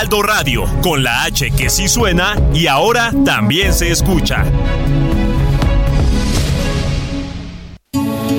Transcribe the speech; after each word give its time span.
Heraldo 0.00 0.22
Radio, 0.22 0.64
con 0.82 1.02
la 1.02 1.24
H 1.24 1.50
que 1.50 1.68
sí 1.68 1.86
suena 1.86 2.34
y 2.54 2.68
ahora 2.68 3.12
también 3.22 3.74
se 3.74 3.90
escucha. 3.90 4.44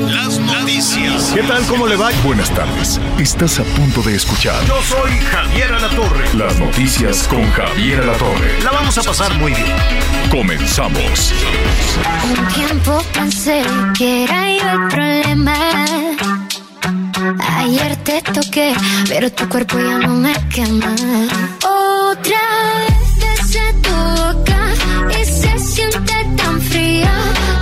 Las 0.10 0.40
noticias. 0.40 1.32
¿Qué 1.36 1.44
tal? 1.44 1.64
¿Cómo 1.68 1.86
le 1.86 1.98
va? 1.98 2.10
Buenas 2.24 2.50
tardes. 2.50 3.00
Estás 3.20 3.60
a 3.60 3.64
punto 3.64 4.02
de 4.02 4.16
escuchar 4.16 4.56
Yo 4.66 4.82
soy 4.82 5.12
Javier 5.20 5.72
Alatorre. 5.74 6.34
las 6.34 6.58
noticias 6.58 7.28
con 7.28 7.48
Javier 7.52 8.02
Alatorre. 8.02 8.60
La 8.64 8.72
vamos 8.72 8.98
a 8.98 9.04
pasar 9.04 9.32
muy 9.36 9.54
bien. 9.54 9.76
Comenzamos. 10.32 11.32
Un 12.28 12.48
tiempo 12.56 13.04
pensé 13.14 13.62
que 13.96 14.24
era 14.24 14.50
yo 14.50 14.68
el 14.68 14.88
problema. 14.88 15.54
Ayer 17.40 17.96
te 17.98 18.22
toqué, 18.22 18.74
pero 19.08 19.32
tu 19.32 19.48
cuerpo 19.48 19.78
ya 19.78 20.00
no 20.00 20.16
me 20.16 20.34
quema. 20.50 20.96
Otra 21.58 22.42
vez 22.80 23.40
besé 23.40 23.74
tu 23.84 23.92
boca 23.92 24.60
y 25.12 25.26
se 25.26 25.60
siente 25.60 26.14
tan 26.36 26.60
fría. 26.62 27.12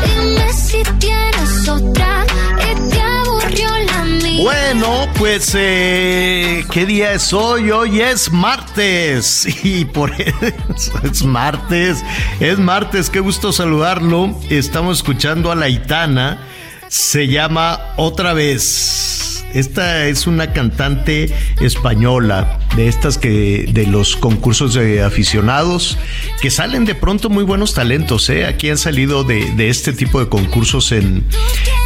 Dime 0.06 0.54
si 0.54 0.82
tienes 1.00 1.68
otra 1.68 2.26
y 2.58 2.90
te 2.90 3.02
aburrió 3.02 3.70
la 3.86 4.06
mía. 4.06 4.44
Bueno, 4.44 5.08
pues, 5.18 5.52
eh, 5.56 6.64
¿qué 6.72 6.86
día 6.86 7.12
es 7.14 7.34
hoy? 7.34 7.72
Hoy 7.72 8.00
es 8.00 8.32
martes. 8.32 9.46
Y 9.64 9.84
por 9.84 10.12
eso 10.22 10.92
es 11.04 11.24
martes. 11.24 12.02
Es 12.40 12.58
martes, 12.60 13.10
qué 13.10 13.20
gusto 13.20 13.52
saludarlo. 13.52 14.34
Estamos 14.50 15.00
escuchando 15.00 15.52
a 15.52 15.56
la 15.56 15.68
Itana. 15.68 16.46
Se 16.90 17.28
llama 17.28 17.94
Otra 17.98 18.34
vez. 18.34 19.46
Esta 19.54 20.08
es 20.08 20.26
una 20.26 20.54
cantante 20.54 21.32
española 21.60 22.60
de 22.76 22.88
estas 22.88 23.18
que 23.18 23.68
de 23.72 23.86
los 23.86 24.16
concursos 24.16 24.74
de 24.74 25.02
aficionados 25.04 25.98
que 26.42 26.52
salen 26.52 26.86
de 26.86 26.96
pronto 26.96 27.30
muy 27.30 27.44
buenos 27.44 27.76
talentos. 27.76 28.30
¿eh? 28.30 28.46
Aquí 28.46 28.70
han 28.70 28.78
salido 28.78 29.24
de, 29.24 29.52
de 29.54 29.70
este 29.70 29.94
tipo 29.94 30.20
de 30.20 30.30
concursos 30.30 30.92
en, 30.92 31.24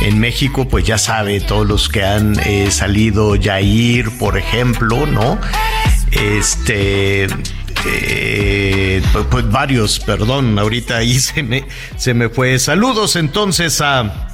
en 0.01 0.19
México, 0.19 0.67
pues 0.69 0.85
ya 0.85 0.97
sabe, 0.97 1.41
todos 1.41 1.67
los 1.67 1.89
que 1.89 2.03
han 2.03 2.39
eh, 2.45 2.71
salido, 2.71 3.35
Yair, 3.35 4.09
por 4.17 4.37
ejemplo, 4.37 5.05
¿no? 5.05 5.37
Este. 6.11 7.25
eh, 7.85 9.01
pues, 9.11 9.25
pues 9.29 9.51
varios, 9.51 9.99
perdón, 9.99 10.57
ahorita 10.59 10.97
ahí 10.97 11.19
se 11.19 11.43
me, 11.43 11.65
se 11.97 12.13
me 12.13 12.29
fue. 12.29 12.57
Saludos 12.59 13.15
entonces 13.17 13.79
a, 13.81 14.32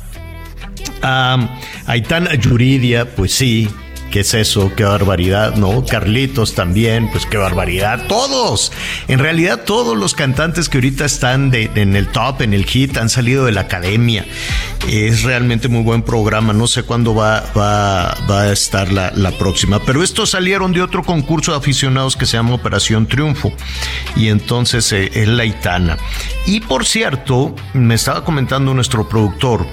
Aitana 1.02 2.36
Yuridia, 2.36 3.16
pues 3.16 3.34
sí, 3.34 3.70
¿qué 4.10 4.22
es 4.22 4.34
eso? 4.34 4.72
Qué 4.76 4.84
barbaridad, 4.84 5.56
¿no? 5.56 5.86
Carlitos 5.86 6.56
también, 6.56 7.10
pues 7.12 7.26
qué 7.26 7.38
barbaridad. 7.38 8.08
Todos, 8.08 8.72
en 9.08 9.20
realidad 9.20 9.64
todos 9.66 9.98
los 9.98 10.14
cantantes 10.16 10.70
que 10.70 10.78
ahorita 10.78 11.06
están 11.06 11.54
en 11.54 11.96
el 11.96 12.08
top, 12.08 12.42
en 12.42 12.54
el 12.54 12.66
hit, 12.66 12.98
han 12.98 13.10
salido 13.10 13.46
de 13.46 13.52
la 13.52 13.62
academia. 13.62 14.26
Es 14.88 15.24
realmente 15.24 15.68
muy 15.68 15.84
buen 15.84 16.02
programa, 16.02 16.54
no 16.54 16.68
sé 16.68 16.84
cuándo 16.84 17.14
va, 17.14 17.44
a 17.56 18.52
estar 18.52 18.92
la, 18.92 19.32
próxima, 19.40 19.80
pero 19.86 20.04
estos 20.04 20.32
salieron 20.32 20.74
de 20.74 20.82
otro 20.82 21.04
concurso 21.04 21.52
de 21.52 21.60
aficionados 21.60 22.18
que 22.18 22.26
se 22.26 22.38
llama 22.38 22.56
Operación 22.56 23.08
Triunfo. 23.08 23.54
Y 24.16 24.30
entonces 24.30 24.92
eh, 24.92 25.12
es 25.14 25.28
la 25.28 25.44
Aitana. 25.44 25.98
Y 26.46 26.62
por 26.62 26.86
cierto, 26.86 27.56
me 27.74 27.96
estaba 27.96 28.26
comentando 28.26 28.74
nuestro 28.74 29.08
productor, 29.08 29.66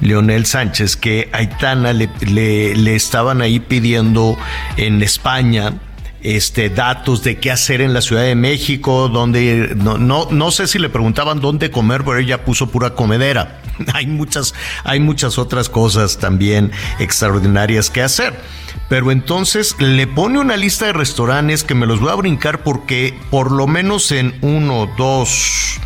Leonel 0.00 0.46
Sánchez, 0.46 0.96
que 0.96 1.28
Aitana 1.32 1.92
le, 1.92 2.08
le- 2.26 2.74
le 2.76 2.94
estaban 2.96 3.40
ahí 3.42 3.60
pidiendo 3.60 4.36
en 4.76 5.02
España 5.02 5.74
este, 6.22 6.70
datos 6.70 7.24
de 7.24 7.38
qué 7.38 7.50
hacer 7.50 7.80
en 7.80 7.92
la 7.92 8.00
Ciudad 8.00 8.22
de 8.22 8.36
México, 8.36 9.08
donde 9.08 9.72
no, 9.76 9.98
no, 9.98 10.28
no 10.30 10.50
sé 10.52 10.68
si 10.68 10.78
le 10.78 10.88
preguntaban 10.88 11.40
dónde 11.40 11.70
comer, 11.72 12.04
pero 12.04 12.18
ella 12.18 12.44
puso 12.44 12.68
pura 12.70 12.90
comedera. 12.90 13.60
Hay 13.94 14.06
muchas, 14.06 14.54
hay 14.84 15.00
muchas 15.00 15.38
otras 15.38 15.68
cosas 15.70 16.18
también 16.18 16.70
extraordinarias 17.00 17.90
que 17.90 18.02
hacer. 18.02 18.38
Pero 18.88 19.10
entonces 19.10 19.74
le 19.80 20.06
pone 20.06 20.38
una 20.38 20.56
lista 20.56 20.86
de 20.86 20.92
restaurantes 20.92 21.64
que 21.64 21.74
me 21.74 21.86
los 21.86 21.98
voy 21.98 22.10
a 22.10 22.14
brincar 22.14 22.62
porque 22.62 23.18
por 23.30 23.50
lo 23.50 23.66
menos 23.66 24.12
en 24.12 24.34
uno, 24.42 24.88
dos, 24.98 25.80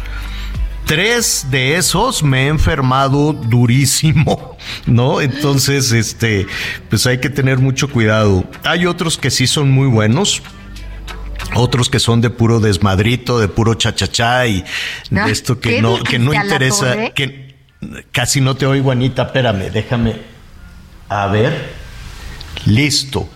Tres 0.86 1.48
de 1.50 1.76
esos 1.76 2.22
me 2.22 2.44
he 2.44 2.46
enfermado 2.46 3.32
durísimo, 3.32 4.56
¿no? 4.86 5.20
Entonces, 5.20 5.90
este, 5.90 6.46
pues 6.88 7.06
hay 7.08 7.18
que 7.18 7.28
tener 7.28 7.58
mucho 7.58 7.90
cuidado. 7.90 8.44
Hay 8.62 8.86
otros 8.86 9.18
que 9.18 9.30
sí 9.30 9.48
son 9.48 9.70
muy 9.70 9.88
buenos. 9.88 10.42
Otros 11.54 11.90
que 11.90 11.98
son 11.98 12.20
de 12.20 12.30
puro 12.30 12.60
desmadrito, 12.60 13.38
de 13.38 13.48
puro 13.48 13.74
chachachá 13.74 14.46
y 14.46 14.64
Ah, 15.14 15.26
de 15.26 15.32
esto 15.32 15.58
que 15.58 15.76
¿qué 15.76 15.82
no, 15.82 16.02
que 16.02 16.18
no 16.18 16.32
interesa, 16.32 17.10
que 17.10 17.56
casi 18.12 18.40
no 18.40 18.56
te 18.56 18.66
oigo, 18.66 18.90
Anita, 18.90 19.24
espérame, 19.24 19.70
déjame. 19.72 20.16
A 21.08 21.26
ver. 21.26 21.72
Listo. 22.64 23.28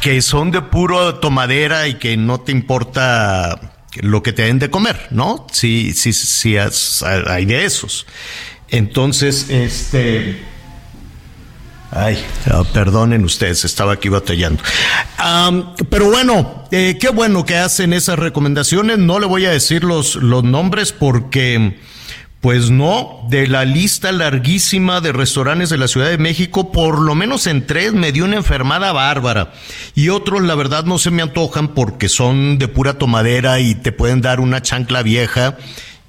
Que 0.00 0.22
son 0.22 0.50
de 0.50 0.62
puro 0.62 1.16
tomadera 1.16 1.86
y 1.86 1.94
que 1.94 2.16
no 2.16 2.40
te 2.40 2.52
importa 2.52 3.69
lo 3.96 4.22
que 4.22 4.32
te 4.32 4.42
den 4.42 4.58
de 4.58 4.70
comer, 4.70 5.08
¿no? 5.10 5.46
Sí, 5.52 5.92
sí, 5.94 6.12
sí, 6.12 6.56
hay 6.56 7.44
de 7.44 7.64
esos. 7.64 8.06
Entonces, 8.68 9.46
este. 9.50 10.40
Ay, 11.92 12.24
ah, 12.46 12.62
perdonen 12.72 13.24
ustedes, 13.24 13.64
estaba 13.64 13.94
aquí 13.94 14.08
batallando. 14.08 14.62
Pero 15.88 16.08
bueno, 16.08 16.64
eh, 16.70 16.96
qué 17.00 17.08
bueno 17.08 17.44
que 17.44 17.56
hacen 17.56 17.92
esas 17.92 18.16
recomendaciones. 18.16 18.98
No 18.98 19.18
le 19.18 19.26
voy 19.26 19.46
a 19.46 19.50
decir 19.50 19.82
los, 19.82 20.14
los 20.14 20.44
nombres 20.44 20.92
porque, 20.92 21.78
pues 22.40 22.70
no, 22.70 23.26
de 23.28 23.46
la 23.46 23.66
lista 23.66 24.12
larguísima 24.12 25.02
de 25.02 25.12
restaurantes 25.12 25.68
de 25.68 25.76
la 25.76 25.88
Ciudad 25.88 26.08
de 26.08 26.16
México, 26.16 26.72
por 26.72 26.98
lo 26.98 27.14
menos 27.14 27.46
en 27.46 27.66
tres 27.66 27.92
me 27.92 28.12
dio 28.12 28.24
una 28.24 28.36
enfermada 28.36 28.92
bárbara. 28.92 29.52
Y 29.94 30.08
otros, 30.08 30.42
la 30.42 30.54
verdad, 30.54 30.84
no 30.84 30.98
se 30.98 31.10
me 31.10 31.22
antojan 31.22 31.68
porque 31.68 32.08
son 32.08 32.58
de 32.58 32.68
pura 32.68 32.96
tomadera 32.96 33.60
y 33.60 33.74
te 33.74 33.92
pueden 33.92 34.22
dar 34.22 34.40
una 34.40 34.62
chancla 34.62 35.02
vieja 35.02 35.58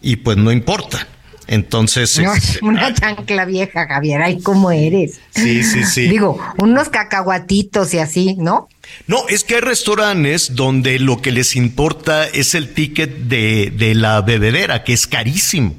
y 0.01 0.17
pues 0.17 0.37
no 0.37 0.51
importa. 0.53 1.05
Entonces, 1.47 2.17
No, 2.17 2.33
este, 2.33 2.59
una 2.65 2.93
chancla 2.93 3.43
vieja, 3.43 3.85
Javier. 3.85 4.21
Ay, 4.21 4.39
¿cómo 4.39 4.71
eres? 4.71 5.19
Sí, 5.31 5.63
sí, 5.63 5.83
sí. 5.83 6.07
Digo, 6.07 6.39
unos 6.59 6.87
cacahuatitos 6.87 7.93
y 7.93 7.99
así, 7.99 8.35
¿no? 8.39 8.69
No, 9.05 9.27
es 9.27 9.43
que 9.43 9.55
hay 9.55 9.61
restaurantes 9.61 10.55
donde 10.55 10.97
lo 10.99 11.21
que 11.21 11.33
les 11.33 11.57
importa 11.57 12.25
es 12.25 12.55
el 12.55 12.73
ticket 12.73 13.13
de, 13.23 13.73
de 13.75 13.95
la 13.95 14.21
bebedera, 14.21 14.85
que 14.85 14.93
es 14.93 15.07
carísimo. 15.07 15.75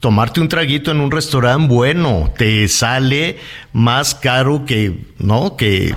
Tomarte 0.00 0.40
un 0.40 0.48
traguito 0.48 0.92
en 0.92 1.00
un 1.00 1.10
restaurante 1.10 1.66
bueno 1.66 2.32
te 2.36 2.68
sale 2.68 3.38
más 3.72 4.14
caro 4.14 4.64
que, 4.64 5.06
¿no? 5.18 5.56
Que, 5.56 5.94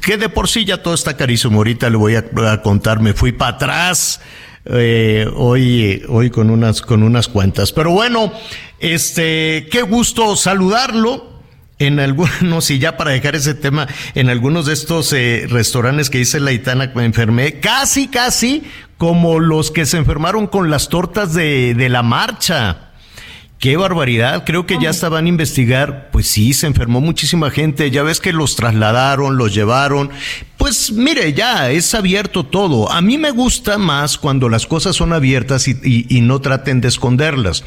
que 0.00 0.16
de 0.16 0.30
por 0.30 0.48
sí 0.48 0.64
ya 0.64 0.82
todo 0.82 0.94
está 0.94 1.16
carísimo. 1.16 1.58
Ahorita 1.58 1.90
le 1.90 1.96
voy 1.96 2.14
a, 2.14 2.24
a 2.50 2.62
contar, 2.62 3.00
me 3.00 3.12
fui 3.12 3.32
para 3.32 3.56
atrás 3.56 4.20
eh, 4.64 5.30
hoy, 5.36 6.02
hoy 6.08 6.30
con 6.30 6.50
unas, 6.50 6.80
con 6.82 7.02
unas 7.02 7.28
cuentas. 7.28 7.72
Pero 7.72 7.90
bueno, 7.90 8.32
este, 8.80 9.68
qué 9.70 9.82
gusto 9.82 10.34
saludarlo 10.36 11.36
en 11.78 12.00
algunos, 12.00 12.70
y 12.70 12.78
ya 12.78 12.96
para 12.96 13.12
dejar 13.12 13.36
ese 13.36 13.54
tema, 13.54 13.86
en 14.14 14.28
algunos 14.28 14.66
de 14.66 14.72
estos 14.72 15.12
eh, 15.12 15.46
restaurantes 15.48 16.10
que 16.10 16.18
dice 16.18 16.40
la 16.40 16.52
Itana 16.52 16.90
me 16.94 17.04
enfermé, 17.04 17.60
casi, 17.60 18.08
casi 18.08 18.64
como 18.98 19.38
los 19.38 19.70
que 19.70 19.86
se 19.86 19.98
enfermaron 19.98 20.46
con 20.46 20.70
las 20.70 20.88
tortas 20.88 21.34
de, 21.34 21.74
de 21.74 21.88
la 21.88 22.02
marcha. 22.02 22.85
Qué 23.58 23.78
barbaridad, 23.78 24.44
creo 24.44 24.66
que 24.66 24.78
ya 24.78 24.90
estaban 24.90 25.24
a 25.24 25.28
investigar, 25.30 26.10
pues 26.12 26.26
sí, 26.26 26.52
se 26.52 26.66
enfermó 26.66 27.00
muchísima 27.00 27.50
gente, 27.50 27.90
ya 27.90 28.02
ves 28.02 28.20
que 28.20 28.34
los 28.34 28.54
trasladaron, 28.54 29.38
los 29.38 29.54
llevaron, 29.54 30.10
pues 30.58 30.92
mire, 30.92 31.32
ya 31.32 31.70
es 31.70 31.94
abierto 31.94 32.44
todo. 32.44 32.90
A 32.90 33.00
mí 33.00 33.16
me 33.18 33.30
gusta 33.30 33.78
más 33.78 34.18
cuando 34.18 34.48
las 34.48 34.66
cosas 34.66 34.96
son 34.96 35.12
abiertas 35.12 35.68
y, 35.68 35.76
y, 35.82 36.20
no 36.22 36.40
traten 36.40 36.80
de 36.80 36.88
esconderlas. 36.88 37.62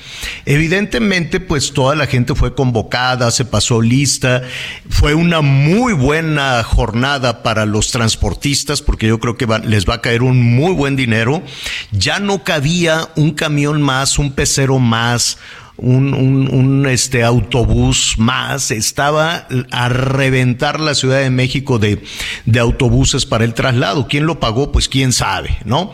Evidentemente, 0.46 1.40
pues 1.40 1.72
toda 1.74 1.96
la 1.96 2.08
gente 2.08 2.36
fue 2.36 2.56
convocada, 2.56 3.32
se 3.32 3.46
pasó 3.46 3.82
lista. 3.82 4.42
Fue 4.90 5.14
una 5.14 5.42
muy 5.42 5.94
buena 5.94 6.64
jornada 6.64 7.42
para 7.42 7.66
los 7.66 7.92
transportistas 7.92 8.82
porque 8.82 9.08
yo 9.08 9.20
creo 9.20 9.38
que 9.38 9.48
les 9.66 9.88
va 9.88 9.96
a 9.96 10.02
caer 10.02 10.24
un 10.24 10.42
muy 10.42 10.74
buen 10.74 10.96
dinero. 10.96 11.44
Ya 11.92 12.20
no 12.20 12.44
cabía 12.44 13.10
un 13.16 13.32
camión 13.32 13.82
más, 13.82 14.20
un 14.20 14.34
pecero 14.34 14.80
más 14.80 15.38
un, 15.82 16.14
un, 16.14 16.86
este 16.88 17.24
autobús 17.24 18.16
más, 18.18 18.72
estaba 18.72 19.48
a 19.72 19.90
reventar 19.90 20.80
la 20.80 20.96
Ciudad 20.96 21.20
de 21.20 21.30
México 21.30 21.80
de, 21.80 22.04
de 22.46 22.60
autobuses 22.60 23.26
para 23.26 23.44
el 23.44 23.54
traslado. 23.54 24.08
¿Quién 24.08 24.26
lo 24.26 24.40
pagó? 24.40 24.72
Pues 24.72 24.90
quién 24.90 25.14
sabe, 25.14 25.58
¿no? 25.66 25.92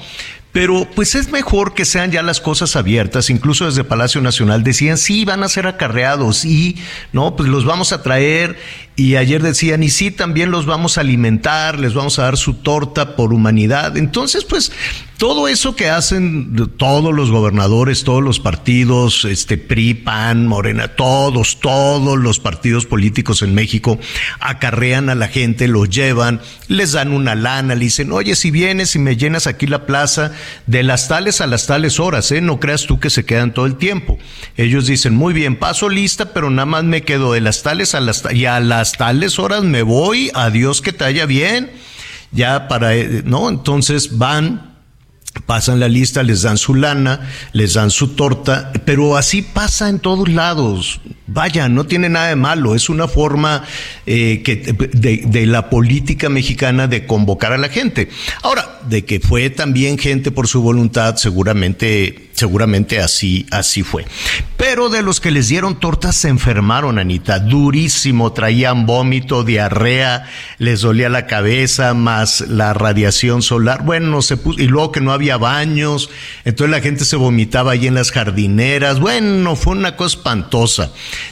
Pero 0.55 0.87
pues 0.95 1.15
es 1.15 1.31
mejor 1.31 1.73
que 1.73 1.83
sean 1.83 2.11
ya 2.11 2.23
las 2.23 2.39
cosas 2.39 2.77
abiertas, 2.77 3.29
incluso 3.29 3.65
desde 3.65 3.83
Palacio 3.83 4.21
Nacional 4.21 4.63
decían, 4.63 4.97
sí, 4.97 5.25
van 5.25 5.43
a 5.43 5.49
ser 5.49 5.67
acarreados 5.67 6.45
y, 6.45 6.77
no, 7.11 7.35
pues 7.35 7.49
los 7.49 7.65
vamos 7.65 7.91
a 7.91 8.01
traer 8.01 8.57
y 8.95 9.17
ayer 9.17 9.43
decían, 9.43 9.83
y 9.83 9.89
sí, 9.89 10.09
también 10.09 10.51
los 10.51 10.65
vamos 10.65 10.97
a 10.97 11.01
alimentar, 11.01 11.79
les 11.79 11.93
vamos 11.93 12.17
a 12.17 12.23
dar 12.23 12.37
su 12.37 12.53
torta 12.53 13.17
por 13.17 13.33
humanidad. 13.33 13.97
Entonces, 13.97 14.45
pues, 14.45 14.71
todo 15.17 15.47
eso 15.47 15.75
que 15.75 15.89
hacen 15.89 16.55
todos 16.77 17.13
los 17.13 17.31
gobernadores, 17.31 18.03
todos 18.03 18.21
los 18.21 18.39
partidos, 18.39 19.23
este 19.25 19.57
PRI, 19.57 19.93
PAN, 19.93 20.47
Morena, 20.47 20.89
todos, 20.89 21.59
todos 21.61 22.17
los 22.17 22.39
partidos 22.39 22.85
políticos 22.85 23.41
en 23.41 23.53
México 23.53 23.97
acarrean 24.39 25.09
a 25.09 25.15
la 25.15 25.29
gente, 25.29 25.69
los 25.69 25.89
llevan, 25.89 26.41
les 26.67 26.91
dan 26.93 27.13
una 27.13 27.35
lana, 27.35 27.75
le 27.75 27.85
dicen, 27.85 28.11
oye, 28.11 28.35
si 28.35 28.51
vienes 28.51 28.95
y 28.95 28.99
me 28.99 29.15
llenas 29.15 29.47
aquí 29.47 29.67
la 29.67 29.85
plaza 29.85 30.33
de 30.67 30.83
las 30.83 31.07
tales 31.07 31.39
a 31.39 31.47
las 31.47 31.65
tales 31.65 31.99
horas, 31.99 32.31
¿eh? 32.31 32.41
No 32.41 32.59
creas 32.59 32.85
tú 32.85 32.99
que 32.99 33.09
se 33.09 33.25
quedan 33.25 33.53
todo 33.53 33.65
el 33.65 33.75
tiempo. 33.75 34.17
Ellos 34.57 34.85
dicen, 34.85 35.15
muy 35.15 35.33
bien, 35.33 35.55
paso 35.57 35.87
lista, 35.89 36.33
pero 36.33 36.49
nada 36.49 36.65
más 36.65 36.83
me 36.83 37.03
quedo 37.03 37.31
de 37.31 37.41
las 37.41 37.63
tales 37.63 37.95
a 37.95 38.01
las 38.01 38.23
y 38.33 38.45
a 38.45 38.59
las 38.59 38.84
tales 38.93 39.39
horas 39.39 39.63
me 39.63 39.81
voy, 39.81 40.31
adiós 40.33 40.81
que 40.81 40.93
te 40.93 41.03
haya 41.03 41.25
bien, 41.25 41.71
ya 42.31 42.67
para, 42.67 42.95
eh, 42.95 43.21
¿no? 43.25 43.49
Entonces 43.49 44.17
van, 44.17 44.74
pasan 45.45 45.79
la 45.79 45.87
lista, 45.87 46.23
les 46.23 46.41
dan 46.41 46.57
su 46.57 46.75
lana, 46.75 47.29
les 47.53 47.73
dan 47.73 47.91
su 47.91 48.09
torta, 48.09 48.71
pero 48.85 49.17
así 49.17 49.41
pasa 49.41 49.89
en 49.89 49.99
todos 49.99 50.29
lados. 50.29 51.01
Vaya, 51.27 51.69
no 51.69 51.85
tiene 51.85 52.07
nada 52.09 52.27
de 52.27 52.35
malo, 52.35 52.75
es 52.75 52.89
una 52.89 53.07
forma 53.07 53.63
eh, 54.05 54.41
que, 54.43 54.57
de, 54.93 55.23
de, 55.25 55.45
la 55.45 55.69
política 55.69 56.29
mexicana 56.29 56.87
de 56.87 57.07
convocar 57.07 57.51
a 57.51 57.57
la 57.57 57.69
gente. 57.69 58.09
Ahora, 58.43 58.79
de 58.87 59.05
que 59.05 59.19
fue 59.19 59.49
también 59.49 59.97
gente 59.97 60.31
por 60.31 60.47
su 60.47 60.61
voluntad, 60.61 61.15
seguramente 61.17 62.25
seguramente 62.35 62.99
así, 62.99 63.45
así 63.49 63.81
fue. 63.81 64.05
Pero 64.57 64.89
de 64.89 65.01
los 65.01 65.19
que 65.19 65.31
les 65.31 65.47
dieron 65.47 65.79
tortas 65.79 66.15
se 66.15 66.27
enfermaron, 66.27 66.99
Anita, 66.99 67.39
durísimo, 67.39 68.33
traían 68.33 68.85
vómito, 68.85 69.43
diarrea, 69.43 70.29
les 70.57 70.81
dolía 70.81 71.09
la 71.09 71.27
cabeza, 71.27 71.93
más 71.93 72.41
la 72.41 72.73
radiación 72.73 73.41
solar. 73.41 73.83
Bueno, 73.83 74.21
se 74.21 74.37
puso, 74.37 74.61
y 74.61 74.67
luego 74.67 74.91
que 74.91 75.01
no 75.01 75.11
había 75.11 75.24
baños, 75.37 76.09
entonces 76.45 76.71
la 76.71 76.81
gente 76.81 77.05
se 77.05 77.15
vomitaba 77.15 77.71
ahí 77.71 77.87
en 77.87 77.95
las 77.95 78.11
jardineras. 78.11 78.99
Bueno, 78.99 79.55
fue 79.55 79.73
una 79.73 79.95
cosa 79.95 80.17
espantosa. 80.17 80.91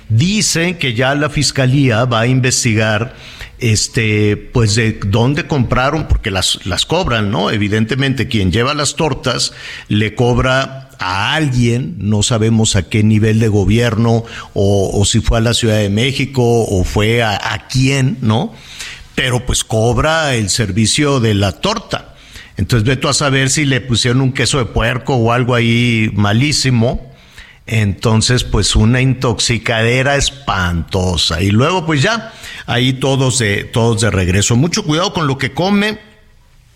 Dicen 0.10 0.78
que 0.78 0.94
ya 0.94 1.16
la 1.16 1.30
fiscalía 1.30 2.06
va 2.06 2.22
a 2.22 2.28
investigar 2.28 3.16
este, 3.60 4.36
pues 4.36 4.76
de 4.76 5.00
dónde 5.06 5.48
compraron, 5.48 6.08
porque 6.08 6.32
las, 6.32 6.66
las 6.66 6.86
cobran, 6.86 7.32
¿no? 7.32 7.50
Evidentemente, 7.50 8.28
quien 8.28 8.52
lleva 8.52 8.74
las 8.74 8.96
tortas 8.96 9.54
le 9.88 10.16
cobra 10.16 10.90
a 11.00 11.34
alguien, 11.34 11.96
no 11.98 12.24
sabemos 12.24 12.76
a 12.76 12.84
qué 12.90 13.04
nivel 13.04 13.40
de 13.40 13.48
gobierno, 13.48 14.26
o, 14.54 15.04
si 15.06 15.22
fue 15.22 15.38
a 15.38 15.42
la 15.42 15.54
Ciudad 15.54 15.78
de 15.78 15.90
México, 15.90 16.44
o 16.44 16.84
fue 16.84 17.24
a 17.24 17.68
quién, 17.70 18.18
¿no? 18.22 18.54
Pero 19.16 19.46
pues 19.46 19.64
cobra 19.64 20.36
el 20.36 20.50
servicio 20.50 21.20
de 21.20 21.34
la 21.34 21.54
torta. 21.54 22.13
Entonces 22.58 22.88
ve 22.88 22.96
tú 22.96 23.08
a 23.08 23.14
saber 23.14 23.50
si 23.50 23.66
le 23.66 23.82
pusieron 23.82 24.22
un 24.22 24.34
queso 24.34 24.60
de 24.60 24.66
puerco 24.66 25.16
o 25.16 25.32
algo 25.32 25.56
ahí 25.56 26.12
malísimo 26.14 27.14
entonces, 27.66 28.44
pues 28.44 28.76
una 28.76 29.02
intoxicadera 29.02 30.16
espantosa. 30.16 31.42
Y 31.42 31.52
luego, 31.52 31.86
pues 31.86 32.02
ya, 32.02 32.34
ahí 32.66 32.94
todos 32.94 33.40
de, 33.40 33.64
todos 33.64 34.02
de 34.02 34.12
regreso. 34.12 34.56
Mucho 34.56 34.84
cuidado 34.84 35.14
con 35.14 35.28
lo 35.28 35.38
que 35.38 35.54
come. 35.54 36.00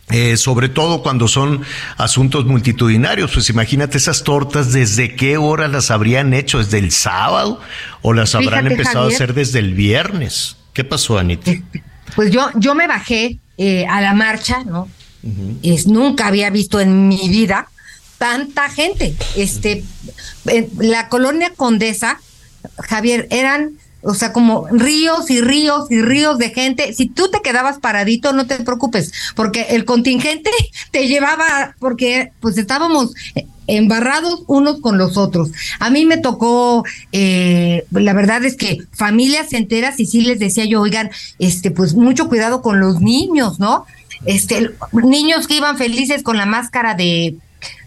Eh, 0.09 0.37
sobre 0.37 0.69
todo 0.69 1.03
cuando 1.03 1.27
son 1.27 1.63
asuntos 1.97 2.45
multitudinarios, 2.45 3.33
pues 3.33 3.49
imagínate 3.49 3.97
esas 3.97 4.23
tortas, 4.23 4.71
¿desde 4.71 5.15
qué 5.15 5.35
hora 5.35 5.67
las 5.67 5.91
habrían 5.91 6.33
hecho? 6.33 6.59
¿Desde 6.59 6.77
el 6.77 6.91
sábado? 6.93 7.59
¿O 8.01 8.13
las 8.13 8.33
habrán 8.33 8.67
empezado 8.67 9.03
a 9.03 9.07
hacer 9.09 9.33
desde 9.33 9.59
el 9.59 9.73
viernes? 9.73 10.55
¿Qué 10.71 10.85
pasó, 10.85 11.19
Anita? 11.19 11.51
Este, 11.51 11.83
pues 12.15 12.31
yo, 12.31 12.49
yo 12.55 12.73
me 12.73 12.87
bajé 12.87 13.39
eh, 13.57 13.85
a 13.85 13.99
la 13.99 14.13
marcha, 14.13 14.63
¿no? 14.63 14.87
Es, 15.63 15.87
nunca 15.87 16.27
había 16.27 16.49
visto 16.49 16.79
en 16.79 17.07
mi 17.07 17.29
vida 17.29 17.69
tanta 18.17 18.69
gente. 18.69 19.15
Este, 19.35 19.83
la 20.79 21.09
colonia 21.09 21.53
Condesa, 21.55 22.19
Javier, 22.77 23.27
eran, 23.29 23.77
o 24.01 24.13
sea, 24.13 24.33
como 24.33 24.67
ríos 24.67 25.29
y 25.29 25.41
ríos 25.41 25.91
y 25.91 26.01
ríos 26.01 26.37
de 26.37 26.49
gente. 26.49 26.93
Si 26.93 27.07
tú 27.07 27.29
te 27.29 27.41
quedabas 27.41 27.79
paradito, 27.79 28.33
no 28.33 28.47
te 28.47 28.57
preocupes, 28.59 29.11
porque 29.35 29.67
el 29.69 29.85
contingente 29.85 30.51
te 30.91 31.07
llevaba, 31.07 31.75
porque 31.79 32.31
pues 32.39 32.57
estábamos 32.57 33.13
embarrados 33.67 34.43
unos 34.47 34.79
con 34.79 34.97
los 34.97 35.17
otros. 35.17 35.51
A 35.79 35.89
mí 35.89 36.05
me 36.05 36.17
tocó, 36.17 36.85
eh, 37.11 37.85
la 37.91 38.13
verdad 38.13 38.43
es 38.45 38.55
que 38.55 38.79
familias 38.93 39.53
enteras 39.53 39.99
y 39.99 40.05
sí 40.05 40.21
les 40.21 40.39
decía 40.39 40.65
yo, 40.65 40.81
oigan, 40.81 41.11
este, 41.37 41.69
pues 41.69 41.93
mucho 41.93 42.29
cuidado 42.29 42.61
con 42.61 42.79
los 42.79 43.01
niños, 43.01 43.59
¿no? 43.59 43.85
Este, 44.25 44.71
niños 44.91 45.47
que 45.47 45.57
iban 45.57 45.77
felices 45.77 46.23
con 46.23 46.37
la 46.37 46.45
máscara 46.45 46.93
de 46.93 47.35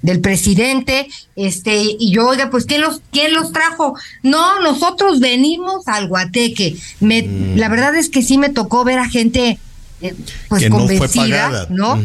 del 0.02 0.20
presidente, 0.20 1.08
este, 1.36 1.76
y 1.76 2.12
yo, 2.12 2.28
oiga, 2.28 2.50
pues 2.50 2.64
¿quién 2.64 2.80
los, 2.80 3.02
quién 3.12 3.34
los 3.34 3.52
trajo? 3.52 3.94
No, 4.22 4.60
nosotros 4.60 5.20
venimos 5.20 5.86
al 5.86 6.08
Guateque. 6.08 6.76
Me, 7.00 7.22
mm. 7.22 7.56
La 7.56 7.68
verdad 7.68 7.94
es 7.94 8.08
que 8.08 8.22
sí 8.22 8.38
me 8.38 8.48
tocó 8.48 8.84
ver 8.84 8.98
a 8.98 9.08
gente 9.08 9.58
eh, 10.00 10.14
pues 10.48 10.68
convencida, 10.68 11.66
¿no? 11.68 12.00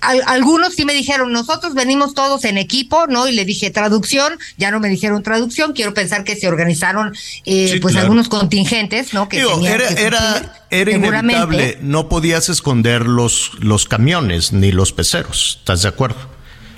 algunos 0.00 0.74
sí 0.74 0.84
me 0.84 0.92
dijeron, 0.94 1.32
nosotros 1.32 1.74
venimos 1.74 2.14
todos 2.14 2.44
en 2.44 2.58
equipo, 2.58 3.06
¿no? 3.06 3.28
Y 3.28 3.32
le 3.32 3.44
dije 3.44 3.70
traducción, 3.70 4.38
ya 4.56 4.70
no 4.70 4.80
me 4.80 4.88
dijeron 4.88 5.22
traducción, 5.22 5.72
quiero 5.72 5.94
pensar 5.94 6.24
que 6.24 6.36
se 6.36 6.48
organizaron 6.48 7.14
eh, 7.44 7.78
pues 7.80 7.96
algunos 7.96 8.28
contingentes, 8.28 9.12
¿no? 9.12 9.28
Que 9.28 9.40
era, 9.40 9.88
era, 9.88 10.64
era 10.70 10.92
inevitable, 10.92 11.78
no 11.80 12.08
podías 12.08 12.48
esconder 12.48 13.06
los, 13.06 13.52
los 13.60 13.86
camiones 13.86 14.52
ni 14.52 14.72
los 14.72 14.92
peceros, 14.92 15.58
¿estás 15.60 15.82
de 15.82 15.88
acuerdo? 15.88 16.32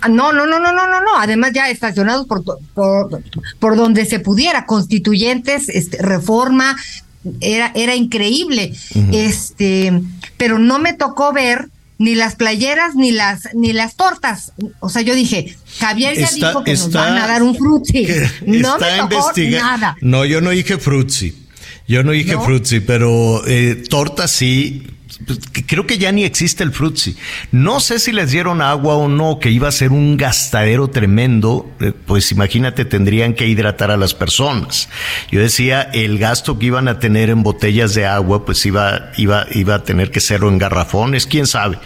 Ah, 0.05 0.09
no, 0.09 0.35
no, 0.35 0.45
no, 0.45 0.59
no, 0.59 0.71
no, 0.71 0.87
no, 0.87 1.01
no. 1.01 1.17
Además 1.17 1.53
ya 1.55 1.71
estacionados 1.71 2.27
por, 2.27 2.45
por, 2.45 3.23
por 3.59 3.77
donde 3.77 4.05
se 4.05 4.21
pudiera, 4.21 4.67
constituyentes, 4.67 5.71
este, 5.71 5.97
reforma, 6.03 6.77
era, 7.41 7.73
era 7.75 7.95
increíble. 7.95 8.73
Este, 9.13 9.93
pero 10.37 10.59
no 10.59 10.79
me 10.79 10.93
tocó 10.93 11.33
ver 11.33 11.69
ni 11.99 12.15
las 12.15 12.35
playeras 12.35 12.95
ni 12.97 13.13
las 13.13 13.49
ni 13.55 13.73
las 13.73 13.97
tortas. 13.97 14.53
O 14.81 14.89
sea, 14.89 15.03
yo 15.03 15.15
dije, 15.15 15.57
Javier 15.79 16.17
ya 16.19 16.31
dijo 16.31 16.65
que 16.65 16.73
nos 16.73 16.93
van 16.93 17.17
a 17.19 17.27
dar 17.27 17.43
un 17.43 17.57
frutzi. 17.57 18.07
No 18.47 18.79
me 18.79 19.09
tocó 19.09 19.33
nada. 19.37 19.97
No, 20.01 20.25
yo 20.25 20.41
no 20.41 20.51
dije 20.51 20.79
frutzi. 20.79 21.35
Yo 21.87 22.03
no 22.03 22.13
dije 22.13 22.33
¿No? 22.33 22.47
pero 22.87 23.47
eh, 23.47 23.83
tortas 23.91 24.31
sí, 24.31 24.87
pues, 25.27 25.41
creo 25.67 25.87
que 25.87 25.99
ya 25.99 26.13
ni 26.13 26.25
existe 26.25 26.63
el 26.63 26.73
frutzi. 26.73 27.17
No 27.53 27.81
sé 27.81 27.99
si 27.99 28.13
les 28.13 28.31
dieron 28.31 28.63
agua 28.63 28.95
o 28.95 29.09
no, 29.09 29.39
que 29.39 29.51
iba 29.51 29.69
a 29.69 29.73
ser 29.73 29.93
un 29.93 30.17
gastadero 30.17 30.89
tremendo, 30.89 31.71
eh, 31.81 31.93
pues 32.07 32.33
imagínate, 32.33 32.85
tendrían 32.85 33.35
que 33.35 33.47
hidratar 33.47 33.91
a 33.91 33.97
las 33.97 34.15
personas. 34.15 34.89
Yo 35.31 35.41
decía, 35.41 35.83
el 35.93 36.19
gasto 36.19 36.59
que 36.59 36.67
iban 36.67 36.89
a 36.89 36.99
tener 36.99 37.31
en 37.31 37.43
botellas 37.43 37.95
de 37.95 38.07
agua, 38.07 38.45
pues 38.45 38.65
iba, 38.67 39.13
iba, 39.17 39.47
iba 39.53 39.77
a 39.77 39.85
tener 39.85 40.11
que 40.11 40.21
ser 40.21 40.43
en 40.43 40.59
garrafones, 40.59 41.27
quién 41.27 41.47
sabe. 41.47 41.79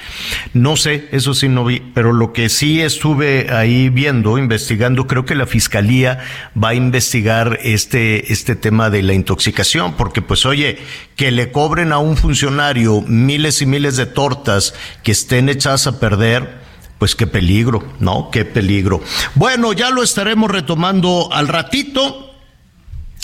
No 0.54 0.76
sé, 0.76 1.08
eso 1.12 1.34
sí 1.34 1.48
no 1.48 1.64
vi, 1.64 1.80
pero 1.94 2.12
lo 2.12 2.32
que 2.32 2.48
sí 2.48 2.80
estuve 2.80 3.48
ahí 3.50 3.88
viendo, 3.88 4.38
investigando, 4.38 5.06
creo 5.06 5.24
que 5.24 5.34
la 5.34 5.46
fiscalía 5.46 6.20
va 6.62 6.70
a 6.70 6.74
investigar 6.74 7.58
este, 7.62 8.32
este 8.32 8.56
tema 8.56 8.90
de 8.90 9.02
la 9.02 9.14
intoxicación, 9.14 9.94
porque 9.94 10.22
pues 10.22 10.46
oye, 10.46 10.78
que 11.16 11.30
le 11.30 11.50
cobren 11.50 11.92
a 11.92 11.98
un 11.98 12.16
funcionario 12.16 13.04
miles 13.26 13.62
y 13.62 13.66
miles 13.66 13.96
de 13.96 14.06
tortas 14.06 14.74
que 15.02 15.12
estén 15.12 15.48
echadas 15.48 15.86
a 15.86 16.00
perder, 16.00 16.58
pues 16.98 17.14
qué 17.14 17.26
peligro, 17.26 17.92
¿no? 18.00 18.30
Qué 18.30 18.44
peligro. 18.44 19.02
Bueno, 19.34 19.72
ya 19.72 19.90
lo 19.90 20.02
estaremos 20.02 20.50
retomando 20.50 21.28
al 21.32 21.48
ratito. 21.48 22.34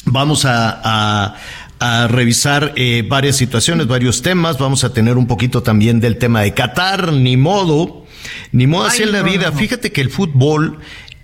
Vamos 0.06 0.44
a, 0.44 1.36
a 1.80 2.06
revisar 2.08 2.72
eh, 2.76 3.04
varias 3.06 3.36
situaciones, 3.36 3.86
varios 3.86 4.22
temas. 4.22 4.58
Vamos 4.58 4.84
a 4.84 4.92
tener 4.92 5.16
un 5.16 5.26
poquito 5.26 5.62
también 5.62 6.00
del 6.00 6.16
tema 6.16 6.40
de 6.42 6.54
Qatar, 6.54 7.12
ni 7.12 7.36
modo, 7.36 8.06
ni 8.52 8.66
modo 8.66 8.86
así 8.86 9.02
en 9.02 9.12
la 9.12 9.22
vida. 9.22 9.52
Fíjate 9.52 9.92
que 9.92 10.00
el 10.00 10.10
fútbol, 10.10 10.78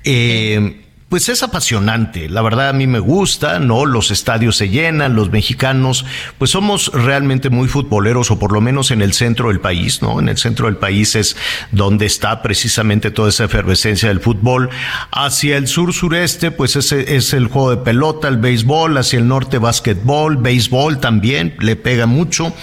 eh, 0.04 0.82
pues 1.10 1.28
es 1.28 1.42
apasionante. 1.42 2.28
La 2.28 2.40
verdad 2.40 2.68
a 2.68 2.72
mí 2.72 2.86
me 2.86 3.00
gusta, 3.00 3.58
¿no? 3.58 3.84
Los 3.84 4.12
estadios 4.12 4.56
se 4.56 4.68
llenan, 4.68 5.16
los 5.16 5.30
mexicanos, 5.30 6.06
pues 6.38 6.52
somos 6.52 6.92
realmente 6.94 7.50
muy 7.50 7.66
futboleros, 7.66 8.30
o 8.30 8.38
por 8.38 8.52
lo 8.52 8.60
menos 8.60 8.92
en 8.92 9.02
el 9.02 9.12
centro 9.12 9.48
del 9.48 9.58
país, 9.58 10.02
¿no? 10.02 10.20
En 10.20 10.28
el 10.28 10.38
centro 10.38 10.66
del 10.66 10.76
país 10.76 11.16
es 11.16 11.36
donde 11.72 12.06
está 12.06 12.42
precisamente 12.42 13.10
toda 13.10 13.28
esa 13.28 13.44
efervescencia 13.44 14.08
del 14.08 14.20
fútbol. 14.20 14.70
Hacia 15.10 15.56
el 15.56 15.66
sur 15.66 15.92
sureste, 15.92 16.52
pues 16.52 16.76
ese 16.76 17.16
es 17.16 17.34
el 17.34 17.48
juego 17.48 17.70
de 17.70 17.78
pelota, 17.78 18.28
el 18.28 18.36
béisbol, 18.36 18.96
hacia 18.96 19.18
el 19.18 19.26
norte 19.26 19.58
básquetbol, 19.58 20.36
béisbol 20.36 21.00
también, 21.00 21.56
le 21.58 21.74
pega 21.74 22.06
mucho, 22.06 22.54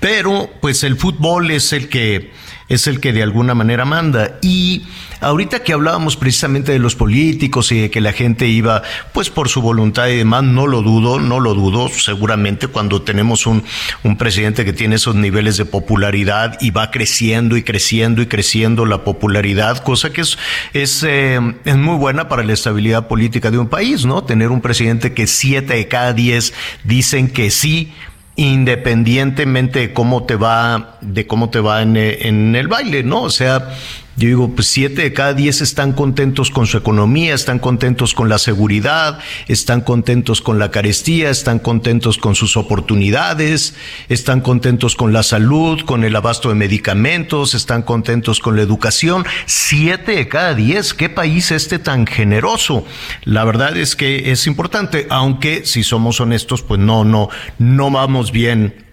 pero 0.00 0.50
pues 0.60 0.84
el 0.84 0.96
fútbol 0.96 1.50
es 1.50 1.72
el 1.72 1.88
que 1.88 2.32
es 2.68 2.86
el 2.86 3.00
que 3.00 3.12
de 3.12 3.22
alguna 3.22 3.54
manera 3.54 3.84
manda. 3.84 4.38
Y 4.42 4.84
ahorita 5.20 5.62
que 5.62 5.72
hablábamos 5.72 6.16
precisamente 6.16 6.72
de 6.72 6.78
los 6.78 6.96
políticos 6.96 7.72
y 7.72 7.80
de 7.80 7.90
que 7.90 8.00
la 8.00 8.12
gente 8.12 8.46
iba 8.46 8.82
pues 9.12 9.30
por 9.30 9.48
su 9.48 9.62
voluntad 9.62 10.08
y 10.08 10.16
demás, 10.16 10.44
no 10.44 10.66
lo 10.66 10.82
dudo, 10.82 11.18
no 11.20 11.40
lo 11.40 11.54
dudo, 11.54 11.88
seguramente 11.88 12.68
cuando 12.68 13.02
tenemos 13.02 13.46
un, 13.46 13.64
un 14.02 14.16
presidente 14.16 14.64
que 14.64 14.72
tiene 14.72 14.96
esos 14.96 15.14
niveles 15.14 15.56
de 15.56 15.64
popularidad 15.64 16.58
y 16.60 16.70
va 16.70 16.90
creciendo 16.90 17.56
y 17.56 17.62
creciendo 17.62 18.22
y 18.22 18.26
creciendo 18.26 18.86
la 18.86 19.04
popularidad, 19.04 19.82
cosa 19.82 20.12
que 20.12 20.22
es, 20.22 20.38
es, 20.72 21.02
eh, 21.02 21.40
es 21.64 21.76
muy 21.76 21.96
buena 21.96 22.28
para 22.28 22.44
la 22.44 22.52
estabilidad 22.52 23.08
política 23.08 23.50
de 23.50 23.58
un 23.58 23.68
país, 23.68 24.04
¿no? 24.04 24.24
Tener 24.24 24.50
un 24.50 24.60
presidente 24.60 25.12
que 25.12 25.26
siete 25.26 25.74
de 25.74 25.88
cada 25.88 26.12
diez 26.12 26.52
dicen 26.84 27.28
que 27.28 27.50
sí 27.50 27.92
independientemente 28.36 29.78
de 29.80 29.92
cómo 29.92 30.24
te 30.24 30.36
va, 30.36 30.98
de 31.00 31.26
cómo 31.26 31.50
te 31.50 31.60
va 31.60 31.82
en, 31.82 31.96
en, 31.96 32.56
el 32.56 32.68
baile, 32.68 33.02
¿no? 33.02 33.22
O 33.22 33.30
sea, 33.30 33.68
yo 34.16 34.28
digo, 34.28 34.54
pues 34.54 34.68
siete 34.68 35.02
de 35.02 35.12
cada 35.12 35.34
diez 35.34 35.60
están 35.60 35.92
contentos 35.92 36.50
con 36.50 36.66
su 36.66 36.76
economía, 36.76 37.34
están 37.34 37.58
contentos 37.58 38.14
con 38.14 38.28
la 38.28 38.38
seguridad, 38.38 39.18
están 39.48 39.80
contentos 39.80 40.40
con 40.40 40.58
la 40.60 40.70
carestía, 40.70 41.30
están 41.30 41.58
contentos 41.58 42.18
con 42.18 42.36
sus 42.36 42.56
oportunidades, 42.56 43.74
están 44.08 44.40
contentos 44.40 44.94
con 44.94 45.12
la 45.12 45.24
salud, 45.24 45.80
con 45.84 46.04
el 46.04 46.14
abasto 46.14 46.48
de 46.48 46.54
medicamentos, 46.54 47.54
están 47.54 47.82
contentos 47.82 48.38
con 48.38 48.54
la 48.54 48.62
educación. 48.62 49.24
Siete 49.46 50.12
de 50.12 50.28
cada 50.28 50.54
diez, 50.54 50.94
¿qué 50.94 51.08
país 51.08 51.50
este 51.50 51.80
tan 51.80 52.06
generoso? 52.06 52.84
La 53.24 53.44
verdad 53.44 53.76
es 53.76 53.96
que 53.96 54.30
es 54.30 54.46
importante, 54.46 55.08
aunque 55.10 55.66
si 55.66 55.82
somos 55.82 56.20
honestos, 56.20 56.62
pues 56.62 56.78
no, 56.78 57.04
no, 57.04 57.30
no 57.58 57.90
vamos 57.90 58.30
bien 58.30 58.83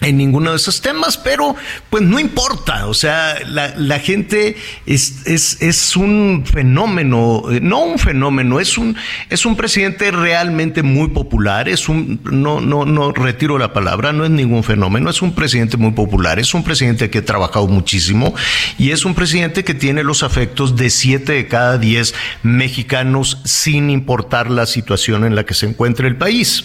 en 0.00 0.16
ninguno 0.16 0.50
de 0.50 0.56
esos 0.56 0.80
temas, 0.80 1.16
pero 1.16 1.56
pues 1.90 2.04
no 2.04 2.20
importa, 2.20 2.86
o 2.86 2.94
sea, 2.94 3.36
la, 3.44 3.98
gente 3.98 4.56
es, 4.86 5.26
es, 5.26 5.60
es, 5.60 5.96
un 5.96 6.44
fenómeno, 6.46 7.42
eh, 7.50 7.58
no 7.60 7.82
un 7.82 7.98
fenómeno, 7.98 8.60
es 8.60 8.78
un, 8.78 8.96
es 9.28 9.44
un 9.44 9.56
presidente 9.56 10.12
realmente 10.12 10.84
muy 10.84 11.08
popular, 11.08 11.68
es 11.68 11.88
un, 11.88 12.20
no, 12.30 12.60
no, 12.60 12.84
no 12.84 13.10
retiro 13.10 13.58
la 13.58 13.72
palabra, 13.72 14.12
no 14.12 14.24
es 14.24 14.30
ningún 14.30 14.62
fenómeno, 14.62 15.10
es 15.10 15.20
un 15.20 15.34
presidente 15.34 15.76
muy 15.76 15.90
popular, 15.90 16.38
es 16.38 16.54
un 16.54 16.62
presidente 16.62 17.10
que 17.10 17.18
ha 17.18 17.24
trabajado 17.24 17.66
muchísimo 17.66 18.34
y 18.78 18.92
es 18.92 19.04
un 19.04 19.14
presidente 19.14 19.64
que 19.64 19.74
tiene 19.74 20.04
los 20.04 20.22
afectos 20.22 20.76
de 20.76 20.90
siete 20.90 21.32
de 21.32 21.48
cada 21.48 21.76
diez 21.76 22.14
mexicanos 22.44 23.40
sin 23.44 23.90
importar 23.90 24.48
la 24.48 24.66
situación 24.66 25.24
en 25.24 25.34
la 25.34 25.44
que 25.44 25.54
se 25.54 25.66
encuentre 25.66 26.06
el 26.06 26.16
país. 26.16 26.64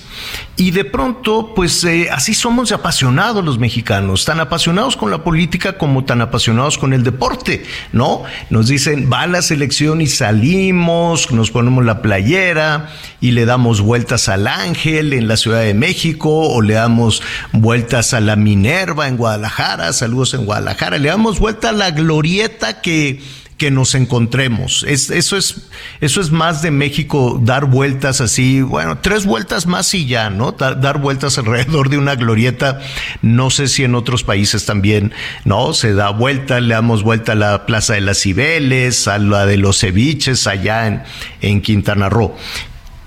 Y 0.56 0.70
de 0.70 0.86
pronto, 0.86 1.54
pues 1.56 1.84
eh, 1.84 2.10
así 2.12 2.36
somos 2.36 2.72
apasionados 2.72 3.23
los 3.32 3.58
mexicanos, 3.58 4.26
tan 4.26 4.40
apasionados 4.40 4.98
con 4.98 5.10
la 5.10 5.24
política 5.24 5.78
como 5.78 6.04
tan 6.04 6.22
apasionados 6.22 6.78
con 6.78 6.94
el 6.94 7.04
deporte, 7.04 7.64
¿no? 7.92 8.24
Nos 8.50 8.68
dicen, 8.68 9.10
va 9.12 9.26
la 9.28 9.42
selección 9.42 10.02
y 10.02 10.08
salimos, 10.08 11.32
nos 11.32 11.52
ponemos 11.52 11.86
la 11.86 12.02
playera 12.02 12.90
y 13.22 13.32
le 13.32 13.46
damos 13.46 13.82
vueltas 13.82 14.28
al 14.28 14.48
Ángel 14.48 15.14
en 15.14 15.28
la 15.28 15.38
Ciudad 15.38 15.62
de 15.62 15.74
México 15.74 16.30
o 16.30 16.62
le 16.62 16.74
damos 16.74 17.24
vueltas 17.54 18.14
a 18.14 18.20
la 18.20 18.36
Minerva 18.36 19.08
en 19.08 19.18
Guadalajara, 19.18 19.94
saludos 19.94 20.34
en 20.34 20.46
Guadalajara, 20.46 20.98
le 20.98 21.10
damos 21.10 21.40
vuelta 21.40 21.70
a 21.70 21.74
la 21.74 21.92
glorieta 21.92 22.82
que 22.82 23.22
que 23.64 23.72
nos 23.72 23.96
encontremos. 23.96 24.84
Es, 24.90 25.10
eso, 25.10 25.38
es, 25.38 25.70
eso 26.02 26.20
es 26.20 26.32
más 26.32 26.62
de 26.62 26.70
México, 26.70 27.40
dar 27.42 27.64
vueltas 27.64 28.20
así, 28.20 28.62
bueno, 28.62 28.98
tres 28.98 29.26
vueltas 29.26 29.68
más 29.68 29.94
y 29.94 30.06
ya, 30.06 30.30
¿no? 30.30 30.52
Dar, 30.52 30.98
vueltas 30.98 31.38
alrededor 31.38 31.88
de 31.88 31.98
una 31.98 32.16
glorieta. 32.16 32.82
No 33.22 33.50
sé 33.50 33.70
si 33.70 33.86
en 33.86 33.96
otros 33.96 34.26
países 34.26 34.66
también, 34.66 35.14
¿no? 35.46 35.72
Se 35.72 35.94
da 35.94 36.10
vuelta, 36.10 36.60
le 36.60 36.74
damos 36.74 37.04
vuelta 37.04 37.32
a 37.32 37.36
la 37.36 37.66
Plaza 37.66 37.94
de 37.94 38.02
las 38.02 38.20
Cibeles, 38.20 39.08
a 39.08 39.18
la 39.18 39.46
de 39.46 39.56
los 39.56 39.80
ceviches 39.80 40.46
allá 40.46 40.88
en, 40.88 41.04
en 41.40 41.62
Quintana 41.62 42.10
Roo. 42.10 42.36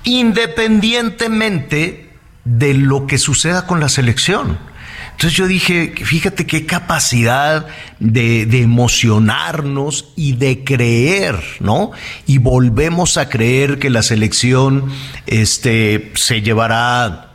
Independientemente 0.04 2.08
de 2.44 2.72
lo 2.72 3.06
que 3.06 3.18
suceda 3.18 3.66
con 3.66 3.78
la 3.78 3.90
selección. 3.90 4.56
Entonces 5.16 5.32
yo 5.32 5.46
dije, 5.46 5.94
fíjate 5.96 6.46
qué 6.46 6.66
capacidad 6.66 7.66
de, 8.00 8.44
de, 8.44 8.60
emocionarnos 8.60 10.12
y 10.14 10.32
de 10.34 10.62
creer, 10.62 11.42
¿no? 11.60 11.92
Y 12.26 12.36
volvemos 12.36 13.16
a 13.16 13.30
creer 13.30 13.78
que 13.78 13.88
la 13.88 14.02
selección 14.02 14.90
este, 15.26 16.12
se 16.16 16.42
llevará 16.42 17.26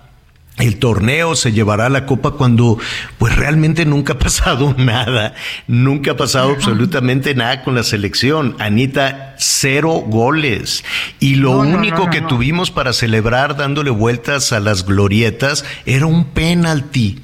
el 0.57 0.77
torneo 0.77 1.35
se 1.35 1.53
llevará 1.53 1.89
la 1.89 2.05
copa 2.05 2.31
cuando 2.31 2.77
pues 3.17 3.35
realmente 3.35 3.83
nunca 3.85 4.13
ha 4.13 4.19
pasado 4.19 4.75
nada, 4.77 5.33
nunca 5.65 6.11
ha 6.11 6.17
pasado 6.17 6.51
absolutamente 6.51 7.33
nada 7.33 7.63
con 7.63 7.73
la 7.73 7.83
selección. 7.83 8.55
Anita, 8.59 9.35
cero 9.39 10.03
goles. 10.05 10.83
Y 11.19 11.35
lo 11.35 11.57
único 11.57 12.11
que 12.11 12.21
tuvimos 12.21 12.69
para 12.69 12.93
celebrar 12.93 13.57
dándole 13.57 13.89
vueltas 13.89 14.51
a 14.53 14.59
las 14.59 14.85
glorietas 14.85 15.65
era 15.85 16.05
un 16.05 16.25
penalti 16.25 17.21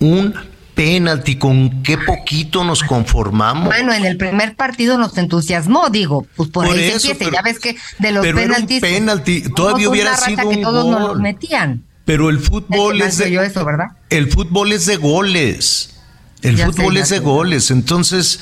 un 0.00 0.34
penalti, 0.78 1.36
con 1.36 1.82
qué 1.82 1.98
poquito 1.98 2.62
nos 2.62 2.84
conformamos. 2.84 3.66
Bueno, 3.66 3.92
en 3.92 4.04
el 4.04 4.16
primer 4.16 4.54
partido 4.54 4.96
nos 4.96 5.18
entusiasmó, 5.18 5.90
digo, 5.90 6.24
pues 6.36 6.50
por, 6.50 6.66
ahí 6.66 6.92
se 7.00 7.10
empieza, 7.10 7.32
ya 7.32 7.42
ves 7.42 7.58
que 7.58 7.76
de 7.98 8.12
los 8.12 8.24
penaltis. 8.24 8.80
penalti, 8.80 9.42
todavía 9.56 9.90
hubiera 9.90 10.16
sido 10.16 10.48
un 10.48 10.62
todos 10.62 10.86
Nos 10.86 11.18
metían. 11.18 11.82
Pero 12.04 12.30
el 12.30 12.38
fútbol 12.38 13.02
es 13.02 13.18
de 13.18 13.44
eso, 13.44 13.64
¿verdad? 13.64 13.88
El 14.08 14.30
fútbol 14.30 14.72
es 14.72 14.86
de 14.86 14.96
goles. 14.96 15.96
El 16.42 16.56
fútbol 16.56 16.96
es 16.96 17.08
de 17.08 17.18
goles, 17.18 17.72
entonces 17.72 18.40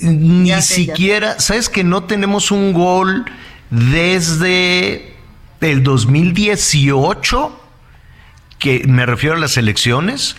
ni 0.00 0.60
siquiera, 0.62 1.38
¿sabes 1.38 1.68
que 1.68 1.84
no 1.84 2.02
tenemos 2.02 2.50
un 2.50 2.72
gol 2.72 3.24
desde 3.70 5.14
el 5.60 5.84
2018? 5.84 7.60
Que 8.58 8.82
me 8.88 9.06
refiero 9.06 9.36
a 9.36 9.38
las 9.38 9.56
elecciones 9.56 10.34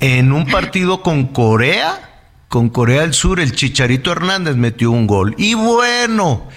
en 0.00 0.32
un 0.32 0.46
partido 0.46 1.02
con 1.02 1.26
Corea, 1.28 2.22
con 2.48 2.68
Corea 2.68 3.02
del 3.02 3.14
Sur, 3.14 3.40
el 3.40 3.52
Chicharito 3.52 4.12
Hernández 4.12 4.56
metió 4.56 4.90
un 4.90 5.06
gol. 5.06 5.34
Y 5.38 5.54
bueno, 5.54 6.48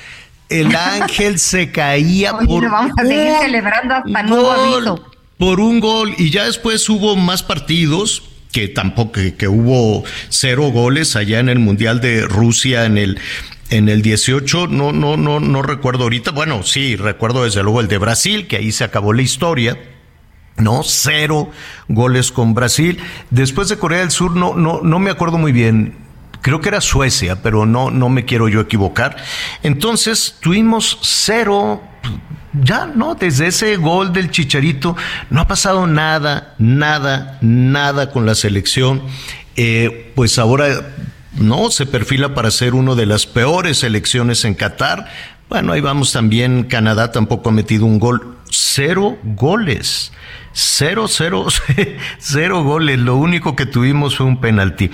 el 0.50 0.76
ángel 0.76 1.40
se 1.40 1.72
caía 1.72 2.38
por 2.46 2.70
vamos 2.70 2.94
a 2.98 3.06
seguir 3.06 3.34
celebrando 3.40 3.96
hasta 3.96 4.24
nuevo 4.24 5.02
Por 5.38 5.60
un 5.60 5.80
gol. 5.80 6.14
Y 6.18 6.32
ya 6.32 6.46
después 6.46 6.88
hubo 6.90 7.16
más 7.16 7.44
partidos 7.44 8.24
que 8.52 8.68
tampoco, 8.68 9.20
que, 9.38 9.48
hubo 9.48 10.04
cero 10.30 10.72
goles 10.72 11.16
allá 11.16 11.40
en 11.40 11.50
el 11.50 11.60
Mundial 11.60 12.02
de 12.02 12.22
Rusia 12.22 12.86
en 12.86 12.98
el 12.98 13.20
en 13.72 13.88
el 13.88 14.02
18, 14.02 14.66
no, 14.66 14.92
no, 14.92 15.16
no, 15.16 15.40
no 15.40 15.62
recuerdo 15.62 16.06
ahorita. 16.06 16.32
Bueno, 16.32 16.64
sí, 16.64 16.96
recuerdo 16.96 17.44
desde 17.44 17.62
luego 17.62 17.82
el 17.82 17.88
de 17.88 18.00
Brasil, 18.00 18.48
que 18.48 18.58
ahí 18.58 18.72
se 18.72 18.84
acabó 18.84 19.14
la 19.14 19.22
historia. 19.22 19.78
¿No? 20.60 20.84
Cero 20.84 21.50
goles 21.88 22.32
con 22.32 22.54
Brasil. 22.54 23.00
Después 23.30 23.70
de 23.70 23.78
Corea 23.78 24.00
del 24.00 24.12
Sur, 24.12 24.36
no, 24.36 24.56
no, 24.56 24.82
no 24.82 25.00
me 25.00 25.10
acuerdo 25.10 25.38
muy 25.38 25.52
bien. 25.52 25.96
Creo 26.42 26.62
que 26.62 26.70
era 26.70 26.82
Suecia, 26.82 27.42
pero 27.42 27.66
no, 27.66 27.92
no 27.92 28.10
me 28.10 28.26
quiero 28.26 28.48
yo 28.48 28.62
equivocar. 28.62 29.18
Entonces 29.64 30.38
tuvimos 30.40 30.98
cero, 31.02 31.82
ya, 32.54 32.86
¿no? 32.86 33.16
Desde 33.16 33.48
ese 33.48 33.76
gol 33.76 34.14
del 34.14 34.32
Chicharito, 34.32 34.96
no 35.30 35.42
ha 35.42 35.48
pasado 35.48 35.86
nada, 35.86 36.56
nada, 36.58 37.38
nada 37.42 38.12
con 38.12 38.26
la 38.26 38.36
selección. 38.36 39.02
Eh, 39.58 40.14
pues 40.16 40.40
ahora, 40.40 40.94
no, 41.38 41.70
se 41.72 41.86
perfila 41.86 42.34
para 42.34 42.52
ser 42.52 42.74
una 42.74 42.96
de 42.96 43.06
las 43.06 43.26
peores 43.26 43.80
selecciones 43.80 44.46
en 44.46 44.56
Qatar. 44.56 45.10
Bueno, 45.50 45.74
ahí 45.74 45.82
vamos 45.82 46.14
también. 46.14 46.64
Canadá 46.64 47.12
tampoco 47.12 47.50
ha 47.50 47.52
metido 47.52 47.86
un 47.86 48.00
gol. 48.00 48.38
Cero 48.50 49.18
goles. 49.24 50.14
Cero, 50.52 51.08
cero, 51.08 51.46
cero 52.20 52.64
goles. 52.64 53.00
Lo 53.00 53.16
único 53.16 53.56
que 53.56 53.66
tuvimos 53.66 54.18
fue 54.18 54.26
un 54.26 54.42
penalti. 54.42 54.92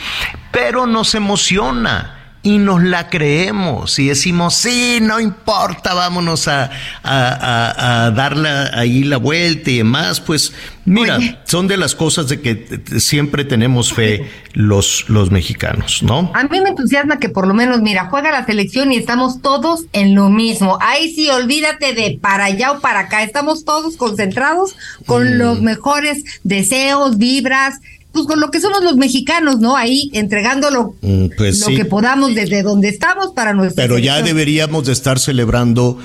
Pero 0.51 0.85
nos 0.85 1.15
emociona. 1.15 2.24
Y 2.45 2.59
nos 2.59 2.83
la 2.83 3.09
creemos 3.09 3.97
y 3.97 4.09
decimos, 4.09 4.53
sí, 4.53 4.99
no 5.01 5.19
importa, 5.19 5.95
vámonos 5.95 6.47
a, 6.47 6.69
a, 7.01 8.05
a, 8.05 8.11
darle 8.11 8.47
ahí 8.71 9.03
la 9.03 9.17
vuelta 9.17 9.71
y 9.71 9.77
demás, 9.77 10.21
pues 10.21 10.53
mira, 10.85 11.17
son 11.45 11.67
de 11.67 11.75
las 11.75 11.95
cosas 11.95 12.27
de 12.27 12.41
que 12.41 12.83
siempre 12.99 13.45
tenemos 13.45 13.91
fe 13.91 14.29
los, 14.53 15.09
los 15.09 15.31
mexicanos, 15.31 16.03
¿no? 16.03 16.31
A 16.35 16.43
mí 16.43 16.61
me 16.61 16.69
entusiasma 16.69 17.17
que 17.17 17.29
por 17.29 17.47
lo 17.47 17.55
menos, 17.55 17.81
mira, 17.81 18.09
juega 18.11 18.31
la 18.31 18.45
selección 18.45 18.91
y 18.91 18.97
estamos 18.97 19.41
todos 19.41 19.85
en 19.91 20.13
lo 20.13 20.29
mismo. 20.29 20.77
Ahí 20.81 21.15
sí, 21.15 21.27
olvídate 21.29 21.93
de 21.93 22.19
para 22.21 22.45
allá 22.45 22.73
o 22.73 22.79
para 22.79 22.99
acá, 22.99 23.23
estamos 23.23 23.65
todos 23.65 23.97
concentrados 23.97 24.77
con 25.07 25.23
mm. 25.23 25.37
los 25.39 25.61
mejores 25.61 26.23
deseos, 26.43 27.17
vibras, 27.17 27.79
pues 28.15 28.27
con 28.27 28.39
lo 28.39 28.49
que 28.49 28.61
somos 28.61 28.81
los 28.81 28.95
mexicanos, 28.95 29.59
¿no? 29.59 29.75
Ahí 29.75 30.09
entregándolo 30.13 30.95
mm, 31.01 31.25
pues 31.37 31.59
lo 31.59 31.75
que 31.75 31.83
podamos 31.83 32.33
desde 32.33 32.63
donde 32.63 32.87
estamos 32.87 33.33
para 33.35 33.53
nuestra. 33.53 33.83
Pero 33.83 33.99
ya 33.99 34.21
deberíamos 34.21 34.85
de 34.85 34.93
estar 34.93 35.19
celebrando 35.19 35.99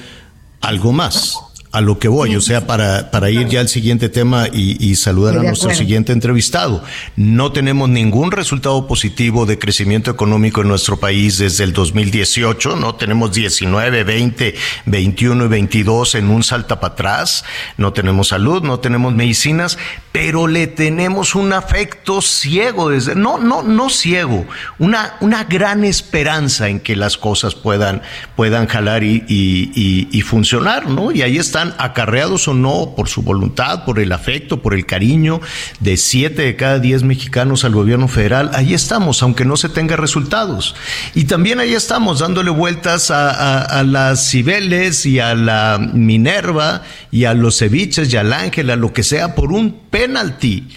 algo 0.61 0.93
más 0.93 1.37
a 1.73 1.81
lo 1.81 2.00
que 2.00 2.09
voy, 2.09 2.35
o 2.35 2.41
sea, 2.41 2.67
para, 2.67 3.12
para 3.12 3.31
ir 3.31 3.47
ya 3.47 3.61
al 3.61 3.69
siguiente 3.69 4.09
tema 4.09 4.49
y, 4.53 4.91
saludar 4.97 5.39
a 5.39 5.43
nuestro 5.43 5.73
siguiente 5.73 6.12
entrevistado. 6.12 6.83
No 7.15 7.53
tenemos 7.53 7.89
ningún 7.89 8.33
resultado 8.33 8.89
positivo 8.89 9.47
de 9.47 9.59
crecimiento 9.59 10.11
económico 10.11 10.62
en 10.62 10.69
nuestro 10.69 10.99
país 10.99 11.39
desde 11.39 11.62
el 11.62 11.73
2018, 11.73 12.75
no 12.75 12.97
tenemos 12.97 13.33
19, 13.33 14.03
20, 14.03 14.55
21 14.87 15.45
y 15.45 15.49
22 15.49 16.15
en 16.17 16.31
un 16.31 16.43
salta 16.43 16.81
para 16.81 16.95
atrás, 16.95 17.45
no 17.77 17.93
tenemos 17.93 18.29
salud, 18.29 18.62
no 18.62 18.81
tenemos 18.81 19.15
medicinas, 19.15 19.79
pero 20.11 20.49
le 20.49 20.67
tenemos 20.67 21.37
un 21.37 21.53
afecto 21.53 22.21
ciego, 22.21 22.91
desde, 22.91 23.15
no, 23.15 23.39
no, 23.39 23.62
no 23.62 23.91
ciego, 23.91 24.45
una, 24.81 25.15
una 25.21 25.45
gran 25.45 25.85
esperanza 25.85 26.69
en 26.69 26.81
que 26.81 26.97
las 26.97 27.17
cosas 27.17 27.55
puedan, 27.55 28.03
puedan 28.35 28.67
jalar 28.67 29.05
y, 29.05 29.25
y, 29.29 30.09
y 30.11 30.21
funcionar, 30.23 30.89
¿no? 30.89 31.12
Y 31.12 31.23
ahí 31.23 31.39
está 31.39 31.60
acarreados 31.79 32.49
o 32.49 32.55
no 32.55 32.95
por 32.97 33.09
su 33.09 33.23
voluntad, 33.23 33.85
por 33.85 33.99
el 33.99 34.12
afecto, 34.12 34.62
por 34.62 34.75
el 34.75 34.87
cariño 34.87 35.40
de 35.81 35.97
siete 35.97 36.43
de 36.43 36.57
cada 36.57 36.79
diez 36.79 37.02
mexicanos 37.02 37.64
al 37.64 37.73
gobierno 37.73 38.09
federal, 38.09 38.50
ahí 38.55 38.75
estamos, 38.75 39.23
aunque 39.23 39.45
no 39.45 39.57
se 39.57 39.69
tenga 39.69 39.97
resultados. 39.97 40.75
Y 41.14 41.25
también 41.25 41.61
ahí 41.61 41.75
estamos 41.75 42.21
dándole 42.21 42.50
vueltas 42.50 43.11
a, 43.11 43.83
las 43.85 44.31
Cibeles 44.31 45.07
y 45.07 45.19
a 45.21 45.35
la 45.35 45.79
Minerva 45.93 46.83
y 47.11 47.25
a 47.25 47.35
los 47.35 47.59
ceviches 47.59 48.12
y 48.12 48.17
al 48.17 48.33
Ángel, 48.33 48.71
a 48.71 48.76
lo 48.76 48.93
que 48.93 49.02
sea, 49.02 49.35
por 49.35 49.52
un 49.52 49.81
penalti 49.90 50.69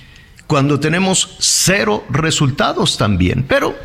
cuando 0.47 0.79
tenemos 0.79 1.35
cero 1.39 2.03
resultados 2.09 2.97
también. 2.97 3.45
Pero 3.47 3.75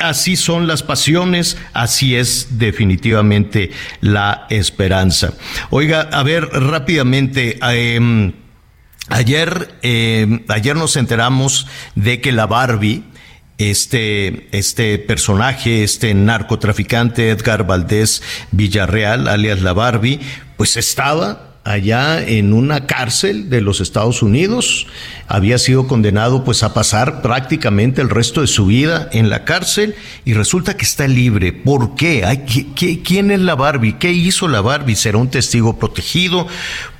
así 0.00 0.36
son 0.36 0.66
las 0.66 0.82
pasiones, 0.82 1.56
así 1.72 2.16
es 2.16 2.58
definitivamente 2.58 3.70
la 4.00 4.46
esperanza. 4.50 5.34
Oiga, 5.70 6.08
a 6.12 6.22
ver 6.22 6.44
rápidamente. 6.44 7.58
Em, 7.62 8.32
ayer, 9.08 9.74
em, 9.82 10.42
ayer 10.48 10.76
nos 10.76 10.96
enteramos 10.96 11.66
de 11.94 12.20
que 12.20 12.32
la 12.32 12.46
Barbie, 12.46 13.04
este, 13.58 14.48
este 14.52 14.98
personaje, 14.98 15.84
este 15.84 16.14
narcotraficante 16.14 17.28
Edgar 17.30 17.66
Valdés 17.66 18.22
Villarreal, 18.52 19.28
alias 19.28 19.60
la 19.60 19.74
Barbie, 19.74 20.20
pues 20.56 20.76
estaba 20.76 21.49
allá 21.72 22.22
en 22.22 22.52
una 22.52 22.86
cárcel 22.86 23.50
de 23.50 23.60
los 23.60 23.80
Estados 23.80 24.22
Unidos. 24.22 24.86
Había 25.26 25.58
sido 25.58 25.86
condenado 25.86 26.44
pues 26.44 26.62
a 26.62 26.74
pasar 26.74 27.22
prácticamente 27.22 28.02
el 28.02 28.10
resto 28.10 28.40
de 28.40 28.46
su 28.46 28.66
vida 28.66 29.08
en 29.12 29.30
la 29.30 29.44
cárcel 29.44 29.94
y 30.24 30.34
resulta 30.34 30.76
que 30.76 30.84
está 30.84 31.06
libre. 31.08 31.52
¿Por 31.52 31.94
qué? 31.94 32.44
quién 33.04 33.30
es 33.30 33.40
la 33.40 33.54
Barbie? 33.54 33.98
¿Qué 33.98 34.12
hizo 34.12 34.48
la 34.48 34.60
Barbie? 34.60 34.96
¿Será 34.96 35.18
un 35.18 35.30
testigo 35.30 35.78
protegido? 35.78 36.46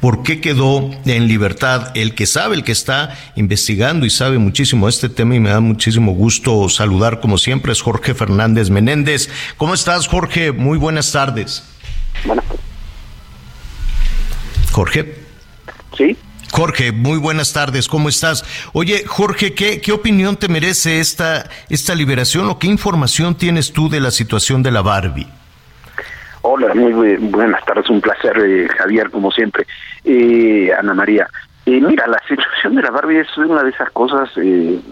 ¿Por 0.01 0.23
qué 0.23 0.41
quedó 0.41 0.91
en 1.05 1.27
libertad? 1.27 1.91
El 1.95 2.15
que 2.15 2.27
sabe, 2.27 2.55
el 2.55 2.65
que 2.65 2.73
está 2.73 3.17
investigando 3.37 4.07
y 4.07 4.11
sabe 4.11 4.39
muchísimo 4.39 4.89
este 4.89 5.09
tema 5.09 5.35
y 5.35 5.41
me 5.41 5.51
da 5.51 5.61
muchísimo 5.61 6.13
gusto 6.13 6.69
saludar 6.69 7.21
como 7.21 7.39
siempre 7.39 7.73
es 7.73 7.83
Jorge 7.83 8.15
Fernández 8.15 8.71
Menéndez. 8.71 9.29
¿Cómo 9.57 9.75
estás 9.75 10.07
Jorge? 10.07 10.53
Muy 10.53 10.79
buenas 10.79 11.13
tardes. 11.13 11.65
Jorge. 14.73 15.15
Sí. 15.97 16.17
Jorge, 16.53 16.91
muy 16.93 17.19
buenas 17.19 17.53
tardes, 17.53 17.87
¿cómo 17.89 18.09
estás? 18.09 18.45
Oye, 18.73 19.05
Jorge, 19.07 19.55
¿qué, 19.55 19.81
qué 19.81 19.93
opinión 19.93 20.37
te 20.37 20.49
merece 20.49 20.99
esta, 20.99 21.49
esta 21.69 21.95
liberación 21.95 22.49
o 22.49 22.59
qué 22.59 22.67
información 22.67 23.37
tienes 23.37 23.73
tú 23.73 23.89
de 23.89 24.01
la 24.01 24.11
situación 24.11 24.63
de 24.63 24.73
la 24.73 24.83
Barbie? 24.83 25.29
Hola, 26.43 26.75
muy 26.75 26.93
buenas 27.19 27.65
tardes, 27.65 27.89
un 27.91 28.01
placer, 28.01 28.37
eh, 28.39 28.69
Javier, 28.79 29.11
como 29.11 29.31
siempre. 29.31 29.67
Eh, 30.05 30.73
Ana 30.77 30.95
María, 30.95 31.29
eh, 31.67 31.81
mira, 31.81 32.07
la 32.07 32.21
situación 32.27 32.75
de 32.75 32.83
la 32.83 32.91
Barbie 32.91 33.21
es 33.21 33.37
una 33.37 33.63
de 33.63 33.71
esas 33.71 33.91
cosas 33.91 34.31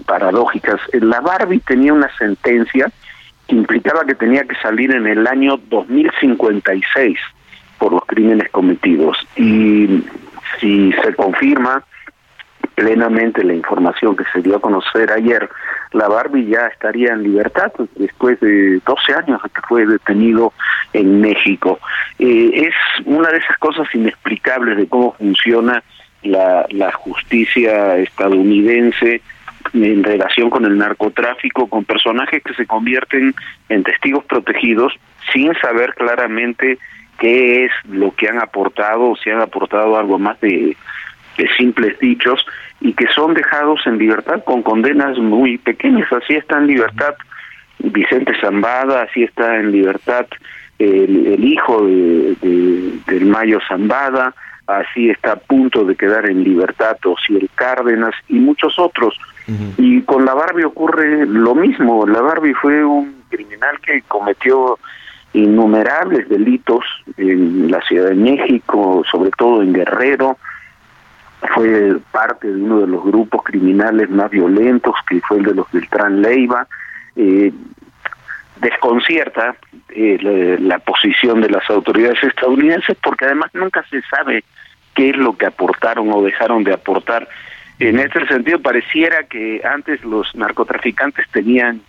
paradójicas. 0.07 0.81
La 0.92 1.20
Barbie 1.20 1.61
tenía 1.61 1.92
una 1.92 2.11
sentencia 2.18 2.90
que 3.48 3.57
implicaba 3.57 4.05
que 4.05 4.14
tenía 4.14 4.44
que 4.44 4.55
salir 4.62 4.94
en 4.94 5.07
el 5.07 5.26
año 5.26 5.59
2056 5.70 7.18
por 7.79 7.93
los 7.93 8.05
crímenes 8.07 8.49
cometidos. 8.51 9.17
Y 9.37 10.05
si 10.61 10.93
se 10.93 11.14
confirma 11.14 11.85
plenamente 12.75 13.43
la 13.43 13.55
información 13.55 14.17
que 14.17 14.25
se 14.33 14.41
dio 14.41 14.57
a 14.57 14.61
conocer 14.61 15.11
ayer, 15.11 15.49
la 15.93 16.09
Barbie 16.09 16.47
ya 16.47 16.67
estaría 16.67 17.12
en 17.12 17.23
libertad 17.23 17.73
después 17.97 18.38
de 18.41 18.81
12 18.87 19.14
años 19.14 19.41
que 19.43 19.61
fue 19.69 19.87
detenido 19.87 20.53
en 20.93 21.21
México. 21.21 21.81
Eh, 22.19 22.51
es 22.55 22.75
una 23.07 23.31
de 23.31 23.38
esas 23.38 23.57
cosas 23.59 23.87
inexplicables 23.95 24.77
de 24.77 24.87
cómo 24.87 25.12
funciona 25.14 25.83
la, 26.23 26.67
la 26.71 26.93
justicia 26.93 27.97
estadounidense 27.97 29.23
en 29.73 30.05
relación 30.05 30.51
con 30.51 30.64
el 30.64 30.79
narcotráfico, 30.79 31.69
con 31.69 31.85
personajes 31.85 32.43
que 32.43 32.55
se 32.55 32.67
convierten 32.67 33.35
en 33.69 33.83
testigos 33.83 34.25
protegidos 34.25 34.95
sin 35.33 35.53
saber 35.55 35.95
claramente 35.95 36.79
qué 37.18 37.66
es 37.66 37.72
lo 37.88 38.12
que 38.14 38.28
han 38.28 38.40
aportado 38.40 39.16
si 39.16 39.31
han 39.31 39.40
aportado 39.40 39.98
algo 39.98 40.18
más 40.18 40.40
de, 40.40 40.76
simples 41.57 41.96
dichos 42.00 42.44
y 42.81 42.94
que 42.94 43.07
son 43.14 43.33
dejados 43.33 43.81
en 43.87 43.96
libertad 43.96 44.42
con 44.44 44.62
condenas 44.62 45.18
muy 45.18 45.57
pequeñas. 45.57 46.12
Así 46.12 46.35
está 46.35 46.59
en 46.59 46.66
libertad 46.66 47.14
Vicente 47.78 48.33
Zambada, 48.40 49.02
así 49.02 49.22
está 49.22 49.57
en 49.57 49.70
libertad 49.70 50.26
el, 50.81 51.44
hijo 51.44 51.85
de, 51.87 52.37
del 53.07 53.26
Mayo 53.26 53.61
Zambada, 53.68 54.35
así 54.66 55.11
está 55.11 55.33
a 55.33 55.37
punto 55.37 55.85
de 55.85 55.96
quedar 55.96 56.28
en 56.28 56.42
libertad 56.42 56.96
el 57.28 57.50
Cárdenas 57.54 58.14
y 58.28 58.35
muchos 58.35 58.78
otros. 58.78 59.18
Y 59.78 60.02
con 60.02 60.26
la 60.26 60.35
Barbie 60.35 60.64
ocurre 60.64 61.24
lo 61.24 61.54
mismo. 61.54 62.07
La 62.07 62.20
Barbie 62.20 62.52
fue 62.52 62.85
un 62.85 63.22
criminal 63.31 63.81
que 63.81 64.02
cometió 64.02 64.78
innumerables 65.33 66.29
delitos 66.29 66.85
en 67.17 67.71
la 67.71 67.81
Ciudad 67.83 68.09
de 68.09 68.14
México, 68.14 69.03
sobre 69.11 69.31
todo 69.31 69.62
en 69.62 69.73
Guerrero, 69.73 70.38
fue 71.55 71.97
parte 72.11 72.49
de 72.49 72.61
uno 72.61 72.81
de 72.81 72.87
los 72.88 73.05
grupos 73.05 73.43
criminales 73.45 74.11
más 74.11 74.31
violentos, 74.31 74.95
que 75.09 75.21
fue 75.21 75.38
el 75.38 75.45
de 75.45 75.55
los 75.55 75.71
Beltrán 75.71 76.21
Leiva. 76.21 76.67
Eh, 77.14 77.53
desconcierta 78.61 79.57
eh, 79.91 80.59
la, 80.61 80.79
posición 80.81 81.41
de 81.41 81.51
las 81.51 81.69
autoridades 81.71 82.23
estadounidenses 82.23 82.97
porque 83.03 83.25
además 83.25 83.51
nunca 83.55 83.85
se 83.88 84.03
sabe 84.03 84.45
qué 84.95 85.11
es 85.11 85.17
lo 85.17 85.37
que 85.37 85.47
aportaron 85.47 86.12
o 86.12 86.23
dejaron 86.23 86.64
de 86.64 86.73
aportar. 86.73 87.29
En 87.79 88.01
este 88.01 88.27
sentido, 88.27 88.61
pareciera 88.61 89.25
que 89.25 89.62
antes 89.64 90.03
los 90.03 90.35
narcotraficantes 90.35 91.29
tenían 91.31 91.81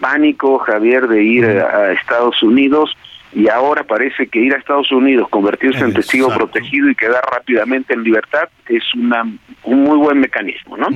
pánico, 0.00 0.58
Javier, 0.58 1.08
de 1.08 1.22
ir 1.22 1.44
a 1.44 1.92
Estados 1.92 2.42
Unidos 2.42 2.96
y 3.32 3.48
ahora 3.48 3.84
parece 3.84 4.26
que 4.26 4.40
ir 4.40 4.54
a 4.54 4.58
Estados 4.58 4.90
Unidos, 4.90 5.28
convertirse 5.30 5.80
en 5.80 5.92
testigo 5.92 6.28
protegido 6.34 6.88
y 6.88 6.94
quedar 6.94 7.22
rápidamente 7.30 7.92
en 7.92 8.02
libertad 8.02 8.48
es 8.68 8.82
una, 8.94 9.22
un 9.64 9.82
muy 9.82 9.96
buen 9.96 10.20
mecanismo, 10.20 10.76
¿no? 10.76 10.88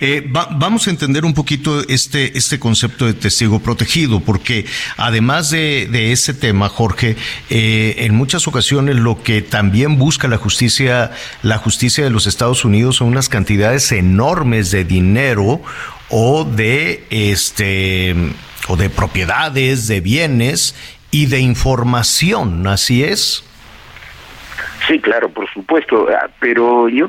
Eh, 0.00 0.26
vamos 0.30 0.86
a 0.86 0.90
entender 0.90 1.24
un 1.24 1.34
poquito 1.34 1.80
este, 1.88 2.36
este 2.36 2.58
concepto 2.58 3.06
de 3.06 3.14
testigo 3.14 3.60
protegido, 3.60 4.20
porque 4.20 4.64
además 4.96 5.50
de, 5.50 5.88
de 5.90 6.12
ese 6.12 6.34
tema, 6.34 6.68
Jorge, 6.68 7.16
eh, 7.50 7.94
en 7.98 8.14
muchas 8.14 8.48
ocasiones 8.48 8.96
lo 8.96 9.22
que 9.22 9.42
también 9.42 9.98
busca 9.98 10.28
la 10.28 10.38
justicia, 10.38 11.10
la 11.42 11.58
justicia 11.58 12.04
de 12.04 12.10
los 12.10 12.26
Estados 12.26 12.64
Unidos 12.64 12.96
son 12.96 13.08
unas 13.08 13.28
cantidades 13.28 13.92
enormes 13.92 14.70
de 14.70 14.84
dinero 14.84 15.60
o 16.08 16.44
de 16.44 17.04
este 17.10 18.14
o 18.68 18.76
de 18.76 18.90
propiedades, 18.90 19.88
de 19.88 20.00
bienes 20.00 20.74
y 21.12 21.26
de 21.26 21.38
información, 21.38 22.66
¿así 22.66 23.04
es? 23.04 23.44
Sí, 24.88 24.98
claro, 24.98 25.28
por 25.28 25.48
supuesto, 25.52 26.08
ah, 26.10 26.28
pero 26.40 26.88
yo 26.88 27.08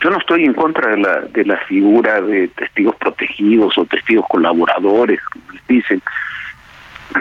yo 0.00 0.08
no 0.08 0.16
estoy 0.16 0.44
en 0.44 0.54
contra 0.54 0.92
de 0.92 0.96
la 0.96 1.20
de 1.22 1.44
la 1.44 1.58
figura 1.66 2.22
de 2.22 2.48
testigos 2.48 2.96
protegidos 2.96 3.76
o 3.76 3.84
testigos 3.84 4.24
colaboradores, 4.28 5.20
como 5.24 5.52
les 5.52 5.66
dicen. 5.66 6.00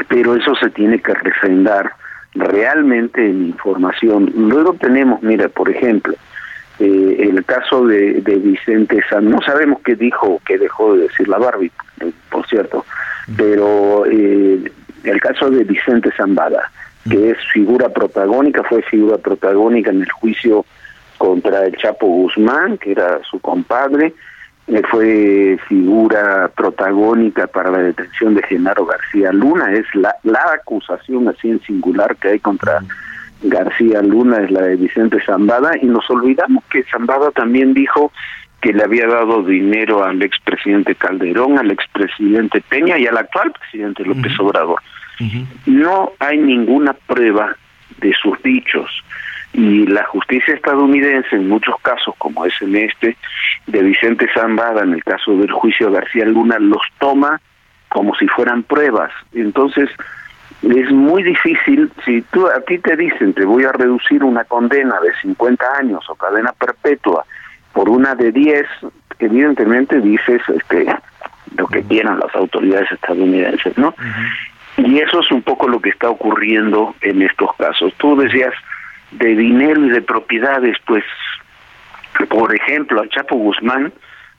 pero 0.08 0.36
eso 0.36 0.56
se 0.56 0.70
tiene 0.70 1.00
que 1.02 1.14
refrendar 1.16 1.92
realmente 2.36 3.26
en 3.28 3.48
información. 3.48 4.32
Luego 4.36 4.76
tenemos, 4.76 5.22
mira, 5.24 5.50
por 5.50 5.70
ejemplo, 5.70 6.14
eh, 6.80 7.18
el 7.20 7.44
caso 7.44 7.88
de, 7.88 8.22
de 8.22 8.36
Vicente 8.36 9.02
San, 9.10 9.30
no 9.30 9.42
sabemos 9.42 9.82
qué 9.84 9.96
dijo 9.96 10.28
o 10.28 10.42
qué 10.46 10.60
dejó 10.60 10.96
de 10.96 11.08
decir 11.08 11.28
la 11.28 11.40
Barbie, 11.40 11.72
eh, 12.02 12.12
por 12.30 12.48
cierto, 12.48 12.86
pero 13.36 14.06
eh, 14.06 14.72
el 15.04 15.20
caso 15.22 15.50
de 15.50 15.64
Vicente 15.64 16.12
Zambada, 16.16 16.72
que 17.10 17.32
es 17.32 17.38
figura 17.54 17.90
protagónica, 17.90 18.64
fue 18.64 18.82
figura 18.84 19.18
protagónica 19.18 19.90
en 19.92 20.02
el 20.02 20.12
juicio 20.12 20.66
contra 21.18 21.66
el 21.66 21.76
Chapo 21.78 22.08
Guzmán, 22.08 22.78
que 22.78 22.92
era 22.92 23.20
su 23.30 23.40
compadre, 23.40 24.14
fue 24.90 25.58
figura 25.68 26.50
protagónica 26.56 27.48
para 27.48 27.72
la 27.72 27.80
detención 27.80 28.36
de 28.36 28.44
Genaro 28.44 28.86
García 28.86 29.32
Luna, 29.32 29.74
es 29.74 29.86
la, 29.96 30.16
la 30.24 30.44
acusación 30.54 31.28
así 31.28 31.50
en 31.50 31.62
singular 31.62 32.16
que 32.18 32.30
hay 32.30 32.40
contra 32.40 32.80
García 33.42 34.02
Luna, 34.02 34.38
es 34.44 34.52
la 34.52 34.62
de 34.62 34.76
Vicente 34.76 35.18
Zambada, 35.26 35.72
y 35.82 35.88
nos 35.88 36.10
olvidamos 36.10 36.64
que 36.66 36.84
Zambada 36.84 37.32
también 37.32 37.74
dijo 37.74 38.12
que 38.62 38.74
le 38.74 38.84
había 38.84 39.08
dado 39.08 39.44
dinero 39.44 40.04
al 40.04 40.22
expresidente 40.22 40.96
Calderón, 40.96 41.58
al 41.58 41.72
expresidente 41.72 42.62
Peña 42.62 42.98
y 42.98 43.08
al 43.08 43.18
actual 43.18 43.52
presidente 43.52 44.04
López 44.04 44.38
Obrador. 44.40 44.82
No 45.66 46.14
hay 46.20 46.38
ninguna 46.38 46.94
prueba 46.94 47.56
de 47.98 48.14
sus 48.22 48.42
dichos 48.42 48.90
y 49.54 49.88
la 49.88 50.04
justicia 50.06 50.54
estadounidense 50.54 51.36
en 51.36 51.50
muchos 51.50 51.76
casos, 51.82 52.14
como 52.18 52.46
es 52.46 52.54
en 52.62 52.76
este 52.76 53.18
de 53.68 53.82
Vicente 53.82 54.28
Zambada, 54.34 54.84
en 54.84 54.94
el 54.94 55.04
caso 55.04 55.36
del 55.36 55.52
juicio 55.52 55.92
García 55.92 56.26
Luna, 56.26 56.60
los 56.60 56.82
toma 57.00 57.42
como 57.90 58.16
si 58.16 58.28
fueran 58.28 58.64
pruebas. 58.64 59.12
Entonces, 59.34 59.90
es 60.62 60.92
muy 60.92 61.24
difícil, 61.24 61.92
si 62.06 62.22
tú 62.22 62.48
a 62.48 62.62
ti 62.62 62.78
te 62.80 62.96
dicen 62.96 63.34
te 63.34 63.46
voy 63.46 63.64
a 63.64 63.72
reducir 63.72 64.24
una 64.24 64.44
condena 64.44 65.00
de 65.00 65.14
50 65.22 65.66
años 65.80 66.04
o 66.10 66.16
cadena 66.16 66.54
perpetua 66.54 67.26
por 67.80 67.88
una 67.88 68.14
de 68.14 68.34
10, 68.34 68.66
evidentemente 69.20 70.02
dices 70.02 70.42
este, 70.54 70.86
lo 71.56 71.66
que 71.66 71.82
quieran 71.84 72.20
las 72.20 72.36
autoridades 72.36 72.92
estadounidenses, 72.92 73.78
¿no? 73.78 73.96
Y 74.76 75.00
eso 75.00 75.22
es 75.22 75.32
un 75.32 75.42
poco 75.44 75.66
lo 75.70 75.80
que 75.80 75.92
está 75.92 76.10
ocurriendo 76.10 76.94
en 77.00 77.22
estos 77.22 77.56
casos. 77.58 77.94
Tú 77.96 78.18
decías 78.18 78.54
de 79.12 79.34
dinero 79.34 79.86
y 79.86 79.92
de 79.92 80.02
propiedades, 80.02 80.76
pues, 80.86 81.06
por 82.28 82.54
ejemplo, 82.54 83.02
a 83.02 83.08
Chapo 83.08 83.38
Guzmán 83.38 83.94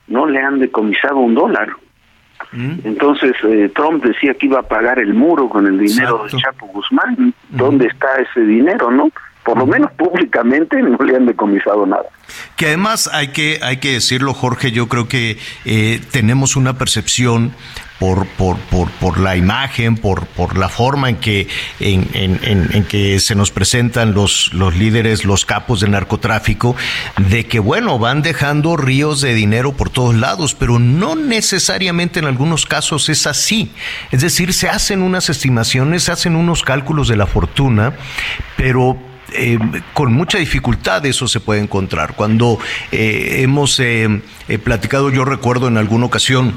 no 0.05 0.27
le 0.27 0.39
han 0.39 0.59
decomisado 0.59 1.17
un 1.17 1.33
dólar. 1.33 1.69
Entonces, 2.83 3.33
eh, 3.43 3.71
Trump 3.73 4.03
decía 4.05 4.35
que 4.35 4.45
iba 4.45 4.59
a 4.59 4.67
pagar 4.67 4.99
el 4.99 5.15
muro 5.15 5.49
con 5.49 5.65
el 5.65 5.79
dinero 5.79 6.25
de 6.25 6.37
Chapo 6.37 6.67
Guzmán. 6.67 7.33
¿Dónde 7.49 7.87
está 7.87 8.07
ese 8.17 8.41
dinero, 8.41 8.91
no? 8.91 9.09
Por 9.43 9.57
lo 9.57 9.65
menos 9.65 9.91
públicamente 9.93 10.81
no 10.81 10.97
le 10.97 11.15
han 11.15 11.25
decomisado 11.25 11.85
nada. 11.85 12.05
Que 12.55 12.67
además 12.67 13.09
hay 13.11 13.29
que, 13.29 13.59
hay 13.61 13.77
que 13.77 13.93
decirlo, 13.93 14.33
Jorge, 14.33 14.71
yo 14.71 14.87
creo 14.87 15.07
que 15.07 15.37
eh, 15.65 15.99
tenemos 16.11 16.55
una 16.55 16.77
percepción 16.77 17.53
por, 18.01 18.25
por, 18.25 18.57
por, 18.57 18.89
por 18.89 19.19
la 19.19 19.37
imagen, 19.37 19.95
por, 19.95 20.25
por 20.25 20.57
la 20.57 20.69
forma 20.69 21.09
en 21.09 21.17
que, 21.17 21.47
en, 21.79 22.09
en, 22.13 22.39
en, 22.73 22.83
que 22.85 23.19
se 23.19 23.35
nos 23.35 23.51
presentan 23.51 24.15
los, 24.15 24.51
los 24.55 24.75
líderes, 24.75 25.23
los 25.23 25.45
capos 25.45 25.81
del 25.81 25.91
narcotráfico, 25.91 26.75
de 27.17 27.45
que, 27.45 27.59
bueno, 27.59 27.99
van 27.99 28.23
dejando 28.23 28.75
ríos 28.75 29.21
de 29.21 29.35
dinero 29.35 29.73
por 29.73 29.91
todos 29.91 30.15
lados, 30.15 30.55
pero 30.55 30.79
no 30.79 31.15
necesariamente 31.15 32.17
en 32.17 32.25
algunos 32.25 32.65
casos 32.65 33.07
es 33.07 33.27
así. 33.27 33.71
Es 34.09 34.21
decir, 34.21 34.51
se 34.53 34.67
hacen 34.67 35.03
unas 35.03 35.29
estimaciones, 35.29 36.01
se 36.01 36.11
hacen 36.11 36.35
unos 36.35 36.63
cálculos 36.63 37.07
de 37.07 37.17
la 37.17 37.27
fortuna, 37.27 37.93
pero 38.57 38.97
eh, 39.33 39.57
con 39.93 40.13
mucha 40.13 40.37
dificultad 40.37 41.05
eso 41.05 41.27
se 41.27 41.39
puede 41.39 41.61
encontrar. 41.61 42.15
Cuando 42.15 42.59
eh, 42.91 43.37
hemos 43.39 43.79
eh, 43.79 44.21
platicado, 44.63 45.09
yo 45.09 45.25
recuerdo 45.25 45.67
en 45.67 45.77
alguna 45.77 46.05
ocasión, 46.05 46.53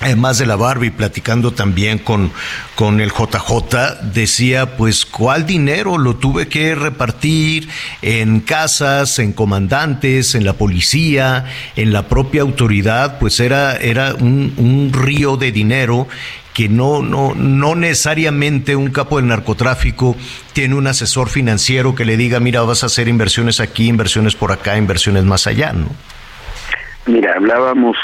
además 0.00 0.38
de 0.38 0.46
la 0.46 0.56
Barbie, 0.56 0.90
platicando 0.90 1.52
también 1.52 1.98
con, 1.98 2.30
con 2.74 3.00
el 3.00 3.10
JJ, 3.10 4.02
decía, 4.12 4.76
pues, 4.76 5.06
¿cuál 5.06 5.46
dinero 5.46 5.96
lo 5.96 6.16
tuve 6.16 6.48
que 6.48 6.74
repartir 6.74 7.68
en 8.02 8.40
casas, 8.40 9.18
en 9.18 9.32
comandantes, 9.32 10.34
en 10.34 10.44
la 10.44 10.54
policía, 10.54 11.46
en 11.76 11.92
la 11.92 12.08
propia 12.08 12.42
autoridad? 12.42 13.18
Pues 13.18 13.40
era, 13.40 13.76
era 13.76 14.14
un 14.14 14.90
río 14.92 15.36
de 15.36 15.52
dinero 15.52 16.06
que 16.54 16.68
no, 16.68 17.02
no, 17.02 17.34
no 17.34 17.74
necesariamente 17.74 18.76
un 18.76 18.90
capo 18.90 19.16
del 19.16 19.26
narcotráfico 19.26 20.16
tiene 20.52 20.76
un 20.76 20.86
asesor 20.86 21.28
financiero 21.28 21.96
que 21.96 22.04
le 22.04 22.16
diga, 22.16 22.38
mira, 22.38 22.62
vas 22.62 22.84
a 22.84 22.86
hacer 22.86 23.08
inversiones 23.08 23.60
aquí, 23.60 23.88
inversiones 23.88 24.36
por 24.36 24.52
acá, 24.52 24.78
inversiones 24.78 25.24
más 25.24 25.48
allá, 25.48 25.72
¿no? 25.72 25.88
Mira, 27.06 27.34
hablábamos, 27.36 27.96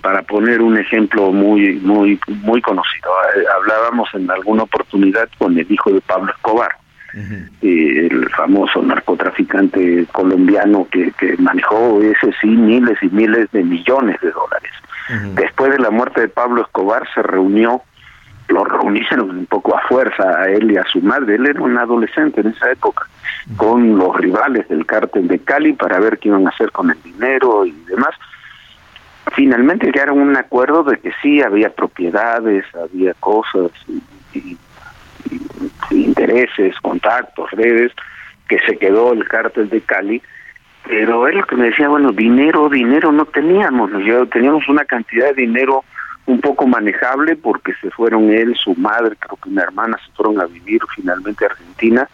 para 0.00 0.22
poner 0.22 0.62
un 0.62 0.78
ejemplo 0.78 1.30
muy, 1.30 1.74
muy, 1.74 2.18
muy 2.42 2.60
conocido, 2.62 3.10
eh, 3.36 3.44
hablábamos 3.54 4.08
en 4.14 4.30
alguna 4.30 4.62
oportunidad 4.64 5.28
con 5.38 5.56
el 5.56 5.70
hijo 5.70 5.92
de 5.92 6.00
Pablo 6.00 6.32
Escobar, 6.32 6.70
eh, 7.14 8.08
el 8.10 8.28
famoso 8.30 8.82
narcotraficante 8.82 10.04
colombiano 10.10 10.88
que, 10.90 11.12
que 11.12 11.36
manejó 11.36 12.02
ese 12.02 12.34
sí 12.40 12.48
miles 12.48 12.98
y 13.02 13.08
miles 13.08 13.48
de 13.52 13.62
millones 13.62 14.20
de 14.20 14.32
dólares. 14.32 14.72
Después 15.34 15.70
de 15.72 15.78
la 15.78 15.90
muerte 15.90 16.22
de 16.22 16.28
Pablo 16.28 16.62
Escobar 16.62 17.06
se 17.14 17.22
reunió, 17.22 17.82
lo 18.48 18.64
reunieron 18.64 19.30
un 19.30 19.46
poco 19.46 19.76
a 19.76 19.82
fuerza 19.82 20.40
a 20.40 20.48
él 20.48 20.70
y 20.70 20.76
a 20.76 20.84
su 20.84 21.00
madre, 21.00 21.36
él 21.36 21.46
era 21.46 21.60
un 21.60 21.76
adolescente 21.78 22.40
en 22.40 22.48
esa 22.48 22.70
época, 22.70 23.06
con 23.56 23.96
los 23.96 24.16
rivales 24.16 24.68
del 24.68 24.86
cártel 24.86 25.28
de 25.28 25.38
Cali 25.38 25.72
para 25.72 25.98
ver 25.98 26.18
qué 26.18 26.28
iban 26.28 26.46
a 26.46 26.50
hacer 26.50 26.70
con 26.72 26.90
el 26.90 27.02
dinero 27.02 27.64
y 27.66 27.72
demás. 27.86 28.14
Finalmente 29.32 29.86
llegaron 29.86 30.20
a 30.20 30.22
un 30.22 30.36
acuerdo 30.36 30.84
de 30.84 30.98
que 30.98 31.12
sí 31.22 31.42
había 31.42 31.70
propiedades, 31.70 32.64
había 32.74 33.14
cosas 33.14 33.70
y, 34.34 34.58
intereses, 35.90 36.78
contactos, 36.80 37.50
redes, 37.52 37.92
que 38.48 38.58
se 38.60 38.76
quedó 38.76 39.12
el 39.12 39.26
cártel 39.26 39.70
de 39.70 39.80
Cali 39.80 40.22
pero 40.86 41.26
él 41.26 41.38
lo 41.38 41.46
que 41.46 41.56
me 41.56 41.66
decía, 41.66 41.88
bueno, 41.88 42.12
dinero, 42.12 42.68
dinero 42.68 43.10
no 43.12 43.24
teníamos, 43.26 43.90
yo 44.04 44.26
teníamos 44.26 44.68
una 44.68 44.84
cantidad 44.84 45.28
de 45.28 45.42
dinero 45.42 45.84
un 46.26 46.40
poco 46.40 46.66
manejable 46.66 47.36
porque 47.36 47.72
se 47.80 47.90
fueron 47.90 48.30
él, 48.30 48.54
su 48.56 48.74
madre, 48.74 49.16
creo 49.18 49.38
que 49.42 49.50
una 49.50 49.62
hermana 49.62 49.98
se 50.04 50.12
fueron 50.12 50.40
a 50.40 50.46
vivir 50.46 50.80
finalmente 50.94 51.44
a 51.44 51.48
Argentina 51.48 52.08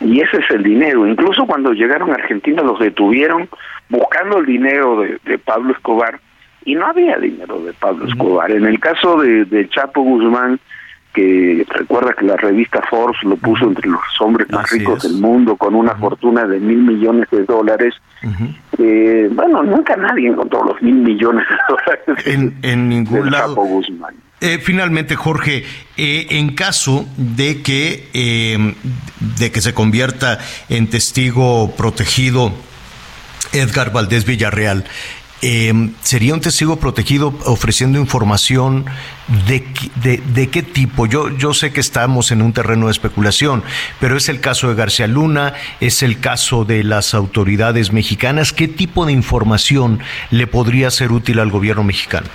y 0.00 0.20
ese 0.20 0.38
es 0.38 0.50
el 0.50 0.62
dinero. 0.62 1.06
Incluso 1.06 1.46
cuando 1.46 1.72
llegaron 1.72 2.10
a 2.10 2.14
Argentina 2.14 2.62
los 2.62 2.78
detuvieron 2.78 3.48
buscando 3.88 4.38
el 4.38 4.46
dinero 4.46 5.00
de, 5.00 5.18
de 5.24 5.38
Pablo 5.38 5.72
Escobar 5.72 6.20
y 6.64 6.74
no 6.74 6.86
había 6.86 7.16
dinero 7.16 7.60
de 7.60 7.72
Pablo 7.72 8.06
Escobar. 8.06 8.50
En 8.50 8.66
el 8.66 8.78
caso 8.78 9.20
de, 9.20 9.44
de 9.46 9.68
Chapo 9.68 10.02
Guzmán, 10.02 10.60
que 11.12 11.66
recuerda 11.68 12.12
que 12.12 12.26
la 12.26 12.36
revista 12.36 12.82
Forbes 12.88 13.22
lo 13.22 13.36
puso 13.36 13.64
entre 13.64 13.88
los 13.88 14.00
hombres 14.20 14.48
más 14.50 14.70
ricos 14.70 15.02
del 15.02 15.14
mundo 15.14 15.56
con 15.56 15.74
una 15.74 15.94
fortuna 15.96 16.46
de 16.46 16.60
mil 16.60 16.78
millones 16.78 17.28
de 17.30 17.44
dólares. 17.44 17.94
eh, 18.78 19.28
bueno, 19.32 19.62
nunca 19.62 19.96
nadie 19.96 20.28
encontró 20.28 20.64
los 20.64 20.80
mil 20.82 20.94
millones 20.94 21.44
de 21.48 21.56
dólares 21.68 22.26
en, 22.26 22.58
en 22.62 22.88
ningún 22.88 23.30
lado. 23.30 23.56
Eh, 24.40 24.58
finalmente, 24.62 25.16
Jorge, 25.16 25.64
eh, 25.96 26.26
en 26.30 26.54
caso 26.54 27.08
de 27.16 27.60
que 27.60 28.08
eh, 28.14 28.74
de 29.38 29.50
que 29.50 29.60
se 29.60 29.74
convierta 29.74 30.38
en 30.68 30.88
testigo 30.88 31.74
protegido 31.76 32.52
Edgar 33.52 33.92
Valdés 33.92 34.24
Villarreal, 34.26 34.84
eh, 35.42 35.72
¿sería 36.02 36.34
un 36.34 36.40
testigo 36.40 36.76
protegido 36.76 37.32
ofreciendo 37.44 37.98
información 37.98 38.86
de, 39.46 39.64
de, 39.96 40.20
de, 40.34 40.48
qué 40.48 40.62
tipo? 40.62 41.06
Yo, 41.06 41.28
yo 41.36 41.54
sé 41.54 41.72
que 41.72 41.80
estamos 41.80 42.32
en 42.32 42.42
un 42.42 42.52
terreno 42.52 42.86
de 42.86 42.92
especulación, 42.92 43.62
pero 44.00 44.16
es 44.16 44.28
el 44.28 44.40
caso 44.40 44.68
de 44.68 44.74
García 44.74 45.06
Luna, 45.06 45.54
es 45.80 46.02
el 46.02 46.20
caso 46.20 46.64
de 46.64 46.82
las 46.82 47.14
autoridades 47.14 47.92
mexicanas. 47.92 48.52
¿Qué 48.52 48.68
tipo 48.68 49.06
de 49.06 49.12
información 49.12 50.00
le 50.30 50.46
podría 50.46 50.90
ser 50.90 51.12
útil 51.12 51.38
al 51.38 51.50
gobierno 51.50 51.84
mexicano? 51.84 52.26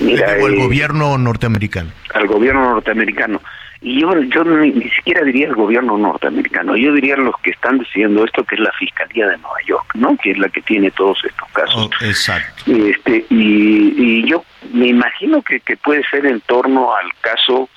Mira, 0.00 0.36
o 0.40 0.46
al 0.46 0.54
eh, 0.54 0.62
gobierno 0.62 1.18
norteamericano. 1.18 1.90
Al 2.14 2.26
gobierno 2.26 2.70
norteamericano. 2.70 3.40
Y 3.82 4.00
yo, 4.00 4.14
yo 4.22 4.44
ni, 4.44 4.70
ni, 4.70 4.88
siquiera 4.90 5.22
diría 5.24 5.48
el 5.48 5.54
gobierno 5.54 5.98
norteamericano, 5.98 6.76
yo 6.76 6.92
diría 6.92 7.16
los 7.16 7.34
que 7.42 7.50
están 7.50 7.78
diciendo 7.78 8.24
esto, 8.24 8.44
que 8.44 8.54
es 8.54 8.60
la 8.60 8.70
Fiscalía 8.78 9.26
de 9.26 9.38
Nueva 9.38 9.58
York, 9.66 9.86
¿no? 9.94 10.16
Que 10.16 10.30
es 10.30 10.38
la 10.38 10.48
que 10.48 10.62
tiene 10.62 10.92
todos 10.92 11.18
estos 11.24 11.48
casos. 11.50 11.90
Oh, 11.90 12.04
exacto. 12.04 12.62
Este, 12.70 13.26
y, 13.28 13.94
y 13.96 14.28
yo 14.28 14.44
me 14.72 14.86
imagino 14.86 15.42
que, 15.42 15.58
que 15.60 15.76
puede 15.76 16.04
ser 16.08 16.26
en 16.26 16.40
torno 16.42 16.94
al 16.94 17.10
caso 17.20 17.68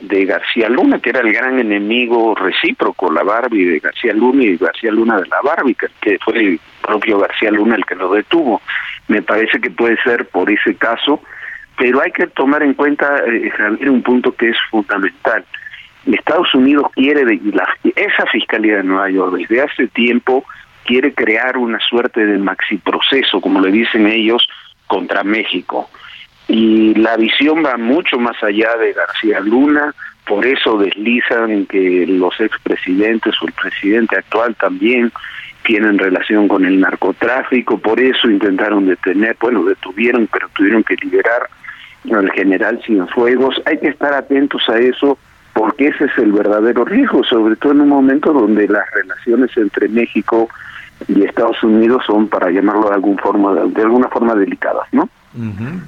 de 0.00 0.24
García 0.24 0.68
Luna, 0.68 0.98
que 0.98 1.10
era 1.10 1.20
el 1.20 1.32
gran 1.32 1.58
enemigo 1.60 2.34
recíproco, 2.34 3.12
la 3.12 3.22
Barbie 3.22 3.64
de 3.64 3.78
García 3.78 4.12
Luna 4.12 4.42
y 4.42 4.56
García 4.56 4.90
Luna 4.90 5.20
de 5.20 5.28
la 5.28 5.40
Barbie, 5.42 5.76
que, 5.76 5.86
que 6.00 6.18
fue 6.18 6.38
el 6.38 6.60
propio 6.82 7.20
García 7.20 7.52
Luna 7.52 7.76
el 7.76 7.86
que 7.86 7.94
lo 7.94 8.12
detuvo. 8.12 8.60
Me 9.06 9.22
parece 9.22 9.60
que 9.60 9.70
puede 9.70 9.96
ser 10.02 10.26
por 10.26 10.50
ese 10.50 10.74
caso 10.74 11.22
pero 11.82 12.00
hay 12.00 12.12
que 12.12 12.28
tomar 12.28 12.62
en 12.62 12.74
cuenta, 12.74 13.24
eh, 13.26 13.50
un 13.90 14.02
punto 14.02 14.30
que 14.36 14.50
es 14.50 14.56
fundamental. 14.70 15.44
Estados 16.06 16.54
Unidos 16.54 16.86
quiere, 16.94 17.24
la, 17.42 17.68
esa 17.96 18.24
Fiscalía 18.30 18.76
de 18.76 18.84
Nueva 18.84 19.10
York 19.10 19.34
desde 19.36 19.62
hace 19.62 19.88
tiempo 19.88 20.44
quiere 20.84 21.12
crear 21.12 21.56
una 21.56 21.80
suerte 21.80 22.24
de 22.24 22.38
maxi 22.38 22.76
proceso, 22.76 23.40
como 23.40 23.60
le 23.60 23.72
dicen 23.72 24.06
ellos, 24.06 24.46
contra 24.86 25.24
México. 25.24 25.90
Y 26.46 26.94
la 26.94 27.16
visión 27.16 27.64
va 27.64 27.76
mucho 27.76 28.16
más 28.16 28.40
allá 28.44 28.76
de 28.76 28.92
García 28.92 29.40
Luna, 29.40 29.92
por 30.24 30.46
eso 30.46 30.78
deslizan 30.78 31.66
que 31.66 32.06
los 32.06 32.40
expresidentes 32.40 33.34
o 33.42 33.46
el 33.48 33.54
presidente 33.54 34.18
actual 34.18 34.54
también 34.54 35.10
tienen 35.64 35.98
relación 35.98 36.46
con 36.46 36.64
el 36.64 36.78
narcotráfico, 36.78 37.76
por 37.76 37.98
eso 37.98 38.30
intentaron 38.30 38.86
detener, 38.86 39.36
bueno, 39.40 39.64
detuvieron, 39.64 40.28
pero 40.32 40.48
tuvieron 40.54 40.84
que 40.84 40.94
liberar 41.02 41.48
al 42.10 42.30
general 42.32 42.80
Cienfuegos. 42.84 43.60
Hay 43.66 43.78
que 43.78 43.88
estar 43.88 44.12
atentos 44.14 44.62
a 44.68 44.78
eso 44.78 45.18
porque 45.54 45.88
ese 45.88 46.06
es 46.06 46.18
el 46.18 46.32
verdadero 46.32 46.84
riesgo, 46.84 47.22
sobre 47.24 47.56
todo 47.56 47.72
en 47.72 47.82
un 47.82 47.88
momento 47.88 48.32
donde 48.32 48.66
las 48.68 48.90
relaciones 48.92 49.50
entre 49.56 49.88
México 49.88 50.48
y 51.08 51.24
Estados 51.24 51.62
Unidos 51.62 52.02
son, 52.06 52.28
para 52.28 52.50
llamarlo 52.50 52.88
de, 52.88 52.94
algún 52.94 53.18
forma, 53.18 53.54
de 53.54 53.82
alguna 53.82 54.08
forma, 54.08 54.34
delicadas, 54.34 54.88
¿no? 54.92 55.08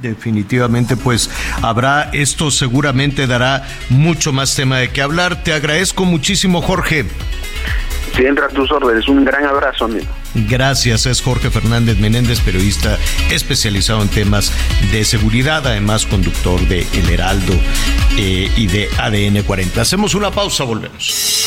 definitivamente, 0.00 0.96
pues 0.96 1.31
habrá, 1.62 2.11
esto 2.12 2.50
seguramente 2.50 3.27
dará 3.27 3.62
mucho 3.90 4.33
más 4.33 4.57
tema 4.57 4.79
de 4.79 4.88
qué 4.88 5.03
hablar. 5.03 5.42
Te 5.42 5.53
agradezco 5.53 6.05
muchísimo, 6.05 6.62
Jorge. 6.62 7.05
Siempre 8.14 8.44
a 8.44 8.48
tus 8.48 8.70
órdenes. 8.70 9.09
Un 9.09 9.24
gran 9.24 9.44
abrazo, 9.44 9.87
amigo. 9.87 10.07
Gracias, 10.48 11.07
es 11.07 11.20
Jorge 11.20 11.50
Fernández 11.50 11.98
Menéndez, 11.98 12.40
periodista 12.40 12.96
especializado 13.31 14.03
en 14.03 14.09
temas 14.09 14.53
de 14.92 15.05
seguridad, 15.05 15.66
además 15.66 16.07
conductor 16.07 16.61
de 16.68 16.87
El 16.92 17.11
Heraldo 17.11 17.55
eh, 18.16 18.50
y 18.57 18.66
de 18.68 18.88
ADN 18.98 19.42
40. 19.42 19.81
Hacemos 19.81 20.14
una 20.14 20.31
pausa, 20.31 20.64
volvemos. 20.64 21.46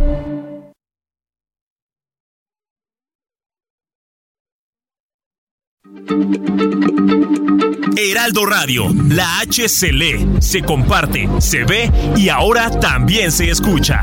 Heraldo 8.11 8.45
Radio, 8.45 8.93
la 9.07 9.39
H 9.39 9.69
se 9.69 9.93
lee, 9.93 10.27
se 10.41 10.61
comparte, 10.61 11.29
se 11.39 11.63
ve 11.63 11.89
y 12.17 12.27
ahora 12.27 12.69
también 12.69 13.31
se 13.31 13.49
escucha. 13.49 14.01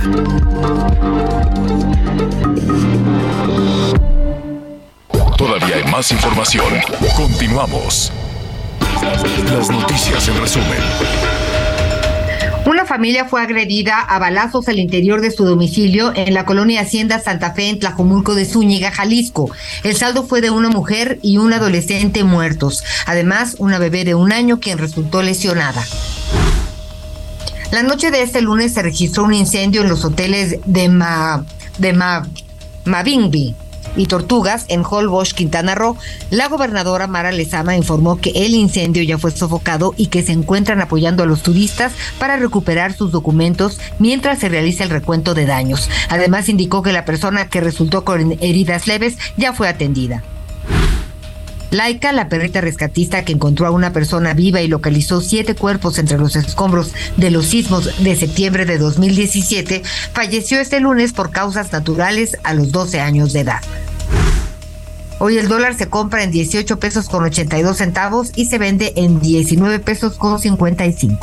Todavía 5.36 5.76
hay 5.76 5.92
más 5.92 6.10
información. 6.10 6.64
Continuamos. 7.18 8.10
Las 9.52 9.68
noticias 9.68 10.26
en 10.28 10.40
resumen. 10.40 11.37
Una 12.68 12.84
familia 12.84 13.24
fue 13.24 13.40
agredida 13.40 13.98
a 13.98 14.18
balazos 14.18 14.68
al 14.68 14.78
interior 14.78 15.22
de 15.22 15.30
su 15.30 15.46
domicilio 15.46 16.12
en 16.14 16.34
la 16.34 16.44
colonia 16.44 16.82
Hacienda 16.82 17.18
Santa 17.18 17.54
Fe 17.54 17.70
en 17.70 17.78
Tlajomulco 17.78 18.34
de 18.34 18.44
Zúñiga, 18.44 18.90
Jalisco. 18.90 19.50
El 19.84 19.96
saldo 19.96 20.24
fue 20.24 20.42
de 20.42 20.50
una 20.50 20.68
mujer 20.68 21.18
y 21.22 21.38
un 21.38 21.54
adolescente 21.54 22.24
muertos. 22.24 22.84
Además, 23.06 23.56
una 23.58 23.78
bebé 23.78 24.04
de 24.04 24.14
un 24.14 24.32
año 24.32 24.60
quien 24.60 24.76
resultó 24.76 25.22
lesionada. 25.22 25.82
La 27.70 27.82
noche 27.82 28.10
de 28.10 28.20
este 28.20 28.42
lunes 28.42 28.74
se 28.74 28.82
registró 28.82 29.24
un 29.24 29.32
incendio 29.32 29.80
en 29.80 29.88
los 29.88 30.04
hoteles 30.04 30.58
de 30.66 30.90
Ma, 30.90 31.46
de 31.78 31.94
Ma, 31.94 32.22
y 33.96 34.06
Tortugas 34.06 34.64
en 34.68 34.82
Holbox, 34.88 35.34
Quintana 35.34 35.74
Roo, 35.74 35.96
la 36.30 36.48
gobernadora 36.48 37.06
Mara 37.06 37.32
Lezama 37.32 37.76
informó 37.76 38.20
que 38.20 38.30
el 38.30 38.54
incendio 38.54 39.02
ya 39.02 39.18
fue 39.18 39.30
sofocado 39.30 39.94
y 39.96 40.06
que 40.06 40.22
se 40.22 40.32
encuentran 40.32 40.80
apoyando 40.80 41.22
a 41.22 41.26
los 41.26 41.42
turistas 41.42 41.92
para 42.18 42.36
recuperar 42.36 42.92
sus 42.92 43.10
documentos 43.10 43.80
mientras 43.98 44.38
se 44.38 44.48
realiza 44.48 44.84
el 44.84 44.90
recuento 44.90 45.34
de 45.34 45.46
daños. 45.46 45.88
Además 46.08 46.48
indicó 46.48 46.82
que 46.82 46.92
la 46.92 47.04
persona 47.04 47.48
que 47.48 47.60
resultó 47.60 48.04
con 48.04 48.32
heridas 48.40 48.86
leves 48.86 49.16
ya 49.36 49.52
fue 49.52 49.68
atendida. 49.68 50.22
Laika, 51.70 52.12
la 52.12 52.28
perrita 52.28 52.62
rescatista 52.62 53.24
que 53.24 53.32
encontró 53.32 53.66
a 53.66 53.70
una 53.70 53.92
persona 53.92 54.32
viva 54.32 54.62
y 54.62 54.68
localizó 54.68 55.20
siete 55.20 55.54
cuerpos 55.54 55.98
entre 55.98 56.16
los 56.16 56.34
escombros 56.34 56.92
de 57.18 57.30
los 57.30 57.46
sismos 57.46 58.02
de 58.02 58.16
septiembre 58.16 58.64
de 58.64 58.78
2017, 58.78 59.82
falleció 60.12 60.60
este 60.60 60.80
lunes 60.80 61.12
por 61.12 61.30
causas 61.30 61.70
naturales 61.70 62.38
a 62.42 62.54
los 62.54 62.72
12 62.72 63.00
años 63.00 63.34
de 63.34 63.40
edad. 63.40 63.60
Hoy 65.18 65.36
el 65.36 65.48
dólar 65.48 65.76
se 65.76 65.88
compra 65.88 66.22
en 66.22 66.30
18 66.30 66.78
pesos 66.78 67.08
con 67.08 67.24
82 67.24 67.76
centavos 67.76 68.32
y 68.34 68.46
se 68.46 68.58
vende 68.58 68.94
en 68.96 69.20
19 69.20 69.80
pesos 69.80 70.14
con 70.14 70.38
55. 70.38 71.18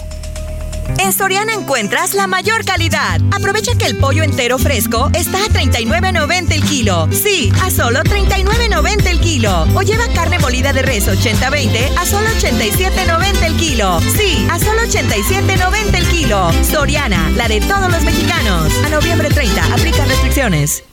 En 0.99 1.13
Soriana 1.13 1.53
encuentras 1.53 2.13
la 2.13 2.27
mayor 2.27 2.65
calidad. 2.65 3.19
Aprovecha 3.31 3.77
que 3.77 3.85
el 3.85 3.97
pollo 3.97 4.23
entero 4.23 4.57
fresco 4.57 5.09
está 5.13 5.37
a 5.37 5.47
39.90 5.47 6.51
el 6.51 6.63
kilo. 6.63 7.07
Sí, 7.11 7.51
a 7.63 7.69
solo 7.69 7.99
39.90 8.01 9.07
el 9.07 9.19
kilo. 9.19 9.67
O 9.75 9.81
lleva 9.81 10.07
carne 10.13 10.39
molida 10.39 10.73
de 10.73 10.81
res 10.81 11.07
80-20 11.07 11.97
a 11.97 12.05
solo 12.05 12.27
87.90 12.29 13.43
el 13.43 13.55
kilo. 13.55 13.99
Sí, 14.01 14.47
a 14.49 14.59
solo 14.59 14.81
87.90 14.81 15.95
el 15.95 16.05
kilo. 16.07 16.51
Soriana, 16.63 17.29
la 17.35 17.47
de 17.47 17.59
todos 17.61 17.91
los 17.91 18.03
mexicanos. 18.03 18.71
A 18.85 18.89
noviembre 18.89 19.29
30, 19.29 19.73
aplica 19.73 20.05
restricciones. 20.05 20.83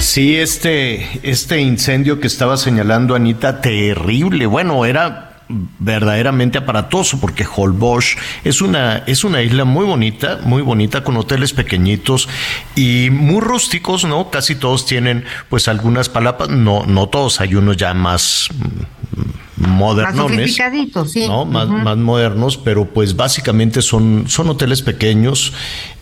Sí, 0.00 0.36
este, 0.36 1.20
este 1.22 1.60
incendio 1.60 2.20
que 2.20 2.26
estaba 2.26 2.56
señalando 2.56 3.14
Anita, 3.14 3.60
terrible. 3.60 4.46
Bueno, 4.46 4.84
era 4.84 5.29
verdaderamente 5.78 6.58
aparatoso 6.58 7.20
porque 7.20 7.44
Holbox 7.44 8.16
es 8.44 8.62
una 8.62 8.98
es 9.06 9.24
una 9.24 9.42
isla 9.42 9.64
muy 9.64 9.84
bonita, 9.84 10.38
muy 10.42 10.62
bonita 10.62 11.02
con 11.02 11.16
hoteles 11.16 11.52
pequeñitos 11.52 12.28
y 12.74 13.10
muy 13.10 13.40
rústicos, 13.40 14.04
¿no? 14.04 14.30
Casi 14.30 14.54
todos 14.54 14.86
tienen 14.86 15.24
pues 15.48 15.68
algunas 15.68 16.08
palapas, 16.08 16.48
no 16.48 16.86
no 16.86 17.08
todos, 17.08 17.40
hay 17.40 17.54
unos 17.54 17.76
ya 17.76 17.94
más 17.94 18.48
modernos, 19.56 20.30
más 20.30 21.10
sí. 21.10 21.26
¿no? 21.26 21.44
Más, 21.44 21.68
más, 21.68 21.96
modernos, 21.96 22.56
pero 22.56 22.86
pues 22.86 23.16
básicamente 23.16 23.82
son, 23.82 24.24
son 24.26 24.48
hoteles 24.48 24.82
pequeños, 24.82 25.52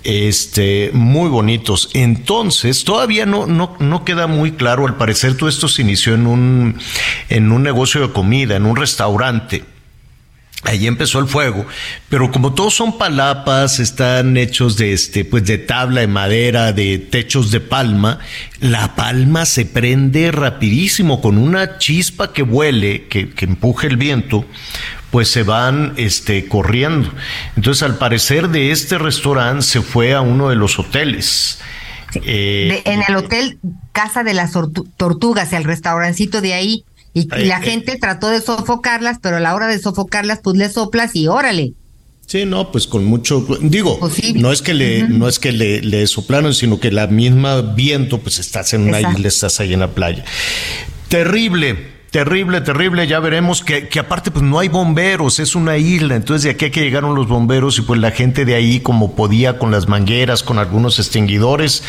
este, 0.04 0.90
muy 0.92 1.28
bonitos. 1.28 1.90
Entonces, 1.92 2.84
todavía 2.84 3.26
no, 3.26 3.46
no, 3.46 3.76
no 3.78 4.04
queda 4.04 4.26
muy 4.26 4.52
claro, 4.52 4.86
al 4.86 4.96
parecer 4.96 5.36
todo 5.36 5.48
esto 5.48 5.68
se 5.68 5.82
inició 5.82 6.14
en 6.14 6.26
un, 6.26 6.78
en 7.28 7.52
un 7.52 7.62
negocio 7.62 8.00
de 8.00 8.12
comida, 8.12 8.56
en 8.56 8.66
un 8.66 8.76
restaurante. 8.76 9.64
Allí 10.64 10.88
empezó 10.88 11.20
el 11.20 11.28
fuego, 11.28 11.66
pero 12.08 12.32
como 12.32 12.52
todos 12.52 12.74
son 12.74 12.98
palapas, 12.98 13.78
están 13.78 14.36
hechos 14.36 14.76
de 14.76 14.92
este, 14.92 15.24
pues 15.24 15.44
de 15.46 15.56
tabla, 15.56 16.00
de 16.00 16.08
madera, 16.08 16.72
de 16.72 16.98
techos 16.98 17.52
de 17.52 17.60
palma, 17.60 18.18
la 18.58 18.96
palma 18.96 19.46
se 19.46 19.66
prende 19.66 20.32
rapidísimo 20.32 21.20
con 21.20 21.38
una 21.38 21.78
chispa 21.78 22.32
que 22.32 22.42
vuele, 22.42 23.06
que, 23.06 23.30
que 23.30 23.44
empuje 23.44 23.86
el 23.86 23.96
viento, 23.96 24.44
pues 25.10 25.30
se 25.30 25.44
van 25.44 25.94
este, 25.96 26.46
corriendo. 26.46 27.12
Entonces, 27.56 27.84
al 27.84 27.96
parecer 27.96 28.48
de 28.48 28.72
este 28.72 28.98
restaurante 28.98 29.62
se 29.62 29.80
fue 29.80 30.12
a 30.12 30.20
uno 30.20 30.48
de 30.48 30.56
los 30.56 30.78
hoteles. 30.78 31.60
Eh, 32.24 32.82
en 32.84 33.02
el 33.06 33.16
hotel 33.16 33.58
Casa 33.92 34.24
de 34.24 34.34
las 34.34 34.52
Tortugas, 34.96 35.52
el 35.52 35.64
restaurancito 35.64 36.40
de 36.40 36.54
ahí. 36.54 36.84
Y, 37.14 37.26
la 37.26 37.60
gente 37.60 37.96
trató 37.98 38.28
de 38.28 38.40
sofocarlas, 38.40 39.18
pero 39.20 39.36
a 39.36 39.40
la 39.40 39.54
hora 39.54 39.66
de 39.66 39.78
sofocarlas, 39.78 40.40
pues 40.42 40.56
le 40.56 40.68
soplas 40.68 41.16
y 41.16 41.26
órale. 41.26 41.72
Sí, 42.26 42.44
no, 42.44 42.70
pues 42.70 42.86
con 42.86 43.06
mucho, 43.06 43.46
digo, 43.62 43.98
no 44.34 44.52
es 44.52 44.60
que 44.60 44.74
le, 44.74 45.08
no 45.08 45.28
es 45.28 45.38
que 45.38 45.50
le, 45.50 45.80
le, 45.80 46.06
soplaron, 46.06 46.52
sino 46.52 46.78
que 46.78 46.90
la 46.90 47.06
misma 47.06 47.62
viento, 47.62 48.18
pues 48.18 48.38
estás 48.38 48.74
en 48.74 48.82
una 48.82 49.00
isla, 49.00 49.28
estás 49.28 49.60
ahí 49.60 49.72
en 49.72 49.80
la 49.80 49.92
playa. 49.92 50.24
Terrible, 51.08 51.97
terrible, 52.10 52.60
terrible, 52.60 53.06
ya 53.06 53.20
veremos 53.20 53.62
que, 53.62 53.88
que 53.88 53.98
aparte 53.98 54.30
pues 54.30 54.42
no 54.42 54.58
hay 54.58 54.68
bomberos, 54.68 55.38
es 55.40 55.54
una 55.54 55.76
isla, 55.76 56.16
entonces 56.16 56.44
de 56.44 56.50
aquí 56.50 56.70
que 56.70 56.80
llegaron 56.80 57.14
los 57.14 57.28
bomberos 57.28 57.78
y 57.78 57.82
pues 57.82 58.00
la 58.00 58.10
gente 58.10 58.44
de 58.44 58.54
ahí 58.54 58.80
como 58.80 59.14
podía 59.14 59.58
con 59.58 59.70
las 59.70 59.88
mangueras, 59.88 60.42
con 60.42 60.58
algunos 60.58 60.98
extinguidores, 60.98 61.82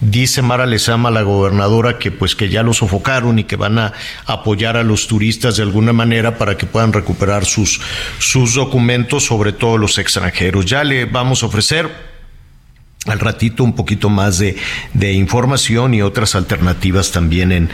dice 0.00 0.42
Mara 0.42 0.66
Lezama, 0.66 1.10
la 1.10 1.22
gobernadora, 1.22 1.98
que 1.98 2.10
pues 2.10 2.36
que 2.36 2.48
ya 2.48 2.62
lo 2.62 2.74
sofocaron 2.74 3.38
y 3.38 3.44
que 3.44 3.56
van 3.56 3.78
a 3.78 3.92
apoyar 4.26 4.76
a 4.76 4.82
los 4.82 5.06
turistas 5.06 5.56
de 5.56 5.62
alguna 5.62 5.92
manera 5.92 6.38
para 6.38 6.56
que 6.56 6.66
puedan 6.66 6.92
recuperar 6.92 7.44
sus, 7.44 7.80
sus 8.18 8.54
documentos, 8.54 9.24
sobre 9.24 9.52
todo 9.52 9.78
los 9.78 9.98
extranjeros. 9.98 10.66
Ya 10.66 10.84
le 10.84 11.06
vamos 11.06 11.42
a 11.42 11.46
ofrecer 11.46 12.11
al 13.06 13.18
ratito 13.18 13.64
un 13.64 13.74
poquito 13.74 14.08
más 14.08 14.38
de, 14.38 14.56
de, 14.94 15.12
información 15.12 15.94
y 15.94 16.02
otras 16.02 16.34
alternativas 16.34 17.10
también 17.10 17.50
en, 17.50 17.70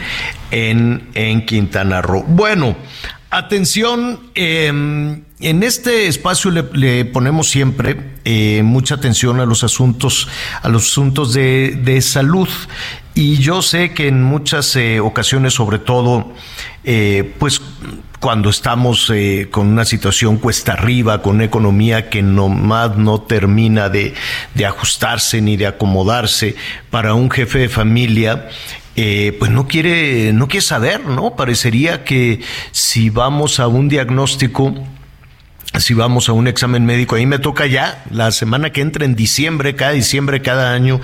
en, 0.51 1.07
en 1.13 1.45
Quintana 1.45 2.01
Roo. 2.01 2.23
Bueno, 2.23 2.75
atención, 3.29 4.19
em, 4.35 5.23
en 5.39 5.63
este 5.63 6.07
espacio 6.07 6.51
le, 6.51 7.05
ponemos 7.05 7.49
siempre 7.49 8.17
eh, 8.25 8.61
mucha 8.63 8.95
atención 8.95 9.39
a 9.39 9.45
los 9.45 9.63
asuntos, 9.63 10.27
a 10.61 10.69
los 10.69 10.87
asuntos 10.87 11.33
de, 11.33 11.79
de 11.83 12.01
salud. 12.01 12.49
Y 13.15 13.37
yo 13.37 13.61
sé 13.61 13.93
que 13.93 14.07
en 14.07 14.23
muchas 14.23 14.75
eh, 14.75 14.99
ocasiones, 14.99 15.53
sobre 15.53 15.79
todo, 15.79 16.33
eh, 16.85 17.33
pues 17.37 17.61
cuando 18.19 18.49
estamos 18.49 19.09
eh, 19.13 19.47
con 19.49 19.67
una 19.67 19.85
situación 19.85 20.37
cuesta 20.37 20.73
arriba, 20.73 21.21
con 21.21 21.35
una 21.35 21.45
economía 21.45 22.09
que 22.09 22.21
nomás 22.21 22.97
no 22.97 23.21
termina 23.21 23.89
de, 23.89 24.13
de 24.55 24.65
ajustarse 24.65 25.41
ni 25.41 25.57
de 25.57 25.67
acomodarse 25.67 26.55
para 26.89 27.13
un 27.13 27.29
jefe 27.31 27.59
de 27.59 27.69
familia, 27.69 28.49
eh, 29.01 29.31
pues 29.39 29.49
no 29.49 29.65
quiere, 29.65 30.33
no 30.33 30.49
quiere 30.49 30.65
saber, 30.65 31.05
¿no? 31.05 31.37
Parecería 31.37 32.03
que 32.03 32.41
si 32.71 33.09
vamos 33.09 33.61
a 33.61 33.67
un 33.67 33.87
diagnóstico 33.87 34.73
si 35.77 35.93
vamos 35.93 36.29
a 36.29 36.33
un 36.33 36.47
examen 36.47 36.83
médico, 36.85 37.15
ahí 37.15 37.25
me 37.25 37.37
toca 37.37 37.67
ya 37.67 38.03
la 38.09 38.31
semana 38.31 38.71
que 38.71 38.81
entra 38.81 39.05
en 39.05 39.15
diciembre, 39.15 39.75
cada 39.75 39.91
diciembre, 39.91 40.41
cada 40.41 40.73
año, 40.73 40.99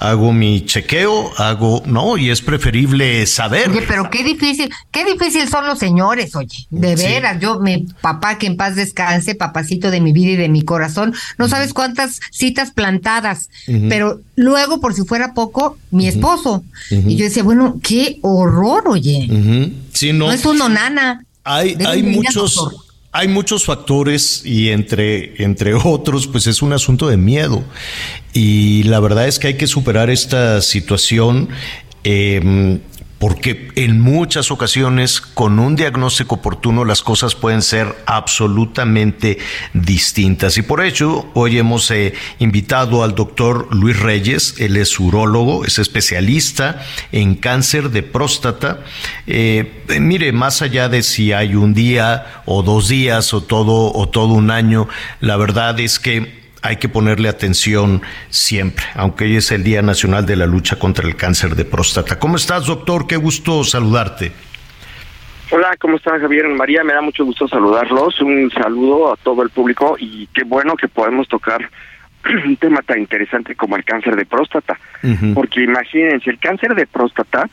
hago 0.00 0.32
mi 0.32 0.64
chequeo, 0.64 1.32
hago, 1.38 1.82
no, 1.86 2.16
y 2.16 2.30
es 2.30 2.42
preferible 2.42 3.24
saber. 3.26 3.70
Oye, 3.70 3.84
pero 3.86 4.10
qué 4.10 4.24
difícil, 4.24 4.70
qué 4.90 5.04
difícil 5.04 5.48
son 5.48 5.66
los 5.66 5.78
señores, 5.78 6.34
oye, 6.34 6.66
de 6.70 6.96
veras, 6.96 7.40
yo, 7.40 7.60
mi 7.60 7.86
papá, 8.00 8.38
que 8.38 8.46
en 8.46 8.56
paz 8.56 8.74
descanse, 8.74 9.36
papacito 9.36 9.90
de 9.90 10.00
mi 10.00 10.12
vida 10.12 10.32
y 10.32 10.36
de 10.36 10.48
mi 10.48 10.62
corazón, 10.62 11.14
no 11.38 11.48
sabes 11.48 11.72
cuántas 11.72 12.20
citas 12.32 12.72
plantadas, 12.72 13.50
pero 13.88 14.20
luego, 14.34 14.80
por 14.80 14.94
si 14.94 15.04
fuera 15.04 15.32
poco, 15.32 15.78
mi 15.90 16.08
esposo. 16.08 16.64
Y 16.90 17.16
yo 17.16 17.24
decía, 17.24 17.44
bueno, 17.44 17.78
qué 17.82 18.18
horror, 18.22 18.88
oye. 18.88 19.28
no, 19.28 20.26
no 20.26 20.32
es 20.32 20.44
uno 20.44 20.68
nana. 20.68 21.24
Hay, 21.44 21.76
hay 21.86 22.02
muchos 22.02 22.87
hay 23.18 23.26
muchos 23.26 23.64
factores 23.64 24.42
y 24.44 24.70
entre, 24.70 25.42
entre 25.42 25.74
otros, 25.84 26.28
pues 26.28 26.46
es 26.46 26.62
un 26.62 26.72
asunto 26.72 27.08
de 27.08 27.16
miedo. 27.16 27.64
Y 28.32 28.84
la 28.84 29.00
verdad 29.00 29.26
es 29.26 29.40
que 29.40 29.48
hay 29.48 29.54
que 29.54 29.66
superar 29.66 30.08
esta 30.08 30.60
situación. 30.60 31.48
Eh, 32.04 32.78
porque 33.18 33.70
en 33.74 34.00
muchas 34.00 34.50
ocasiones 34.50 35.20
con 35.20 35.58
un 35.58 35.74
diagnóstico 35.74 36.36
oportuno 36.36 36.84
las 36.84 37.02
cosas 37.02 37.34
pueden 37.34 37.62
ser 37.62 37.96
absolutamente 38.06 39.38
distintas. 39.74 40.56
Y 40.56 40.62
por 40.62 40.82
ello, 40.82 41.26
hoy 41.34 41.58
hemos 41.58 41.90
eh, 41.90 42.14
invitado 42.38 43.02
al 43.02 43.14
doctor 43.14 43.74
Luis 43.74 43.98
Reyes, 43.98 44.54
él 44.58 44.76
es 44.76 44.98
urólogo, 45.00 45.64
es 45.64 45.78
especialista 45.78 46.84
en 47.10 47.34
cáncer 47.34 47.90
de 47.90 48.02
próstata. 48.02 48.80
Eh, 49.26 49.84
mire, 50.00 50.32
más 50.32 50.62
allá 50.62 50.88
de 50.88 51.02
si 51.02 51.32
hay 51.32 51.56
un 51.56 51.74
día 51.74 52.42
o 52.46 52.62
dos 52.62 52.88
días 52.88 53.34
o 53.34 53.42
todo, 53.42 53.92
o 53.92 54.08
todo 54.08 54.34
un 54.34 54.50
año, 54.50 54.88
la 55.20 55.36
verdad 55.36 55.78
es 55.80 55.98
que 55.98 56.47
hay 56.62 56.76
que 56.76 56.88
ponerle 56.88 57.28
atención 57.28 58.02
siempre, 58.28 58.84
aunque 58.94 59.24
hoy 59.24 59.36
es 59.36 59.50
el 59.52 59.62
Día 59.62 59.82
Nacional 59.82 60.26
de 60.26 60.36
la 60.36 60.46
Lucha 60.46 60.78
contra 60.78 61.06
el 61.06 61.16
Cáncer 61.16 61.54
de 61.54 61.64
Próstata. 61.64 62.18
¿Cómo 62.18 62.36
estás, 62.36 62.66
doctor? 62.66 63.06
Qué 63.06 63.16
gusto 63.16 63.64
saludarte. 63.64 64.32
Hola, 65.50 65.76
¿cómo 65.80 65.96
estás, 65.96 66.20
Javier? 66.20 66.46
María, 66.48 66.84
me 66.84 66.92
da 66.92 67.00
mucho 67.00 67.24
gusto 67.24 67.48
saludarlos. 67.48 68.20
Un 68.20 68.50
saludo 68.50 69.12
a 69.12 69.16
todo 69.16 69.42
el 69.42 69.50
público 69.50 69.96
y 69.98 70.26
qué 70.28 70.44
bueno 70.44 70.76
que 70.76 70.88
podemos 70.88 71.26
tocar 71.26 71.70
un 72.46 72.56
tema 72.56 72.82
tan 72.82 72.98
interesante 72.98 73.54
como 73.54 73.76
el 73.76 73.84
cáncer 73.84 74.16
de 74.16 74.26
próstata. 74.26 74.78
Porque 75.34 75.62
imagínense, 75.62 76.28
el 76.28 76.38
cáncer 76.38 76.74
de 76.74 76.86
próstata 76.86 77.48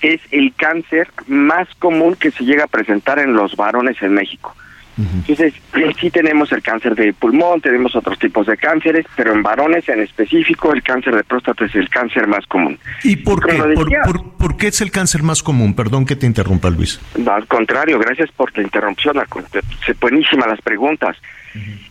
es 0.00 0.20
el 0.30 0.54
cáncer 0.54 1.08
más 1.26 1.68
común 1.78 2.14
que 2.14 2.30
se 2.30 2.44
llega 2.44 2.64
a 2.64 2.68
presentar 2.68 3.18
en 3.18 3.34
los 3.34 3.56
varones 3.56 4.00
en 4.02 4.14
México. 4.14 4.54
Entonces, 4.96 5.54
sí 6.00 6.10
tenemos 6.10 6.52
el 6.52 6.62
cáncer 6.62 6.94
de 6.94 7.12
pulmón, 7.12 7.60
tenemos 7.60 7.94
otros 7.96 8.18
tipos 8.18 8.46
de 8.46 8.56
cánceres, 8.56 9.06
pero 9.16 9.32
en 9.32 9.42
varones 9.42 9.88
en 9.88 10.00
específico 10.00 10.72
el 10.72 10.82
cáncer 10.82 11.16
de 11.16 11.24
próstata 11.24 11.64
es 11.64 11.74
el 11.74 11.88
cáncer 11.88 12.26
más 12.26 12.46
común. 12.46 12.78
¿Y 13.02 13.16
por, 13.16 13.44
qué? 13.44 13.54
por, 14.38 14.56
qué 14.56 14.68
es 14.68 14.80
el 14.80 14.90
cáncer 14.90 15.22
más 15.22 15.42
común? 15.42 15.74
Perdón 15.74 16.06
que 16.06 16.16
te 16.16 16.26
interrumpa, 16.26 16.70
Luis. 16.70 17.00
Al 17.26 17.46
contrario, 17.46 17.98
gracias 17.98 18.30
por 18.32 18.56
la 18.56 18.62
interrupción. 18.62 19.16
Buenísimas 20.00 20.48
las 20.48 20.60
preguntas. 20.60 21.16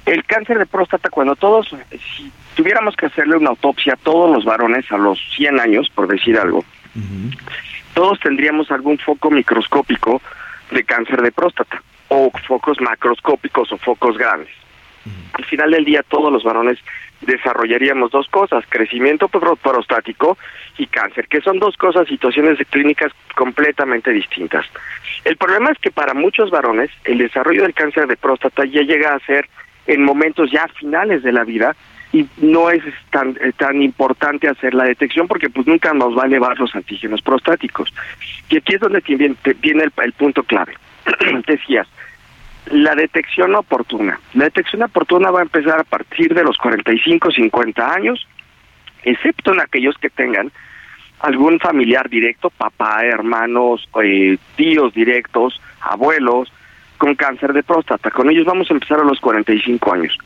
El 0.06 0.26
cáncer 0.26 0.60
de 0.60 0.66
próstata, 0.66 1.10
cuando 1.10 1.36
todos, 1.36 1.74
si 1.92 2.32
tuviéramos 2.56 2.96
que 2.96 3.06
hacerle 3.06 3.38
una 3.38 3.50
autopsia 3.52 3.94
a 3.94 3.98
todos 3.98 4.34
los 4.34 4.44
varones 4.44 4.90
a 4.92 4.98
los 4.98 5.20
100 5.36 5.60
años, 5.60 5.90
por 5.90 6.08
decir 6.08 6.38
algo, 6.38 6.66
todos 7.94 8.20
tendríamos 8.20 8.72
algún 8.72 8.98
foco 8.98 9.32
microscópico 9.32 10.22
de 10.72 10.84
cáncer 10.84 11.22
de 11.22 11.32
próstata 11.32 11.82
o 12.10 12.32
focos 12.48 12.80
macroscópicos 12.82 13.72
o 13.72 13.78
focos 13.78 14.18
grandes. 14.18 14.54
Al 15.34 15.44
final 15.46 15.72
del 15.72 15.84
día 15.84 16.02
todos 16.04 16.32
los 16.32 16.44
varones 16.44 16.80
desarrollaríamos 17.22 18.12
dos 18.12 18.28
cosas, 18.28 18.64
crecimiento 18.70 19.28
prostático 19.28 20.38
y 20.78 20.88
cáncer, 20.88 21.28
que 21.28 21.42
son 21.42 21.60
dos 21.60 21.76
cosas, 21.78 22.08
situaciones 22.08 22.58
clínicas 22.70 23.12
completamente 23.36 24.12
distintas. 24.12 24.66
El 25.24 25.38
problema 25.38 25.72
es 25.72 25.78
que 25.80 25.92
para 25.92 26.14
muchos 26.14 26.50
varones 26.52 26.90
el 27.06 27.18
desarrollo 27.18 27.64
del 27.64 27.74
cáncer 27.74 28.08
de 28.08 28.18
próstata 28.18 28.66
ya 28.66 28.82
llega 28.82 29.14
a 29.14 29.20
ser 29.20 29.50
en 29.88 30.04
momentos 30.04 30.52
ya 30.52 30.68
finales 30.68 31.24
de 31.24 31.32
la 31.32 31.44
vida 31.44 31.76
y 32.14 32.28
no 32.38 32.70
es 32.70 32.84
tan 33.10 33.36
eh, 33.42 33.52
tan 33.58 33.82
importante 33.82 34.48
hacer 34.48 34.74
la 34.74 34.84
detección 34.84 35.28
porque 35.28 35.50
pues 35.50 35.66
nunca 35.66 35.94
nos 35.94 36.16
va 36.16 36.24
a 36.24 36.28
elevar 36.28 36.58
los 36.60 36.74
antígenos 36.76 37.22
prostáticos. 37.22 37.92
Y 38.50 38.58
aquí 38.58 38.76
es 38.76 38.80
donde 38.80 39.02
viene, 39.60 39.84
el 40.04 40.14
punto 40.14 40.44
clave. 40.44 40.76
Decías, 41.48 41.88
la 42.68 42.96
detección 42.96 43.56
oportuna. 43.56 44.20
La 44.34 44.46
detección 44.46 44.84
oportuna 44.84 45.32
va 45.32 45.40
a 45.40 45.44
empezar 45.44 45.80
a 45.80 45.84
partir 45.84 46.34
de 46.34 46.44
los 46.44 46.58
45, 46.58 47.32
50 47.32 47.94
años, 47.94 48.28
excepto 49.04 49.54
en 49.54 49.62
aquellos 49.62 49.98
que 49.98 50.10
tengan 50.10 50.52
algún 51.20 51.60
familiar 51.60 52.10
directo, 52.10 52.50
papá, 52.50 53.06
hermanos, 53.06 53.88
eh, 54.04 54.38
tíos 54.56 54.94
directos, 54.94 55.62
abuelos, 55.82 56.52
con 56.98 57.16
cáncer 57.16 57.54
de 57.54 57.64
próstata. 57.64 58.12
Con 58.12 58.30
ellos 58.30 58.46
vamos 58.46 58.70
a 58.70 58.74
empezar 58.74 59.00
a 59.00 59.04
los 59.04 59.20
45 59.20 59.94
años. 59.94 60.18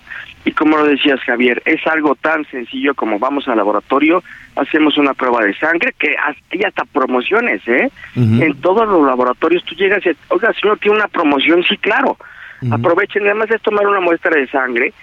Y 0.45 0.51
como 0.51 0.77
lo 0.77 0.86
decías 0.86 1.19
Javier, 1.21 1.62
es 1.65 1.86
algo 1.88 2.15
tan 2.15 2.45
sencillo 2.45 2.93
como 2.93 3.19
vamos 3.19 3.47
al 3.47 3.58
laboratorio, 3.58 4.23
hacemos 4.56 4.97
una 4.97 5.13
prueba 5.13 5.43
de 5.43 5.53
sangre, 5.56 5.93
que 5.97 6.15
hay 6.17 6.63
hasta 6.63 6.86
promociones, 6.86 7.67
¿eh? 7.67 7.89
En 8.15 8.53
todos 8.62 8.88
los 8.88 9.06
laboratorios 9.06 9.63
tú 9.65 9.75
llegas 9.75 10.06
y, 10.06 10.15
oiga, 10.30 10.53
señor, 10.53 10.80
tiene 10.80 10.97
una 10.97 11.08
promoción, 11.08 11.63
sí, 11.63 11.77
claro. 11.77 12.17
Aprovechen, 12.71 13.25
además 13.25 13.51
es 13.51 13.62
tomar 13.62 13.86
una 13.86 13.99
muestra 13.99 14.32
de 14.32 14.47
sangre, 14.47 14.93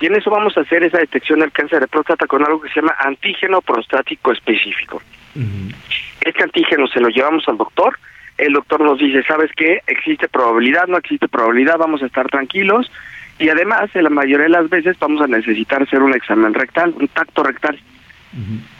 y 0.00 0.06
en 0.06 0.16
eso 0.16 0.30
vamos 0.30 0.56
a 0.56 0.62
hacer 0.62 0.82
esa 0.82 0.98
detección 0.98 1.40
del 1.40 1.52
cáncer 1.52 1.80
de 1.80 1.88
próstata 1.88 2.26
con 2.26 2.44
algo 2.44 2.60
que 2.60 2.68
se 2.70 2.80
llama 2.80 2.94
antígeno 2.98 3.60
prostático 3.60 4.32
específico. 4.32 5.02
Este 6.20 6.42
antígeno 6.42 6.86
se 6.86 7.00
lo 7.00 7.08
llevamos 7.08 7.46
al 7.48 7.58
doctor, 7.58 7.98
el 8.38 8.52
doctor 8.52 8.80
nos 8.80 8.98
dice, 8.98 9.22
¿sabes 9.22 9.50
qué? 9.56 9.80
Existe 9.86 10.28
probabilidad, 10.28 10.86
no 10.86 10.96
existe 10.96 11.28
probabilidad, 11.28 11.78
vamos 11.78 12.02
a 12.02 12.06
estar 12.06 12.26
tranquilos, 12.28 12.90
y 13.38 13.48
además, 13.48 13.90
en 13.94 14.04
la 14.04 14.10
mayoría 14.10 14.44
de 14.44 14.50
las 14.50 14.68
veces 14.70 14.96
vamos 14.98 15.20
a 15.22 15.26
necesitar 15.26 15.82
hacer 15.82 16.02
un 16.02 16.14
examen 16.14 16.54
rectal, 16.54 16.94
un 16.98 17.08
tacto 17.08 17.42
rectal. 17.42 17.78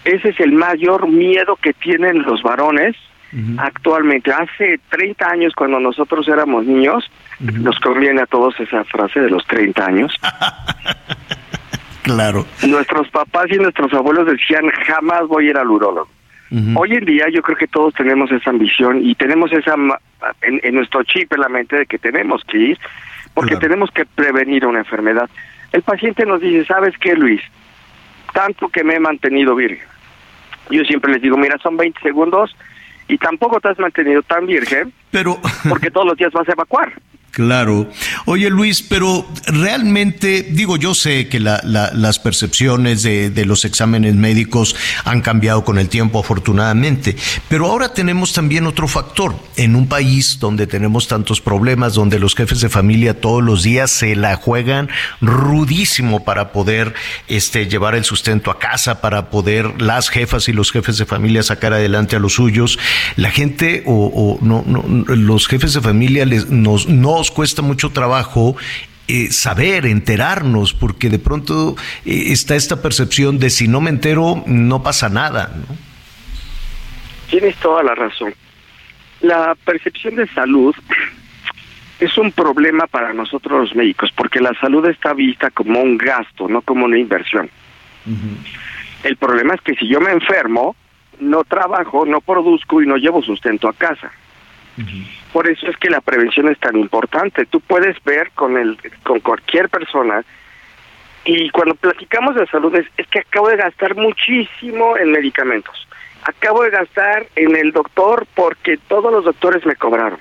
Ese 0.05 0.31
es 0.31 0.41
el 0.41 0.53
mayor 0.53 1.09
miedo 1.09 1.57
que 1.57 1.73
tienen 1.73 2.23
los 2.23 2.43
varones 2.43 2.97
actualmente. 3.59 4.33
Hace 4.33 4.79
30 4.91 5.27
años, 5.29 5.53
cuando 5.57 5.81
nosotros 5.81 6.29
éramos 6.29 6.67
niños, 6.67 7.11
nos 7.41 7.79
conviene 7.81 8.23
a 8.23 8.27
todos 8.27 8.59
esa 8.61 8.85
frase 8.85 9.21
de 9.21 9.31
los 9.31 9.45
30 9.47 9.85
años. 9.85 10.15
claro. 12.03 12.47
Nuestros 12.67 13.09
papás 13.11 13.47
y 13.51 13.57
nuestros 13.57 13.93
abuelos 13.93 14.27
decían, 14.27 14.69
jamás 14.87 15.27
voy 15.27 15.49
a 15.49 15.51
ir 15.51 15.57
al 15.57 15.69
urólogo. 15.69 16.09
Hoy 16.77 16.93
en 16.93 17.05
día 17.05 17.27
yo 17.33 17.43
creo 17.43 17.57
que 17.57 17.67
todos 17.67 17.95
tenemos 17.95 18.31
esa 18.31 18.51
ambición 18.51 19.05
y 19.05 19.15
tenemos 19.17 19.53
esa 19.53 19.75
en, 20.43 20.61
en 20.63 20.75
nuestro 20.75 21.03
chip 21.03 21.33
en 21.33 21.41
la 21.41 21.49
mente 21.49 21.77
de 21.77 21.87
que 21.87 21.99
tenemos 21.99 22.43
que 22.45 22.59
ir 22.59 22.79
porque 23.35 23.57
tenemos 23.57 23.91
que 23.91 24.07
prevenir 24.07 24.65
una 24.65 24.79
enfermedad. 24.79 25.29
El 25.73 25.83
paciente 25.83 26.25
nos 26.25 26.41
dice, 26.41 26.65
¿sabes 26.65 26.97
qué, 26.99 27.17
Luis? 27.17 27.41
Tanto 28.33 28.69
que 28.69 28.85
me 28.85 28.95
he 28.95 29.01
mantenido 29.01 29.57
virgen. 29.57 29.87
Yo 30.71 30.85
siempre 30.85 31.13
les 31.13 31.21
digo, 31.21 31.37
mira, 31.37 31.59
son 31.59 31.77
20 31.77 32.01
segundos 32.01 32.57
y 33.09 33.19
tampoco 33.19 33.61
te 33.61 33.69
has 33.69 33.79
mantenido 33.79 34.23
tan 34.23 34.47
virgen, 34.47 34.93
pero 35.11 35.39
porque 35.69 35.91
todos 35.91 36.07
los 36.07 36.17
días 36.17 36.33
vas 36.33 36.49
a 36.49 36.53
evacuar. 36.53 36.93
Claro. 37.35 37.91
Oye 38.27 38.49
Luis, 38.49 38.81
pero 38.81 39.27
realmente, 39.47 40.47
digo, 40.53 40.77
yo 40.77 40.95
sé 40.95 41.27
que 41.27 41.41
las 41.41 42.19
percepciones 42.21 43.03
de, 43.03 43.31
de, 43.31 43.45
los 43.45 43.65
exámenes 43.65 44.15
médicos 44.15 44.77
han 45.05 45.21
cambiado 45.21 45.65
con 45.65 45.81
el 45.81 45.89
tiempo, 45.89 46.21
afortunadamente, 46.21 47.17
pero 47.49 47.67
ahora 47.67 47.93
tenemos 47.93 48.33
también 48.33 48.67
otro 48.67 48.87
factor. 48.87 49.35
En 49.57 49.75
un 49.75 49.89
país 49.89 50.39
donde 50.39 50.69
tenemos 50.69 51.09
tantos 51.09 51.41
problemas, 51.41 51.95
donde 51.95 52.21
los 52.21 52.37
jefes 52.37 52.61
de 52.61 52.69
familia 52.69 53.21
todos 53.21 53.43
los 53.43 53.65
días 53.65 53.91
se 53.91 54.15
la 54.15 54.37
juegan 54.37 54.89
rudísimo 55.21 56.25
para 56.25 56.53
poder 56.53 56.95
este, 57.27 57.67
llevar 57.67 57.97
el 57.97 58.05
sustento 58.05 58.53
a 58.53 58.61
casa, 58.61 59.01
para 59.01 59.31
poder 59.31 59.83
las 59.83 60.09
jefas 60.09 60.49
y 60.49 60.53
los 60.53 60.71
jefes 60.71 60.99
de 60.99 61.07
familia 61.07 61.43
sacar 61.43 61.73
adelante 61.73 62.15
a 62.15 62.21
los 62.21 62.35
suyos, 62.35 62.79
la 63.17 63.33
gente 63.33 63.83
o, 63.87 64.39
no, 64.41 64.63
no, 64.67 64.85
los 65.15 65.49
jefes 65.49 65.75
de 65.75 65.81
familia 65.81 66.25
les, 66.27 66.49
nos 66.49 66.89
cuesta 67.31 67.63
mucho 67.63 67.91
trabajo 67.91 68.57
eh, 69.07 69.31
saber, 69.31 69.85
enterarnos, 69.85 70.73
porque 70.73 71.11
de 71.11 71.19
pronto 71.19 71.77
eh, 72.07 72.33
está 72.33 72.57
esta 72.57 72.81
percepción 72.81 73.39
de 73.39 73.51
si 73.51 73.69
no 73.69 73.83
me 73.83 73.91
entero, 73.91 74.43
no 74.47 74.83
pasa 74.83 75.11
nada. 75.11 75.53
Tienes 77.29 77.55
toda 77.57 77.83
la 77.83 77.95
razón. 77.95 78.35
La 79.21 79.55
percepción 79.65 80.17
de 80.17 80.27
salud 80.29 80.75
es 82.01 82.17
un 82.17 82.33
problema 82.33 82.87
para 82.87 83.13
nosotros 83.13 83.69
los 83.69 83.77
médicos, 83.77 84.11
porque 84.17 84.41
la 84.41 84.55
salud 84.61 84.87
está 84.87 85.13
vista 85.13 85.51
como 85.51 85.81
un 85.81 85.99
gasto, 85.99 86.49
no 86.49 86.63
como 86.63 86.87
una 86.87 86.99
inversión. 86.99 87.51
El 89.03 89.17
problema 89.17 89.55
es 89.55 89.61
que 89.61 89.75
si 89.75 89.87
yo 89.87 90.01
me 90.01 90.13
enfermo, 90.13 90.77
no 91.21 91.45
trabajo, 91.45 92.05
no 92.07 92.21
produzco 92.21 92.83
y 92.83 92.87
no 92.87 92.97
llevo 92.97 93.23
sustento 93.23 93.69
a 93.69 93.73
casa. 93.73 94.11
Por 95.35 95.49
eso 95.49 95.67
es 95.67 95.77
que 95.79 95.91
la 95.91 96.01
prevención 96.01 96.49
es 96.49 96.61
tan 96.61 96.77
importante. 96.77 97.45
Tú 97.47 97.59
puedes 97.59 97.97
ver 98.05 98.31
con 98.37 98.57
el 98.57 98.79
con 99.03 99.19
cualquier 99.19 99.69
persona 99.69 100.25
y 101.25 101.51
cuando 101.51 101.75
platicamos 101.75 102.37
de 102.37 102.47
salud 102.47 102.73
es, 102.77 102.87
que 103.09 103.19
acabo 103.19 103.49
de 103.49 103.57
gastar 103.57 103.97
muchísimo 103.97 104.97
en 104.97 105.11
medicamentos. 105.11 105.89
Acabo 106.23 106.63
de 106.63 106.71
gastar 106.71 107.27
en 107.35 107.57
el 107.57 107.73
doctor 107.73 108.29
porque 108.37 108.77
todos 108.87 109.13
los 109.13 109.25
doctores 109.25 109.67
me 109.67 109.75
cobraron. 109.75 110.21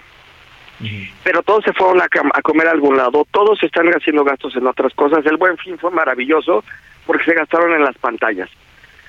Pero 1.24 1.44
todos 1.44 1.64
se 1.64 1.74
fueron 1.74 2.02
a, 2.02 2.06
a, 2.06 2.42
comer 2.42 2.68
a 2.68 2.72
algún 2.72 2.98
lado, 2.98 3.24
todos 3.30 3.62
están 3.62 3.90
haciendo 3.90 4.24
gastos 4.24 4.56
en 4.56 4.66
otras 4.66 4.96
cosas. 4.96 5.24
El 5.28 5.38
buen 5.38 5.60
fin 5.60 5.78
fue 5.78 5.92
maravilloso 5.92 6.64
porque 7.06 7.26
se 7.26 7.36
gastaron 7.36 7.72
en 7.72 7.84
las 7.84 7.96
pantallas. 8.00 8.50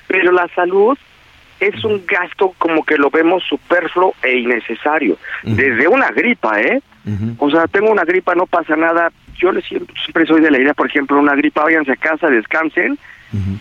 Pero 0.07 0.33
la 0.33 0.49
salud 0.49 0.99
es 1.61 1.85
un 1.85 2.05
gasto 2.07 2.55
como 2.59 2.85
que 2.85 2.97
lo 2.97 3.11
vemos 3.11 3.43
superfluo 3.45 4.15
e 4.23 4.39
innecesario. 4.39 5.17
Desde 5.43 5.89
una 5.89 6.11
gripa, 6.11 6.61
¿eh? 6.61 6.83
O 7.39 7.51
sea, 7.51 7.67
tengo 7.67 7.91
una 7.91 8.05
gripa, 8.05 8.35
no 8.35 8.47
pasa 8.47 8.77
nada. 8.77 9.13
Yo 9.37 9.53
le 9.53 9.63
siempre, 9.63 9.95
siempre 10.03 10.27
soy 10.27 10.41
de 10.41 10.51
la 10.51 10.59
idea, 10.59 10.75
por 10.75 10.87
ejemplo, 10.87 11.19
una 11.19 11.35
gripa, 11.35 11.65
váyanse 11.65 11.93
a 11.93 11.97
casa, 11.97 12.29
descansen, 12.29 12.99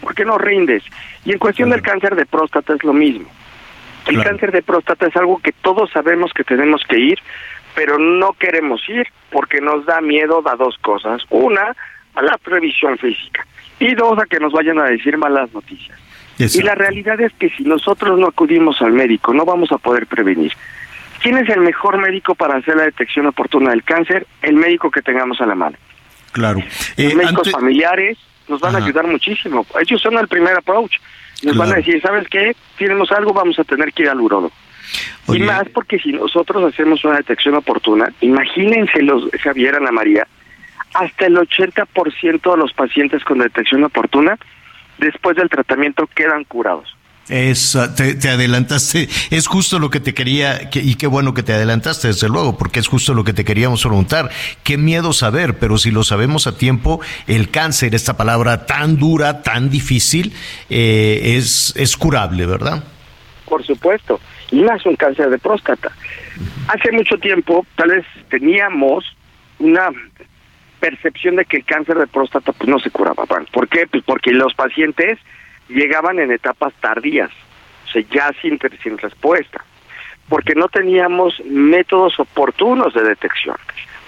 porque 0.02 0.26
no 0.26 0.38
rindes. 0.38 0.84
Y 1.26 1.32
en 1.32 1.40
cuestión 1.40 1.70
del 1.70 1.82
cáncer 1.82 2.16
de 2.16 2.26
próstata 2.26 2.74
es 2.74 2.84
lo 2.84 2.94
mismo. 2.94 3.30
El 4.08 4.22
cáncer 4.22 4.52
de 4.52 4.62
próstata 4.62 5.08
es 5.08 5.16
algo 5.16 5.40
que 5.40 5.54
todos 5.54 5.90
sabemos 5.92 6.34
que 6.34 6.44
tenemos 6.44 6.84
que 6.88 7.00
ir, 7.00 7.20
pero 7.74 7.98
no 7.98 8.34
queremos 8.34 8.82
ir 8.90 9.08
porque 9.32 9.62
nos 9.62 9.86
da 9.86 10.02
miedo 10.02 10.44
a 10.46 10.56
dos 10.56 10.78
cosas. 10.80 11.24
Una, 11.30 11.74
a 12.16 12.22
la 12.22 12.38
previsión 12.38 12.98
física. 12.98 13.46
Y 13.80 13.96
dos, 13.96 14.20
a 14.20 14.26
que 14.26 14.40
nos 14.40 14.54
vayan 14.54 14.80
a 14.80 14.86
decir 14.86 15.18
malas 15.18 15.54
noticias. 15.54 15.98
Y 16.40 16.62
la 16.62 16.76
realidad 16.76 17.20
es 17.22 17.32
que 17.34 17.50
si 17.50 17.64
nosotros 17.64 18.20
no 18.20 18.28
acudimos 18.28 18.82
al 18.82 18.92
médico, 18.92 19.34
no 19.34 19.46
vamos 19.46 19.72
a 19.72 19.78
poder 19.78 20.08
prevenir. 20.08 20.54
¿Quién 21.22 21.38
es 21.38 21.48
el 21.50 21.62
mejor 21.62 21.98
médico 21.98 22.36
para 22.36 22.58
hacer 22.58 22.76
la 22.76 22.84
detección 22.84 23.28
oportuna 23.28 23.70
del 23.70 23.84
cáncer? 23.84 24.28
El 24.42 24.56
médico 24.56 24.92
que 24.92 25.02
tengamos 25.02 25.40
a 25.42 25.46
la 25.46 25.56
mano. 25.56 25.78
Claro. 26.32 26.60
Los 26.60 26.98
eh, 26.98 27.16
médicos 27.16 27.52
familiares 27.52 28.18
nos 28.48 28.60
van 28.60 28.76
a 28.76 28.80
ayudar 28.80 29.08
muchísimo. 29.08 29.66
Ellos 29.80 30.02
son 30.02 30.18
el 30.18 30.28
primer 30.28 30.58
approach. 30.58 30.98
Nos 31.44 31.56
van 31.56 31.72
a 31.72 31.76
decir, 31.76 32.02
¿sabes 32.02 32.28
qué? 32.28 32.56
Tenemos 32.78 33.12
algo, 33.12 33.34
vamos 33.34 33.58
a 33.60 33.64
tener 33.64 33.94
que 33.94 34.04
ir 34.04 34.10
al 34.10 34.20
urólogo. 34.20 34.52
Y 35.28 35.40
más 35.40 35.70
porque 35.70 36.00
si 36.00 36.12
nosotros 36.12 36.74
hacemos 36.74 37.04
una 37.06 37.18
detección 37.18 37.56
oportuna, 37.56 38.12
imagínense 38.22 39.02
los 39.02 39.30
Javier 39.42 39.76
Ana 39.76 39.92
María, 39.92 40.28
hasta 40.94 41.26
el 41.26 41.38
80% 41.38 42.52
de 42.52 42.58
los 42.58 42.74
pacientes 42.74 43.24
con 43.24 43.40
detección 43.40 43.84
oportuna 43.84 44.38
después 44.98 45.36
del 45.36 45.50
tratamiento 45.50 46.08
quedan 46.16 46.44
curados. 46.44 46.96
Es, 47.30 47.78
te, 47.96 48.30
adelantaste, 48.30 49.08
es 49.32 49.48
justo 49.48 49.80
lo 49.80 49.90
que 49.90 50.02
te 50.02 50.14
quería, 50.14 50.70
y 50.74 50.96
qué 50.96 51.08
bueno 51.08 51.34
que 51.34 51.42
te 51.42 51.54
adelantaste, 51.54 52.10
desde 52.10 52.28
luego, 52.28 52.58
porque 52.58 52.82
es 52.82 52.88
justo 52.88 53.14
lo 53.14 53.24
que 53.24 53.32
te 53.32 53.46
queríamos 53.46 53.82
preguntar. 53.82 54.30
Qué 54.64 54.78
miedo 54.78 55.14
saber, 55.14 55.58
pero 55.58 55.78
si 55.78 55.90
lo 55.90 56.04
sabemos 56.04 56.48
a 56.48 56.58
tiempo, 56.58 57.00
el 57.28 57.50
cáncer, 57.50 57.96
esta 57.96 58.18
palabra 58.18 58.66
tan 58.66 58.98
dura, 58.98 59.42
tan 59.42 59.70
difícil, 59.70 60.34
eh, 60.70 61.38
es, 61.38 61.74
es 61.78 61.96
curable, 61.96 62.46
¿verdad? 62.46 62.84
Por 63.46 63.66
supuesto, 63.66 64.20
y 64.52 64.62
más 64.62 64.86
un 64.86 64.98
cáncer 64.98 65.30
de 65.30 65.38
próstata. 65.38 65.94
Hace 66.68 66.92
mucho 66.92 67.18
tiempo, 67.18 67.66
tal 67.78 67.90
vez 67.90 68.06
teníamos 68.30 69.06
una 69.60 69.90
percepción 70.84 71.38
de 71.38 71.46
que 71.46 71.56
el 71.56 71.64
cáncer 71.64 71.98
de 71.98 72.08
próstata 72.08 72.52
pues 72.52 72.68
no 72.68 72.78
se 72.78 72.92
curaba. 72.92 73.24
¿Por 73.26 73.70
qué? 73.70 73.88
Pues 73.88 74.04
porque 74.04 74.32
los 74.32 74.54
pacientes 74.54 75.18
llegaban 75.70 76.20
en 76.20 76.30
etapas 76.30 76.74
tardías, 76.82 77.32
o 77.86 77.88
sea, 77.88 78.02
ya 78.12 78.32
sin, 78.42 78.60
sin 78.84 78.98
respuesta, 78.98 79.64
porque 80.28 80.56
no 80.56 80.68
teníamos 80.68 81.40
métodos 81.46 82.20
oportunos 82.20 82.94
de 82.94 83.02
detección. 83.02 83.56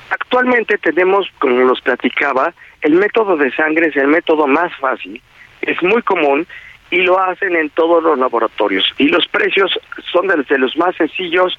Actualmente 0.09 0.77
tenemos, 0.77 1.29
como 1.39 1.61
los 1.61 1.79
platicaba, 1.79 2.53
el 2.81 2.95
método 2.95 3.37
de 3.37 3.55
sangre 3.55 3.87
es 3.87 3.95
el 3.95 4.07
método 4.07 4.45
más 4.45 4.75
fácil, 4.75 5.21
es 5.61 5.81
muy 5.81 6.01
común 6.01 6.45
y 6.91 6.97
lo 6.97 7.17
hacen 7.17 7.55
en 7.55 7.69
todos 7.69 8.03
los 8.03 8.19
laboratorios. 8.19 8.83
Y 8.97 9.07
los 9.07 9.25
precios 9.29 9.79
son 10.11 10.27
de 10.27 10.57
los 10.57 10.75
más 10.75 10.93
sencillos, 10.97 11.57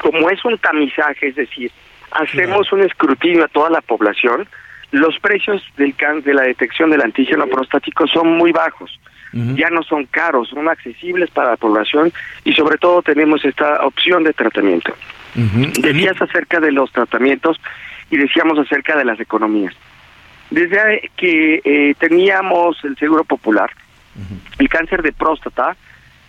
como 0.00 0.30
es 0.30 0.42
un 0.46 0.56
tamizaje, 0.56 1.28
es 1.28 1.34
decir, 1.34 1.70
hacemos 2.14 2.72
un 2.72 2.82
escrutinio 2.82 3.44
a 3.44 3.48
toda 3.48 3.70
la 3.70 3.80
población, 3.80 4.46
los 4.90 5.18
precios 5.18 5.62
del 5.76 5.94
can 5.94 6.22
de 6.22 6.34
la 6.34 6.42
detección 6.42 6.90
del 6.90 7.00
antígeno 7.00 7.46
prostático 7.46 8.06
son 8.06 8.36
muy 8.36 8.52
bajos. 8.52 8.98
Ya 9.32 9.70
no 9.70 9.82
son 9.82 10.04
caros, 10.04 10.50
son 10.50 10.68
accesibles 10.68 11.30
para 11.30 11.52
la 11.52 11.56
población 11.56 12.12
y 12.44 12.52
sobre 12.52 12.76
todo 12.76 13.00
tenemos 13.00 13.42
esta 13.46 13.82
opción 13.86 14.24
de 14.24 14.34
tratamiento. 14.34 14.94
Decías 15.34 16.20
acerca 16.20 16.60
de 16.60 16.70
los 16.70 16.92
tratamientos 16.92 17.58
y 18.10 18.18
decíamos 18.18 18.58
acerca 18.58 18.94
de 18.94 19.06
las 19.06 19.18
economías. 19.20 19.74
Desde 20.50 21.10
que 21.16 21.62
eh, 21.64 21.94
teníamos 21.98 22.76
el 22.84 22.94
Seguro 22.98 23.24
Popular, 23.24 23.70
el 24.58 24.68
cáncer 24.68 25.00
de 25.00 25.12
próstata 25.12 25.76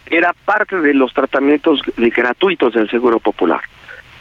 era 0.05 0.31
parte 0.45 0.79
de 0.79 0.93
los 0.93 1.13
tratamientos 1.13 1.81
gratuitos 1.97 2.73
del 2.73 2.89
Seguro 2.89 3.19
Popular. 3.19 3.59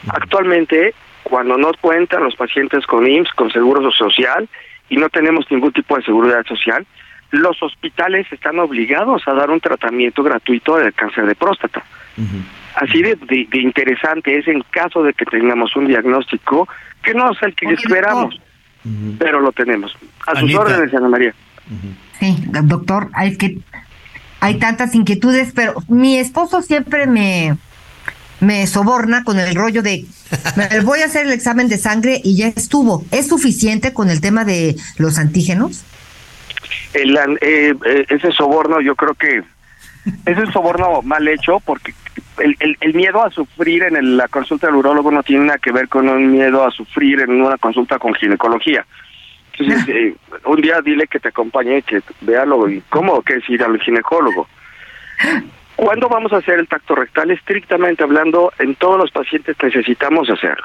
Actualmente 0.09 0.93
cuando 1.23 1.57
no 1.57 1.71
cuentan 1.81 2.25
los 2.25 2.37
pacientes 2.37 2.87
con 2.87 3.07
IMSS, 3.07 3.33
con 3.33 3.51
Seguro 3.51 3.91
Social, 3.93 4.49
y 4.89 4.97
no 4.97 5.09
tenemos 5.09 5.51
ningún 5.51 5.73
tipo 5.73 5.97
de 5.97 6.03
seguridad 6.03 6.45
social, 6.47 6.87
los 7.31 7.63
hospitales 7.63 8.27
están 8.31 8.59
obligados 8.59 9.27
a 9.27 9.33
dar 9.33 9.51
un 9.51 9.61
tratamiento 9.61 10.23
gratuito 10.23 10.77
del 10.77 10.93
cáncer 10.93 11.27
de 11.27 11.35
próstata. 11.35 11.83
Así 12.75 13.03
de, 13.03 13.17
interesante 13.53 14.39
es 14.39 14.47
en 14.49 14.63
caso 14.71 15.03
de 15.03 15.15
que 15.15 15.25
tengamos 15.25 15.75
un 15.77 15.87
diagnóstico 15.87 16.69
que 17.03 17.15
no 17.15 17.33
es 17.33 17.43
el 17.43 17.55
que 17.55 17.73
esperamos, 17.73 18.39
pero 19.19 19.41
lo 19.41 19.53
tenemos. 19.53 19.97
A 20.27 20.39
sus 20.39 20.55
órdenes, 20.55 20.95
Ana 20.95 21.09
María. 21.09 21.35
Sí, 22.21 22.37
doctor, 22.47 23.09
hay 23.15 23.37
que 23.37 23.59
hay 24.41 24.57
tantas 24.57 24.95
inquietudes, 24.95 25.53
pero 25.55 25.75
mi 25.89 26.19
esposo 26.19 26.63
siempre 26.63 27.07
me 27.07 27.57
me 28.43 28.67
soborna 28.67 29.23
con 29.23 29.39
el 29.39 29.55
rollo 29.55 29.83
de 29.83 30.05
voy 30.85 31.01
a 31.01 31.07
hacer 31.07 31.27
el 31.27 31.33
examen 31.33 31.69
de 31.69 31.79
sangre 31.79 32.21
y 32.23 32.37
ya 32.37 32.49
estuvo. 32.49 33.05
¿Es 33.13 33.29
suficiente 33.29 33.95
con 33.95 34.11
el 34.11 34.21
tema 34.21 34.45
de 34.45 34.75
los 34.99 35.19
antígenos? 35.19 35.85
El, 36.93 37.17
eh, 37.17 37.75
eh, 37.85 38.07
ese 38.09 38.33
soborno 38.33 38.81
yo 38.81 38.97
creo 38.97 39.15
que 39.15 39.43
es 40.27 40.39
un 40.39 40.53
soborno 40.53 41.03
mal 41.03 41.27
hecho 41.29 41.61
porque 41.61 41.95
el, 42.39 42.77
el, 42.81 42.95
miedo 42.95 43.23
a 43.23 43.31
sufrir 43.31 43.85
en 43.85 44.17
la 44.17 44.27
consulta 44.27 44.67
del 44.67 44.77
urólogo 44.77 45.13
no 45.13 45.23
tiene 45.23 45.45
nada 45.45 45.59
que 45.59 45.71
ver 45.71 45.89
con 45.89 46.09
un 46.09 46.33
miedo 46.33 46.67
a 46.67 46.73
sufrir 46.73 47.21
en 47.21 47.41
una 47.41 47.57
consulta 47.59 48.01
con 48.01 48.13
ginecología. 48.15 48.85
Entonces, 49.53 49.85
ah. 49.89 49.91
eh, 49.95 50.15
un 50.47 50.61
día 50.61 50.81
dile 50.83 51.07
que 51.07 51.21
te 51.21 51.29
acompañe, 51.29 51.83
que 51.83 52.03
véalo 52.23 52.69
y 52.69 52.83
cómo 52.89 53.23
que 53.23 53.35
es 53.35 53.49
ir 53.49 53.63
al 53.63 53.81
ginecólogo. 53.81 54.49
¿Cuándo 55.83 56.09
vamos 56.09 56.33
a 56.33 56.37
hacer 56.37 56.61
el 56.61 56.69
tacto 56.69 56.95
rectal? 56.95 57.33
Estrictamente 57.33 58.05
hablando, 58.05 58.53
en 58.61 58.77
todos 58.77 58.97
los 58.97 59.11
pacientes 59.11 59.57
necesitamos 59.61 60.31
hacerlo. 60.31 60.65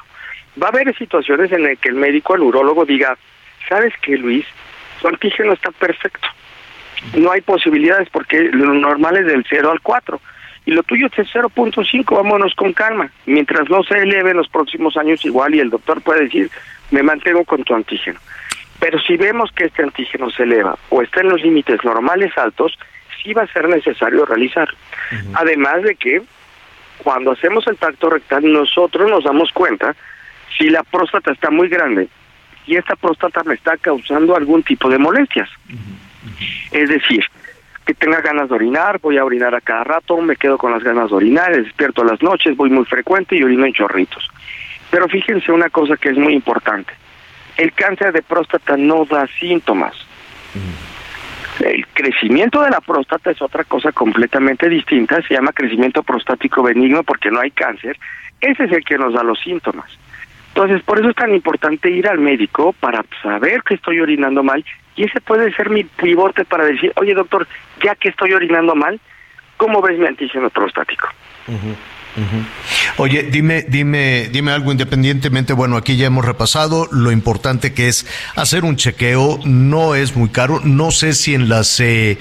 Va 0.61 0.67
a 0.67 0.69
haber 0.69 0.95
situaciones 0.95 1.51
en 1.51 1.63
las 1.63 1.79
que 1.79 1.89
el 1.89 1.95
médico, 1.95 2.35
el 2.35 2.43
urólogo 2.43 2.85
diga, 2.85 3.17
¿sabes 3.67 3.95
qué, 4.03 4.15
Luis? 4.15 4.45
Su 5.01 5.07
antígeno 5.07 5.53
está 5.53 5.71
perfecto. 5.71 6.27
No 7.15 7.31
hay 7.31 7.41
posibilidades 7.41 8.07
porque 8.11 8.43
lo 8.43 8.75
normal 8.75 9.17
es 9.17 9.25
del 9.25 9.43
0 9.49 9.71
al 9.71 9.81
4. 9.81 10.21
y 10.67 10.71
lo 10.71 10.83
tuyo 10.83 11.07
es 11.07 11.13
0.5, 11.13 12.15
vámonos 12.15 12.53
con 12.53 12.73
calma. 12.73 13.09
Mientras 13.25 13.67
no 13.71 13.81
se 13.81 13.97
eleve 13.97 14.29
en 14.29 14.37
los 14.37 14.49
próximos 14.49 14.97
años 14.97 15.25
igual 15.25 15.55
y 15.55 15.61
el 15.61 15.71
doctor 15.71 15.99
puede 15.99 16.25
decir, 16.25 16.51
me 16.91 17.01
mantengo 17.01 17.43
con 17.43 17.63
tu 17.63 17.73
antígeno. 17.73 18.19
Pero 18.79 18.99
si 18.99 19.17
vemos 19.17 19.51
que 19.51 19.65
este 19.65 19.81
antígeno 19.81 20.29
se 20.29 20.43
eleva 20.43 20.77
o 20.89 21.01
está 21.01 21.21
en 21.21 21.29
los 21.29 21.41
límites 21.41 21.83
normales 21.83 22.37
altos, 22.37 22.77
sí 23.21 23.33
va 23.33 23.43
a 23.43 23.53
ser 23.53 23.67
necesario 23.67 24.25
realizar. 24.25 24.67
Además 25.33 25.83
de 25.83 25.95
que 25.95 26.21
cuando 27.03 27.31
hacemos 27.31 27.67
el 27.67 27.77
tacto 27.77 28.09
rectal 28.09 28.51
nosotros 28.51 29.09
nos 29.09 29.23
damos 29.23 29.51
cuenta 29.51 29.95
si 30.57 30.69
la 30.69 30.83
próstata 30.83 31.31
está 31.31 31.49
muy 31.49 31.69
grande 31.69 32.07
y 32.65 32.75
esta 32.75 32.95
próstata 32.95 33.43
me 33.43 33.53
está 33.53 33.77
causando 33.77 34.35
algún 34.35 34.63
tipo 34.63 34.89
de 34.89 34.97
molestias. 34.97 35.49
Es 36.71 36.89
decir, 36.89 37.23
que 37.85 37.93
tenga 37.93 38.19
ganas 38.19 38.49
de 38.49 38.55
orinar, 38.55 38.99
voy 38.99 39.17
a 39.17 39.23
orinar 39.23 39.55
a 39.55 39.61
cada 39.61 39.85
rato, 39.85 40.17
me 40.17 40.35
quedo 40.35 40.57
con 40.57 40.73
las 40.73 40.83
ganas 40.83 41.09
de 41.09 41.15
orinar, 41.15 41.55
despierto 41.55 42.01
a 42.01 42.05
las 42.05 42.21
noches, 42.21 42.57
voy 42.57 42.69
muy 42.69 42.83
frecuente 42.85 43.37
y 43.37 43.43
orino 43.43 43.65
en 43.65 43.73
chorritos. 43.73 44.29
Pero 44.91 45.07
fíjense 45.07 45.51
una 45.51 45.69
cosa 45.69 45.95
que 45.95 46.09
es 46.09 46.17
muy 46.17 46.33
importante. 46.33 46.93
El 47.55 47.71
cáncer 47.73 48.11
de 48.11 48.21
próstata 48.21 48.75
no 48.75 49.05
da 49.05 49.27
síntomas. 49.39 49.95
El 51.59 51.87
crecimiento 51.87 52.61
de 52.61 52.69
la 52.69 52.81
próstata 52.81 53.31
es 53.31 53.41
otra 53.41 53.63
cosa 53.63 53.91
completamente 53.91 54.69
distinta, 54.69 55.21
se 55.21 55.33
llama 55.33 55.51
crecimiento 55.51 56.03
prostático 56.03 56.63
benigno 56.63 57.03
porque 57.03 57.31
no 57.31 57.39
hay 57.39 57.51
cáncer. 57.51 57.97
Ese 58.39 58.65
es 58.65 58.71
el 58.71 58.83
que 58.83 58.97
nos 58.97 59.13
da 59.13 59.23
los 59.23 59.39
síntomas. 59.39 59.89
Entonces, 60.49 60.81
por 60.83 60.99
eso 60.99 61.09
es 61.09 61.15
tan 61.15 61.33
importante 61.33 61.89
ir 61.89 62.07
al 62.07 62.19
médico 62.19 62.73
para 62.73 63.03
saber 63.21 63.61
que 63.63 63.75
estoy 63.75 63.99
orinando 63.99 64.43
mal 64.43 64.63
y 64.95 65.03
ese 65.03 65.21
puede 65.21 65.53
ser 65.53 65.69
mi 65.69 65.83
pivote 65.83 66.45
para 66.45 66.65
decir, 66.65 66.91
oye 66.95 67.13
doctor, 67.13 67.47
ya 67.83 67.95
que 67.95 68.09
estoy 68.09 68.33
orinando 68.33 68.75
mal, 68.75 68.99
¿cómo 69.57 69.81
ves 69.81 69.99
mi 69.99 70.07
antígeno 70.07 70.49
prostático? 70.49 71.09
Oye, 72.97 73.23
dime, 73.23 73.65
dime, 73.67 74.29
dime 74.31 74.51
algo 74.51 74.71
independientemente. 74.71 75.53
Bueno, 75.53 75.77
aquí 75.77 75.97
ya 75.97 76.07
hemos 76.07 76.25
repasado 76.25 76.87
lo 76.91 77.11
importante 77.11 77.73
que 77.73 77.87
es 77.87 78.05
hacer 78.35 78.65
un 78.65 78.75
chequeo. 78.75 79.39
No 79.45 79.95
es 79.95 80.15
muy 80.15 80.29
caro. 80.29 80.59
No 80.63 80.91
sé 80.91 81.13
si 81.13 81.35
en 81.35 81.47
las, 81.49 81.79
eh, 81.79 82.17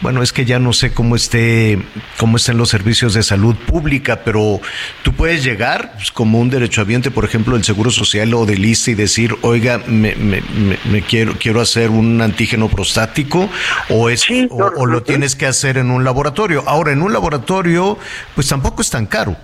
bueno, 0.00 0.22
es 0.22 0.32
que 0.32 0.44
ya 0.44 0.58
no 0.58 0.72
sé 0.72 0.92
cómo 0.92 1.16
esté, 1.16 1.78
cómo 2.18 2.36
estén 2.36 2.58
los 2.58 2.68
servicios 2.68 3.14
de 3.14 3.22
salud 3.22 3.54
pública, 3.54 4.20
pero 4.24 4.60
tú 5.02 5.12
puedes 5.12 5.42
llegar 5.42 5.92
pues, 5.94 6.10
como 6.10 6.38
un 6.38 6.50
derechohabiente, 6.50 7.10
por 7.10 7.24
ejemplo, 7.24 7.54
del 7.54 7.64
Seguro 7.64 7.90
Social 7.90 8.32
o 8.34 8.44
del 8.44 8.64
ISTE 8.64 8.92
y 8.92 8.94
decir, 8.94 9.34
oiga, 9.42 9.78
me, 9.86 10.14
me, 10.14 10.42
me, 10.84 11.02
quiero, 11.02 11.34
quiero 11.38 11.60
hacer 11.60 11.90
un 11.90 12.20
antígeno 12.20 12.68
prostático 12.68 13.48
o 13.88 14.10
es, 14.10 14.26
o, 14.50 14.56
o 14.76 14.86
lo 14.86 15.02
tienes 15.02 15.34
que 15.34 15.46
hacer 15.46 15.78
en 15.78 15.90
un 15.90 16.04
laboratorio. 16.04 16.62
Ahora, 16.66 16.92
en 16.92 17.02
un 17.02 17.12
laboratorio, 17.12 17.98
pues 18.34 18.48
tampoco 18.48 18.82
es 18.82 18.90
tan 18.90 19.06
caro. 19.06 19.36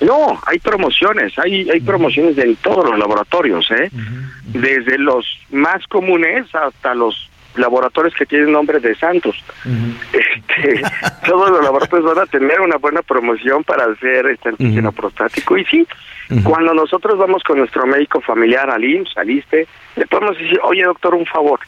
No, 0.00 0.40
hay 0.46 0.58
promociones, 0.58 1.38
hay, 1.38 1.68
hay 1.70 1.80
promociones 1.80 2.36
en 2.38 2.56
todos 2.56 2.84
los 2.84 2.98
laboratorios, 2.98 3.70
¿eh? 3.70 3.90
Desde 4.44 4.98
los 4.98 5.24
más 5.50 5.86
comunes 5.86 6.46
hasta 6.52 6.94
los 6.94 7.30
laboratorios 7.56 8.14
que 8.14 8.26
tienen 8.26 8.52
nombre 8.52 8.80
de 8.80 8.94
santos. 8.94 9.36
este, 10.12 10.82
todos 11.26 11.50
los 11.50 11.62
laboratorios 11.62 12.14
van 12.14 12.24
a 12.24 12.26
tener 12.26 12.60
una 12.60 12.76
buena 12.76 13.02
promoción 13.02 13.64
para 13.64 13.84
hacer 13.84 14.26
este 14.26 14.50
antígeno 14.50 14.92
prostático. 14.92 15.56
Y 15.56 15.64
sí, 15.64 15.86
cuando 16.42 16.74
nosotros 16.74 17.18
vamos 17.18 17.42
con 17.42 17.58
nuestro 17.58 17.86
médico 17.86 18.20
familiar 18.20 18.70
al 18.70 18.84
IMSS, 18.84 19.16
al 19.18 19.30
ISTE, 19.30 19.66
le 19.96 20.06
podemos 20.06 20.38
decir, 20.38 20.58
oye 20.62 20.82
doctor, 20.82 21.14
un 21.14 21.26
favor, 21.26 21.60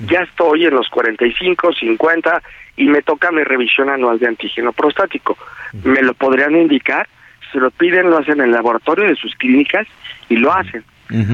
ya 0.00 0.20
estoy 0.20 0.66
en 0.66 0.74
los 0.74 0.88
45, 0.88 1.72
50 1.72 2.42
y 2.76 2.86
me 2.86 3.02
toca 3.02 3.30
mi 3.30 3.42
revisión 3.44 3.90
anual 3.90 4.18
de 4.18 4.28
antígeno 4.28 4.72
prostático. 4.72 5.36
¿Me 5.84 6.02
lo 6.02 6.14
podrían 6.14 6.54
indicar? 6.54 7.08
se 7.54 7.60
lo 7.60 7.70
piden, 7.70 8.10
lo 8.10 8.18
hacen 8.18 8.40
en 8.40 8.46
el 8.46 8.50
laboratorio 8.50 9.06
de 9.06 9.14
sus 9.14 9.32
clínicas 9.36 9.86
y 10.28 10.36
lo 10.36 10.52
hacen. 10.52 10.84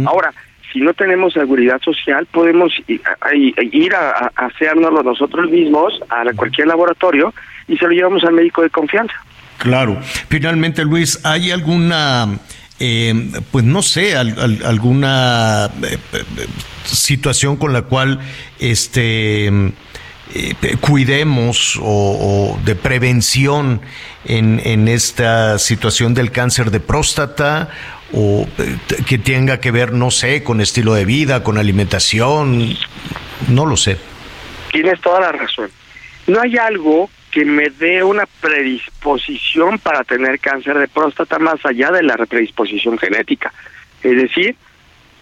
Ahora, 0.06 0.32
si 0.72 0.80
no 0.80 0.94
tenemos 0.94 1.32
seguridad 1.32 1.80
social, 1.82 2.26
podemos 2.26 2.72
ir 2.86 3.94
a, 3.94 4.30
hacernoslo 4.36 5.02
nosotros 5.02 5.50
mismos 5.50 6.00
a 6.08 6.24
cualquier 6.34 6.68
laboratorio 6.68 7.34
y 7.68 7.76
se 7.76 7.84
lo 7.86 7.90
llevamos 7.90 8.24
al 8.24 8.34
médico 8.34 8.62
de 8.62 8.70
confianza. 8.70 9.14
Claro. 9.58 9.98
Finalmente, 10.28 10.84
Luis, 10.84 11.24
¿hay 11.24 11.50
alguna... 11.50 12.38
Eh, 12.82 13.12
pues 13.50 13.62
no 13.62 13.82
sé, 13.82 14.16
alguna 14.16 15.70
eh, 15.82 15.98
situación 16.84 17.56
con 17.56 17.74
la 17.74 17.82
cual 17.82 18.20
este 18.58 19.48
eh, 19.48 20.54
cuidemos 20.80 21.78
o, 21.82 22.58
de 22.64 22.74
prevención 22.76 23.82
en, 24.24 24.62
en 24.64 24.88
esta 24.88 25.58
situación 25.58 26.14
del 26.14 26.30
cáncer 26.30 26.70
de 26.70 26.80
próstata 26.80 27.68
o 28.12 28.46
eh, 28.58 28.76
que 29.06 29.18
tenga 29.18 29.60
que 29.60 29.70
ver, 29.70 29.92
no 29.92 30.10
sé, 30.10 30.42
con 30.42 30.60
estilo 30.60 30.94
de 30.94 31.04
vida, 31.04 31.42
con 31.42 31.58
alimentación, 31.58 32.76
no 33.48 33.66
lo 33.66 33.76
sé. 33.76 33.98
Tienes 34.72 35.00
toda 35.00 35.20
la 35.20 35.32
razón. 35.32 35.70
No 36.26 36.40
hay 36.40 36.56
algo 36.56 37.10
que 37.30 37.44
me 37.44 37.70
dé 37.70 38.02
una 38.02 38.26
predisposición 38.40 39.78
para 39.78 40.04
tener 40.04 40.40
cáncer 40.40 40.78
de 40.78 40.88
próstata 40.88 41.38
más 41.38 41.64
allá 41.64 41.90
de 41.90 42.02
la 42.02 42.16
predisposición 42.16 42.98
genética. 42.98 43.52
Es 44.02 44.16
decir, 44.16 44.56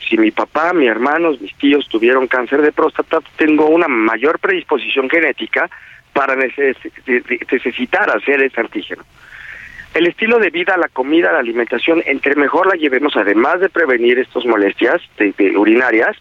si 0.08 0.16
mi 0.16 0.30
papá, 0.30 0.72
mis 0.72 0.88
hermanos, 0.88 1.40
mis 1.40 1.54
tíos 1.56 1.86
tuvieron 1.88 2.26
cáncer 2.26 2.62
de 2.62 2.72
próstata, 2.72 3.18
tengo 3.36 3.66
una 3.66 3.88
mayor 3.88 4.38
predisposición 4.38 5.10
genética 5.10 5.68
para 6.12 6.34
necesitar 6.34 8.10
hacer 8.10 8.42
ese 8.42 8.60
antígeno. 8.60 9.04
El 9.94 10.06
estilo 10.06 10.38
de 10.38 10.50
vida, 10.50 10.76
la 10.76 10.88
comida, 10.88 11.32
la 11.32 11.38
alimentación, 11.38 12.02
entre 12.06 12.34
mejor 12.36 12.66
la 12.66 12.74
llevemos, 12.74 13.16
además 13.16 13.60
de 13.60 13.68
prevenir 13.68 14.18
estas 14.18 14.44
molestias 14.44 15.00
urinarias, 15.56 16.16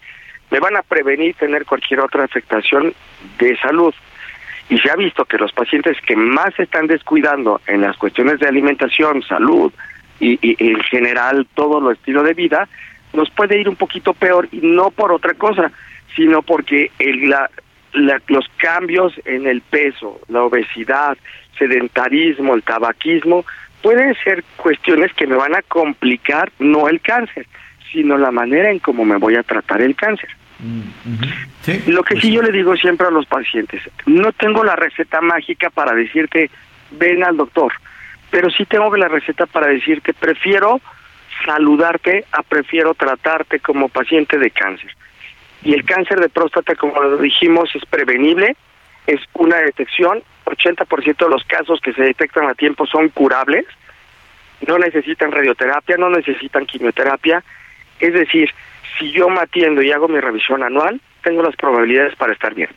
me 0.49 0.59
van 0.59 0.78
a 0.78 0.82
prevenir 0.82 1.36
tener 1.36 1.65
cualquier 1.65 1.99
otra 1.99 2.24
afectación 2.24 2.93
de 3.39 3.57
salud. 3.57 3.93
Y 4.70 4.78
se 4.80 4.89
ha 4.89 4.95
visto 4.95 5.26
que 5.26 5.38
los 5.38 5.51
pacientes 5.51 5.97
que 6.05 6.15
más 6.15 6.53
se 6.55 6.63
están 6.63 6.88
descuidando 6.88 7.61
en 7.68 7.82
las 7.82 7.97
cuestiones 7.97 8.39
de 8.39 8.47
alimentación, 8.47 9.22
salud 9.24 9.72
y, 10.20 10.39
y 10.41 10.55
en 10.72 10.82
general 10.84 11.47
todo 11.53 11.80
lo 11.80 11.91
estilo 11.91 12.24
de 12.24 12.34
vida, 12.34 12.68
nos 13.13 13.30
puede 13.30 13.59
ir 13.59 13.70
un 13.70 13.76
poquito 13.76 14.13
peor 14.13 14.47
y 14.51 14.59
no 14.61 14.91
por 14.91 15.11
otra 15.11 15.34
cosa, 15.34 15.72
sino 16.15 16.41
porque 16.41 16.91
el, 16.99 17.30
la, 17.30 17.49
los 17.93 18.45
cambios 18.57 19.13
en 19.25 19.47
el 19.47 19.61
peso, 19.61 20.19
la 20.27 20.43
obesidad, 20.43 21.17
sedentarismo, 21.57 22.55
el 22.55 22.63
tabaquismo, 22.63 23.45
pueden 23.81 24.15
ser 24.23 24.43
cuestiones 24.55 25.13
que 25.13 25.27
me 25.27 25.35
van 25.35 25.55
a 25.55 25.61
complicar 25.61 26.51
no 26.59 26.88
el 26.88 27.01
cáncer, 27.01 27.47
sino 27.91 28.17
la 28.17 28.31
manera 28.31 28.69
en 28.71 28.79
cómo 28.79 29.05
me 29.05 29.17
voy 29.17 29.35
a 29.35 29.43
tratar 29.43 29.81
el 29.81 29.95
cáncer. 29.95 30.29
Mm, 30.59 31.89
Lo 31.91 32.03
que 32.03 32.15
pues 32.15 32.23
sí 32.23 32.31
yo 32.31 32.41
le 32.41 32.51
digo 32.51 32.75
siempre 32.75 33.07
a 33.07 33.11
los 33.11 33.25
pacientes, 33.27 33.81
no 34.05 34.31
tengo 34.31 34.63
la 34.63 34.75
receta 34.75 35.21
mágica 35.21 35.69
para 35.69 35.93
decirte, 35.93 36.49
ven 36.91 37.23
al 37.23 37.38
doctor, 37.38 37.73
pero 38.31 38.49
sí 38.49 38.65
tengo 38.65 38.95
la 38.97 39.07
receta 39.07 39.45
para 39.45 39.67
decirte, 39.67 40.13
prefiero 40.13 40.81
saludarte 41.45 42.25
a 42.31 42.41
prefiero 42.41 42.93
tratarte 42.95 43.59
como 43.59 43.89
paciente 43.89 44.38
de 44.39 44.49
cáncer. 44.49 44.91
Y 45.63 45.73
el 45.73 45.85
cáncer 45.85 46.19
de 46.19 46.29
próstata, 46.29 46.75
como 46.75 47.01
lo 47.01 47.17
dijimos, 47.17 47.69
es 47.75 47.85
prevenible, 47.85 48.55
es 49.07 49.21
una 49.33 49.57
detección, 49.57 50.21
80% 50.45 51.17
de 51.17 51.29
los 51.29 51.43
casos 51.45 51.79
que 51.81 51.93
se 51.93 52.03
detectan 52.03 52.47
a 52.49 52.53
tiempo 52.53 52.85
son 52.85 53.09
curables, 53.09 53.65
no 54.67 54.77
necesitan 54.77 55.31
radioterapia, 55.31 55.97
no 55.97 56.09
necesitan 56.09 56.65
quimioterapia, 56.65 57.43
es 57.99 58.13
decir, 58.13 58.51
si 58.97 59.11
yo 59.11 59.29
me 59.29 59.39
atiendo 59.39 59.81
y 59.81 59.91
hago 59.91 60.07
mi 60.07 60.19
revisión 60.19 60.63
anual, 60.63 61.01
tengo 61.23 61.41
las 61.43 61.55
probabilidades 61.55 62.15
para 62.15 62.33
estar 62.33 62.53
bien. 62.53 62.69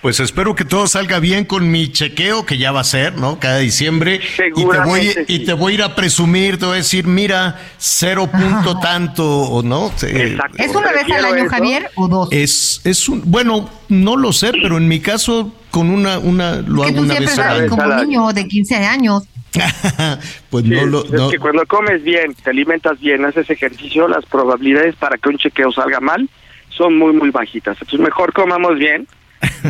Pues 0.00 0.20
espero 0.20 0.54
que 0.54 0.64
todo 0.64 0.86
salga 0.86 1.18
bien 1.18 1.44
con 1.44 1.70
mi 1.70 1.90
chequeo, 1.90 2.46
que 2.46 2.58
ya 2.58 2.70
va 2.70 2.80
a 2.80 2.84
ser, 2.84 3.16
¿no? 3.16 3.40
Cada 3.40 3.58
diciembre. 3.58 4.20
Y 4.54 4.64
te 4.64 4.78
voy, 4.80 5.14
y 5.26 5.44
te 5.44 5.52
voy 5.52 5.72
a 5.72 5.74
ir 5.74 5.82
a 5.82 5.94
presumir, 5.94 6.58
te 6.58 6.66
voy 6.66 6.74
a 6.74 6.76
decir, 6.78 7.06
mira, 7.06 7.60
cero 7.76 8.30
punto 8.30 8.78
tanto, 8.78 9.24
¿o 9.24 9.62
no? 9.62 9.90
¿Es 10.00 10.74
una 10.74 10.92
vez 10.92 11.10
al 11.10 11.24
año, 11.24 11.48
Javier, 11.48 11.90
o 11.96 12.08
dos? 12.08 12.28
Es, 12.30 12.80
es 12.84 13.08
un, 13.08 13.22
bueno, 13.24 13.68
no 13.88 14.16
lo 14.16 14.32
sé, 14.32 14.52
pero 14.52 14.76
en 14.76 14.86
mi 14.86 15.00
caso, 15.00 15.52
con 15.70 15.90
una, 15.90 16.18
una, 16.18 16.56
lo 16.56 16.84
hago 16.84 17.00
una 17.00 17.18
vez 17.18 17.38
al 17.38 17.62
año. 17.62 17.68
como 17.70 17.82
un 17.82 17.96
niño 17.96 18.32
de 18.32 18.46
15 18.46 18.76
años. 18.76 19.24
pues 20.50 20.64
no 20.64 20.86
lo. 20.86 21.04
Es 21.04 21.32
que 21.32 21.38
cuando 21.38 21.66
comes 21.66 22.02
bien, 22.02 22.34
te 22.34 22.50
alimentas 22.50 23.00
bien, 23.00 23.24
haces 23.24 23.48
ejercicio, 23.50 24.06
las 24.06 24.24
probabilidades 24.26 24.94
para 24.96 25.16
que 25.16 25.28
un 25.30 25.38
chequeo 25.38 25.72
salga 25.72 26.00
mal 26.00 26.28
son 26.68 26.96
muy, 26.98 27.12
muy 27.12 27.30
bajitas. 27.30 27.76
Entonces, 27.80 28.00
mejor 28.00 28.32
comamos 28.32 28.78
bien 28.78 29.08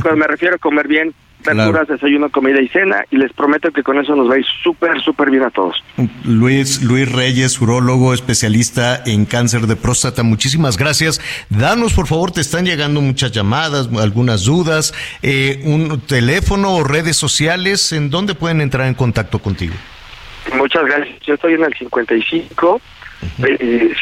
cuando 0.02 0.16
me 0.16 0.26
refiero 0.26 0.56
a 0.56 0.58
comer 0.58 0.88
bien, 0.88 1.14
verduras, 1.44 1.88
desayuno, 1.88 2.30
comida 2.30 2.60
y 2.60 2.68
cena, 2.68 3.04
y 3.10 3.16
les 3.16 3.32
prometo 3.32 3.70
que 3.70 3.82
con 3.82 3.98
eso 3.98 4.14
nos 4.16 4.28
va 4.28 4.34
a 4.34 4.38
ir 4.38 4.46
súper, 4.62 5.00
súper 5.00 5.30
bien 5.30 5.44
a 5.44 5.50
todos. 5.50 5.82
Luis, 6.24 6.82
Luis 6.82 7.10
Reyes, 7.10 7.60
urólogo, 7.60 8.12
especialista 8.12 9.02
en 9.06 9.24
cáncer 9.24 9.62
de 9.62 9.76
próstata, 9.76 10.22
muchísimas 10.22 10.76
gracias. 10.76 11.20
Danos, 11.50 11.94
por 11.94 12.06
favor, 12.06 12.32
te 12.32 12.40
están 12.40 12.64
llegando 12.64 13.00
muchas 13.00 13.32
llamadas, 13.32 13.88
algunas 14.00 14.44
dudas, 14.44 14.94
eh, 15.22 15.62
un 15.64 16.00
teléfono 16.00 16.74
o 16.74 16.84
redes 16.84 17.16
sociales, 17.16 17.92
¿en 17.92 18.10
dónde 18.10 18.34
pueden 18.34 18.60
entrar 18.60 18.86
en 18.86 18.94
contacto 18.94 19.38
contigo? 19.38 19.74
Muchas 20.54 20.84
gracias. 20.84 21.20
Yo 21.26 21.34
estoy 21.34 21.54
en 21.54 21.64
el 21.64 21.74
55, 21.74 22.80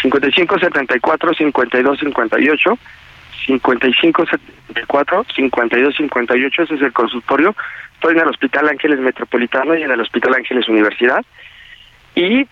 55 0.03 0.59
74 0.59 1.35
52 1.35 1.99
58 1.99 1.99
55 1.99 1.99
74 1.99 1.99
52 1.99 1.99
58, 2.01 2.79
ese 6.63 6.75
es 6.75 6.83
el 6.83 6.93
consultorio. 6.93 7.55
Estoy 7.95 8.15
en 8.15 8.21
el 8.21 8.29
Hospital 8.29 8.69
Ángeles 8.69 9.01
Metropolitano 9.01 9.77
y 9.77 9.83
en 9.83 9.91
el 9.91 10.01
Hospital 10.01 10.35
Ángeles 10.35 10.69
Universidad. 10.69 11.25
Y 12.15 12.47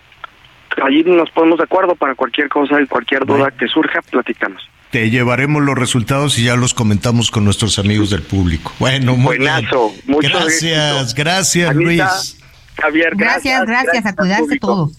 allí 0.83 1.05
nos 1.05 1.31
ponemos 1.31 1.59
de 1.59 1.65
acuerdo 1.65 1.95
para 1.95 2.15
cualquier 2.15 2.49
cosa 2.49 2.81
y 2.81 2.87
cualquier 2.87 3.25
duda 3.27 3.51
que 3.51 3.69
surja, 3.69 4.01
platicamos. 4.03 4.69
Te 4.91 5.09
llevaremos 5.09 5.63
los 5.63 5.79
resultados 5.79 6.39
y 6.39 6.45
ya 6.45 6.57
los 6.57 6.75
comentamos 6.75 7.31
con 7.31 7.45
nuestros 7.45 7.79
amigos 7.79 8.11
del 8.11 8.23
público. 8.23 8.73
Bueno, 8.79 9.17
muy 9.17 9.39
Buenazo, 9.39 9.89
bien. 9.89 10.03
muchas 10.07 10.33
gracias, 10.33 11.15
gracias 11.15 11.71
Anita, 11.71 11.83
Luis. 11.83 12.42
Javier, 12.83 13.13
Gracias, 13.17 13.65
gracias, 13.65 14.05
a 14.07 14.13
cuidarse 14.15 14.59
todos. 14.59 14.91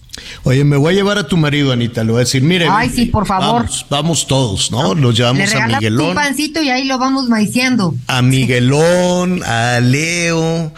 Oye, 0.44 0.64
me 0.64 0.78
voy 0.78 0.94
a 0.94 0.96
llevar 0.96 1.18
a 1.18 1.26
tu 1.28 1.36
marido, 1.36 1.70
Anita, 1.70 2.02
le 2.02 2.12
voy 2.12 2.20
a 2.20 2.24
decir, 2.24 2.42
mire. 2.42 2.66
Ay, 2.70 2.88
sí, 2.88 3.06
por 3.06 3.26
favor. 3.26 3.62
Vamos, 3.62 3.86
vamos 3.90 4.26
todos, 4.26 4.70
¿no? 4.70 4.94
Los 4.94 5.12
Le 5.12 5.18
llevamos 5.18 5.42
a 5.42 5.44
regalamos 5.46 5.72
un 5.74 5.78
Miguelón. 5.78 6.14
pancito 6.14 6.62
y 6.62 6.70
ahí 6.70 6.84
lo 6.84 6.98
vamos 6.98 7.28
maiciando. 7.28 7.94
A 8.06 8.22
Miguelón, 8.22 9.42
a 9.44 9.80
Leo, 9.80 10.72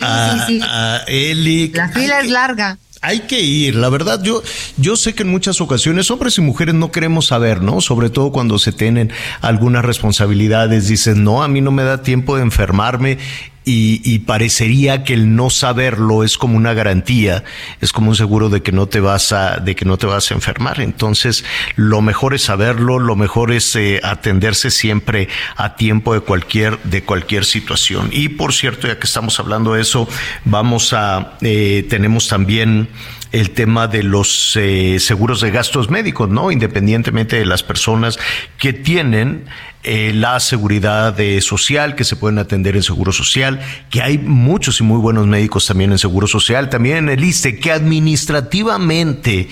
a, 0.00 0.44
sí, 0.46 0.58
sí. 0.58 0.60
a 0.62 1.00
Eli. 1.08 1.72
La 1.74 1.88
fila 1.88 2.20
es 2.20 2.30
larga. 2.30 2.78
Hay 3.04 3.20
que 3.20 3.40
ir, 3.40 3.74
la 3.74 3.88
verdad, 3.88 4.22
yo, 4.22 4.44
yo 4.76 4.94
sé 4.94 5.12
que 5.12 5.24
en 5.24 5.28
muchas 5.28 5.60
ocasiones 5.60 6.08
hombres 6.12 6.38
y 6.38 6.40
mujeres 6.40 6.76
no 6.76 6.92
queremos 6.92 7.26
saber, 7.26 7.60
¿no? 7.60 7.80
Sobre 7.80 8.10
todo 8.10 8.30
cuando 8.30 8.60
se 8.60 8.70
tienen 8.70 9.10
algunas 9.40 9.84
responsabilidades, 9.84 10.86
dicen, 10.86 11.24
no, 11.24 11.42
a 11.42 11.48
mí 11.48 11.60
no 11.60 11.72
me 11.72 11.82
da 11.82 12.02
tiempo 12.04 12.36
de 12.36 12.42
enfermarme 12.42 13.18
y, 13.64 14.00
y 14.04 14.20
parecería 14.20 15.04
que 15.04 15.14
el 15.14 15.36
no 15.36 15.50
saberlo 15.50 16.24
es 16.24 16.36
como 16.38 16.56
una 16.56 16.74
garantía, 16.74 17.44
es 17.80 17.92
como 17.92 18.10
un 18.10 18.16
seguro 18.16 18.48
de 18.48 18.62
que 18.62 18.72
no 18.72 18.86
te 18.86 19.00
vas 19.00 19.32
a, 19.32 19.58
de 19.58 19.74
que 19.74 19.84
no 19.84 19.96
te 19.96 20.06
vas 20.06 20.30
a 20.30 20.34
enfermar. 20.34 20.80
Entonces, 20.80 21.44
lo 21.76 22.00
mejor 22.02 22.34
es 22.34 22.42
saberlo, 22.42 22.98
lo 22.98 23.16
mejor 23.16 23.52
es 23.52 23.74
eh, 23.76 24.00
atenderse 24.02 24.70
siempre 24.70 25.28
a 25.56 25.76
tiempo 25.76 26.14
de 26.14 26.20
cualquier, 26.20 26.78
de 26.82 27.04
cualquier 27.04 27.44
situación. 27.44 28.10
Y 28.12 28.30
por 28.30 28.52
cierto, 28.52 28.88
ya 28.88 28.98
que 28.98 29.06
estamos 29.06 29.38
hablando 29.38 29.74
de 29.74 29.82
eso, 29.82 30.08
vamos 30.44 30.92
a, 30.92 31.38
eh, 31.40 31.86
tenemos 31.88 32.28
también 32.28 32.88
el 33.32 33.50
tema 33.50 33.88
de 33.88 34.02
los 34.02 34.56
eh, 34.56 34.98
seguros 35.00 35.40
de 35.40 35.50
gastos 35.50 35.90
médicos, 35.90 36.28
¿no? 36.28 36.50
Independientemente 36.50 37.36
de 37.36 37.46
las 37.46 37.62
personas 37.62 38.18
que 38.58 38.72
tienen 38.72 39.46
eh, 39.84 40.12
la 40.14 40.38
seguridad 40.38 41.18
eh, 41.18 41.40
social, 41.40 41.96
que 41.96 42.04
se 42.04 42.14
pueden 42.14 42.38
atender 42.38 42.76
en 42.76 42.84
seguro 42.84 43.10
social, 43.10 43.60
que 43.90 44.00
hay 44.00 44.16
muchos 44.16 44.78
y 44.78 44.84
muy 44.84 44.98
buenos 44.98 45.26
médicos 45.26 45.66
también 45.66 45.90
en 45.90 45.98
seguro 45.98 46.28
social, 46.28 46.70
también 46.70 46.98
en 46.98 47.08
el 47.08 47.24
ISTE, 47.24 47.58
que 47.58 47.72
administrativamente 47.72 49.48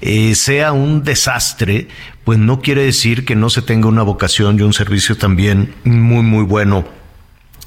eh, 0.00 0.36
sea 0.36 0.70
un 0.70 1.02
desastre, 1.02 1.88
pues 2.22 2.38
no 2.38 2.60
quiere 2.60 2.84
decir 2.84 3.24
que 3.24 3.34
no 3.34 3.50
se 3.50 3.60
tenga 3.60 3.88
una 3.88 4.04
vocación 4.04 4.56
y 4.56 4.62
un 4.62 4.72
servicio 4.72 5.16
también 5.16 5.74
muy, 5.82 6.22
muy 6.22 6.44
bueno 6.44 7.01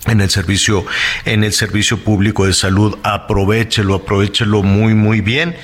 en 0.08 0.22
el 0.22 0.30
servicio 0.30 0.86
en 1.26 1.44
el 1.44 1.54
servicio 1.54 1.98
público 2.04 2.46
de 2.46 2.54
salud 2.54 2.98
aprovechelo 3.04 3.96
aprovechelo 3.96 4.64
muy 4.64 4.94
muy 4.94 5.22
bien 5.22 5.56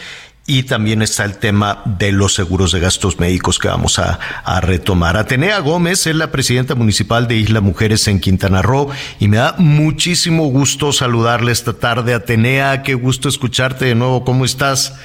y 0.48 0.64
también 0.64 1.02
está 1.02 1.24
el 1.24 1.38
tema 1.38 1.82
de 1.86 2.12
los 2.12 2.34
seguros 2.34 2.72
de 2.72 2.80
gastos 2.80 3.20
médicos 3.20 3.60
que 3.60 3.68
vamos 3.68 4.00
a, 4.00 4.20
a, 4.44 4.60
retomar. 4.60 5.16
Atenea 5.16 5.60
Gómez 5.60 6.08
es 6.08 6.16
la 6.16 6.32
presidenta 6.32 6.76
municipal 6.76 7.28
de 7.28 7.36
Isla 7.36 7.62
Mujeres 7.62 8.08
en 8.08 8.20
Quintana 8.20 8.62
Roo 8.62 8.90
y 9.20 9.28
me 9.28 9.38
da 9.38 9.56
muchísimo 9.60 10.48
gusto 10.48 10.92
saludarle 10.92 11.52
esta 11.52 11.74
tarde. 11.74 12.14
Atenea, 12.14 12.82
qué 12.84 12.96
gusto 12.96 13.30
escucharte 13.30 13.86
de 13.86 13.96
nuevo. 13.96 14.26
¿Cómo 14.26 14.44
estás? 14.44 15.00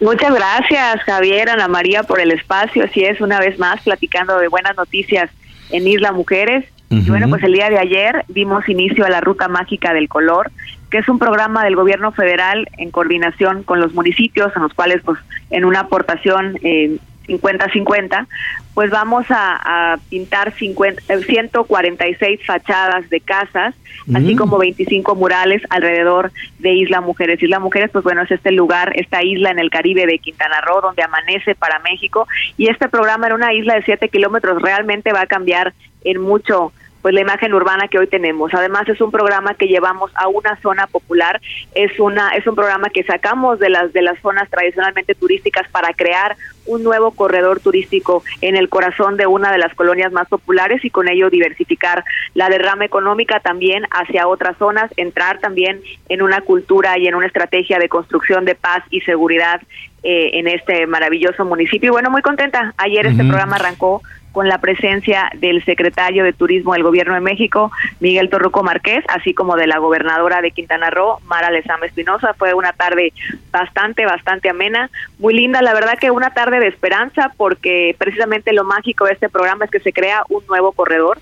Muchas 0.00 0.34
gracias, 0.34 1.02
Javier, 1.04 1.48
Ana 1.48 1.68
María, 1.68 2.02
por 2.02 2.20
el 2.20 2.30
espacio. 2.30 2.84
Así 2.84 3.02
es, 3.02 3.20
una 3.20 3.40
vez 3.40 3.58
más, 3.58 3.80
platicando 3.82 4.38
de 4.38 4.48
buenas 4.48 4.76
noticias 4.76 5.30
en 5.70 5.88
Isla 5.88 6.12
Mujeres. 6.12 6.66
Y 6.88 7.10
bueno, 7.10 7.28
pues 7.28 7.42
el 7.42 7.52
día 7.52 7.68
de 7.68 7.78
ayer 7.78 8.24
dimos 8.28 8.68
inicio 8.68 9.04
a 9.04 9.10
la 9.10 9.20
Ruta 9.20 9.48
Mágica 9.48 9.92
del 9.92 10.08
Color, 10.08 10.52
que 10.90 10.98
es 10.98 11.08
un 11.08 11.18
programa 11.18 11.64
del 11.64 11.74
gobierno 11.74 12.12
federal 12.12 12.68
en 12.78 12.90
coordinación 12.92 13.64
con 13.64 13.80
los 13.80 13.92
municipios, 13.92 14.54
en 14.54 14.62
los 14.62 14.72
cuales, 14.72 15.02
pues, 15.04 15.18
en 15.50 15.64
una 15.64 15.80
aportación 15.80 16.58
eh, 16.62 16.98
50-50, 17.26 18.26
pues 18.74 18.90
vamos 18.90 19.26
a, 19.30 19.92
a 19.92 19.96
pintar 20.10 20.54
50, 20.56 21.02
eh, 21.12 21.22
146 21.22 22.40
fachadas 22.46 23.08
de 23.10 23.20
casas, 23.20 23.74
así 24.14 24.34
Mm. 24.34 24.38
como 24.38 24.58
25 24.58 25.14
murales 25.14 25.62
alrededor 25.70 26.30
de 26.58 26.72
Isla 26.74 27.00
Mujeres. 27.00 27.42
Isla 27.42 27.58
Mujeres, 27.58 27.90
pues 27.90 28.04
bueno, 28.04 28.22
es 28.22 28.30
este 28.30 28.52
lugar, 28.52 28.92
esta 28.96 29.22
isla 29.22 29.50
en 29.50 29.58
el 29.58 29.70
Caribe 29.70 30.06
de 30.06 30.18
Quintana 30.18 30.60
Roo, 30.60 30.80
donde 30.80 31.02
amanece 31.02 31.54
para 31.54 31.78
México, 31.80 32.26
y 32.56 32.68
este 32.68 32.88
programa 32.88 33.26
en 33.26 33.32
una 33.34 33.52
isla 33.52 33.74
de 33.74 33.82
7 33.82 34.08
kilómetros 34.08 34.60
realmente 34.62 35.12
va 35.12 35.22
a 35.22 35.26
cambiar 35.26 35.72
en 36.04 36.20
mucho 36.20 36.72
pues 37.06 37.14
la 37.14 37.20
imagen 37.20 37.54
urbana 37.54 37.86
que 37.86 38.00
hoy 38.00 38.08
tenemos. 38.08 38.52
Además 38.52 38.88
es 38.88 39.00
un 39.00 39.12
programa 39.12 39.54
que 39.54 39.68
llevamos 39.68 40.10
a 40.16 40.26
una 40.26 40.56
zona 40.60 40.88
popular, 40.88 41.40
es 41.72 42.00
una 42.00 42.30
es 42.30 42.44
un 42.48 42.56
programa 42.56 42.90
que 42.90 43.04
sacamos 43.04 43.60
de 43.60 43.70
las 43.70 43.92
de 43.92 44.02
las 44.02 44.18
zonas 44.22 44.50
tradicionalmente 44.50 45.14
turísticas 45.14 45.68
para 45.70 45.92
crear 45.92 46.36
un 46.64 46.82
nuevo 46.82 47.12
corredor 47.12 47.60
turístico 47.60 48.24
en 48.40 48.56
el 48.56 48.68
corazón 48.68 49.16
de 49.16 49.28
una 49.28 49.52
de 49.52 49.58
las 49.58 49.72
colonias 49.76 50.10
más 50.10 50.26
populares 50.26 50.84
y 50.84 50.90
con 50.90 51.08
ello 51.08 51.30
diversificar 51.30 52.02
la 52.34 52.48
derrama 52.48 52.84
económica 52.84 53.38
también 53.38 53.84
hacia 53.92 54.26
otras 54.26 54.56
zonas, 54.58 54.90
entrar 54.96 55.38
también 55.38 55.82
en 56.08 56.22
una 56.22 56.40
cultura 56.40 56.98
y 56.98 57.06
en 57.06 57.14
una 57.14 57.28
estrategia 57.28 57.78
de 57.78 57.88
construcción 57.88 58.44
de 58.44 58.56
paz 58.56 58.82
y 58.90 59.02
seguridad 59.02 59.60
eh, 60.02 60.38
en 60.40 60.48
este 60.48 60.88
maravilloso 60.88 61.44
municipio. 61.44 61.88
Y 61.88 61.90
bueno, 61.90 62.10
muy 62.10 62.22
contenta. 62.22 62.74
Ayer 62.78 63.06
este 63.06 63.22
programa 63.22 63.56
arrancó 63.56 64.02
con 64.36 64.50
la 64.50 64.58
presencia 64.58 65.30
del 65.38 65.64
secretario 65.64 66.22
de 66.22 66.34
Turismo 66.34 66.74
del 66.74 66.82
Gobierno 66.82 67.14
de 67.14 67.22
México, 67.22 67.72
Miguel 68.00 68.28
Torruco 68.28 68.62
Márquez, 68.62 69.02
así 69.08 69.32
como 69.32 69.56
de 69.56 69.66
la 69.66 69.78
gobernadora 69.78 70.42
de 70.42 70.50
Quintana 70.50 70.90
Roo, 70.90 71.20
Mara 71.24 71.50
Lezama 71.50 71.86
Espinosa. 71.86 72.34
Fue 72.34 72.52
una 72.52 72.74
tarde 72.74 73.14
bastante, 73.50 74.04
bastante 74.04 74.50
amena, 74.50 74.90
muy 75.18 75.32
linda. 75.32 75.62
La 75.62 75.72
verdad 75.72 75.96
que 75.98 76.10
una 76.10 76.34
tarde 76.34 76.60
de 76.60 76.66
esperanza, 76.68 77.32
porque 77.38 77.96
precisamente 77.96 78.52
lo 78.52 78.64
mágico 78.64 79.06
de 79.06 79.14
este 79.14 79.30
programa 79.30 79.64
es 79.64 79.70
que 79.70 79.80
se 79.80 79.94
crea 79.94 80.22
un 80.28 80.44
nuevo 80.48 80.72
corredor. 80.72 81.18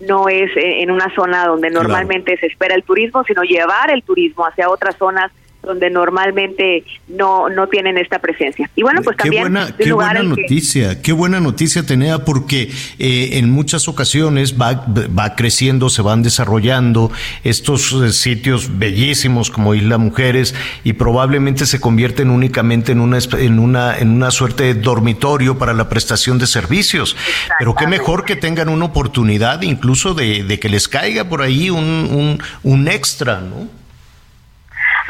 No 0.00 0.28
es 0.28 0.50
eh, 0.56 0.82
en 0.82 0.90
una 0.90 1.14
zona 1.14 1.46
donde 1.46 1.68
Claro. 1.68 1.84
normalmente 1.84 2.36
se 2.38 2.46
espera 2.46 2.74
el 2.74 2.82
turismo, 2.82 3.22
sino 3.22 3.44
llevar 3.44 3.92
el 3.92 4.02
turismo 4.02 4.44
hacia 4.44 4.68
otras 4.70 4.96
zonas 4.96 5.30
donde 5.66 5.90
normalmente 5.90 6.84
no 7.08 7.48
no 7.50 7.66
tienen 7.66 7.98
esta 7.98 8.18
presencia. 8.20 8.70
Y 8.74 8.82
bueno, 8.82 9.02
pues 9.02 9.16
Qué 9.16 9.24
también 9.24 9.42
buena, 9.42 9.76
qué 9.76 9.92
buena 9.92 10.20
que- 10.20 10.26
noticia, 10.26 11.02
qué 11.02 11.12
buena 11.12 11.40
noticia 11.40 11.84
tenía 11.84 12.24
porque 12.24 12.70
eh, 12.98 13.30
en 13.32 13.50
muchas 13.50 13.88
ocasiones 13.88 14.54
va, 14.58 14.86
va 15.18 15.34
creciendo, 15.36 15.90
se 15.90 16.00
van 16.02 16.22
desarrollando 16.22 17.10
estos 17.44 17.92
eh, 17.92 18.12
sitios 18.12 18.78
bellísimos 18.78 19.50
como 19.50 19.74
Isla 19.74 19.98
Mujeres 19.98 20.54
y 20.84 20.94
probablemente 20.94 21.66
se 21.66 21.80
convierten 21.80 22.30
únicamente 22.30 22.92
en 22.92 23.00
una, 23.00 23.18
en 23.38 23.58
una, 23.58 23.98
en 23.98 24.10
una 24.10 24.30
suerte 24.30 24.64
de 24.64 24.74
dormitorio 24.74 25.58
para 25.58 25.74
la 25.74 25.88
prestación 25.88 26.38
de 26.38 26.46
servicios. 26.46 27.16
Pero 27.58 27.74
qué 27.74 27.86
mejor 27.86 28.24
que 28.24 28.36
tengan 28.36 28.68
una 28.68 28.84
oportunidad 28.84 29.62
incluso 29.62 30.14
de, 30.14 30.44
de 30.44 30.60
que 30.60 30.68
les 30.68 30.86
caiga 30.88 31.24
por 31.28 31.42
ahí 31.42 31.70
un, 31.70 31.84
un, 31.84 32.38
un 32.62 32.88
extra, 32.88 33.40
¿no? 33.40 33.68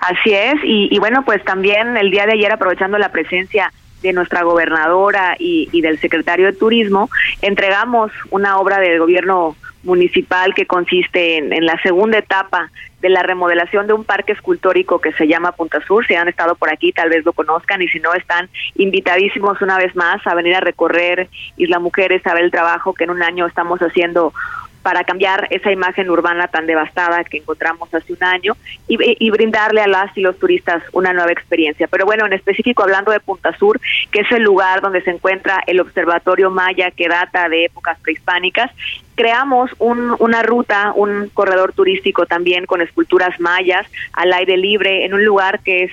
Así 0.08 0.32
es, 0.32 0.54
y, 0.62 0.88
y 0.90 0.98
bueno, 1.00 1.24
pues 1.24 1.42
también 1.42 1.96
el 1.96 2.12
día 2.12 2.26
de 2.26 2.34
ayer, 2.34 2.52
aprovechando 2.52 2.96
la 2.96 3.10
presencia 3.10 3.72
de 4.02 4.12
nuestra 4.12 4.42
gobernadora 4.42 5.34
y, 5.38 5.80
del 5.80 5.98
secretario 5.98 6.46
de 6.46 6.52
Turismo, 6.52 7.10
entregamos 7.42 8.12
una 8.30 8.58
obra 8.58 8.78
del 8.78 9.00
gobierno 9.00 9.56
municipal 9.82 10.54
que 10.54 10.66
consiste 10.66 11.38
en, 11.38 11.52
en 11.52 11.64
la 11.64 11.80
segunda 11.82 12.18
etapa 12.18 12.70
de 13.00 13.08
la 13.08 13.22
remodelación 13.22 13.86
de 13.86 13.92
un 13.94 14.04
parque 14.04 14.32
escultórico 14.32 15.00
que 15.00 15.12
se 15.12 15.26
llama 15.26 15.52
Punta 15.52 15.80
Sur. 15.86 16.06
Si 16.06 16.14
han 16.14 16.28
estado 16.28 16.54
por 16.54 16.72
aquí, 16.72 16.92
tal 16.92 17.08
vez 17.08 17.24
lo 17.24 17.32
conozcan 17.32 17.82
y 17.82 17.88
si 17.88 17.98
no, 18.00 18.14
están 18.14 18.48
invitadísimos 18.76 19.60
una 19.62 19.78
vez 19.78 19.94
más 19.96 20.24
a 20.26 20.34
venir 20.34 20.54
a 20.54 20.60
recorrer 20.60 21.28
Isla 21.56 21.78
Mujeres, 21.78 22.26
a 22.26 22.34
ver 22.34 22.44
el 22.44 22.50
trabajo 22.50 22.94
que 22.94 23.04
en 23.04 23.10
un 23.10 23.22
año 23.22 23.46
estamos 23.46 23.80
haciendo 23.80 24.32
para 24.86 25.02
cambiar 25.02 25.48
esa 25.50 25.72
imagen 25.72 26.08
urbana 26.08 26.46
tan 26.46 26.64
devastada 26.64 27.24
que 27.24 27.38
encontramos 27.38 27.92
hace 27.92 28.12
un 28.12 28.22
año 28.22 28.56
y, 28.86 29.30
brindarle 29.30 29.80
a 29.80 29.88
las 29.88 30.16
y 30.16 30.20
los 30.20 30.38
turistas 30.38 30.80
una 30.92 31.12
nueva 31.12 31.32
experiencia. 31.32 31.88
Pero 31.88 32.06
bueno, 32.06 32.24
en 32.24 32.32
específico 32.32 32.84
hablando 32.84 33.10
de 33.10 33.18
Punta 33.18 33.52
Sur, 33.58 33.80
que 34.12 34.20
es 34.20 34.30
el 34.30 34.44
lugar 34.44 34.82
donde 34.82 35.02
se 35.02 35.10
encuentra 35.10 35.60
el 35.66 35.80
Observatorio 35.80 36.52
Maya 36.52 36.92
que 36.92 37.08
data 37.08 37.48
de 37.48 37.64
épocas 37.64 37.98
prehispánicas, 37.98 38.70
creamos 39.16 39.72
una 39.80 40.44
ruta, 40.44 40.92
un 40.94 41.30
corredor 41.34 41.72
turístico 41.72 42.26
también 42.26 42.64
con 42.64 42.80
esculturas 42.80 43.40
mayas 43.40 43.88
al 44.12 44.32
aire 44.34 44.56
libre 44.56 45.04
en 45.04 45.14
un 45.14 45.24
lugar 45.24 45.64
que 45.64 45.82
es 45.82 45.92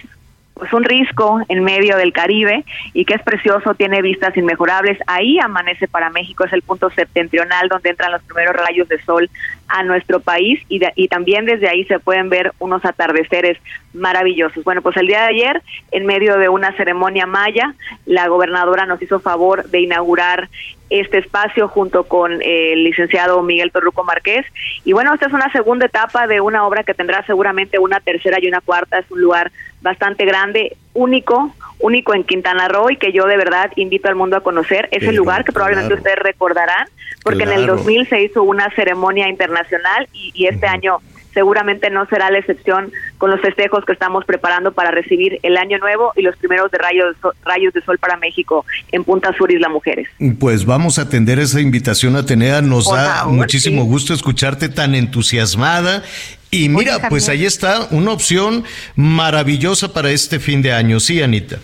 pues 0.53 0.71
un 0.73 0.83
risco 0.83 1.41
en 1.47 1.63
medio 1.63 1.97
del 1.97 2.13
Caribe 2.13 2.63
y 2.93 3.05
que 3.05 3.15
es 3.15 3.23
precioso, 3.23 3.73
tiene 3.73 4.01
vistas 4.01 4.35
inmejorables. 4.37 4.97
Ahí 5.07 5.39
amanece 5.39 5.87
para 5.87 6.09
México, 6.09 6.45
es 6.45 6.53
el 6.53 6.61
punto 6.61 6.89
septentrional 6.91 7.69
donde 7.69 7.89
entran 7.89 8.11
los 8.11 8.23
primeros 8.23 8.55
rayos 8.55 8.87
de 8.87 9.01
sol 9.01 9.29
a 9.67 9.83
nuestro 9.83 10.19
país 10.19 10.61
y, 10.69 11.07
también 11.07 11.45
desde 11.45 11.67
ahí 11.67 11.83
se 11.85 11.99
pueden 11.99 12.29
ver 12.29 12.53
unos 12.59 12.83
atardeceres 12.85 13.57
maravillosos. 13.93 14.63
Bueno, 14.63 14.81
pues 14.81 14.97
el 14.97 15.07
día 15.07 15.21
de 15.21 15.27
ayer, 15.27 15.61
en 15.91 16.05
medio 16.05 16.37
de 16.37 16.49
una 16.49 16.75
ceremonia 16.75 17.25
maya, 17.25 17.73
la 18.05 18.27
gobernadora 18.27 18.85
nos 18.85 19.01
hizo 19.01 19.19
favor 19.19 19.69
de 19.69 19.81
inaugurar 19.81 20.49
este 20.89 21.17
espacio 21.17 21.67
junto 21.67 22.03
con 22.03 22.39
el 22.43 22.83
licenciado 22.83 23.41
Miguel 23.41 23.71
Torruco 23.71 24.03
Márquez. 24.03 24.45
Y 24.85 24.93
bueno, 24.93 25.13
esta 25.13 25.27
es 25.27 25.33
una 25.33 25.51
segunda 25.51 25.87
etapa 25.87 26.27
de 26.27 26.41
una 26.41 26.67
obra 26.67 26.83
que 26.83 26.93
tendrá 26.93 27.25
seguramente 27.25 27.79
una 27.79 27.99
tercera 27.99 28.37
y 28.39 28.47
una 28.47 28.61
cuarta. 28.61 28.99
Es 28.99 29.09
un 29.09 29.21
lugar 29.21 29.51
bastante 29.81 30.25
grande, 30.25 30.77
único, 30.93 31.53
único 31.79 32.13
en 32.13 32.23
Quintana 32.23 32.67
Roo 32.67 32.89
y 32.89 32.97
que 32.97 33.11
yo 33.11 33.25
de 33.25 33.37
verdad 33.37 33.71
invito 33.75 34.07
al 34.07 34.15
mundo 34.15 34.37
a 34.37 34.41
conocer. 34.41 34.87
Es 34.91 35.03
el 35.03 35.15
lugar 35.15 35.43
que 35.43 35.51
probablemente 35.51 35.93
ustedes 35.93 36.19
recordarán, 36.19 36.87
porque 37.23 37.43
en 37.43 37.51
el 37.51 37.67
2000 37.67 38.07
se 38.07 38.21
hizo 38.21 38.43
una 38.43 38.69
ceremonia 38.75 39.27
internacional 39.27 40.07
y, 40.13 40.47
este 40.47 40.67
año 40.67 40.99
seguramente 41.33 41.89
no 41.89 42.05
será 42.07 42.29
la 42.29 42.39
excepción 42.39 42.91
con 43.17 43.31
los 43.31 43.41
festejos 43.41 43.85
que 43.85 43.93
estamos 43.93 44.25
preparando 44.25 44.71
para 44.71 44.91
recibir 44.91 45.39
el 45.43 45.57
año 45.57 45.77
nuevo 45.79 46.13
y 46.15 46.21
los 46.21 46.35
primeros 46.37 46.71
de 46.71 46.77
rayos, 46.77 47.15
rayos 47.43 47.73
de 47.73 47.81
sol 47.81 47.97
para 47.97 48.17
México 48.17 48.65
en 48.91 49.03
Punta 49.03 49.33
Sur 49.37 49.51
Isla 49.51 49.69
Mujeres. 49.69 50.07
Pues 50.39 50.65
vamos 50.65 50.99
a 50.99 51.03
atender 51.03 51.39
esa 51.39 51.61
invitación, 51.61 52.15
Atenea. 52.15 52.61
Nos 52.61 52.91
da 52.91 53.25
muchísimo 53.25 53.85
gusto 53.85 54.13
escucharte 54.13 54.69
tan 54.69 54.95
entusiasmada. 54.95 56.03
Y 56.51 56.69
mira, 56.69 57.09
pues 57.09 57.29
ahí 57.29 57.45
está 57.45 57.87
una 57.89 58.11
opción 58.11 58.63
maravillosa 58.95 59.91
para 59.91 60.11
este 60.11 60.39
fin 60.39 60.61
de 60.61 60.71
año. 60.71 60.99
Sí, 60.99 61.21
Anita. 61.21 61.57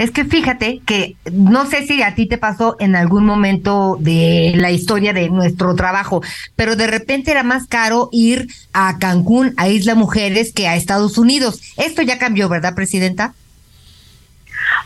Es 0.00 0.10
que 0.12 0.24
fíjate 0.24 0.80
que 0.86 1.16
no 1.30 1.66
sé 1.66 1.86
si 1.86 2.02
a 2.02 2.14
ti 2.14 2.24
te 2.24 2.38
pasó 2.38 2.74
en 2.80 2.96
algún 2.96 3.26
momento 3.26 3.98
de 4.00 4.54
la 4.56 4.70
historia 4.70 5.12
de 5.12 5.28
nuestro 5.28 5.74
trabajo, 5.74 6.22
pero 6.56 6.74
de 6.74 6.86
repente 6.86 7.30
era 7.30 7.42
más 7.42 7.66
caro 7.66 8.08
ir 8.10 8.48
a 8.72 8.96
Cancún, 8.96 9.52
a 9.58 9.68
Isla 9.68 9.94
Mujeres, 9.94 10.54
que 10.54 10.68
a 10.68 10.76
Estados 10.76 11.18
Unidos. 11.18 11.60
Esto 11.76 12.00
ya 12.00 12.18
cambió, 12.18 12.48
¿verdad, 12.48 12.74
Presidenta? 12.74 13.34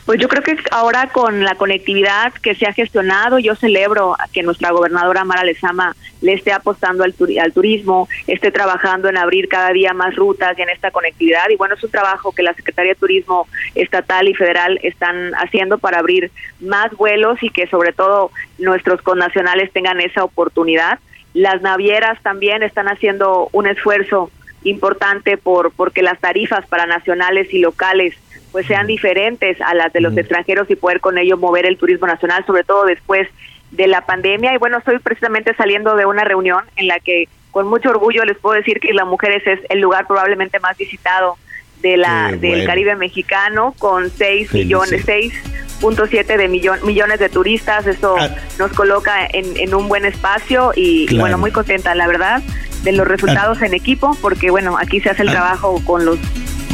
Pues 0.04 0.20
yo 0.20 0.28
creo 0.28 0.42
que 0.42 0.56
ahora 0.70 1.08
con 1.08 1.44
la 1.44 1.54
conectividad 1.54 2.32
que 2.34 2.54
se 2.54 2.66
ha 2.66 2.72
gestionado, 2.72 3.38
yo 3.38 3.54
celebro 3.54 4.16
que 4.32 4.42
nuestra 4.42 4.70
gobernadora 4.70 5.24
Mara 5.24 5.44
Lezama 5.44 5.96
le 6.20 6.34
esté 6.34 6.52
apostando 6.52 7.04
al, 7.04 7.14
al 7.42 7.52
turismo, 7.52 8.08
esté 8.26 8.50
trabajando 8.50 9.08
en 9.08 9.16
abrir 9.16 9.48
cada 9.48 9.70
día 9.70 9.92
más 9.92 10.14
rutas 10.14 10.58
y 10.58 10.62
en 10.62 10.68
esta 10.68 10.90
conectividad. 10.90 11.48
Y 11.50 11.56
bueno, 11.56 11.74
es 11.74 11.84
un 11.84 11.90
trabajo 11.90 12.32
que 12.32 12.42
la 12.42 12.54
Secretaría 12.54 12.92
de 12.92 12.98
Turismo 12.98 13.48
estatal 13.74 14.28
y 14.28 14.34
federal 14.34 14.78
están 14.82 15.32
haciendo 15.34 15.78
para 15.78 15.98
abrir 15.98 16.30
más 16.60 16.92
vuelos 16.92 17.42
y 17.42 17.50
que 17.50 17.66
sobre 17.66 17.92
todo 17.92 18.30
nuestros 18.58 19.00
connacionales 19.02 19.72
tengan 19.72 20.00
esa 20.00 20.24
oportunidad. 20.24 20.98
Las 21.32 21.62
navieras 21.62 22.22
también 22.22 22.62
están 22.62 22.88
haciendo 22.88 23.48
un 23.52 23.66
esfuerzo 23.66 24.30
importante 24.64 25.36
por 25.36 25.72
porque 25.72 26.02
las 26.02 26.18
tarifas 26.18 26.66
para 26.66 26.86
nacionales 26.86 27.52
y 27.52 27.58
locales 27.58 28.14
pues 28.54 28.68
sean 28.68 28.86
diferentes 28.86 29.60
a 29.60 29.74
las 29.74 29.92
de 29.92 30.00
los 30.00 30.16
extranjeros 30.16 30.70
y 30.70 30.76
poder 30.76 31.00
con 31.00 31.18
ello 31.18 31.36
mover 31.36 31.66
el 31.66 31.76
turismo 31.76 32.06
nacional, 32.06 32.46
sobre 32.46 32.62
todo 32.62 32.84
después 32.84 33.26
de 33.72 33.88
la 33.88 34.02
pandemia. 34.06 34.54
Y 34.54 34.58
bueno, 34.58 34.78
estoy 34.78 35.00
precisamente 35.00 35.56
saliendo 35.56 35.96
de 35.96 36.06
una 36.06 36.22
reunión 36.22 36.62
en 36.76 36.86
la 36.86 37.00
que 37.00 37.28
con 37.50 37.66
mucho 37.66 37.90
orgullo 37.90 38.24
les 38.24 38.38
puedo 38.38 38.54
decir 38.54 38.78
que 38.78 38.92
las 38.92 39.08
mujeres 39.08 39.44
es 39.44 39.58
el 39.70 39.80
lugar 39.80 40.06
probablemente 40.06 40.60
más 40.60 40.76
visitado 40.76 41.36
de 41.82 41.96
la 41.96 42.30
del 42.30 42.64
Caribe 42.64 42.94
mexicano 42.94 43.74
con 43.76 44.08
6 44.08 44.54
millones, 44.54 45.04
6.7 45.04 46.36
de 46.36 46.46
millones 46.46 47.18
de 47.18 47.28
turistas. 47.30 47.88
Eso 47.88 48.14
ah. 48.16 48.28
nos 48.60 48.72
coloca 48.72 49.26
en, 49.32 49.74
un 49.74 49.88
buen 49.88 50.04
espacio 50.04 50.70
y, 50.76 51.12
bueno, 51.18 51.38
muy 51.38 51.50
contenta, 51.50 51.92
la 51.96 52.06
verdad, 52.06 52.40
de 52.84 52.92
los 52.92 53.08
resultados 53.08 53.58
ah. 53.62 53.66
en 53.66 53.74
equipo, 53.74 54.16
porque 54.22 54.52
bueno, 54.52 54.78
aquí 54.78 55.00
se 55.00 55.10
hace 55.10 55.22
el 55.22 55.30
ah. 55.30 55.32
trabajo 55.32 55.82
con 55.84 56.04
los 56.04 56.20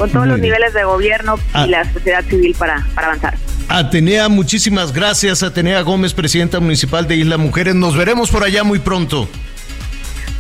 con 0.01 0.11
todos 0.11 0.27
los 0.27 0.39
niveles 0.39 0.73
de 0.73 0.83
gobierno 0.83 1.37
y 1.37 1.41
ah. 1.53 1.67
la 1.67 1.93
sociedad 1.93 2.25
civil 2.25 2.57
para, 2.59 2.87
para 2.95 3.09
avanzar. 3.09 3.37
Atenea, 3.69 4.31
muchísimas 4.31 4.95
gracias. 4.95 5.43
Atenea 5.43 5.83
Gómez, 5.83 6.15
presidenta 6.15 6.59
municipal 6.59 7.07
de 7.07 7.17
Isla 7.17 7.37
Mujeres. 7.37 7.75
Nos 7.75 7.95
veremos 7.95 8.31
por 8.31 8.43
allá 8.43 8.65
muy 8.65 8.79
pronto. 8.79 9.29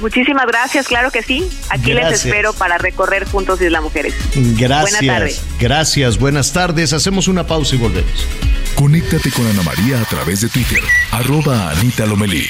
Muchísimas 0.01 0.47
gracias, 0.47 0.89
claro 0.89 1.11
que 1.11 1.23
sí. 1.23 1.47
Aquí 1.69 1.93
les 1.93 2.25
espero 2.25 2.55
para 2.55 2.79
recorrer 2.79 3.27
juntos 3.27 3.61
Isla 3.61 3.83
Mujeres. 3.83 4.15
Gracias. 4.35 4.93
Buenas 4.93 5.19
tardes. 5.19 5.43
Gracias, 5.61 6.19
buenas 6.19 6.53
tardes. 6.55 6.95
Hacemos 6.95 7.29
una 7.29 7.47
pausa 7.47 7.75
y 7.75 7.79
volvemos. 7.79 8.27
Conéctate 8.77 9.31
con 9.31 9.47
Ana 9.47 9.63
María 9.63 10.01
a 10.01 10.05
través 10.07 10.41
de 10.41 10.49
Twitter, 10.49 10.81
arroba 11.11 11.71
Anita 11.71 12.07
Lomelí. 12.07 12.49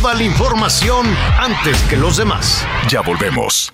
Toda 0.00 0.14
la 0.14 0.24
información 0.24 1.06
antes 1.38 1.80
que 1.82 1.96
los 1.96 2.16
demás. 2.16 2.66
Ya 2.88 3.02
volvemos. 3.02 3.72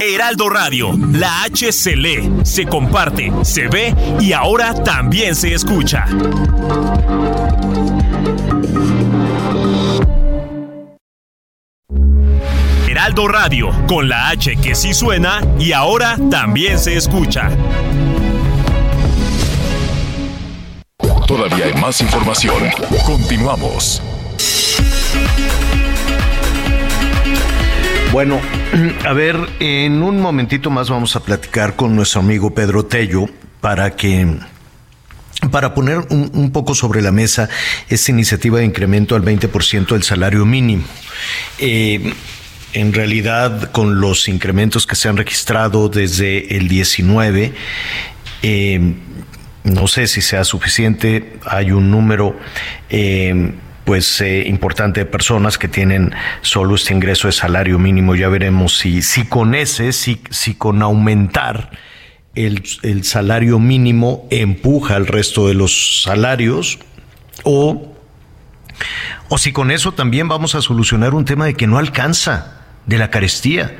Heraldo 0.00 0.48
Radio, 0.48 0.92
la 1.12 1.42
H 1.42 1.72
se 1.72 1.96
lee, 1.96 2.30
se 2.42 2.64
comparte, 2.66 3.32
se 3.42 3.68
ve 3.68 3.94
y 4.20 4.32
ahora 4.32 4.74
también 4.74 5.34
se 5.34 5.54
escucha. 5.54 6.04
Heraldo 12.88 13.28
Radio, 13.28 13.70
con 13.86 14.08
la 14.08 14.28
H 14.30 14.56
que 14.56 14.74
sí 14.74 14.94
suena 14.94 15.40
y 15.58 15.72
ahora 15.72 16.16
también 16.30 16.78
se 16.78 16.96
escucha. 16.96 17.50
Todavía 21.26 21.66
hay 21.66 21.74
más 21.74 22.00
información. 22.00 22.56
Continuamos. 23.04 24.02
Bueno, 28.16 28.40
a 29.04 29.12
ver, 29.12 29.36
en 29.60 30.02
un 30.02 30.22
momentito 30.22 30.70
más 30.70 30.88
vamos 30.88 31.14
a 31.16 31.20
platicar 31.20 31.76
con 31.76 31.94
nuestro 31.94 32.22
amigo 32.22 32.54
Pedro 32.54 32.86
Tello 32.86 33.26
para 33.60 33.94
que 33.94 34.38
para 35.50 35.74
poner 35.74 35.98
un, 36.08 36.50
poco 36.50 36.74
sobre 36.74 37.02
la 37.02 37.12
mesa 37.12 37.50
esta 37.90 38.10
iniciativa 38.12 38.60
de 38.60 38.64
incremento 38.64 39.16
al 39.16 39.22
20% 39.22 39.88
del 39.88 40.02
salario 40.02 40.46
mínimo. 40.46 40.84
Eh, 41.58 42.14
en 42.72 42.94
realidad, 42.94 43.70
con 43.70 44.00
los 44.00 44.28
incrementos 44.28 44.86
que 44.86 44.96
se 44.96 45.10
han 45.10 45.18
registrado 45.18 45.90
desde 45.90 46.56
el 46.56 46.68
19, 46.68 47.52
eh, 48.42 48.94
no 49.64 49.86
sé 49.88 50.06
si 50.06 50.22
sea 50.22 50.44
suficiente, 50.44 51.38
hay 51.44 51.70
un 51.70 51.90
número 51.90 52.34
eh, 52.88 53.52
pues 53.86 54.20
eh, 54.20 54.42
importante 54.48 55.00
de 55.00 55.06
personas 55.06 55.58
que 55.58 55.68
tienen 55.68 56.12
solo 56.42 56.74
este 56.74 56.92
ingreso 56.92 57.28
de 57.28 57.32
salario 57.32 57.78
mínimo. 57.78 58.16
Ya 58.16 58.28
veremos 58.28 58.76
si, 58.76 59.00
si 59.00 59.24
con 59.24 59.54
ese, 59.54 59.92
si, 59.92 60.20
si 60.28 60.54
con 60.54 60.82
aumentar 60.82 61.70
el, 62.34 62.64
el 62.82 63.04
salario 63.04 63.60
mínimo 63.60 64.26
empuja 64.30 64.96
al 64.96 65.06
resto 65.06 65.46
de 65.46 65.54
los 65.54 66.02
salarios 66.02 66.80
o, 67.44 67.94
o 69.28 69.38
si 69.38 69.52
con 69.52 69.70
eso 69.70 69.92
también 69.92 70.26
vamos 70.26 70.56
a 70.56 70.62
solucionar 70.62 71.14
un 71.14 71.24
tema 71.24 71.46
de 71.46 71.54
que 71.54 71.68
no 71.68 71.78
alcanza 71.78 72.64
de 72.86 72.98
la 72.98 73.10
carestía. 73.10 73.76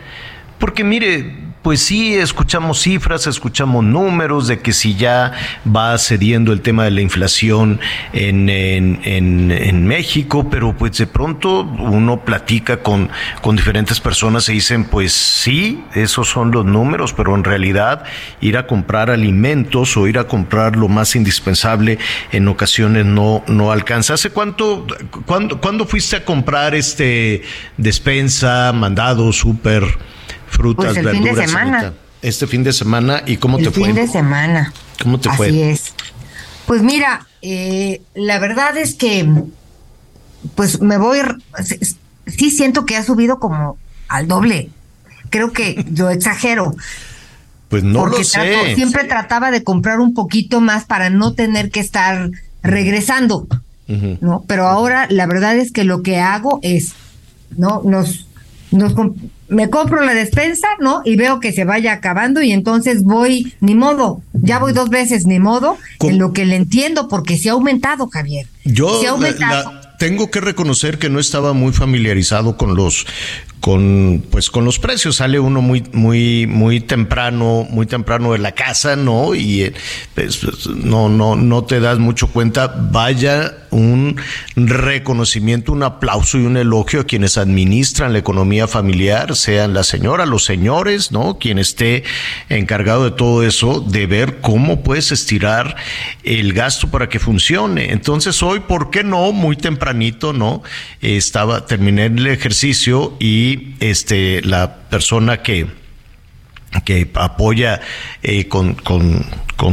Porque 0.60 0.84
mire, 0.84 1.45
pues 1.66 1.80
sí, 1.80 2.14
escuchamos 2.14 2.80
cifras, 2.80 3.26
escuchamos 3.26 3.82
números 3.82 4.46
de 4.46 4.60
que 4.60 4.72
si 4.72 4.94
ya 4.94 5.32
va 5.66 5.98
cediendo 5.98 6.52
el 6.52 6.60
tema 6.60 6.84
de 6.84 6.92
la 6.92 7.00
inflación 7.00 7.80
en, 8.12 8.48
en, 8.48 9.84
México, 9.84 10.48
pero 10.48 10.76
pues 10.76 10.96
de 10.96 11.08
pronto 11.08 11.62
uno 11.62 12.24
platica 12.24 12.84
con, 12.84 13.10
con 13.42 13.56
diferentes 13.56 13.98
personas 13.98 14.48
y 14.48 14.52
dicen, 14.52 14.84
pues 14.84 15.12
sí, 15.12 15.82
esos 15.96 16.28
son 16.28 16.52
los 16.52 16.64
números, 16.64 17.12
pero 17.12 17.34
en 17.34 17.42
realidad 17.42 18.04
ir 18.40 18.58
a 18.58 18.68
comprar 18.68 19.10
alimentos 19.10 19.96
o 19.96 20.06
ir 20.06 20.20
a 20.20 20.28
comprar 20.28 20.76
lo 20.76 20.86
más 20.86 21.16
indispensable 21.16 21.98
en 22.30 22.46
ocasiones 22.46 23.06
no, 23.06 23.42
no 23.48 23.72
alcanza. 23.72 24.14
¿Hace 24.14 24.30
cuánto, 24.30 24.86
cuándo, 25.24 25.60
cuándo 25.60 25.84
fuiste 25.84 26.14
a 26.14 26.24
comprar 26.24 26.76
este 26.76 27.42
despensa, 27.76 28.72
mandado, 28.72 29.32
súper? 29.32 29.82
Frutas, 30.56 30.94
pues 30.94 31.06
el 31.06 31.10
Fin 31.10 31.24
de 31.24 31.46
semana. 31.46 31.94
Este 32.22 32.46
fin 32.46 32.64
de 32.64 32.72
semana, 32.72 33.22
¿y 33.26 33.36
cómo 33.36 33.58
te 33.58 33.70
fue? 33.70 33.88
El 33.88 33.94
fin 33.94 33.94
de 33.94 34.08
semana. 34.08 34.72
¿Cómo 35.02 35.20
te 35.20 35.30
fue? 35.30 35.48
Así 35.48 35.62
es. 35.62 35.92
Pues 36.66 36.82
mira, 36.82 37.26
eh, 37.42 38.00
la 38.14 38.38
verdad 38.38 38.76
es 38.76 38.94
que, 38.94 39.28
pues 40.54 40.80
me 40.80 40.96
voy, 40.96 41.18
sí 42.26 42.50
siento 42.50 42.86
que 42.86 42.96
ha 42.96 43.04
subido 43.04 43.38
como 43.38 43.78
al 44.08 44.26
doble. 44.26 44.70
Creo 45.30 45.52
que 45.52 45.84
yo 45.90 46.10
exagero. 46.10 46.74
Pues 47.68 47.82
no 47.82 48.06
lo 48.06 48.22
sé. 48.22 48.74
siempre 48.74 49.04
trataba 49.04 49.50
de 49.50 49.62
comprar 49.62 50.00
un 50.00 50.14
poquito 50.14 50.60
más 50.60 50.84
para 50.84 51.10
no 51.10 51.34
tener 51.34 51.70
que 51.70 51.80
estar 51.80 52.30
regresando, 52.62 53.46
¿no? 54.20 54.44
Pero 54.46 54.68
ahora 54.68 55.06
la 55.10 55.26
verdad 55.26 55.56
es 55.56 55.72
que 55.72 55.84
lo 55.84 56.02
que 56.02 56.20
hago 56.20 56.60
es, 56.62 56.92
¿no? 57.56 57.82
Nos, 57.84 58.28
nos 58.70 58.94
me 59.48 59.70
compro 59.70 60.04
la 60.04 60.14
despensa, 60.14 60.68
¿no? 60.80 61.02
Y 61.04 61.16
veo 61.16 61.40
que 61.40 61.52
se 61.52 61.64
vaya 61.64 61.92
acabando 61.92 62.42
y 62.42 62.52
entonces 62.52 63.04
voy, 63.04 63.54
ni 63.60 63.74
modo, 63.74 64.22
ya 64.32 64.58
voy 64.58 64.72
dos 64.72 64.90
veces, 64.90 65.26
ni 65.26 65.38
modo, 65.38 65.76
en 66.00 66.18
lo 66.18 66.32
que 66.32 66.44
le 66.44 66.56
entiendo, 66.56 67.08
porque 67.08 67.36
se 67.36 67.48
ha 67.48 67.52
aumentado, 67.52 68.08
Javier. 68.08 68.46
Yo 68.64 69.00
tengo 69.98 70.30
que 70.30 70.40
reconocer 70.40 70.98
que 70.98 71.08
no 71.08 71.18
estaba 71.18 71.52
muy 71.52 71.72
familiarizado 71.72 72.56
con 72.56 72.74
los 72.74 73.06
con 73.60 74.24
pues 74.30 74.50
con 74.50 74.64
los 74.64 74.78
precios. 74.78 75.16
Sale 75.16 75.38
uno 75.38 75.60
muy 75.60 75.84
muy 75.92 76.46
muy 76.46 76.80
temprano 76.80 77.66
muy 77.70 77.86
temprano 77.86 78.32
de 78.32 78.38
la 78.38 78.52
casa 78.52 78.96
no 78.96 79.34
y 79.34 79.62
eh, 79.62 79.74
pues, 80.14 80.36
pues, 80.38 80.66
no 80.66 81.08
no 81.08 81.36
no 81.36 81.64
te 81.64 81.80
das 81.80 81.98
mucho 81.98 82.28
cuenta. 82.28 82.66
Vaya 82.66 83.54
un 83.70 84.16
reconocimiento 84.54 85.72
un 85.72 85.82
aplauso 85.82 86.38
y 86.38 86.46
un 86.46 86.56
elogio 86.56 87.00
a 87.00 87.04
quienes 87.04 87.36
administran 87.36 88.12
la 88.12 88.20
economía 88.20 88.68
familiar 88.68 89.36
sean 89.36 89.74
la 89.74 89.82
señora 89.82 90.24
los 90.24 90.44
señores 90.44 91.12
no 91.12 91.38
quien 91.38 91.58
esté 91.58 92.04
encargado 92.48 93.04
de 93.04 93.10
todo 93.10 93.42
eso 93.42 93.80
de 93.80 94.06
ver 94.06 94.40
cómo 94.40 94.82
puedes 94.82 95.12
estirar 95.12 95.76
el 96.22 96.52
gasto 96.52 96.88
para 96.90 97.08
que 97.08 97.18
funcione. 97.18 97.92
Entonces 97.92 98.42
hoy 98.42 98.60
por 98.60 98.90
qué 98.90 99.04
no 99.04 99.32
muy 99.32 99.56
tempranito 99.56 100.32
no 100.32 100.62
estaba 101.00 101.66
terminé 101.66 102.06
el 102.06 102.26
ejercicio 102.26 103.16
y 103.18 103.45
este, 103.80 104.42
la 104.42 104.88
persona 104.88 105.42
que, 105.42 105.66
que 106.84 107.10
apoya 107.14 107.80
eh, 108.22 108.48
con, 108.48 108.74
con, 108.74 109.24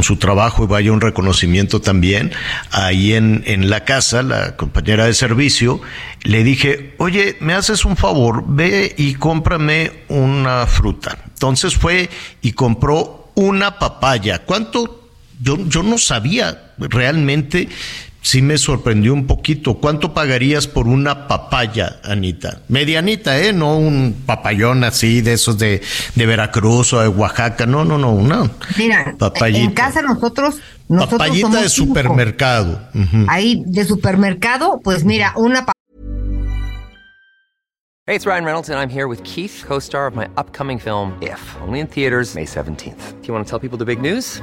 su 0.02 0.16
trabajo 0.16 0.64
y 0.64 0.66
vaya 0.66 0.92
un 0.92 1.00
reconocimiento 1.00 1.80
también, 1.80 2.32
ahí 2.72 3.12
en, 3.14 3.44
en 3.46 3.70
la 3.70 3.84
casa, 3.84 4.22
la 4.22 4.56
compañera 4.56 5.06
de 5.06 5.14
servicio, 5.14 5.80
le 6.22 6.42
dije, 6.42 6.94
oye, 6.98 7.36
me 7.40 7.54
haces 7.54 7.84
un 7.84 7.96
favor, 7.96 8.44
ve 8.46 8.94
y 8.96 9.14
cómprame 9.14 9.92
una 10.08 10.66
fruta. 10.66 11.18
Entonces 11.28 11.74
fue 11.76 12.10
y 12.42 12.52
compró 12.52 13.30
una 13.34 13.78
papaya. 13.78 14.40
¿Cuánto? 14.44 15.08
Yo, 15.40 15.58
yo 15.68 15.82
no 15.82 15.98
sabía 15.98 16.72
realmente 16.78 17.68
sí 18.24 18.42
me 18.42 18.58
sorprendió 18.58 19.12
un 19.12 19.26
poquito. 19.26 19.74
¿Cuánto 19.74 20.14
pagarías 20.14 20.66
por 20.66 20.88
una 20.88 21.28
papaya, 21.28 22.00
Anita? 22.02 22.62
Medianita, 22.68 23.38
¿eh? 23.38 23.52
No 23.52 23.76
un 23.76 24.16
papayón 24.26 24.82
así 24.82 25.20
de 25.20 25.34
esos 25.34 25.58
de, 25.58 25.82
de 26.14 26.26
Veracruz 26.26 26.94
o 26.94 27.00
de 27.00 27.08
Oaxaca. 27.08 27.66
No, 27.66 27.84
no, 27.84 27.98
no, 27.98 28.12
una 28.12 28.50
Mira, 28.76 29.14
en 29.40 29.70
casa 29.72 30.02
nosotros... 30.02 30.56
nosotros 30.88 31.18
Papayita 31.18 31.62
de 31.62 31.68
supermercado. 31.68 32.80
Ahí, 33.28 33.62
de 33.66 33.84
supermercado, 33.84 34.80
pues 34.82 35.04
mira, 35.04 35.34
una 35.36 35.66
Hey, 38.06 38.14
it's 38.14 38.26
Ryan 38.26 38.44
Reynolds 38.44 38.68
and 38.68 38.78
I'm 38.78 38.90
here 38.90 39.06
with 39.06 39.22
Keith, 39.24 39.64
co-star 39.66 40.06
of 40.06 40.14
my 40.14 40.28
upcoming 40.36 40.78
film, 40.78 41.16
If, 41.22 41.40
only 41.62 41.80
in 41.80 41.86
theaters 41.86 42.34
May 42.34 42.44
17th. 42.44 43.22
Do 43.22 43.28
you 43.28 43.32
want 43.32 43.46
to 43.46 43.50
tell 43.50 43.58
people 43.58 43.78
the 43.78 43.86
big 43.86 43.98
news? 43.98 44.42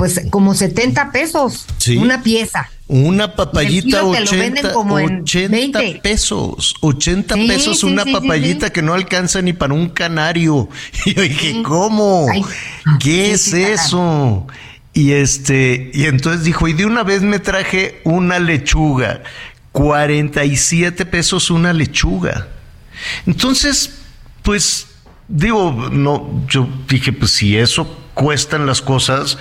pues 0.00 0.22
como 0.30 0.54
70 0.54 1.12
pesos. 1.12 1.66
Sí. 1.76 1.98
Una 1.98 2.22
pieza. 2.22 2.70
Una 2.88 3.36
papayita 3.36 4.02
80, 4.02 4.72
80 4.74 5.80
pesos, 6.02 6.74
80 6.80 7.34
pesos 7.34 7.84
una 7.84 8.06
papayita 8.06 8.70
que 8.70 8.80
no 8.80 8.94
alcanza 8.94 9.42
ni 9.42 9.52
para 9.52 9.74
un 9.74 9.90
canario. 9.90 10.70
Y 11.04 11.12
yo 11.12 11.22
dije, 11.22 11.62
¿cómo? 11.62 12.26
¿Qué 12.98 13.32
es 13.32 13.52
eso? 13.52 14.46
Y 14.94 15.12
este, 15.12 15.90
y 15.92 16.06
entonces 16.06 16.44
dijo, 16.44 16.66
y 16.66 16.72
de 16.72 16.86
una 16.86 17.02
vez 17.02 17.20
me 17.20 17.38
traje 17.38 18.00
una 18.04 18.38
lechuga, 18.38 19.22
47 19.72 21.04
pesos 21.04 21.50
una 21.50 21.74
lechuga. 21.74 22.48
Entonces, 23.26 23.98
pues 24.42 24.86
digo, 25.28 25.90
no, 25.92 26.42
yo 26.48 26.66
dije, 26.88 27.12
pues 27.12 27.32
si 27.32 27.58
eso 27.58 27.98
cuestan 28.14 28.64
las 28.66 28.80
cosas, 28.82 29.38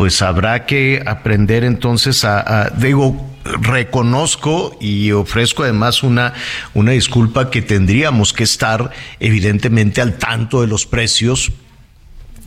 pues 0.00 0.22
habrá 0.22 0.64
que 0.64 1.02
aprender 1.04 1.62
entonces 1.62 2.24
a, 2.24 2.72
digo, 2.74 3.22
reconozco 3.44 4.74
y 4.80 5.12
ofrezco 5.12 5.62
además 5.62 6.02
una, 6.02 6.32
una 6.72 6.92
disculpa 6.92 7.50
que 7.50 7.60
tendríamos 7.60 8.32
que 8.32 8.44
estar 8.44 8.92
evidentemente 9.18 10.00
al 10.00 10.16
tanto 10.16 10.62
de 10.62 10.68
los 10.68 10.86
precios 10.86 11.52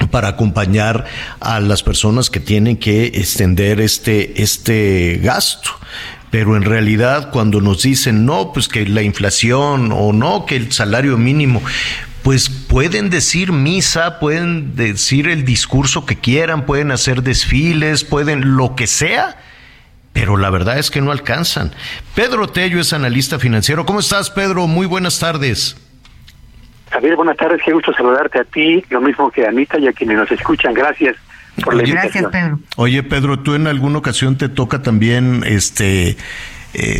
para 0.10 0.30
acompañar 0.30 1.06
a 1.41 1.60
las 1.60 1.84
personas 1.84 2.32
que 2.32 2.39
tienen 2.39 2.76
que 2.76 3.06
extender 3.06 3.82
este, 3.82 4.41
este 4.41 5.20
gasto. 5.22 5.70
Pero 6.32 6.58
en 6.58 6.64
realidad 6.64 7.30
cuando 7.30 7.62
nos 7.62 7.84
dicen 7.84 8.26
no, 8.26 8.51
pues 8.51 8.68
que 8.68 8.88
la 8.88 9.04
inflación 9.04 9.91
o 9.91 10.12
no, 10.12 10.47
que 10.47 10.56
el 10.56 10.72
salario 10.72 11.20
mínimo, 11.20 11.62
pues 12.24 12.49
pueden 12.49 13.09
decir 13.09 13.51
misa, 13.51 14.19
pueden 14.19 14.76
decir 14.76 15.28
el 15.28 15.43
discurso 15.43 16.05
que 16.05 16.15
quieran, 16.15 16.65
pueden 16.65 16.91
hacer 16.91 17.21
desfiles, 17.21 18.05
pueden 18.05 18.55
lo 18.55 18.76
que 18.76 18.88
sea, 18.88 19.38
pero 20.13 20.38
la 20.38 20.49
verdad 20.49 20.80
es 20.80 20.89
que 20.89 21.01
no 21.01 21.11
alcanzan. 21.11 21.71
Pedro 22.15 22.47
Tello 22.47 22.80
es 22.80 22.93
analista 22.93 23.39
financiero. 23.39 23.86
¿Cómo 23.86 23.99
estás, 23.99 24.30
Pedro? 24.30 24.67
Muy 24.67 24.88
buenas 24.88 25.19
tardes. 25.19 25.76
Javier, 26.91 27.15
buenas 27.17 27.36
tardes. 27.36 27.61
Qué 27.65 27.74
gusto 27.74 27.91
saludarte 27.93 28.39
a 28.39 28.43
ti, 28.45 28.84
lo 28.89 29.01
mismo 29.01 29.30
que 29.30 29.45
a 29.45 29.49
Anita 29.49 29.78
y 29.80 29.88
a 29.88 29.93
quienes 29.93 30.15
nos 30.15 30.32
escuchan. 30.32 30.74
Gracias 30.74 31.17
por 31.61 31.74
la 31.74 31.84
invitación. 31.84 32.32
Gracias, 32.32 32.32
Pedro. 32.32 32.59
Oye, 32.78 33.03
Pedro, 33.03 33.39
¿tú 33.39 33.55
en 33.55 33.67
alguna 33.67 33.97
ocasión 33.97 34.38
te 34.38 34.47
toca 34.47 34.82
también 34.82 35.43
este 35.45 36.09
eh, 36.09 36.15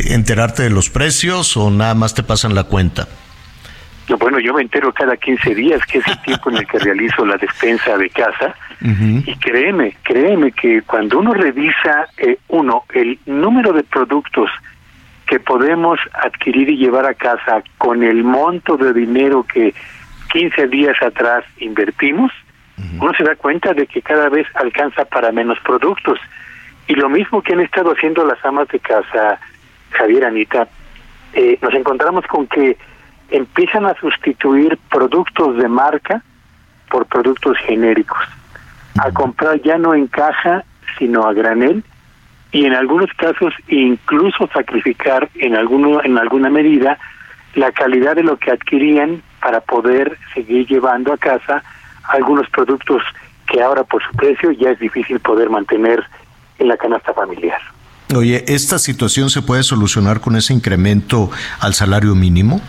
enterarte 0.10 0.64
de 0.64 0.70
los 0.70 0.90
precios 0.90 1.56
o 1.56 1.70
nada 1.70 1.94
más 1.94 2.14
te 2.14 2.24
pasan 2.24 2.56
la 2.56 2.66
cuenta? 2.66 3.08
Bueno, 4.20 4.40
yo 4.40 4.54
me 4.54 4.62
entero 4.62 4.94
cada 4.94 5.16
15 5.16 5.56
días, 5.56 5.86
que 5.86 6.00
es 6.00 6.08
el 6.08 6.22
tiempo 6.24 6.50
en 6.50 6.58
el 6.58 6.68
que 6.68 6.80
realizo 6.80 7.26
la 7.26 7.38
despensa 7.38 7.98
de 7.98 8.10
casa. 8.10 8.56
Y 8.82 9.36
créeme, 9.38 9.96
créeme 10.04 10.52
que 10.52 10.82
cuando 10.82 11.20
uno 11.20 11.34
revisa, 11.34 12.08
eh, 12.18 12.38
uno, 12.50 12.84
el 12.94 13.18
número 13.26 13.72
de 13.72 13.84
productos 13.84 14.50
que 15.26 15.40
podemos 15.40 16.00
adquirir 16.22 16.70
y 16.70 16.78
llevar 16.78 17.06
a 17.06 17.14
casa 17.14 17.64
con 17.78 18.04
el 18.04 18.26
monto 18.26 18.76
de 18.76 18.92
dinero 18.92 19.44
que 19.44 19.74
15 20.34 20.68
días 20.68 21.02
atrás 21.02 21.46
invertimos, 21.60 22.32
uno 23.00 23.14
se 23.18 23.24
da 23.24 23.36
cuenta 23.36 23.74
de 23.74 23.88
que 23.88 24.02
cada 24.02 24.28
vez 24.28 24.48
alcanza 24.56 25.06
para 25.06 25.32
menos 25.32 25.60
productos. 25.62 26.20
Y 26.88 26.96
lo 26.96 27.08
mismo 27.08 27.42
que 27.42 27.54
han 27.54 27.62
estado 27.62 27.92
haciendo 27.92 28.26
las 28.26 28.44
amas 28.44 28.68
de 28.68 28.80
casa, 28.80 29.40
Javier 29.92 30.26
Anita, 30.26 30.68
eh, 31.34 31.58
nos 31.62 31.74
encontramos 31.74 32.26
con 32.28 32.48
que 32.48 32.78
empiezan 33.30 33.86
a 33.86 33.96
sustituir 33.96 34.78
productos 34.90 35.58
de 35.58 35.68
marca 35.68 36.24
por 36.90 37.06
productos 37.06 37.58
genéricos, 37.66 38.24
a 39.00 39.12
comprar 39.12 39.62
ya 39.62 39.78
no 39.78 39.96
en 39.96 40.08
caja, 40.08 40.64
sino 40.98 41.26
a 41.28 41.34
granel, 41.34 41.84
y 42.52 42.66
en 42.66 42.74
algunos 42.76 43.10
casos 43.18 43.54
incluso 43.68 44.48
sacrificar 44.54 45.30
en, 45.36 45.56
alguno, 45.56 46.04
en 46.04 46.18
alguna 46.18 46.50
medida 46.50 47.00
la 47.56 47.72
calidad 47.72 48.16
de 48.16 48.24
lo 48.24 48.38
que 48.38 48.52
adquirían 48.52 49.22
para 49.42 49.60
poder 49.62 50.18
seguir 50.34 50.68
llevando 50.68 51.12
a 51.12 51.18
casa 51.18 51.64
algunos 52.04 52.50
productos 52.50 53.02
que 53.48 53.62
ahora 53.62 53.84
por 53.84 54.04
su 54.04 54.12
precio 54.16 54.52
ya 54.52 54.72
es 54.72 54.80
difícil 54.80 55.20
poder 55.20 55.50
mantener 55.50 56.04
en 56.60 56.68
la 56.68 56.78
canasta 56.78 57.14
familiar. 57.14 57.60
Oye, 58.16 58.44
¿esta 58.48 58.78
situación 58.78 59.30
se 59.30 59.42
puede 59.42 59.64
solucionar 59.64 60.22
con 60.22 60.36
ese 60.36 60.54
incremento 60.54 61.32
al 61.60 61.74
salario 61.74 62.14
mínimo? 62.16 62.62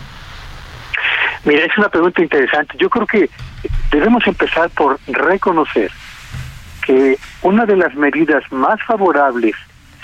Mira, 1.45 1.65
es 1.65 1.77
una 1.77 1.89
pregunta 1.89 2.23
interesante. 2.23 2.77
Yo 2.79 2.89
creo 2.89 3.07
que 3.07 3.29
debemos 3.91 4.27
empezar 4.27 4.71
por 4.71 4.99
reconocer 5.07 5.91
que 6.87 7.19
una 7.43 7.67
de 7.67 7.77
las 7.77 7.95
medidas 7.95 8.43
más 8.51 8.83
favorables 8.83 9.55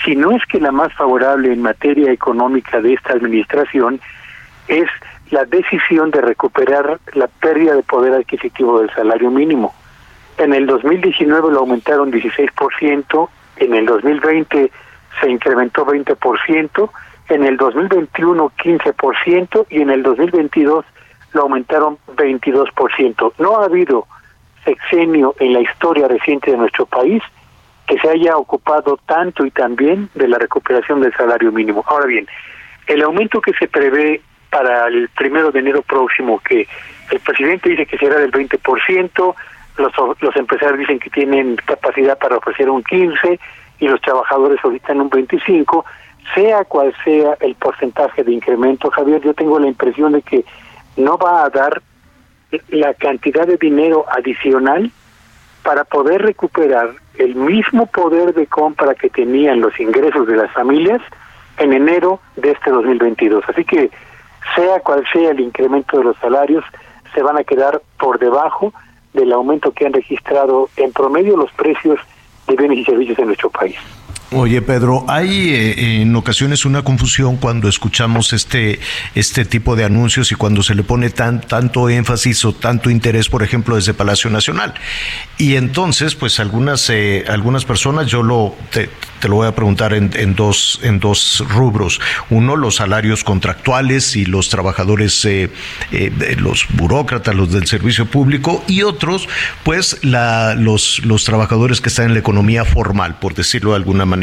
si 0.03 0.15
no 0.15 0.31
es 0.31 0.45
que 0.45 0.59
la 0.59 0.71
más 0.71 0.93
favorable 0.93 1.51
en 1.51 1.61
materia 1.61 2.11
económica 2.11 2.81
de 2.81 2.93
esta 2.93 3.13
administración, 3.13 3.99
es 4.67 4.87
la 5.29 5.45
decisión 5.45 6.11
de 6.11 6.21
recuperar 6.21 6.99
la 7.13 7.27
pérdida 7.27 7.75
de 7.75 7.83
poder 7.83 8.13
adquisitivo 8.13 8.79
del 8.79 8.89
salario 8.93 9.29
mínimo. 9.29 9.73
En 10.37 10.53
el 10.53 10.65
2019 10.65 11.51
lo 11.51 11.59
aumentaron 11.59 12.11
16%, 12.11 13.29
en 13.57 13.73
el 13.73 13.85
2020 13.85 14.71
se 15.19 15.29
incrementó 15.29 15.85
20%, 15.85 16.89
en 17.29 17.43
el 17.43 17.57
2021 17.57 18.51
15% 18.57 19.65
y 19.69 19.81
en 19.81 19.89
el 19.89 20.03
2022 20.03 20.85
lo 21.33 21.43
aumentaron 21.43 21.97
22%. 22.15 23.33
No 23.39 23.61
ha 23.61 23.65
habido 23.65 24.07
sexenio 24.63 25.35
en 25.39 25.53
la 25.53 25.61
historia 25.61 26.07
reciente 26.07 26.51
de 26.51 26.57
nuestro 26.57 26.85
país 26.85 27.21
que 27.87 27.97
se 27.99 28.09
haya 28.09 28.37
ocupado 28.37 28.97
tanto 29.05 29.45
y 29.45 29.51
también 29.51 30.09
de 30.15 30.27
la 30.27 30.37
recuperación 30.37 31.01
del 31.01 31.13
salario 31.13 31.51
mínimo. 31.51 31.83
Ahora 31.87 32.05
bien, 32.05 32.27
el 32.87 33.01
aumento 33.03 33.41
que 33.41 33.53
se 33.53 33.67
prevé 33.67 34.21
para 34.49 34.87
el 34.87 35.09
primero 35.09 35.51
de 35.51 35.59
enero 35.59 35.81
próximo, 35.81 36.39
que 36.39 36.67
el 37.09 37.19
presidente 37.19 37.69
dice 37.69 37.85
que 37.85 37.97
será 37.97 38.19
del 38.19 38.31
20%, 38.31 39.35
los, 39.77 39.93
los 40.19 40.35
empresarios 40.35 40.79
dicen 40.79 40.99
que 40.99 41.09
tienen 41.09 41.55
capacidad 41.55 42.17
para 42.17 42.37
ofrecer 42.37 42.69
un 42.69 42.83
15% 42.83 43.39
y 43.79 43.87
los 43.87 43.99
trabajadores 44.01 44.59
solicitan 44.61 45.01
un 45.01 45.09
25%, 45.09 45.83
sea 46.35 46.63
cual 46.65 46.93
sea 47.03 47.35
el 47.39 47.55
porcentaje 47.55 48.23
de 48.23 48.31
incremento, 48.31 48.91
Javier, 48.91 49.21
yo 49.21 49.33
tengo 49.33 49.59
la 49.59 49.67
impresión 49.67 50.11
de 50.11 50.21
que 50.21 50.45
no 51.03 51.17
va 51.17 51.43
a 51.43 51.49
dar 51.49 51.81
la 52.69 52.93
cantidad 52.93 53.47
de 53.47 53.57
dinero 53.57 54.05
adicional 54.09 54.91
para 55.63 55.83
poder 55.83 56.21
recuperar 56.21 56.91
el 57.17 57.35
mismo 57.35 57.85
poder 57.85 58.33
de 58.33 58.47
compra 58.47 58.95
que 58.95 59.09
tenían 59.09 59.61
los 59.61 59.79
ingresos 59.79 60.27
de 60.27 60.35
las 60.35 60.51
familias 60.51 61.01
en 61.57 61.73
enero 61.73 62.19
de 62.35 62.51
este 62.51 62.71
2022. 62.71 63.43
Así 63.47 63.63
que 63.63 63.91
sea 64.55 64.79
cual 64.79 65.03
sea 65.13 65.31
el 65.31 65.39
incremento 65.39 65.97
de 65.97 66.05
los 66.05 66.17
salarios, 66.17 66.63
se 67.13 67.21
van 67.21 67.37
a 67.37 67.43
quedar 67.43 67.81
por 67.99 68.19
debajo 68.19 68.73
del 69.13 69.31
aumento 69.33 69.71
que 69.71 69.85
han 69.85 69.93
registrado 69.93 70.69
en 70.77 70.91
promedio 70.93 71.37
los 71.37 71.51
precios 71.51 71.99
de 72.47 72.55
bienes 72.55 72.79
y 72.79 72.85
servicios 72.85 73.19
en 73.19 73.27
nuestro 73.27 73.49
país. 73.49 73.77
Oye, 74.33 74.61
Pedro, 74.61 75.03
hay 75.09 75.49
eh, 75.49 76.01
en 76.01 76.15
ocasiones 76.15 76.63
una 76.63 76.83
confusión 76.83 77.35
cuando 77.35 77.67
escuchamos 77.67 78.31
este, 78.31 78.79
este 79.13 79.43
tipo 79.43 79.75
de 79.75 79.83
anuncios 79.83 80.31
y 80.31 80.35
cuando 80.35 80.63
se 80.63 80.73
le 80.73 80.83
pone 80.83 81.09
tan, 81.09 81.41
tanto 81.41 81.89
énfasis 81.89 82.45
o 82.45 82.53
tanto 82.53 82.89
interés, 82.89 83.27
por 83.27 83.43
ejemplo, 83.43 83.75
desde 83.75 83.93
Palacio 83.93 84.29
Nacional. 84.29 84.73
Y 85.37 85.57
entonces, 85.57 86.15
pues 86.15 86.39
algunas, 86.39 86.89
eh, 86.89 87.25
algunas 87.27 87.65
personas, 87.65 88.07
yo 88.07 88.23
lo, 88.23 88.55
te, 88.71 88.89
lo 89.27 89.35
voy 89.35 89.47
a 89.47 89.53
preguntar 89.53 89.93
en, 89.93 90.11
en, 90.13 90.33
dos, 90.33 90.79
en 90.81 91.01
dos 91.01 91.43
rubros. 91.49 91.99
Uno, 92.29 92.55
los 92.55 92.75
salarios 92.77 93.25
contractuales 93.25 94.15
y 94.15 94.23
los 94.23 94.47
trabajadores, 94.47 95.25
eh, 95.25 95.49
los 96.37 96.67
burócratas, 96.69 97.35
los 97.35 97.51
del 97.51 97.67
servicio 97.67 98.05
público, 98.05 98.63
y 98.65 98.83
otros, 98.83 99.27
pues 99.63 99.97
la, 100.03 100.55
los, 100.55 101.03
los 101.03 101.25
trabajadores 101.25 101.81
que 101.81 101.89
están 101.89 102.05
en 102.05 102.13
la 102.13 102.19
economía 102.19 102.63
formal, 102.63 103.19
por 103.19 103.33
decirlo 103.33 103.71
de 103.71 103.75
alguna 103.75 104.05
manera. 104.05 104.20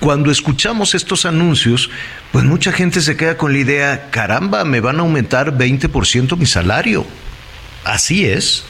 Cuando 0.00 0.30
escuchamos 0.30 0.94
estos 0.94 1.26
anuncios, 1.26 1.90
pues 2.32 2.44
mucha 2.44 2.72
gente 2.72 3.00
se 3.00 3.16
queda 3.16 3.36
con 3.36 3.52
la 3.52 3.58
idea, 3.58 4.10
caramba, 4.10 4.64
me 4.64 4.80
van 4.80 4.96
a 4.96 5.00
aumentar 5.00 5.56
20% 5.56 6.36
mi 6.36 6.46
salario. 6.46 7.04
Así 7.84 8.26
es. 8.26 8.66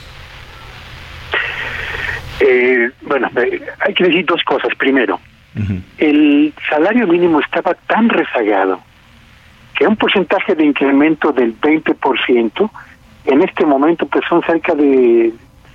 Eh, 2.41 2.91
bueno, 3.03 3.31
eh, 3.37 3.63
hay 3.81 3.95
que 3.95 4.05
decir 4.05 4.25
dos 4.27 4.43
cosas. 4.45 4.75
Primero, 4.77 5.21
el 5.99 6.53
salario 6.69 7.07
mínimo 7.07 7.41
estaba 7.41 7.75
tan 7.87 8.09
rezagado 8.09 8.81
que 9.75 9.87
un 9.87 9.97
porcentaje 9.97 10.55
de 10.55 10.65
incremento 10.65 11.33
del 11.33 11.59
20%, 11.61 12.71
en 13.27 13.43
este 13.43 13.65
momento 13.65 14.07
pues 14.07 14.25
son 14.29 14.43
cerca 14.43 14.75
de 14.75 15.33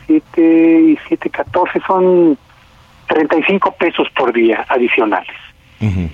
7 0.08 0.82
y 0.90 0.98
7, 1.08 1.30
14, 1.30 1.80
son 1.86 2.38
35 3.08 3.72
pesos 3.74 4.08
por 4.16 4.34
día 4.34 4.66
adicionales. 4.68 5.36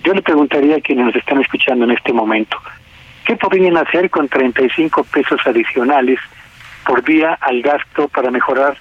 Yo 0.03 0.13
le 0.13 0.21
preguntaría 0.21 0.75
a 0.75 0.81
quienes 0.81 1.05
nos 1.05 1.15
están 1.15 1.39
escuchando 1.39 1.85
en 1.85 1.91
este 1.91 2.11
momento, 2.11 2.57
¿qué 3.25 3.37
podrían 3.37 3.77
hacer 3.77 4.09
con 4.09 4.27
35 4.27 5.05
pesos 5.05 5.39
adicionales 5.45 6.19
por 6.85 7.01
día 7.03 7.37
al 7.39 7.61
gasto 7.61 8.09
para 8.09 8.29
mejorar 8.29 8.75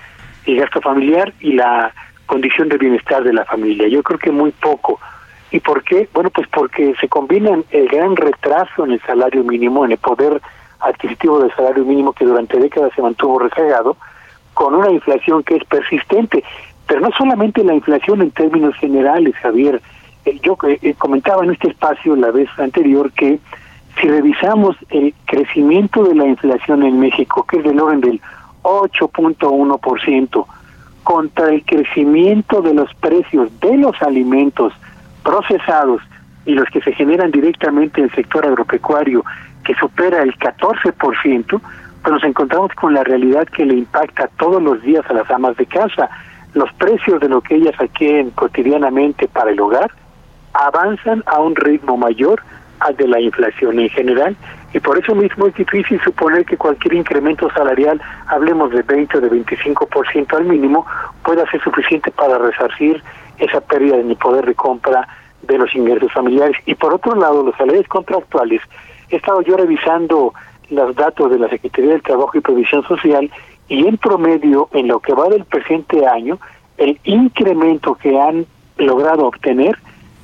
el 0.45 0.57
gasto 0.57 0.81
familiar 0.81 1.33
y 1.39 1.53
la 1.53 1.93
condición 2.27 2.69
de 2.69 2.79
bienestar 2.79 3.23
de 3.23 3.33
la 3.33 3.45
familia? 3.45 3.87
Yo 3.87 4.03
creo 4.03 4.19
que 4.19 4.33
muy 4.33 4.51
poco. 4.51 4.99
¿Y 5.53 5.61
por 5.61 5.85
qué? 5.85 6.09
Bueno, 6.13 6.31
pues 6.31 6.49
porque 6.49 6.95
se 7.01 7.09
combinan 7.09 7.65
el 7.71 7.87
gran 7.89 8.17
retraso 8.17 8.85
en 8.85 8.93
el 8.93 9.01
salario 9.03 9.45
mínimo, 9.45 9.85
en 9.85 9.93
el 9.93 9.99
poder 9.99 10.41
adquisitivo 10.81 11.41
del 11.41 11.55
salario 11.55 11.85
mínimo 11.85 12.13
que 12.13 12.25
durante 12.25 12.59
décadas 12.59 12.93
se 12.97 13.03
mantuvo 13.03 13.39
rezagado, 13.39 13.97
con 14.55 14.75
una 14.75 14.91
inflación 14.91 15.43
que 15.45 15.57
es 15.57 15.65
persistente. 15.65 16.43
Pero 16.93 17.07
no 17.07 17.11
solamente 17.17 17.65
la 17.65 17.73
inflación 17.73 18.21
en 18.21 18.33
términos 18.33 18.77
generales, 18.77 19.35
Javier. 19.37 19.81
Eh, 20.27 20.39
yo 20.43 20.59
eh, 20.69 20.79
eh, 20.83 20.93
comentaba 20.93 21.43
en 21.43 21.53
este 21.53 21.69
espacio 21.69 22.15
la 22.17 22.31
vez 22.31 22.51
anterior 22.59 23.11
que 23.13 23.41
si 23.99 24.09
revisamos 24.09 24.77
el 24.91 25.15
crecimiento 25.25 26.05
de 26.05 26.15
la 26.15 26.27
inflación 26.27 26.83
en 26.83 27.01
México, 27.01 27.47
que 27.49 27.57
es 27.57 27.65
del 27.65 27.81
orden 27.81 28.03
del 28.03 28.21
8.1%, 28.61 30.47
contra 31.03 31.49
el 31.49 31.65
crecimiento 31.65 32.61
de 32.61 32.75
los 32.75 32.93
precios 32.97 33.49
de 33.61 33.79
los 33.79 34.03
alimentos 34.03 34.75
procesados 35.23 36.03
y 36.45 36.53
los 36.53 36.69
que 36.69 36.83
se 36.83 36.93
generan 36.93 37.31
directamente 37.31 38.03
en 38.03 38.11
el 38.11 38.15
sector 38.15 38.45
agropecuario, 38.45 39.25
que 39.65 39.75
supera 39.77 40.23
el 40.23 40.37
14%, 40.37 41.47
pues 41.49 42.13
nos 42.13 42.23
encontramos 42.23 42.71
con 42.75 42.93
la 42.93 43.03
realidad 43.03 43.49
que 43.49 43.65
le 43.65 43.79
impacta 43.79 44.29
todos 44.39 44.63
los 44.63 44.83
días 44.83 45.07
a 45.09 45.15
las 45.15 45.31
amas 45.31 45.57
de 45.57 45.65
casa 45.65 46.11
los 46.55 46.73
precios 46.75 47.21
de 47.21 47.29
lo 47.29 47.41
que 47.41 47.57
ellas 47.57 47.75
adquieren 47.79 48.31
cotidianamente 48.31 49.29
para 49.29 49.51
el 49.51 49.61
hogar 49.61 49.91
avanzan 50.53 51.23
a 51.27 51.41
un 51.41 51.57
ritmo 51.57 51.97
mayor 51.97 52.43
al 52.81 52.97
de 52.97 53.09
la 53.09 53.21
inflación 53.21 53.79
en 53.79 53.89
general 53.89 54.37
y 54.75 54.81
por 54.81 54.99
eso 54.99 55.15
mismo 55.15 55.47
es 55.47 55.55
difícil 55.55 56.01
suponer 56.03 56.45
que 56.47 56.57
cualquier 56.57 56.95
incremento 56.95 57.51
salarial, 57.53 58.01
hablemos 58.27 58.71
de 58.71 58.83
20 58.83 59.19
o 59.19 59.21
de 59.21 59.31
25% 59.31 60.35
al 60.35 60.45
mínimo, 60.45 60.87
pueda 61.23 61.49
ser 61.51 61.63
suficiente 61.63 62.11
para 62.11 62.39
resarcir 62.39 63.03
esa 63.39 63.61
pérdida 63.61 63.99
en 63.99 64.11
el 64.11 64.17
poder 64.17 64.47
de 64.47 64.55
compra 64.55 65.07
de 65.43 65.59
los 65.59 65.75
ingresos 65.75 66.11
familiares. 66.13 66.57
Y 66.65 66.75
por 66.75 66.95
otro 66.95 67.15
lado, 67.15 67.43
los 67.43 67.55
salarios 67.57 67.87
contractuales, 67.89 68.63
he 69.11 69.17
estado 69.17 69.43
yo 69.43 69.57
revisando 69.57 70.33
los 70.71 70.95
datos 70.97 71.31
de 71.31 71.39
la 71.39 71.51
Secretaría 71.51 71.93
del 71.93 72.03
Trabajo 72.03 72.39
y 72.39 72.41
Provisión 72.41 72.83
Social 72.85 73.31
y 73.73 73.87
en 73.87 73.97
promedio, 73.97 74.69
en 74.75 74.87
lo 74.87 75.01
que 75.01 75.15
va 75.15 75.31
del 75.31 75.47
presente 75.47 76.07
año, 76.07 76.39
el 76.77 77.01
incremento 77.05 77.95
que 77.95 78.21
han 78.21 78.45
logrado 78.77 79.25
obtener 79.27 79.79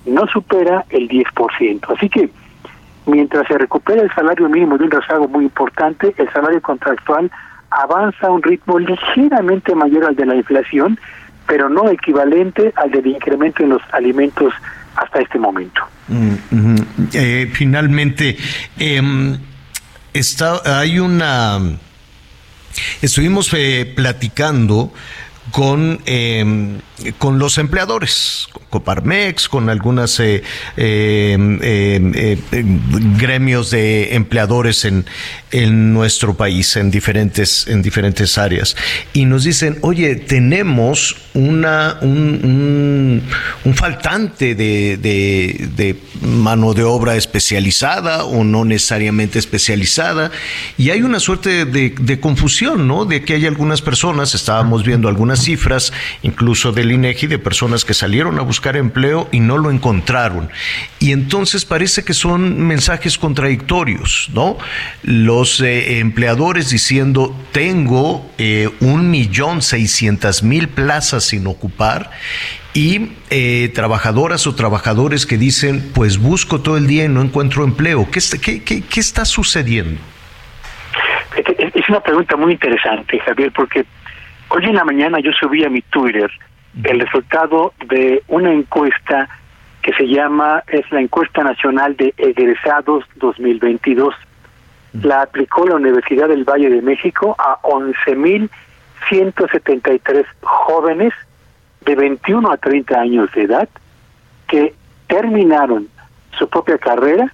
no 0.05 0.27
supera 0.27 0.85
el 0.91 1.09
10%. 1.09 1.97
Así 1.97 2.11
que 2.11 2.29
mientras 3.07 3.49
se 3.49 3.57
recupera 3.57 4.03
el 4.03 4.13
salario 4.15 4.51
mínimo 4.51 4.77
de 4.77 4.85
un 4.85 4.91
rezago 4.91 5.29
muy 5.29 5.47
importante, 5.47 6.15
el 6.19 6.31
salario 6.31 6.61
contractual 6.61 7.31
avanza 7.71 8.27
a 8.27 8.31
un 8.31 8.43
ritmo 8.43 8.79
ligeramente 8.79 9.75
mayor 9.75 10.05
al 10.05 10.15
de 10.15 10.27
la 10.27 10.35
inflación, 10.35 11.01
pero 11.47 11.71
no 11.71 11.89
equivalente 11.89 12.75
al 12.77 12.91
del 12.91 13.07
incremento 13.07 13.63
en 13.63 13.71
los 13.71 13.83
alimentos 13.93 14.53
hasta 14.95 15.21
este 15.21 15.39
momento. 15.39 15.81
Mm, 16.09 16.77
eh, 17.15 17.51
finalmente, 17.51 18.37
em, 18.79 19.39
está, 20.13 20.61
hay 20.81 20.99
una 20.99 21.61
Estuvimos 23.03 23.51
eh, 23.55 23.91
platicando 23.95 24.93
con, 25.51 26.01
em, 26.07 26.79
con 27.19 27.39
los 27.39 27.59
empleadores, 27.59 28.49
con 28.53 28.65
Coparmex, 28.71 29.49
con 29.49 29.71
algunas 29.71 30.19
eh, 30.21 30.43
em, 30.77 31.59
em, 31.63 33.17
gremios 33.17 33.71
de 33.71 34.15
empleadores 34.15 34.85
en, 34.85 35.07
en 35.51 35.95
nuestro 35.95 36.35
país, 36.35 36.77
en 36.77 36.91
diferentes, 36.91 37.67
en 37.69 37.83
diferentes 37.83 38.37
áreas. 38.37 38.77
Y 39.13 39.25
nos 39.25 39.45
dicen, 39.45 39.79
oye, 39.83 40.17
tenemos 40.17 41.17
una, 41.35 41.99
un, 42.03 43.23
un, 43.65 43.75
faltante 43.75 44.55
de, 44.55 44.97
de, 44.97 45.97
mano 46.21 46.75
de 46.75 46.83
obra 46.83 47.17
especializada 47.17 48.25
o 48.25 48.45
no 48.45 48.65
necesariamente 48.65 49.39
especializada. 49.39 50.31
Y 50.77 50.91
hay 50.91 51.03
una 51.03 51.21
suerte 51.21 51.65
de, 51.65 51.95
de 51.99 52.21
confusión, 52.21 52.89
¿no? 52.89 53.05
De 53.05 53.23
que 53.23 53.35
hay 53.35 53.47
algunas 53.47 53.81
personas, 53.83 54.35
estábamos 54.35 54.85
viendo 54.85 55.09
algunas 55.09 55.38
cifras, 55.43 55.93
incluso 56.23 56.73
del 56.73 56.93
INEGI, 56.93 57.27
de 57.27 57.39
personas 57.39 57.85
que 57.85 57.95
salieron 57.95 58.39
a 58.39 58.43
buscar 58.43 58.77
empleo 58.77 59.29
y 59.33 59.41
no 59.41 59.59
lo 59.59 59.71
encontraron. 59.71 60.51
Y 60.99 61.13
entonces 61.13 61.65
parece 61.65 62.05
que 62.05 62.15
son 62.15 62.61
mensajes 62.67 63.19
contradictorios, 63.19 64.31
¿no? 64.33 64.59
Los 65.03 65.61
eh, 65.61 65.99
empleadores 66.01 66.71
diciendo, 66.71 67.37
tengo 67.53 68.31
eh, 68.39 68.69
un 68.81 69.11
millón 69.11 69.63
seiscientas 69.63 70.43
mil 70.43 70.69
plazas 70.69 71.25
sin 71.25 71.47
ocupar 71.47 72.11
y 72.75 73.13
eh, 73.31 73.71
trabajadoras 73.75 74.47
o 74.47 74.55
trabajadores 74.55 75.27
que 75.27 75.39
dicen, 75.39 75.91
pues 75.95 76.19
busco 76.19 76.61
todo 76.61 76.77
el 76.77 76.87
día 76.87 77.05
y 77.05 77.09
no 77.09 77.23
encuentro 77.23 77.65
empleo. 77.65 78.09
¿Qué, 78.11 78.21
qué, 78.41 78.63
qué, 78.63 78.83
qué 78.83 79.01
está 79.01 79.25
sucediendo? 79.25 80.01
Es 81.59 81.89
una 81.89 82.01
pregunta 82.01 82.37
muy 82.37 82.53
interesante, 82.53 83.19
Javier, 83.21 83.53
porque 83.55 83.85
hoy 84.51 84.65
en 84.65 84.75
la 84.75 84.85
mañana 84.85 85.21
yo 85.21 85.31
subí 85.33 85.65
a 85.65 85.71
mi 85.71 85.81
Twitter 85.83 86.31
el 86.85 87.01
resultado 87.01 87.75
de 87.87 88.23
una 88.29 88.53
encuesta 88.53 89.29
que 89.83 89.93
se 89.95 90.07
llama, 90.07 90.63
es 90.69 90.89
la 90.93 91.01
encuesta 91.01 91.43
nacional 91.43 91.97
de 91.97 92.15
egresados 92.17 93.05
2022. 93.17 94.15
La 95.03 95.23
aplicó 95.23 95.67
la 95.67 95.75
Universidad 95.77 96.29
del 96.29 96.45
Valle 96.45 96.69
de 96.71 96.83
México 96.83 97.35
a 97.39 97.61
11.173 97.63 100.27
jóvenes 100.43 101.15
de 101.85 101.95
21 101.95 102.51
a 102.51 102.57
30 102.57 103.01
años 103.01 103.31
de 103.33 103.43
edad 103.43 103.69
que 104.47 104.75
terminaron 105.07 105.89
su 106.39 106.49
propia 106.49 106.79
carrera 106.79 107.33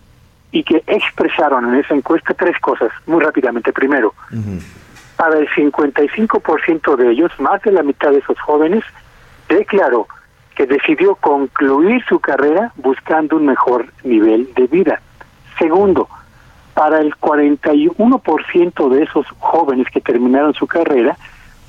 y 0.53 0.63
que 0.63 0.83
expresaron 0.87 1.73
en 1.73 1.81
esa 1.81 1.95
encuesta 1.95 2.35
tres 2.35 2.59
cosas 2.61 2.91
muy 3.07 3.23
rápidamente. 3.23 3.73
Primero, 3.73 4.13
para 5.17 5.39
el 5.39 5.49
55% 5.49 6.97
de 6.97 7.11
ellos, 7.11 7.33
más 7.39 7.63
de 7.63 7.73
la 7.73 7.83
mitad 7.83 8.11
de 8.11 8.19
esos 8.19 8.39
jóvenes, 8.41 8.85
declaró 9.49 10.07
que 10.55 10.67
decidió 10.67 11.15
concluir 11.17 12.05
su 12.09 12.21
carrera 12.21 12.73
buscando 12.77 13.37
un 13.37 13.47
mejor 13.47 13.87
nivel 14.03 14.53
de 14.55 14.67
vida. 14.67 15.01
Segundo, 15.59 16.09
para 16.75 17.01
el 17.01 17.15
41% 17.17 18.89
de 18.89 19.03
esos 19.03 19.27
jóvenes 19.39 19.89
que 19.93 20.01
terminaron 20.01 20.55
su 20.55 20.67
carrera, 20.67 21.17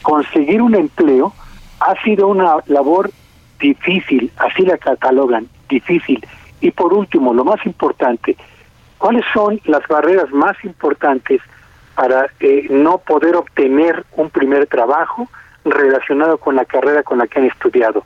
conseguir 0.02 0.62
un 0.62 0.76
empleo 0.76 1.34
ha 1.80 2.02
sido 2.04 2.28
una 2.28 2.58
labor 2.68 3.12
difícil, 3.60 4.32
así 4.38 4.64
la 4.64 4.78
catalogan, 4.78 5.48
difícil. 5.70 6.26
Y 6.62 6.72
por 6.72 6.94
último, 6.94 7.34
lo 7.34 7.44
más 7.44 7.64
importante, 7.66 8.36
¿cuáles 8.98 9.26
son 9.34 9.60
las 9.66 9.88
barreras 9.88 10.32
más 10.32 10.56
importantes 10.64 11.42
para 11.96 12.30
eh, 12.40 12.68
no 12.70 13.00
poder 13.00 13.36
obtener 13.36 14.06
un 14.16 14.30
primer 14.30 14.68
trabajo 14.68 15.28
relacionado 15.64 16.38
con 16.38 16.56
la 16.56 16.66
carrera 16.66 17.04
con 17.04 17.18
la 17.18 17.28
que 17.28 17.40
han 17.40 17.46
estudiado? 17.46 18.04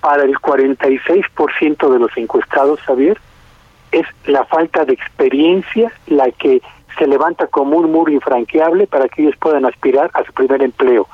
Para 0.00 0.24
el 0.24 0.36
46% 0.36 1.92
de 1.92 1.98
los 1.98 2.16
encuestados, 2.16 2.80
Javier, 2.82 3.18
es 3.92 4.06
la 4.26 4.44
falta 4.44 4.84
de 4.84 4.94
experiencia 4.94 5.92
la 6.06 6.30
que 6.30 6.60
se 6.98 7.06
levanta 7.06 7.46
como 7.46 7.78
un 7.78 7.90
muro 7.90 8.12
infranqueable 8.12 8.86
para 8.86 9.08
que 9.08 9.22
ellos 9.22 9.36
puedan 9.38 9.64
aspirar 9.64 10.10
a 10.14 10.24
su 10.24 10.32
primer 10.32 10.62
empleo. 10.62 11.06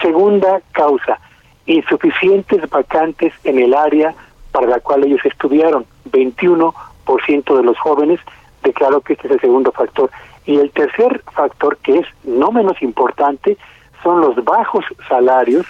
Segunda 0.00 0.60
causa, 0.72 1.18
insuficientes 1.66 2.68
vacantes 2.70 3.32
en 3.44 3.58
el 3.58 3.74
área 3.74 4.14
para 4.52 4.66
la 4.66 4.80
cual 4.80 5.04
ellos 5.04 5.20
estudiaron. 5.24 5.84
21% 6.10 7.56
de 7.56 7.62
los 7.62 7.78
jóvenes 7.78 8.20
declaró 8.62 9.00
que 9.00 9.12
este 9.14 9.28
es 9.28 9.34
el 9.34 9.40
segundo 9.40 9.72
factor. 9.72 10.10
Y 10.48 10.56
el 10.56 10.70
tercer 10.70 11.22
factor, 11.34 11.76
que 11.76 11.98
es 11.98 12.06
no 12.24 12.50
menos 12.50 12.80
importante, 12.80 13.58
son 14.02 14.22
los 14.22 14.42
bajos 14.42 14.82
salarios 15.06 15.66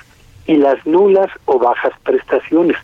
y 0.46 0.54
las 0.54 0.86
nulas 0.86 1.26
o 1.46 1.58
bajas 1.58 1.90
prestaciones. 2.04 2.76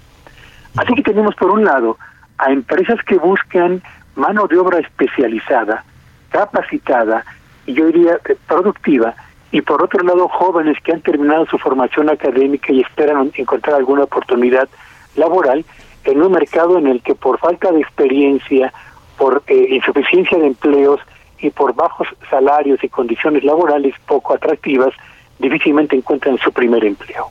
Así 0.77 0.93
que 0.95 1.03
tenemos 1.03 1.37
por 1.37 1.53
un 1.53 1.65
lado 1.65 1.97
a 2.39 2.51
empresas 2.51 2.99
que 3.05 3.17
buscan 3.17 3.81
mano 4.17 4.49
de 4.49 4.59
obra 4.59 4.81
especializada, 4.81 5.85
capacitada 6.31 7.25
y 7.65 7.75
yo 7.75 7.87
diría 7.87 8.19
productiva, 8.49 9.15
y 9.53 9.63
por 9.63 9.81
otro 9.81 10.03
lado 10.03 10.27
jóvenes 10.27 10.77
que 10.83 10.95
han 10.95 11.01
terminado 11.01 11.47
su 11.47 11.59
formación 11.59 12.11
académica 12.11 12.73
y 12.73 12.81
esperan 12.81 13.31
encontrar 13.37 13.77
alguna 13.77 14.03
oportunidad 14.03 14.69
laboral 15.15 15.65
en 16.03 16.21
un 16.21 16.33
mercado 16.33 16.77
en 16.77 16.89
el 16.89 17.03
que 17.03 17.15
por 17.15 17.39
falta 17.39 17.71
de 17.71 17.83
experiencia, 17.83 18.73
por 19.17 19.45
eh, 19.47 19.69
insuficiencia 19.71 20.37
de 20.39 20.49
empleos 20.49 21.01
y 21.39 21.51
por 21.51 21.75
bajos 21.75 22.09
salarios 22.31 22.83
y 22.83 22.89
condiciones 22.89 23.45
laborales 23.45 23.95
poco 24.07 24.35
atractivas, 24.35 24.95
difícilmente 25.39 25.97
encuentran 25.97 26.39
su 26.39 26.53
primer 26.53 26.85
empleo. 26.85 27.29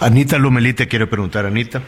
Anita 0.00 0.38
Lumelí 0.38 0.72
te 0.72 0.88
quiere 0.88 1.06
preguntar, 1.06 1.46
Anita. 1.46 1.82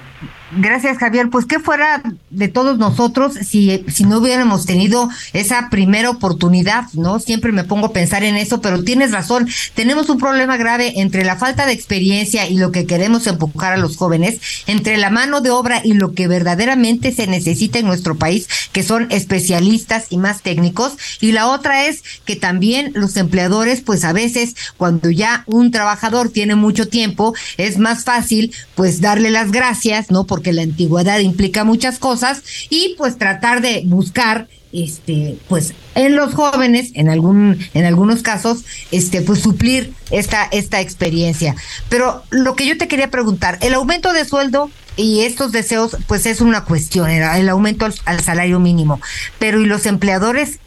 Gracias, 0.54 0.98
Javier. 0.98 1.30
Pues 1.30 1.46
qué 1.46 1.58
fuera 1.58 2.02
de 2.28 2.48
todos 2.48 2.76
nosotros 2.76 3.34
si, 3.34 3.84
si 3.88 4.04
no 4.04 4.18
hubiéramos 4.18 4.66
tenido 4.66 5.08
esa 5.32 5.70
primera 5.70 6.10
oportunidad, 6.10 6.84
¿no? 6.92 7.20
Siempre 7.20 7.52
me 7.52 7.64
pongo 7.64 7.86
a 7.86 7.92
pensar 7.92 8.22
en 8.22 8.36
eso, 8.36 8.60
pero 8.60 8.84
tienes 8.84 9.12
razón. 9.12 9.48
Tenemos 9.74 10.10
un 10.10 10.18
problema 10.18 10.58
grave 10.58 11.00
entre 11.00 11.24
la 11.24 11.36
falta 11.36 11.64
de 11.64 11.72
experiencia 11.72 12.46
y 12.48 12.58
lo 12.58 12.70
que 12.70 12.84
queremos 12.84 13.26
empujar 13.26 13.72
a 13.72 13.78
los 13.78 13.96
jóvenes, 13.96 14.40
entre 14.66 14.98
la 14.98 15.08
mano 15.08 15.40
de 15.40 15.50
obra 15.50 15.80
y 15.84 15.94
lo 15.94 16.12
que 16.12 16.28
verdaderamente 16.28 17.12
se 17.12 17.26
necesita 17.26 17.78
en 17.78 17.86
nuestro 17.86 18.16
país, 18.16 18.46
que 18.72 18.82
son 18.82 19.06
especialistas 19.10 20.06
y 20.10 20.18
más 20.18 20.42
técnicos. 20.42 20.98
Y 21.20 21.32
la 21.32 21.48
otra 21.48 21.86
es 21.86 22.02
que 22.26 22.36
también 22.36 22.92
los 22.94 23.16
empleadores, 23.16 23.80
pues 23.80 24.04
a 24.04 24.12
veces 24.12 24.54
cuando 24.76 25.10
ya 25.10 25.44
un 25.46 25.70
trabajador 25.70 26.28
tiene 26.28 26.56
mucho 26.56 26.88
tiempo, 26.88 27.34
es 27.56 27.78
más 27.78 28.04
fácil 28.04 28.54
pues 28.74 29.00
darle 29.00 29.30
las 29.30 29.50
gracias, 29.50 30.10
¿no? 30.12 30.24
Porque 30.24 30.52
la 30.52 30.62
antigüedad 30.62 31.18
implica 31.18 31.64
muchas 31.64 31.98
cosas 31.98 32.42
y 32.70 32.94
pues 32.98 33.18
tratar 33.18 33.60
de 33.60 33.82
buscar 33.86 34.48
este 34.72 35.36
pues 35.48 35.74
en 35.94 36.16
los 36.16 36.34
jóvenes 36.34 36.92
en 36.94 37.10
algún 37.10 37.58
en 37.74 37.84
algunos 37.84 38.22
casos 38.22 38.64
este 38.90 39.20
pues 39.20 39.40
suplir 39.40 39.92
esta 40.10 40.44
esta 40.50 40.80
experiencia. 40.80 41.54
Pero 41.88 42.22
lo 42.30 42.56
que 42.56 42.66
yo 42.66 42.78
te 42.78 42.88
quería 42.88 43.10
preguntar 43.10 43.58
el 43.60 43.74
aumento 43.74 44.12
de 44.12 44.24
sueldo 44.24 44.70
y 44.96 45.22
estos 45.22 45.52
deseos 45.52 45.96
pues 46.06 46.26
es 46.26 46.40
una 46.40 46.64
cuestión 46.64 47.08
el, 47.10 47.48
aumento 47.48 47.86
al, 48.04 48.20
salario 48.20 48.60
mínimo 48.60 49.00
pero 49.38 49.60
y 49.60 49.66
los 49.66 49.86
empleadores 49.86 50.58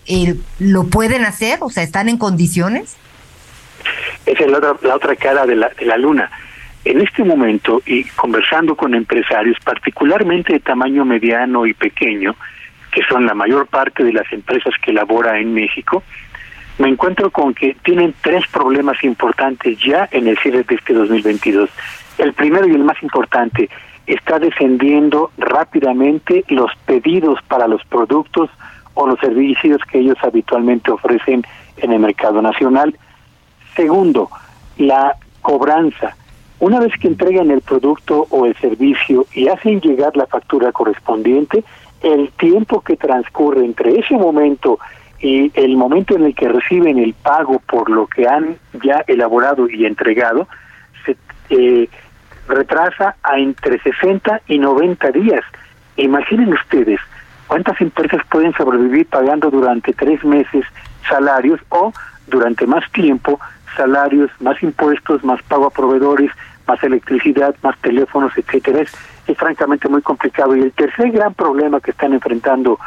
lo 0.58 0.86
pueden 0.86 1.26
hacer 1.26 1.60
o 1.62 1.70
sea 1.70 1.84
están 1.84 2.10
en 2.10 2.18
condiciones 2.18 2.96
esa 4.26 4.43
es 4.43 4.52
la 4.52 4.58
otra, 4.58 4.76
la 4.82 4.96
otra 4.96 5.16
cara 5.16 5.46
de 5.46 5.56
la, 5.56 5.70
de 5.70 5.86
la 5.86 5.98
luna 5.98 6.32
en 6.86 7.02
este 7.02 7.24
momento, 7.24 7.82
y 7.86 8.04
conversando 8.04 8.76
con 8.76 8.94
empresarios, 8.94 9.58
particularmente 9.64 10.54
de 10.54 10.60
tamaño 10.60 11.04
mediano 11.04 11.66
y 11.66 11.74
pequeño, 11.74 12.36
que 12.92 13.02
son 13.10 13.26
la 13.26 13.34
mayor 13.34 13.68
parte 13.68 14.04
de 14.04 14.14
las 14.14 14.32
empresas 14.32 14.74
que 14.82 14.94
labora 14.94 15.40
en 15.40 15.54
México, 15.54 16.04
me 16.78 16.88
encuentro 16.88 17.32
con 17.32 17.54
que 17.54 17.76
tienen 17.84 18.14
tres 18.22 18.46
problemas 18.48 19.04
importantes 19.04 19.80
ya 19.80 20.08
en 20.12 20.28
el 20.28 20.38
cierre 20.38 20.64
de 20.64 20.76
este 20.76 20.94
2022. 20.94 21.70
El 22.20 22.34
primero 22.34 22.68
y 22.68 22.72
el 22.72 22.84
más 22.84 23.02
importante, 23.02 23.70
está 24.08 24.38
descendiendo 24.38 25.32
rápidamente 25.38 26.44
los 26.50 26.72
pedidos 26.86 27.40
para 27.48 27.68
los 27.68 27.84
productos 27.86 28.50
o 28.94 29.08
los 29.08 29.20
servicios 29.20 29.82
que 29.90 30.00
ellos 30.00 30.18
habitualmente 30.22 30.92
ofrecen 30.92 31.44
en 31.78 31.92
el 31.92 32.00
mercado 32.00 32.42
nacional. 32.42 32.96
Segundo, 33.76 34.30
la 34.78 35.16
cobranza 35.42 36.16
una 36.60 36.80
vez 36.80 36.93
que 36.99 37.08
entregan 37.08 37.51
el 37.51 37.62
producto 37.62 38.28
o 38.30 38.45
el 38.45 38.56
servicio 38.58 39.26
y 39.34 39.47
hacen 39.47 39.82
llegar 39.82 40.16
la 40.16 40.26
factura 40.26 40.72
correspondiente, 40.72 41.64
el 42.01 42.30
tiempo 42.32 42.82
que 42.82 42.97
transcurre 42.97 43.66
entre 43.66 43.99
ese 43.99 44.16
momento 44.16 44.80
y 45.20 45.51
el 45.56 45.76
momento 45.76 46.16
en 46.16 46.26
el 46.26 46.36
que 46.36 46.47
reciben 46.47 46.99
el 46.99 47.14
pago 47.14 47.60
por 47.60 47.89
lo 47.89 48.08
que 48.08 48.28
han 48.28 48.58
ya 48.84 49.03
elaborado 49.08 49.70
y 49.70 49.86
entregado, 49.86 50.47
se 51.06 51.18
eh, 51.49 51.89
retrasa 52.47 53.16
a 53.24 53.39
entre 53.39 53.80
60 53.80 54.41
y 54.47 54.60
90 54.60 55.12
días. 55.12 55.41
Imaginen 55.97 56.53
ustedes 56.53 56.99
cuántas 57.47 57.80
empresas 57.82 58.22
pueden 58.30 58.53
sobrevivir 58.53 59.08
pagando 59.08 59.49
durante 59.49 59.93
tres 59.93 60.24
meses 60.24 60.66
salarios 61.08 61.60
o 61.70 61.91
durante 62.28 62.66
más 62.66 62.89
tiempo 62.91 63.39
salarios, 63.76 64.32
más 64.39 64.61
impuestos, 64.63 65.23
más 65.23 65.41
pago 65.43 65.67
a 65.67 65.69
proveedores, 65.69 66.32
más 66.67 66.84
electricidad, 66.84 67.55
más 67.61 67.78
teléfonos, 67.80 68.32
etcétera. 68.38 68.82
Es, 68.82 68.91
es 69.28 69.38
francamente 69.38 69.88
muy 69.88 70.01
complicado. 70.01 70.55
Y 70.55 70.61
el 70.61 70.71
tercer 70.71 71.11
gran 71.11 71.34
problema 71.34 71.80
que 71.80 71.91
están 71.91 72.13
enfrentando 72.13 72.80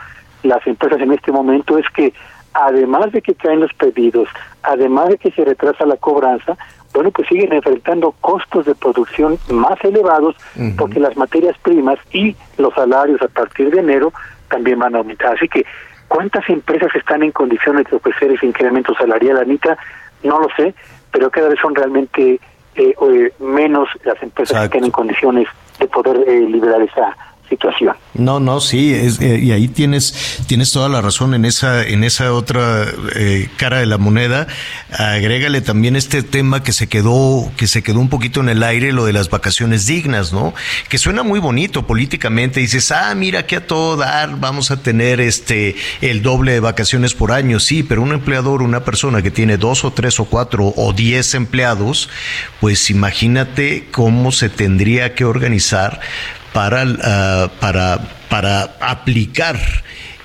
las 0.42 0.66
empresas 0.66 1.00
en 1.00 1.12
este 1.12 1.32
momento 1.32 1.78
es 1.78 1.86
que 1.94 2.12
además 2.54 3.12
de 3.12 3.22
que 3.22 3.34
caen 3.34 3.60
los 3.60 3.72
pedidos, 3.74 4.28
además 4.62 5.10
de 5.10 5.18
que 5.18 5.30
se 5.30 5.44
retrasa 5.44 5.86
la 5.86 5.96
cobranza, 5.96 6.56
bueno, 6.94 7.10
pues 7.10 7.28
siguen 7.28 7.52
enfrentando 7.52 8.12
costos 8.20 8.66
de 8.66 8.74
producción 8.74 9.38
más 9.50 9.78
elevados 9.84 10.36
porque 10.76 10.98
las 10.98 11.16
materias 11.16 11.56
primas 11.58 11.98
y 12.12 12.34
los 12.56 12.74
salarios 12.74 13.20
a 13.22 13.28
partir 13.28 13.70
de 13.70 13.80
enero 13.80 14.12
también 14.48 14.78
van 14.78 14.94
a 14.94 14.98
aumentar. 14.98 15.36
Así 15.36 15.48
que, 15.48 15.64
¿cuántas 16.08 16.48
empresas 16.48 16.94
están 16.94 17.22
en 17.22 17.32
condiciones 17.32 17.86
de 17.90 17.96
ofrecer 17.96 18.32
ese 18.32 18.46
incremento 18.46 18.94
salarial, 18.94 19.36
Anita? 19.36 19.76
No 20.22 20.40
lo 20.40 20.48
sé, 20.56 20.74
pero 21.12 21.30
cada 21.30 21.48
vez 21.48 21.58
son 21.60 21.74
realmente 21.74 22.40
eh, 22.74 22.94
eh, 23.00 23.32
menos 23.40 23.88
las 24.04 24.22
empresas 24.22 24.62
que 24.62 24.68
tienen 24.68 24.90
condiciones 24.90 25.48
de 25.78 25.86
poder 25.86 26.28
eh, 26.28 26.40
liberar 26.40 26.82
esa 26.82 27.16
situación. 27.48 27.94
No, 28.14 28.40
no, 28.40 28.60
sí, 28.60 28.92
eh, 28.94 29.40
y 29.42 29.52
ahí 29.52 29.68
tienes 29.68 30.42
tienes 30.46 30.72
toda 30.72 30.88
la 30.88 31.00
razón 31.00 31.34
en 31.34 31.44
esa 31.44 31.86
en 31.86 32.04
esa 32.04 32.32
otra 32.32 32.86
eh, 33.14 33.48
cara 33.56 33.78
de 33.78 33.86
la 33.86 33.98
moneda. 33.98 34.46
Agrégale 34.90 35.60
también 35.60 35.96
este 35.96 36.22
tema 36.22 36.62
que 36.62 36.72
se 36.72 36.88
quedó 36.88 37.50
que 37.56 37.66
se 37.66 37.82
quedó 37.82 38.00
un 38.00 38.08
poquito 38.08 38.40
en 38.40 38.48
el 38.48 38.62
aire, 38.62 38.92
lo 38.92 39.04
de 39.04 39.12
las 39.12 39.30
vacaciones 39.30 39.86
dignas, 39.86 40.32
¿no? 40.32 40.54
Que 40.88 40.98
suena 40.98 41.22
muy 41.22 41.40
bonito 41.40 41.86
políticamente. 41.86 42.60
Dices, 42.60 42.90
ah, 42.90 43.14
mira 43.14 43.46
que 43.46 43.56
a 43.56 43.66
todo 43.66 43.96
dar 43.96 44.38
vamos 44.38 44.70
a 44.70 44.82
tener 44.82 45.20
este 45.20 45.76
el 46.00 46.22
doble 46.22 46.52
de 46.52 46.60
vacaciones 46.60 47.14
por 47.14 47.32
año, 47.32 47.60
sí, 47.60 47.82
pero 47.82 48.02
un 48.02 48.12
empleador, 48.12 48.62
una 48.62 48.84
persona 48.84 49.22
que 49.22 49.30
tiene 49.30 49.56
dos 49.56 49.84
o 49.84 49.92
tres 49.92 50.20
o 50.20 50.24
cuatro 50.24 50.72
o 50.76 50.92
diez 50.92 51.34
empleados, 51.34 52.08
pues 52.60 52.90
imagínate 52.90 53.88
cómo 53.90 54.32
se 54.32 54.48
tendría 54.48 55.14
que 55.14 55.24
organizar 55.24 56.00
para, 56.52 56.84
uh, 56.84 57.50
para, 57.60 57.98
para 58.28 58.76
aplicar 58.80 59.58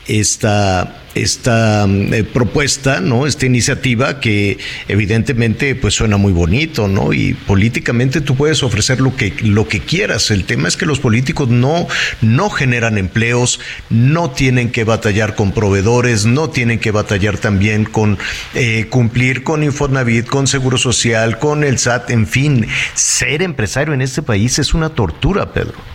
esta, 0.07 1.01
esta 1.15 1.85
eh, 1.87 2.23
propuesta, 2.23 2.99
¿no? 2.99 3.25
Esta 3.25 3.45
iniciativa 3.45 4.19
que 4.19 4.57
evidentemente 4.87 5.75
pues 5.75 5.93
suena 5.93 6.17
muy 6.17 6.33
bonito, 6.33 6.87
¿no? 6.87 7.13
Y 7.13 7.33
políticamente 7.33 8.21
tú 8.21 8.35
puedes 8.35 8.63
ofrecer 8.63 8.99
lo 8.99 9.15
que, 9.15 9.33
lo 9.41 9.67
que 9.67 9.79
quieras. 9.79 10.31
El 10.31 10.45
tema 10.45 10.67
es 10.67 10.77
que 10.77 10.85
los 10.85 10.99
políticos 10.99 11.49
no, 11.49 11.87
no 12.21 12.49
generan 12.49 12.97
empleos, 12.97 13.59
no 13.89 14.31
tienen 14.31 14.71
que 14.71 14.83
batallar 14.83 15.35
con 15.35 15.51
proveedores, 15.51 16.25
no 16.25 16.49
tienen 16.49 16.79
que 16.79 16.91
batallar 16.91 17.37
también 17.37 17.85
con 17.85 18.17
eh, 18.53 18.87
cumplir 18.89 19.43
con 19.43 19.63
Infonavit, 19.63 20.25
con 20.25 20.47
Seguro 20.47 20.77
Social, 20.77 21.39
con 21.39 21.63
el 21.63 21.77
SAT, 21.77 22.09
en 22.09 22.27
fin. 22.27 22.67
Ser 22.93 23.41
empresario 23.41 23.93
en 23.93 24.01
este 24.01 24.21
país 24.21 24.59
es 24.59 24.73
una 24.73 24.89
tortura, 24.89 25.53
Pedro. 25.53 25.92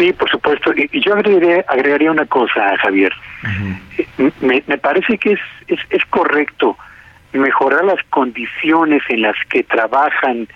Sí, 0.00 0.14
por 0.14 0.30
supuesto. 0.30 0.72
Y, 0.74 1.00
yo 1.00 1.14
agregaría, 1.14 1.62
agregaría 1.68 2.10
una 2.10 2.24
cosa, 2.24 2.74
Javier. 2.78 3.12
Eh, 3.98 4.30
me, 4.40 4.62
me, 4.66 4.78
parece 4.78 5.18
que 5.18 5.32
es, 5.32 5.40
es, 5.68 5.78
es 5.90 6.02
correcto 6.06 6.78
mejorar 7.34 7.84
las 7.84 8.02
condiciones 8.08 9.02
en 9.10 9.22
las 9.22 9.36
que 9.50 9.62
trabajan 9.62 10.48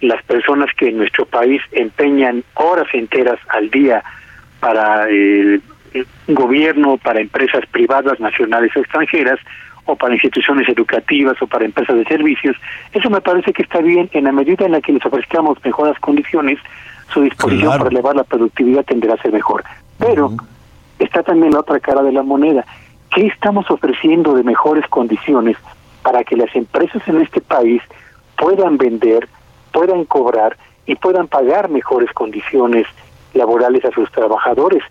las 0.00 0.22
personas 0.22 0.68
que 0.76 0.90
en 0.90 0.98
nuestro 0.98 1.26
país 1.26 1.60
empeñan 1.72 2.44
horas 2.54 2.86
enteras 2.92 3.40
al 3.48 3.68
día 3.70 4.02
para 4.60 5.08
el, 5.08 5.60
el 5.92 6.06
gobierno, 6.28 6.96
para 6.96 7.20
empresas 7.20 7.66
privadas, 7.66 8.20
nacionales 8.20 8.70
o 8.76 8.80
extranjeras, 8.80 9.40
o 9.86 9.96
para 9.96 10.14
instituciones 10.14 10.68
educativas 10.68 11.40
o 11.42 11.46
para 11.48 11.64
empresas 11.64 11.96
de 11.96 12.04
servicios. 12.04 12.56
Eso 12.92 13.10
me 13.10 13.20
parece 13.20 13.52
que 13.52 13.62
está 13.62 13.80
bien 13.80 14.08
en 14.12 14.24
la 14.24 14.32
medida 14.32 14.64
en 14.64 14.72
la 14.72 14.80
que 14.80 14.92
les 14.92 15.04
ofrezcamos 15.04 15.58
mejores 15.64 15.98
condiciones 15.98 16.58
su 17.14 17.22
disposición 17.22 17.78
para 17.78 17.88
elevar 17.88 18.16
la 18.16 18.24
productividad 18.24 18.84
tenderá 18.84 19.14
a 19.14 19.22
ser 19.22 19.32
mejor. 19.32 19.64
Pero 19.98 20.32
está 20.98 21.22
también 21.22 21.52
la 21.52 21.60
otra 21.60 21.78
cara 21.80 22.02
de 22.02 22.12
la 22.12 22.22
moneda. 22.22 22.66
¿Qué 23.14 23.26
estamos 23.26 23.70
ofreciendo 23.70 24.34
de 24.34 24.42
mejores 24.42 24.86
condiciones 24.88 25.56
para 26.02 26.24
que 26.24 26.36
las 26.36 26.54
empresas 26.54 27.00
en 27.06 27.22
este 27.22 27.40
país 27.40 27.80
puedan 28.36 28.76
vender, 28.76 29.28
puedan 29.72 30.04
cobrar 30.04 30.56
y 30.86 30.96
puedan 30.96 31.28
pagar 31.28 31.70
mejores 31.70 32.12
condiciones 32.12 32.86
laborales 33.32 33.84
a 33.84 33.92
sus 33.92 34.10
trabajadores? 34.10 34.82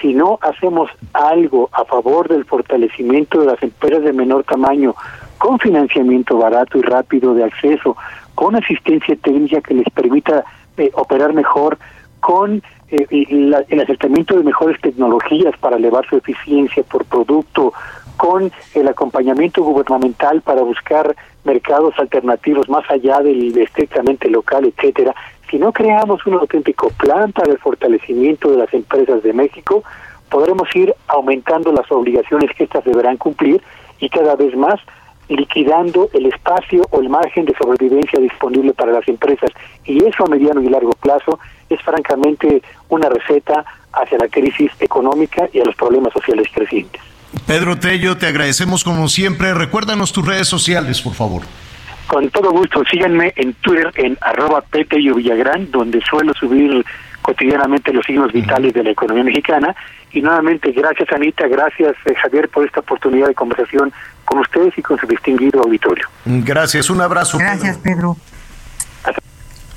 Si 0.00 0.14
no 0.14 0.38
hacemos 0.40 0.90
algo 1.12 1.68
a 1.72 1.84
favor 1.84 2.28
del 2.28 2.44
fortalecimiento 2.46 3.40
de 3.40 3.46
las 3.46 3.62
empresas 3.62 4.02
de 4.02 4.12
menor 4.12 4.44
tamaño, 4.44 4.94
con 5.36 5.58
financiamiento 5.58 6.38
barato 6.38 6.78
y 6.78 6.82
rápido 6.82 7.34
de 7.34 7.44
acceso, 7.44 7.96
con 8.34 8.56
asistencia 8.56 9.16
técnica 9.16 9.60
que 9.60 9.74
les 9.74 9.90
permita 9.90 10.44
eh, 10.78 10.90
operar 10.94 11.32
mejor 11.32 11.78
con 12.20 12.62
eh, 12.90 13.06
el 13.10 13.80
acercamiento 13.80 14.36
de 14.36 14.44
mejores 14.44 14.80
tecnologías 14.80 15.56
para 15.58 15.76
elevar 15.76 16.06
su 16.08 16.16
eficiencia 16.16 16.82
por 16.82 17.04
producto, 17.04 17.72
con 18.18 18.50
el 18.74 18.88
acompañamiento 18.88 19.62
gubernamental 19.62 20.42
para 20.42 20.62
buscar 20.62 21.14
mercados 21.44 21.94
alternativos 21.98 22.68
más 22.68 22.84
allá 22.90 23.20
del 23.20 23.56
estrictamente 23.56 24.28
local, 24.28 24.66
etcétera. 24.66 25.14
Si 25.48 25.58
no 25.58 25.72
creamos 25.72 26.26
un 26.26 26.34
auténtico 26.34 26.90
plan 26.98 27.32
para 27.32 27.52
el 27.52 27.58
fortalecimiento 27.58 28.50
de 28.50 28.58
las 28.58 28.74
empresas 28.74 29.22
de 29.22 29.32
México, 29.32 29.84
podremos 30.28 30.68
ir 30.74 30.94
aumentando 31.06 31.72
las 31.72 31.90
obligaciones 31.90 32.50
que 32.54 32.64
éstas 32.64 32.84
deberán 32.84 33.16
cumplir 33.16 33.62
y 33.98 34.08
cada 34.10 34.36
vez 34.36 34.54
más 34.56 34.80
liquidando 35.28 36.08
el 36.14 36.26
espacio 36.26 36.86
o 36.90 37.00
el 37.00 37.08
margen 37.08 37.44
de 37.44 37.54
sobrevivencia 37.60 38.18
disponible 38.20 38.72
para 38.72 38.92
las 38.92 39.06
empresas. 39.08 39.50
Y 39.84 40.04
eso 40.04 40.24
a 40.24 40.28
mediano 40.28 40.62
y 40.62 40.68
largo 40.68 40.92
plazo 40.92 41.38
es 41.68 41.80
francamente 41.82 42.62
una 42.88 43.08
receta 43.08 43.64
hacia 43.92 44.18
la 44.18 44.28
crisis 44.28 44.70
económica 44.80 45.48
y 45.52 45.60
a 45.60 45.64
los 45.64 45.74
problemas 45.74 46.12
sociales 46.12 46.48
crecientes. 46.52 47.02
Pedro 47.46 47.78
Tello, 47.78 48.16
te 48.16 48.26
agradecemos 48.26 48.84
como 48.84 49.08
siempre. 49.08 49.52
Recuérdanos 49.54 50.12
tus 50.12 50.26
redes 50.26 50.48
sociales, 50.48 51.00
por 51.00 51.14
favor. 51.14 51.42
Con 52.06 52.30
todo 52.30 52.50
gusto, 52.52 52.82
síganme 52.90 53.34
en 53.36 53.52
Twitter 53.54 53.92
en 53.96 54.16
arroba 54.22 54.62
Petello 54.62 55.16
Villagrán, 55.16 55.70
donde 55.70 56.00
suelo 56.00 56.32
subir 56.32 56.84
cotidianamente 57.28 57.92
los 57.92 58.06
signos 58.06 58.32
vitales 58.32 58.72
de 58.72 58.82
la 58.82 58.90
economía 58.90 59.22
mexicana. 59.22 59.76
Y 60.12 60.22
nuevamente, 60.22 60.72
gracias 60.72 61.12
Anita, 61.12 61.46
gracias 61.46 61.94
eh, 62.06 62.14
Javier 62.14 62.48
por 62.48 62.64
esta 62.64 62.80
oportunidad 62.80 63.28
de 63.28 63.34
conversación 63.34 63.92
con 64.24 64.38
ustedes 64.38 64.72
y 64.78 64.82
con 64.82 64.98
su 64.98 65.06
distinguido 65.06 65.60
auditorio. 65.60 66.08
Gracias, 66.24 66.88
un 66.88 67.02
abrazo. 67.02 67.36
Gracias, 67.36 67.76
Pedro. 67.76 68.16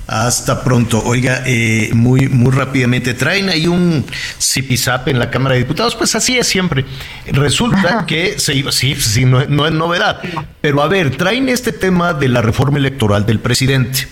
Hasta 0.07 0.63
pronto. 0.63 1.01
Oiga, 1.05 1.43
eh, 1.45 1.89
muy, 1.93 2.29
muy 2.29 2.51
rápidamente, 2.51 3.13
traen 3.13 3.49
ahí 3.49 3.67
un 3.67 4.05
zipizap 4.39 5.09
en 5.09 5.19
la 5.19 5.29
Cámara 5.29 5.55
de 5.55 5.61
Diputados, 5.61 5.95
pues 5.95 6.15
así 6.15 6.37
es 6.37 6.47
siempre. 6.47 6.85
Resulta 7.27 8.05
que 8.05 8.39
se 8.39 8.53
iba, 8.53 8.71
sí, 8.71 8.95
sí, 8.95 9.25
no, 9.25 9.45
no 9.45 9.65
es 9.65 9.73
novedad. 9.73 10.21
Pero 10.61 10.81
a 10.81 10.87
ver, 10.87 11.17
traen 11.17 11.49
este 11.49 11.73
tema 11.73 12.13
de 12.13 12.29
la 12.29 12.41
reforma 12.41 12.77
electoral 12.77 13.25
del 13.25 13.39
presidente. 13.39 14.07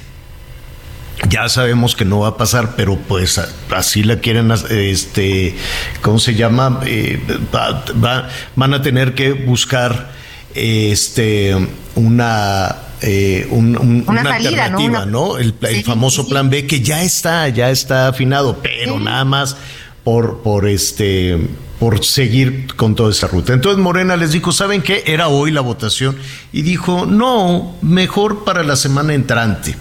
Ya 1.27 1.49
sabemos 1.49 1.95
que 1.95 2.05
no 2.05 2.19
va 2.19 2.29
a 2.29 2.37
pasar, 2.37 2.75
pero 2.77 2.97
pues 2.97 3.41
así 3.71 4.03
la 4.03 4.19
quieren, 4.19 4.51
este, 4.69 5.55
¿cómo 6.01 6.19
se 6.19 6.35
llama? 6.35 6.79
Eh, 6.85 7.19
va, 7.53 8.29
van 8.55 8.73
a 8.73 8.81
tener 8.81 9.15
que 9.15 9.33
buscar 9.33 10.11
este 10.55 11.55
una 11.95 12.75
eh, 13.01 13.47
una, 13.49 14.35
alternativa, 14.35 15.05
¿no? 15.05 15.37
El, 15.37 15.53
famoso 15.85 16.27
plan 16.27 16.49
B 16.49 16.67
que 16.67 16.81
ya 16.81 17.01
está, 17.03 17.47
ya 17.47 17.69
está 17.69 18.09
afinado, 18.09 18.59
pero 18.61 18.99
nada 18.99 19.23
más 19.23 19.55
por, 20.03 20.41
por 20.41 20.67
este 20.67 21.37
por 21.79 22.03
seguir 22.03 22.75
con 22.75 22.93
toda 22.93 23.11
esa 23.11 23.27
ruta. 23.27 23.53
Entonces 23.53 23.81
Morena 23.81 24.17
les 24.17 24.33
dijo, 24.33 24.51
¿saben 24.51 24.81
qué? 24.81 25.03
Era 25.07 25.29
hoy 25.29 25.51
la 25.51 25.61
votación 25.61 26.17
y 26.51 26.61
dijo, 26.61 27.05
no, 27.05 27.77
mejor 27.81 28.43
para 28.43 28.63
la 28.63 28.75
semana 28.75 29.13
entrante. 29.13 29.77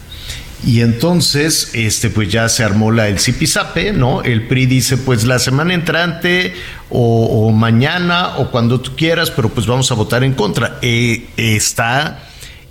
Y 0.67 0.81
entonces, 0.81 1.71
este, 1.75 2.11
pues 2.11 2.31
ya 2.31 2.49
se 2.49 2.65
armó 2.65 2.91
la 2.91 3.09
el 3.09 3.21
zipizape, 3.21 3.93
¿no? 3.93 4.23
El 4.23 4.49
PRI 4.49 4.67
dice, 4.67 4.97
pues 4.97 5.25
la 5.25 5.39
semana 5.39 5.73
entrante 5.73 6.55
o, 6.91 7.51
mañana 7.51 8.39
o 8.39 8.51
cuando 8.51 8.81
tú 8.81 8.97
quieras, 8.97 9.31
pero 9.31 9.49
pues 9.49 9.67
vamos 9.67 9.91
a 9.93 9.95
votar 9.95 10.25
en 10.25 10.35
contra. 10.35 10.79
Eh, 10.83 11.29
está 11.37 12.28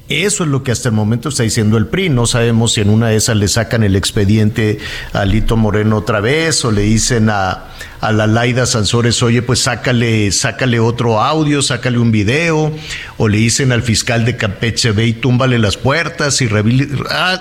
eso 0.10 0.44
es 0.44 0.50
lo 0.50 0.64
que 0.64 0.72
hasta 0.72 0.90
el 0.90 0.96
momento 0.96 1.30
está 1.30 1.44
diciendo 1.44 1.78
el 1.78 1.88
PRI. 1.88 2.10
No 2.10 2.26
sabemos 2.26 2.74
si 2.74 2.82
en 2.82 2.90
una 2.90 3.10
de 3.10 3.18
esas 3.18 3.36
le 3.36 3.48
sacan 3.48 3.84
el 3.84 3.96
expediente 3.96 4.80
a 5.12 5.26
Lito 5.26 5.58
Moreno 5.58 5.98
otra 5.98 6.22
vez 6.22 6.64
o 6.64 6.72
le 6.72 6.84
dicen 6.84 7.30
a, 7.30 7.66
a 8.00 8.12
la 8.12 8.26
Laida 8.26 8.66
Sansores, 8.66 9.22
oye, 9.22 9.42
pues 9.42 9.60
sácale, 9.60 10.32
sácale 10.32 10.80
otro 10.80 11.22
audio, 11.22 11.62
sácale 11.62 11.98
un 11.98 12.12
video, 12.12 12.74
o 13.18 13.28
le 13.28 13.38
dicen 13.38 13.72
al 13.72 13.84
fiscal 13.84 14.24
de 14.24 14.38
Campeche, 14.38 14.92
ve 14.92 15.08
y 15.08 15.14
túmbale 15.14 15.60
las 15.60 15.76
puertas 15.76 16.42
y 16.42 16.50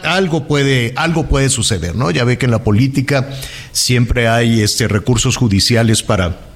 algo 0.03 0.49
puede, 0.49 0.93
algo 0.97 1.29
puede 1.29 1.51
suceder, 1.51 1.95
¿no? 1.95 2.11
Ya 2.11 2.25
ve 2.25 2.37
que 2.37 2.47
en 2.47 2.53
la 2.53 2.65
política 2.65 3.29
siempre 3.73 4.29
hay 4.29 4.61
este 4.61 4.89
recursos 4.89 5.37
judiciales 5.37 6.03
para 6.03 6.56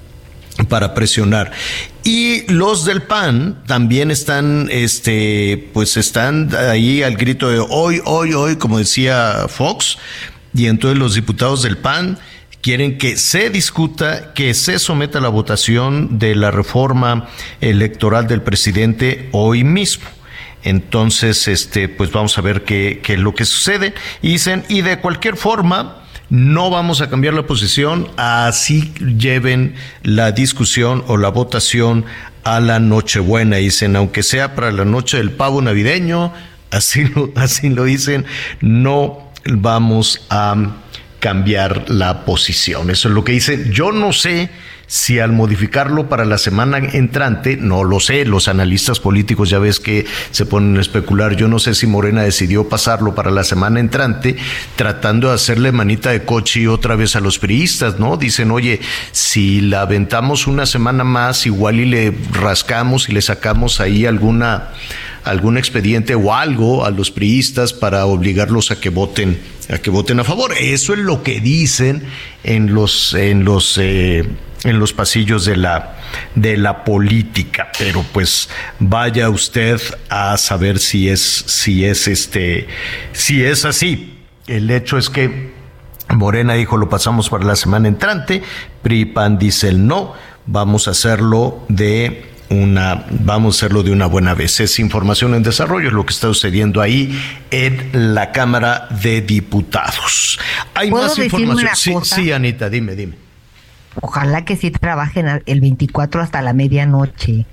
para 0.69 0.95
presionar. 0.95 1.53
Y 2.05 2.51
los 2.51 2.85
del 2.85 3.03
PAN 3.03 3.63
también 3.67 4.11
están, 4.11 4.69
este, 4.71 5.71
pues 5.73 5.97
están 5.97 6.51
ahí 6.55 7.03
al 7.03 7.17
grito 7.17 7.51
de 7.51 7.59
hoy, 7.59 8.01
hoy, 8.05 8.33
hoy, 8.33 8.57
como 8.57 8.79
decía 8.79 9.47
Fox, 9.49 9.99
y 10.55 10.67
entonces 10.67 10.99
los 10.99 11.15
diputados 11.15 11.63
del 11.63 11.79
PAN 11.79 12.19
quieren 12.61 12.99
que 12.99 13.17
se 13.17 13.51
discuta, 13.51 14.33
que 14.35 14.55
se 14.55 14.79
someta 14.79 15.19
a 15.19 15.23
la 15.23 15.29
votación 15.29 16.19
de 16.19 16.35
la 16.35 16.51
reforma 16.51 17.29
electoral 17.61 18.27
del 18.27 18.43
presidente 18.43 19.29
hoy 19.33 19.65
mismo. 19.65 20.09
Entonces, 20.63 21.49
este, 21.49 21.89
pues 21.89 22.13
vamos 22.13 22.37
a 22.37 22.43
ver 22.43 22.65
qué, 22.65 23.01
qué 23.03 23.15
es 23.15 23.19
lo 23.19 23.35
que 23.35 23.47
sucede. 23.47 23.95
Y 24.21 24.33
dicen, 24.33 24.65
y 24.69 24.83
de 24.83 24.99
cualquier 25.01 25.37
forma, 25.37 26.05
no 26.31 26.71
vamos 26.71 27.01
a 27.01 27.11
cambiar 27.11 27.35
la 27.35 27.47
posición, 27.47 28.09
así 28.17 28.93
lleven 29.19 29.75
la 30.05 30.31
discusión 30.31 31.05
o 31.09 31.17
la 31.17 31.29
votación 31.29 32.05
a 32.45 32.61
la 32.61 32.79
Nochebuena. 32.79 33.57
Dicen, 33.57 33.97
aunque 33.97 34.23
sea 34.23 34.55
para 34.55 34.71
la 34.71 34.85
noche 34.85 35.17
del 35.17 35.33
pavo 35.33 35.61
navideño, 35.61 36.33
así 36.71 37.05
lo, 37.05 37.33
así 37.35 37.69
lo 37.69 37.85
dicen, 37.85 38.25
no 38.61 39.33
vamos 39.45 40.25
a 40.31 40.77
cambiar 41.19 41.91
la 41.91 42.25
posición. 42.25 42.91
Eso 42.91 43.09
es 43.09 43.15
lo 43.15 43.25
que 43.25 43.33
dice. 43.33 43.69
Yo 43.71 43.91
no 43.93 44.13
sé 44.13 44.51
si 44.91 45.21
al 45.21 45.31
modificarlo 45.31 46.09
para 46.09 46.25
la 46.25 46.37
semana 46.37 46.79
entrante, 46.79 47.57
no 47.57 47.85
lo 47.85 48.01
sé, 48.01 48.25
los 48.25 48.49
analistas 48.49 48.99
políticos 48.99 49.49
ya 49.49 49.61
ves 49.61 49.79
que 49.79 50.05
se 50.33 50.47
ponen 50.47 50.79
a 50.79 50.81
especular, 50.81 51.37
yo 51.37 51.47
no 51.47 51.61
sé 51.61 51.77
si 51.77 51.87
Morena 51.87 52.25
decidió 52.25 52.69
pasarlo 52.69 53.15
para 53.15 53.31
la 53.31 53.45
semana 53.45 53.79
entrante, 53.79 54.35
tratando 54.75 55.29
de 55.29 55.35
hacerle 55.35 55.71
manita 55.71 56.11
de 56.11 56.25
coche 56.25 56.67
otra 56.67 56.97
vez 56.97 57.15
a 57.15 57.21
los 57.21 57.39
priistas, 57.39 58.01
¿no? 58.01 58.17
Dicen, 58.17 58.51
oye, 58.51 58.81
si 59.13 59.61
la 59.61 59.83
aventamos 59.83 60.49
una 60.49 60.67
semana 60.67 61.05
más, 61.05 61.47
igual 61.47 61.79
y 61.79 61.85
le 61.85 62.13
rascamos 62.33 63.09
y 63.09 63.13
le 63.13 63.23
sacamos 63.23 63.81
ahí 63.81 64.07
alguna 64.07 64.71
algún 65.23 65.57
expediente 65.57 66.15
o 66.17 66.35
algo 66.35 66.85
a 66.85 66.91
los 66.91 67.11
priistas 67.13 67.73
para 67.75 68.07
obligarlos 68.07 68.71
a 68.73 68.81
que 68.81 68.89
voten 68.89 69.39
a 69.69 69.79
que 69.79 69.91
voten 69.91 70.19
a 70.19 70.25
favor. 70.25 70.53
Eso 70.59 70.95
es 70.95 70.99
lo 70.99 71.23
que 71.23 71.39
dicen 71.41 72.03
en 72.43 72.75
los 72.75 73.15
en 73.15 73.45
los 73.45 73.79
eh, 73.79 74.25
en 74.65 74.79
los 74.79 74.93
pasillos 74.93 75.45
de 75.45 75.57
la 75.57 75.97
de 76.35 76.57
la 76.57 76.85
política, 76.85 77.71
pero 77.79 78.05
pues 78.13 78.49
vaya 78.79 79.31
usted 79.31 79.81
a 80.09 80.37
saber 80.37 80.79
si 80.79 81.09
es 81.09 81.21
si 81.21 81.85
es 81.85 82.09
este 82.09 82.67
si 83.13 83.43
es 83.43 83.65
así. 83.65 84.19
El 84.47 84.71
hecho 84.71 84.99
es 84.99 85.11
que 85.11 85.53
Morena 86.09 86.55
dijo 86.55 86.77
lo 86.77 86.89
pasamos 86.89 87.31
para 87.31 87.45
la 87.45 87.57
semana 87.57 87.89
entrante, 87.89 88.43
PRIPAN 88.83 89.39
dice 89.39 89.69
el 89.69 89.87
no, 89.87 90.15
vamos 90.47 90.89
a 90.89 90.93
hacerlo 90.93 91.65
de 91.69 92.31
una, 92.51 93.07
vamos 93.11 93.55
a 93.55 93.57
hacerlo 93.59 93.83
de 93.83 93.93
una 93.93 94.07
buena 94.07 94.35
vez. 94.35 94.61
Es 94.61 94.79
información 94.79 95.35
en 95.35 95.43
desarrollo, 95.43 95.89
es 95.89 95.95
lo 95.95 96.05
que 96.05 96.13
está 96.13 96.27
sucediendo 96.27 96.81
ahí 96.81 97.19
en 97.51 98.15
la 98.15 98.33
Cámara 98.33 98.89
de 99.03 99.23
Diputados. 99.23 100.39
Hay 100.75 100.91
más 100.91 101.17
información. 101.19 102.05
Sí, 102.05 102.15
sí, 102.15 102.33
Anita, 102.33 102.69
dime, 102.69 102.95
dime. 102.97 103.30
Ojalá 104.01 104.45
que 104.45 104.57
sí 104.57 104.71
trabajen 104.71 105.43
el 105.45 105.61
24 105.61 106.23
hasta 106.23 106.43
la 106.43 106.53
medianoche. 106.53 107.47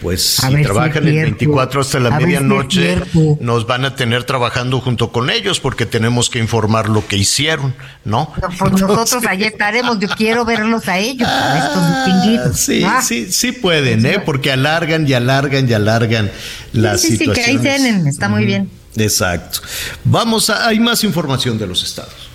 Pues 0.00 0.36
si 0.36 0.62
trabajan 0.62 1.08
el 1.08 1.22
24 1.22 1.80
hasta 1.80 1.98
la 1.98 2.12
medianoche, 2.12 2.98
nos 3.40 3.66
van 3.66 3.84
a 3.84 3.96
tener 3.96 4.22
trabajando 4.22 4.80
junto 4.80 5.10
con 5.10 5.28
ellos 5.28 5.58
porque 5.58 5.86
tenemos 5.86 6.30
que 6.30 6.38
informar 6.38 6.88
lo 6.88 7.04
que 7.06 7.16
hicieron, 7.16 7.74
¿no? 8.04 8.32
pues 8.58 8.72
nosotros 8.72 9.24
allí 9.26 9.44
estaremos, 9.44 9.98
yo 9.98 10.08
quiero 10.08 10.44
verlos 10.44 10.86
a 10.88 10.98
ellos, 10.98 11.28
a 11.28 11.58
estos 11.58 11.88
distinguidos. 11.88 12.56
Sí, 12.62 12.84
ah. 12.86 13.02
sí, 13.02 13.32
sí 13.32 13.50
pueden, 13.50 14.06
¿eh? 14.06 14.20
Porque 14.20 14.52
alargan 14.52 15.08
y 15.08 15.14
alargan 15.14 15.68
y 15.68 15.72
alargan 15.72 16.30
las 16.72 17.00
sí, 17.00 17.16
sí, 17.16 17.24
Sí, 17.24 17.32
que 17.32 17.42
ahí 17.42 17.58
tienen, 17.58 18.06
está 18.06 18.28
muy 18.28 18.44
bien. 18.44 18.70
Exacto. 18.96 19.60
Vamos 20.04 20.48
a, 20.48 20.68
hay 20.68 20.78
más 20.78 21.02
información 21.02 21.58
de 21.58 21.66
los 21.66 21.82
estados 21.82 22.31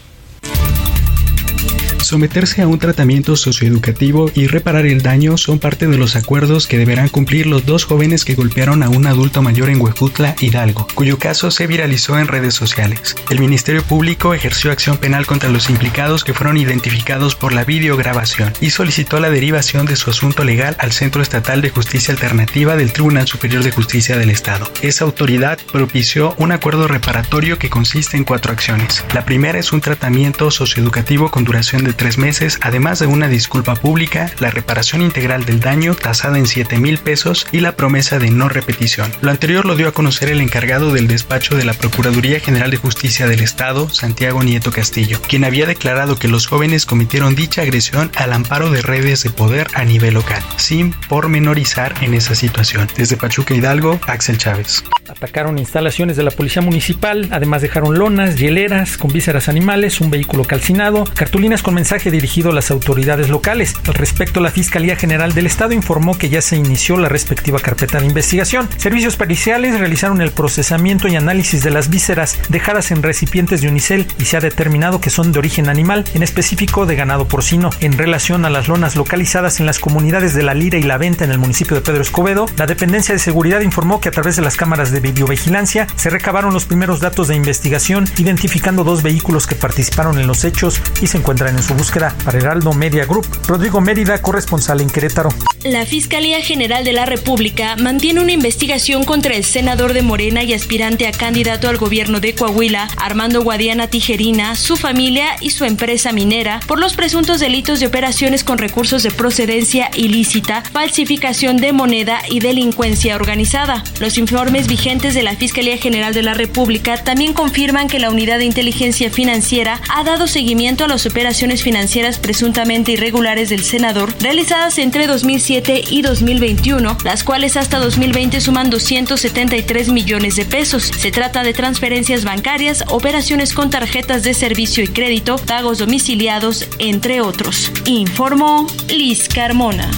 someterse 2.08 2.62
a 2.62 2.68
un 2.68 2.80
tratamiento 2.80 3.36
socioeducativo 3.36 4.32
y 4.34 4.48
reparar 4.48 4.86
el 4.86 5.02
daño 5.02 5.38
son 5.38 5.60
parte 5.60 5.88
de 5.88 5.98
los 5.98 6.16
acuerdos 6.16 6.66
que 6.66 6.78
deberán 6.78 7.10
cumplir 7.10 7.48
los 7.48 7.66
dos 7.66 7.84
jóvenes 7.86 8.26
que 8.26 8.36
golpearon 8.36 8.82
a 8.82 8.90
un 8.90 9.06
adulto 9.06 9.42
mayor 9.42 9.70
en 9.70 9.82
Huejutla, 9.82 10.36
Hidalgo, 10.40 10.88
cuyo 10.96 11.20
caso 11.20 11.52
se 11.52 11.68
viralizó 11.68 12.18
en 12.18 12.28
redes 12.28 12.54
sociales. 12.54 13.16
El 13.30 13.40
Ministerio 13.40 13.84
Público 13.84 14.34
ejerció 14.34 14.72
acción 14.72 14.98
penal 14.98 15.26
contra 15.26 15.50
los 15.50 15.70
implicados 15.70 16.24
que 16.24 16.34
fueron 16.34 16.58
identificados 16.58 17.36
por 17.36 17.54
la 17.54 17.66
videograbación 17.66 18.54
y 18.62 18.70
solicitó 18.70 19.20
la 19.20 19.30
derivación 19.30 19.86
de 19.86 19.98
su 19.98 20.10
asunto 20.10 20.44
legal 20.44 20.78
al 20.80 20.94
Centro 20.94 21.22
Estatal 21.22 21.62
de 21.62 21.70
Justicia 21.70 22.14
Alternativa 22.14 22.76
del 22.78 22.94
Tribunal 22.94 23.28
Superior 23.28 23.64
de 23.64 23.72
Justicia 23.72 24.18
del 24.18 24.30
Estado. 24.30 24.72
Esa 24.82 25.04
autoridad 25.04 25.60
propició 25.72 26.36
un 26.38 26.54
acuerdo 26.54 26.88
reparatorio 26.88 27.60
que 27.60 27.70
consiste 27.70 28.16
en 28.16 28.24
cuatro 28.24 28.54
acciones. 28.54 29.04
La 29.14 29.26
primera 29.26 29.60
es 29.60 29.74
un 29.74 29.82
tratamiento 29.82 30.52
socioeducativo 30.52 31.30
con 31.30 31.44
duración 31.44 31.84
de 31.84 31.97
tres 31.98 32.18
meses, 32.18 32.60
además 32.62 33.00
de 33.00 33.08
una 33.08 33.28
disculpa 33.28 33.76
pública, 33.76 34.32
la 34.40 34.52
reparación 34.52 35.02
integral 35.02 35.44
del 35.46 35.60
daño 35.60 35.96
tasada 35.96 36.38
en 36.38 36.46
7 36.46 36.78
mil 36.78 37.00
pesos 37.00 37.48
y 37.52 37.60
la 37.60 37.74
promesa 37.74 38.20
de 38.20 38.30
no 38.30 38.48
repetición. 38.48 39.12
Lo 39.22 39.32
anterior 39.32 39.66
lo 39.66 39.76
dio 39.76 39.90
a 39.90 39.92
conocer 39.92 40.30
el 40.30 40.40
encargado 40.40 40.94
del 40.94 41.08
despacho 41.08 41.56
de 41.56 41.66
la 41.66 41.74
Procuraduría 41.74 42.40
General 42.40 42.72
de 42.72 42.78
Justicia 42.78 43.28
del 43.28 43.42
Estado, 43.42 43.90
Santiago 43.90 44.44
Nieto 44.44 44.72
Castillo, 44.72 45.20
quien 45.28 45.44
había 45.44 45.66
declarado 45.66 46.18
que 46.18 46.28
los 46.28 46.46
jóvenes 46.46 46.86
cometieron 46.86 47.36
dicha 47.36 47.64
agresión 47.64 48.12
al 48.16 48.32
amparo 48.32 48.70
de 48.70 48.82
redes 48.82 49.24
de 49.24 49.32
poder 49.32 49.68
a 49.74 49.84
nivel 49.84 50.14
local, 50.14 50.42
sin 50.58 50.92
pormenorizar 51.10 51.96
en 52.02 52.14
esa 52.14 52.36
situación. 52.36 52.88
Desde 52.96 53.18
Pachuca 53.18 53.56
Hidalgo, 53.56 54.00
Axel 54.08 54.38
Chávez. 54.38 54.84
Atacaron 55.10 55.58
instalaciones 55.58 56.16
de 56.16 56.24
la 56.24 56.32
Policía 56.32 56.62
Municipal, 56.62 57.30
además 57.32 57.62
dejaron 57.62 57.98
lonas, 57.98 58.38
hieleras 58.38 58.98
con 58.98 59.12
vísceras 59.12 59.50
animales, 59.50 60.00
un 60.02 60.12
vehículo 60.12 60.44
calcinado, 60.44 61.06
cartulinas 61.16 61.64
con 61.64 61.74
mensajes 61.74 61.87
mensaje 61.88 62.12
dirigido 62.12 62.50
a 62.50 62.54
las 62.54 62.70
autoridades 62.70 63.30
locales. 63.30 63.74
Al 63.88 63.94
respecto, 63.94 64.42
la 64.42 64.52
Fiscalía 64.52 64.98
General 64.98 65.34
del 65.34 65.46
Estado 65.46 65.72
informó 65.72 66.18
que 66.18 66.28
ya 66.28 66.42
se 66.42 66.58
inició 66.58 66.98
la 66.98 67.08
respectiva 67.08 67.60
carpeta 67.60 68.02
de 68.02 68.08
investigación. 68.08 68.68
Servicios 68.76 69.16
periciales 69.16 69.80
realizaron 69.80 70.20
el 70.20 70.32
procesamiento 70.32 71.08
y 71.08 71.16
análisis 71.16 71.64
de 71.64 71.72
las 71.72 71.90
vísceras 71.90 72.40
dejadas 72.50 72.92
en 72.92 73.04
recipientes 73.04 73.62
de 73.62 73.70
unicel 73.70 74.06
y 74.20 74.26
se 74.26 74.36
ha 74.36 74.42
determinado 74.42 75.00
que 75.00 75.10
son 75.10 75.32
de 75.32 75.40
origen 75.40 75.70
animal, 75.70 76.04
en 76.14 76.24
específico 76.24 76.86
de 76.86 76.98
ganado 76.98 77.30
porcino. 77.30 77.70
En 77.80 77.98
relación 77.98 78.44
a 78.44 78.50
las 78.50 78.68
lonas 78.68 78.98
localizadas 78.98 79.62
en 79.62 79.66
las 79.66 79.80
comunidades 79.80 80.34
de 80.34 80.44
La 80.44 80.56
Lira 80.56 80.78
y 80.78 80.84
La 80.84 80.98
Venta 80.98 81.24
en 81.24 81.32
el 81.32 81.40
municipio 81.40 81.78
de 81.78 81.84
Pedro 81.84 82.02
Escobedo, 82.02 82.48
la 82.58 82.66
dependencia 82.66 83.16
de 83.16 83.20
seguridad 83.20 83.62
informó 83.62 84.02
que 84.02 84.10
a 84.10 84.12
través 84.12 84.36
de 84.36 84.42
las 84.42 84.58
cámaras 84.58 84.92
de 84.92 85.00
videovigilancia 85.00 85.88
se 85.96 86.10
recabaron 86.10 86.54
los 86.54 86.66
primeros 86.66 87.00
datos 87.00 87.30
de 87.30 87.36
investigación, 87.38 88.04
identificando 88.18 88.84
dos 88.84 89.04
vehículos 89.04 89.48
que 89.48 89.56
participaron 89.56 90.20
en 90.20 90.28
los 90.28 90.44
hechos 90.44 90.82
y 91.02 91.08
se 91.08 91.18
encuentran 91.18 91.56
en 91.56 91.64
su 91.64 91.77
búsqueda 91.78 92.16
para 92.26 92.40
Heraldo 92.40 92.74
Media 92.74 93.06
Group. 93.06 93.28
Rodrigo 93.48 93.80
Mérida, 93.80 94.22
corresponsal 94.22 94.82
en 94.82 94.90
Querétaro. 94.90 95.30
La 95.64 95.86
Fiscalía 95.86 96.42
General 96.42 96.84
de 96.84 96.94
la 96.94 97.06
República 97.06 97.76
mantiene 97.76 98.22
una 98.22 98.32
investigación 98.32 99.04
contra 99.04 99.36
el 99.36 99.44
senador 99.44 99.94
de 99.94 100.02
Morena 100.02 100.44
y 100.44 100.54
aspirante 100.54 101.08
a 101.08 101.12
candidato 101.12 101.68
al 101.68 101.78
gobierno 101.78 102.20
de 102.20 102.36
Coahuila, 102.36 102.88
Armando 102.98 103.42
Guadiana 103.42 103.88
Tijerina, 103.88 104.56
su 104.56 104.78
familia 104.78 105.36
y 105.42 105.50
su 105.50 105.66
empresa 105.66 106.12
minera 106.12 106.60
por 106.68 106.80
los 106.80 106.96
presuntos 106.96 107.40
delitos 107.40 107.80
de 107.80 107.88
operaciones 107.88 108.44
con 108.44 108.58
recursos 108.58 109.04
de 109.04 109.12
procedencia 109.12 109.90
ilícita, 109.96 110.64
falsificación 110.72 111.58
de 111.58 111.74
moneda 111.74 112.20
y 112.30 112.40
delincuencia 112.40 113.16
organizada. 113.16 113.84
Los 114.00 114.18
informes 114.18 114.68
vigentes 114.68 115.14
de 115.14 115.24
la 115.24 115.36
Fiscalía 115.36 115.78
General 115.78 116.14
de 116.14 116.24
la 116.24 116.34
República 116.34 117.04
también 117.04 117.34
confirman 117.34 117.88
que 117.88 118.00
la 118.00 118.10
Unidad 118.10 118.40
de 118.40 118.46
Inteligencia 118.46 119.10
Financiera 119.10 119.82
ha 119.94 120.04
dado 120.04 120.28
seguimiento 120.28 120.86
a 120.86 120.88
las 120.88 121.06
operaciones 121.06 121.62
financieras 121.68 122.18
presuntamente 122.18 122.94
irregulares 122.94 123.50
del 123.50 123.62
senador 123.62 124.16
realizadas 124.22 124.78
entre 124.78 125.06
2007 125.06 125.84
y 125.90 126.02
2021, 126.02 126.98
las 127.04 127.26
cuales 127.26 127.58
hasta 127.58 127.78
2020 127.80 128.40
suman 128.40 128.70
273 128.70 129.90
millones 129.90 130.38
de 130.38 130.46
pesos. 130.46 130.84
Se 130.84 131.12
trata 131.12 131.44
de 131.44 131.52
transferencias 131.52 132.24
bancarias, 132.24 132.86
operaciones 132.88 133.54
con 133.54 133.70
tarjetas 133.70 134.24
de 134.24 134.34
servicio 134.34 134.82
y 134.82 134.88
crédito, 134.88 135.36
pagos 135.40 135.80
domiciliados, 135.80 136.70
entre 136.80 137.20
otros. 137.20 137.70
Informó 137.84 138.66
Liz 138.88 139.28
Carmona. 139.28 139.92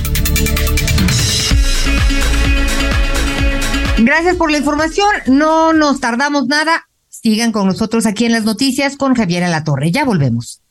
Gracias 3.99 4.37
por 4.37 4.49
la 4.49 4.57
información. 4.57 5.11
No 5.27 5.73
nos 5.73 5.99
tardamos 5.99 6.47
nada. 6.47 6.89
Sigan 7.09 7.51
con 7.51 7.67
nosotros 7.67 8.07
aquí 8.07 8.25
en 8.25 8.31
las 8.31 8.43
noticias 8.43 8.97
con 8.97 9.13
Javier 9.13 9.45
Torre. 9.63 9.91
Ya 9.91 10.03
volvemos. 10.03 10.63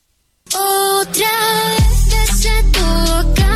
Otra 0.54 1.30
vez 1.76 2.06
besé 2.10 2.62
tu 2.72 2.80
boca 2.80 3.48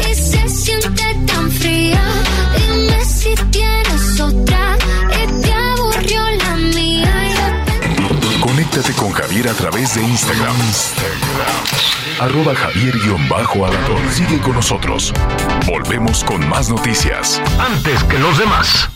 y 0.00 0.14
se 0.14 0.48
siente 0.48 1.02
tan 1.26 1.50
fría. 1.50 2.02
Dime 2.56 3.04
si 3.04 3.34
tienes 3.50 4.20
otra 4.20 4.76
y 5.12 5.42
te 5.42 5.52
aburrió 5.52 6.22
la 6.38 6.56
mía. 6.56 7.64
Conéctate 8.40 8.92
con 8.94 9.10
Javier 9.12 9.48
a 9.48 9.54
través 9.54 9.94
de 9.94 10.02
Instagram. 10.02 10.56
Instagram. 10.56 11.78
Arroba 12.20 12.54
Javier-Alador. 12.54 14.12
Sigue 14.12 14.40
con 14.40 14.54
nosotros. 14.54 15.12
Volvemos 15.66 16.24
con 16.24 16.48
más 16.48 16.68
noticias. 16.68 17.40
Antes 17.58 18.02
que 18.04 18.18
los 18.18 18.38
demás. 18.38 18.88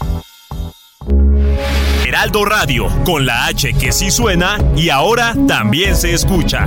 Heraldo 2.04 2.44
Radio, 2.44 2.88
con 3.04 3.24
la 3.26 3.46
H 3.46 3.72
que 3.74 3.92
sí 3.92 4.10
suena 4.10 4.58
y 4.76 4.90
ahora 4.90 5.34
también 5.46 5.96
se 5.96 6.12
escucha. 6.12 6.66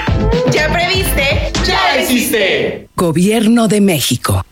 ¿Ya 0.51 0.71
previste? 0.71 1.51
¡Ya 1.65 1.95
la 1.95 2.01
hiciste! 2.01 2.87
Gobierno 2.95 3.67
de 3.67 3.81
México. 3.81 4.45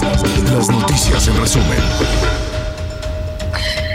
Las 0.00 0.68
noticias 0.68 1.28
en 1.28 1.40
resumen. 1.40 1.78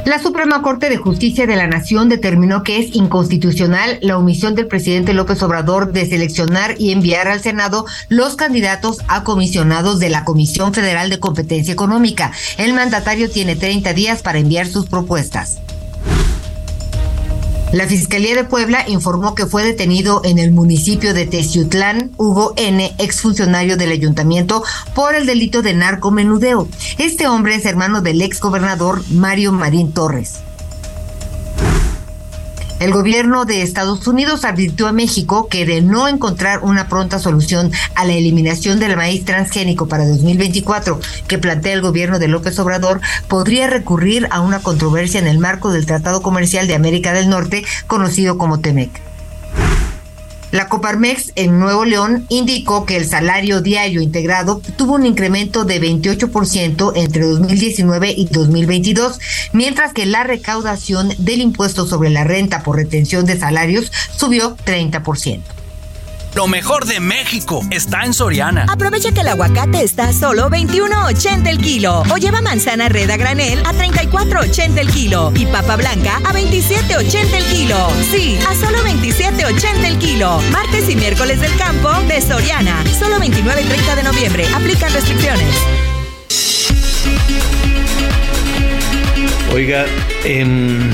La 0.06 0.20
Suprema 0.20 0.62
Corte 0.62 0.88
de 0.88 0.98
Justicia 0.98 1.48
de 1.48 1.56
la 1.56 1.66
Nación 1.66 2.10
determinó 2.10 2.62
que 2.62 2.78
es 2.78 2.96
inconstitucional 2.96 3.98
la 4.04 4.20
omisión 4.20 4.54
del 4.54 4.68
presidente 4.68 5.16
López 5.16 5.42
Obrador 5.42 5.94
de 5.94 6.06
seleccionar 6.06 6.76
y 6.78 6.92
enviar 6.92 7.28
al 7.28 7.42
Senado 7.42 7.88
los 8.08 8.36
candidatos 8.36 9.00
a 9.08 9.24
comisionados 9.24 10.00
de 10.00 10.10
la 10.10 10.24
Comisión 10.24 10.76
Federal 10.76 11.10
de 11.10 11.20
Competencia 11.20 11.74
Económica. 11.74 12.32
El 12.60 12.74
mandatario 12.74 13.32
tiene 13.32 13.56
30 13.56 13.94
días 13.94 14.22
para 14.22 14.38
enviar 14.38 14.68
sus 14.68 14.86
propuestas. 14.86 15.58
La 17.72 17.88
Fiscalía 17.88 18.36
de 18.36 18.44
Puebla 18.44 18.86
informó 18.88 19.36
que 19.36 19.48
fue 19.48 19.64
detenido 19.64 20.22
en 20.24 20.40
el 20.40 20.52
municipio 20.52 21.14
de 21.14 21.26
Teciutlán 21.26 22.12
Hugo 22.16 22.54
N., 22.56 22.96
exfuncionario 23.00 23.76
del 23.76 23.92
ayuntamiento, 23.92 24.64
por 24.94 25.16
el 25.16 25.26
delito 25.26 25.62
de 25.62 25.74
narcomenudeo. 25.74 26.68
Este 26.98 27.28
hombre 27.28 27.56
es 27.56 27.66
hermano 27.66 28.02
del 28.02 28.22
exgobernador 28.22 29.04
Mario 29.10 29.52
Marín 29.52 29.92
Torres. 29.92 30.40
El 32.78 32.92
gobierno 32.92 33.46
de 33.46 33.62
Estados 33.62 34.06
Unidos 34.06 34.44
advirtió 34.44 34.88
a 34.88 34.92
México 34.92 35.48
que 35.48 35.66
de 35.66 35.82
no 35.82 36.10
encontrar 36.10 36.60
una 36.62 36.90
pronta 36.90 37.20
solución 37.20 37.72
a 37.96 38.04
la 38.04 38.14
eliminación 38.14 38.82
del 38.82 38.98
maíz 38.98 39.24
transgénico 39.24 39.88
para 39.88 40.06
2024 40.06 41.00
que 41.26 41.38
plantea 41.38 41.72
el 41.74 41.82
gobierno 41.82 42.20
de 42.20 42.28
López 42.28 42.60
Obrador, 42.60 43.00
podría 43.30 43.68
recurrir 43.68 44.28
a 44.30 44.42
una 44.42 44.60
controversia 44.60 45.22
en 45.22 45.28
el 45.28 45.40
marco 45.40 45.72
del 45.72 45.86
Tratado 45.86 46.22
Comercial 46.22 46.68
de 46.68 46.76
América 46.76 47.14
del 47.14 47.30
Norte, 47.30 47.64
conocido 47.88 48.38
como 48.38 48.60
TEMEC. 48.60 49.05
La 50.56 50.70
Coparmex 50.70 51.34
en 51.36 51.60
Nuevo 51.60 51.84
León 51.84 52.26
indicó 52.30 52.86
que 52.86 52.96
el 52.96 53.06
salario 53.06 53.60
diario 53.60 54.02
integrado 54.02 54.62
tuvo 54.78 54.94
un 54.94 55.06
incremento 55.06 55.66
de 55.66 55.82
28% 55.82 56.94
entre 56.96 57.26
2019 57.26 58.14
y 58.16 58.26
2022, 58.28 59.20
mientras 59.52 59.92
que 59.92 60.06
la 60.06 60.24
recaudación 60.24 61.10
del 61.18 61.42
impuesto 61.42 61.86
sobre 61.86 62.10
la 62.10 62.24
renta 62.24 62.64
por 62.64 62.78
retención 62.78 63.26
de 63.26 63.38
salarios 63.38 63.92
subió 64.16 64.56
30%. 64.56 65.42
Lo 66.36 66.48
mejor 66.48 66.86
de 66.86 67.00
México 67.00 67.62
está 67.72 68.04
en 68.04 68.14
Soriana. 68.14 68.66
Aprovecha 68.68 69.14
que 69.14 69.22
el 69.22 69.30
aguacate 69.30 69.82
está 69.82 70.10
a 70.10 70.14
solo 70.14 70.50
21.80 70.50 71.48
el 71.48 71.60
kilo. 71.60 72.04
O 72.12 72.18
lleva 72.18 72.42
manzana 72.42 72.90
red 72.90 73.10
a 73.10 73.16
granel 73.16 73.60
a 73.66 73.72
34.80 73.72 74.78
el 74.78 74.90
kilo. 74.90 75.32
Y 75.34 75.46
papa 75.46 75.78
blanca 75.78 76.18
a 76.18 76.34
27.80 76.34 77.34
el 77.34 77.44
kilo. 77.46 77.78
Sí, 78.12 78.38
a 78.50 78.54
solo 78.54 78.80
27.80 78.80 79.86
el 79.86 79.98
kilo. 79.98 80.42
Martes 80.52 80.90
y 80.90 80.98
miércoles 80.98 81.40
del 81.40 81.56
campo 81.56 81.90
de 82.10 82.20
Soriana. 82.20 82.84
Solo 83.00 83.18
29 83.18 83.62
y 83.62 83.66
30 83.66 83.96
de 83.96 84.04
noviembre. 84.04 84.46
Aplican 84.54 84.92
restricciones. 84.92 85.56
Oiga, 89.54 89.86
em, 90.26 90.92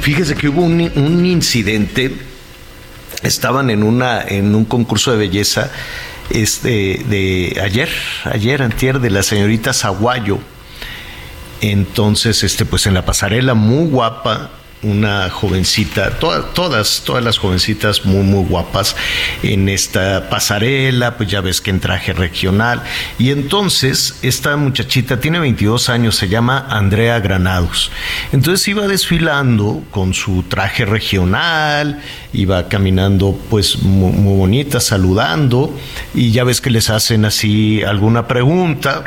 fíjese 0.00 0.36
que 0.36 0.48
hubo 0.48 0.62
un, 0.62 0.92
un 0.94 1.26
incidente 1.26 2.35
estaban 3.22 3.70
en 3.70 3.82
una 3.82 4.22
en 4.22 4.54
un 4.54 4.64
concurso 4.64 5.12
de 5.12 5.18
belleza 5.18 5.70
este 6.30 7.04
de 7.08 7.60
ayer 7.62 7.88
ayer 8.24 8.62
antier 8.62 9.00
de 9.00 9.10
la 9.10 9.22
señorita 9.22 9.72
Zaguayo. 9.72 10.38
Entonces 11.60 12.42
este 12.42 12.64
pues 12.64 12.86
en 12.86 12.94
la 12.94 13.04
pasarela 13.04 13.54
muy 13.54 13.88
guapa 13.88 14.50
una 14.82 15.30
jovencita, 15.30 16.10
todas, 16.18 16.52
todas, 16.54 17.02
todas 17.04 17.24
las 17.24 17.38
jovencitas 17.38 18.04
muy, 18.04 18.22
muy 18.22 18.44
guapas 18.44 18.96
en 19.42 19.68
esta 19.68 20.28
pasarela, 20.28 21.16
pues 21.16 21.30
ya 21.30 21.40
ves 21.40 21.60
que 21.60 21.70
en 21.70 21.80
traje 21.80 22.12
regional. 22.12 22.82
Y 23.18 23.30
entonces 23.30 24.18
esta 24.22 24.56
muchachita 24.56 25.18
tiene 25.20 25.38
22 25.38 25.88
años, 25.88 26.16
se 26.16 26.28
llama 26.28 26.66
Andrea 26.68 27.20
Granados. 27.20 27.90
Entonces 28.32 28.66
iba 28.68 28.86
desfilando 28.86 29.82
con 29.90 30.14
su 30.14 30.42
traje 30.44 30.84
regional, 30.84 32.02
iba 32.32 32.68
caminando 32.68 33.38
pues 33.50 33.82
muy, 33.82 34.12
muy 34.12 34.36
bonita, 34.36 34.80
saludando, 34.80 35.76
y 36.14 36.30
ya 36.32 36.44
ves 36.44 36.60
que 36.60 36.70
les 36.70 36.90
hacen 36.90 37.24
así 37.24 37.82
alguna 37.82 38.26
pregunta. 38.26 39.02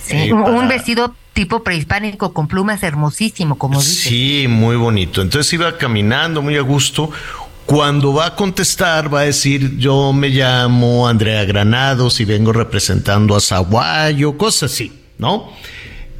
Sí, 0.00 0.16
eh, 0.16 0.32
un 0.32 0.42
para... 0.42 0.68
vestido 0.68 1.14
tipo 1.32 1.62
prehispánico 1.62 2.32
con 2.32 2.48
plumas 2.48 2.82
hermosísimo, 2.82 3.56
como 3.56 3.80
dice. 3.80 4.08
Sí, 4.08 4.46
muy 4.48 4.76
bonito. 4.76 5.22
Entonces 5.22 5.52
iba 5.52 5.78
caminando 5.78 6.42
muy 6.42 6.56
a 6.56 6.62
gusto. 6.62 7.10
Cuando 7.66 8.12
va 8.12 8.26
a 8.26 8.34
contestar, 8.34 9.12
va 9.12 9.20
a 9.20 9.24
decir, 9.24 9.78
yo 9.78 10.12
me 10.12 10.28
llamo 10.28 11.08
Andrea 11.08 11.44
Granados 11.44 12.20
y 12.20 12.24
vengo 12.24 12.52
representando 12.52 13.36
a 13.36 13.40
Zaguayo, 13.40 14.36
cosas 14.36 14.72
así, 14.72 14.92
¿no? 15.18 15.52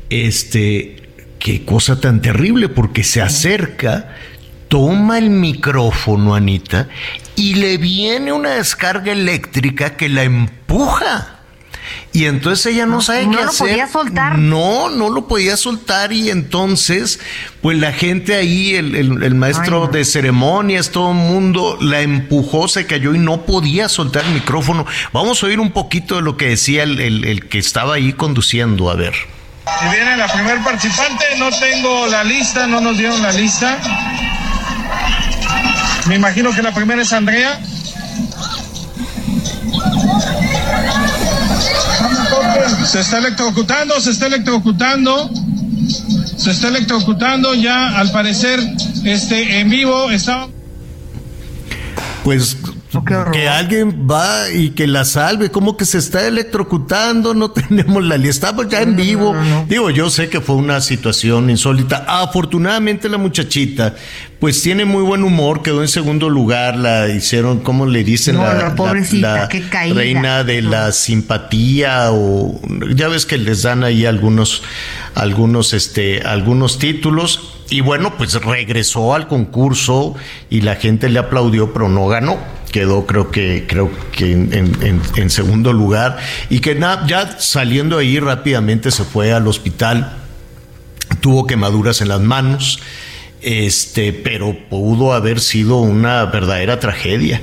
Este, 0.08 1.02
qué 1.38 1.64
cosa 1.64 2.00
tan 2.00 2.22
terrible, 2.22 2.68
porque 2.68 3.02
se 3.02 3.20
acerca, 3.20 4.14
toma 4.68 5.18
el 5.18 5.30
micrófono, 5.30 6.34
Anita, 6.34 6.88
y 7.34 7.54
le 7.54 7.76
viene 7.76 8.32
una 8.32 8.50
descarga 8.50 9.12
eléctrica 9.12 9.96
que 9.96 10.08
la 10.08 10.22
empuja. 10.22 11.41
Y 12.12 12.26
entonces 12.26 12.66
ella 12.74 12.86
no, 12.86 13.00
sabe 13.00 13.26
no 13.26 13.38
qué 13.38 13.44
lo 13.44 13.50
hacer. 13.50 13.68
podía 13.68 13.88
soltar. 13.88 14.38
No, 14.38 14.90
no 14.90 15.08
lo 15.10 15.26
podía 15.26 15.56
soltar. 15.56 16.12
Y 16.12 16.30
entonces, 16.30 17.20
pues 17.62 17.78
la 17.78 17.92
gente 17.92 18.34
ahí, 18.34 18.74
el, 18.74 18.94
el, 18.94 19.22
el 19.22 19.34
maestro 19.34 19.82
Ay, 19.82 19.86
no. 19.86 19.92
de 19.92 20.04
ceremonias, 20.04 20.90
todo 20.90 21.10
el 21.12 21.16
mundo 21.16 21.78
la 21.80 22.00
empujó, 22.02 22.68
se 22.68 22.86
cayó 22.86 23.14
y 23.14 23.18
no 23.18 23.42
podía 23.46 23.88
soltar 23.88 24.24
el 24.24 24.32
micrófono. 24.34 24.84
Vamos 25.12 25.42
a 25.42 25.46
oír 25.46 25.60
un 25.60 25.72
poquito 25.72 26.16
de 26.16 26.22
lo 26.22 26.36
que 26.36 26.48
decía 26.48 26.82
el, 26.82 27.00
el- 27.00 27.24
el 27.24 27.48
que 27.48 27.58
estaba 27.58 27.94
ahí 27.94 28.12
conduciendo. 28.12 28.90
A 28.90 28.94
ver. 28.94 29.14
Y 29.86 29.90
viene 29.94 30.16
la 30.16 30.26
primer 30.32 30.58
participante, 30.62 31.24
no 31.38 31.48
tengo 31.50 32.06
la 32.08 32.24
lista, 32.24 32.66
no 32.66 32.80
nos 32.80 32.98
dieron 32.98 33.22
la 33.22 33.32
lista. 33.32 33.78
Me 36.06 36.16
imagino 36.16 36.52
que 36.52 36.62
la 36.62 36.74
primera 36.74 37.00
es 37.02 37.12
Andrea. 37.12 37.60
Se 42.92 43.00
está 43.00 43.20
electrocutando, 43.20 43.98
se 44.02 44.10
está 44.10 44.26
electrocutando. 44.26 45.30
Se 46.36 46.50
está 46.50 46.68
electrocutando 46.68 47.54
ya, 47.54 47.98
al 47.98 48.12
parecer, 48.12 48.60
este, 49.02 49.60
en 49.60 49.70
vivo 49.70 50.10
está... 50.10 50.46
Pues 52.22 52.54
que 53.32 53.48
alguien 53.48 54.06
va 54.10 54.50
y 54.50 54.70
que 54.70 54.86
la 54.86 55.04
salve, 55.04 55.50
como 55.50 55.76
que 55.76 55.84
se 55.86 55.98
está 55.98 56.26
electrocutando, 56.26 57.32
no 57.32 57.50
tenemos 57.52 58.04
la 58.04 58.16
lista, 58.16 58.48
estamos 58.48 58.68
ya 58.68 58.82
en 58.82 58.96
vivo. 58.96 59.34
Digo, 59.68 59.90
yo 59.90 60.10
sé 60.10 60.28
que 60.28 60.40
fue 60.40 60.56
una 60.56 60.80
situación 60.80 61.48
insólita. 61.48 62.04
Afortunadamente 62.06 63.08
la 63.08 63.18
muchachita, 63.18 63.94
pues 64.40 64.60
tiene 64.62 64.84
muy 64.84 65.02
buen 65.02 65.22
humor, 65.22 65.62
quedó 65.62 65.82
en 65.82 65.88
segundo 65.88 66.28
lugar, 66.28 66.76
la 66.76 67.08
hicieron, 67.08 67.60
¿cómo 67.60 67.86
le 67.86 68.04
dicen? 68.04 68.36
La, 68.36 68.54
la 68.54 68.74
pobrecita, 68.74 69.48
la 69.48 69.48
caída. 69.70 69.94
reina 69.94 70.44
de 70.44 70.62
la 70.62 70.92
simpatía 70.92 72.08
o 72.10 72.60
ya 72.94 73.08
ves 73.08 73.24
que 73.24 73.38
les 73.38 73.62
dan 73.62 73.84
ahí 73.84 74.04
algunos, 74.04 74.62
algunos, 75.14 75.72
este, 75.72 76.22
algunos 76.22 76.78
títulos. 76.78 77.58
Y 77.70 77.80
bueno, 77.80 78.18
pues 78.18 78.34
regresó 78.34 79.14
al 79.14 79.28
concurso 79.28 80.14
y 80.50 80.60
la 80.60 80.76
gente 80.76 81.08
le 81.08 81.18
aplaudió, 81.18 81.72
pero 81.72 81.88
no 81.88 82.06
ganó 82.06 82.38
quedó 82.72 83.06
creo 83.06 83.30
que 83.30 83.66
creo 83.68 83.90
que 84.10 84.32
en, 84.32 84.52
en- 84.52 84.82
en- 84.82 85.02
en 85.14 85.30
segundo 85.30 85.72
lugar. 85.72 86.18
Y 86.50 86.58
que 86.58 86.74
na- 86.74 87.06
ya 87.06 87.38
saliendo 87.38 87.98
ahí 87.98 88.18
rápidamente 88.18 88.90
se 88.90 89.04
fue 89.04 89.32
al 89.32 89.46
hospital. 89.46 90.16
Tuvo 91.20 91.46
quemaduras 91.46 92.00
en 92.00 92.08
las 92.08 92.20
manos 92.20 92.80
este 93.42 94.12
pero 94.12 94.56
pudo 94.70 95.12
haber 95.12 95.40
sido 95.40 95.76
una 95.78 96.24
verdadera 96.26 96.78
tragedia. 96.80 97.40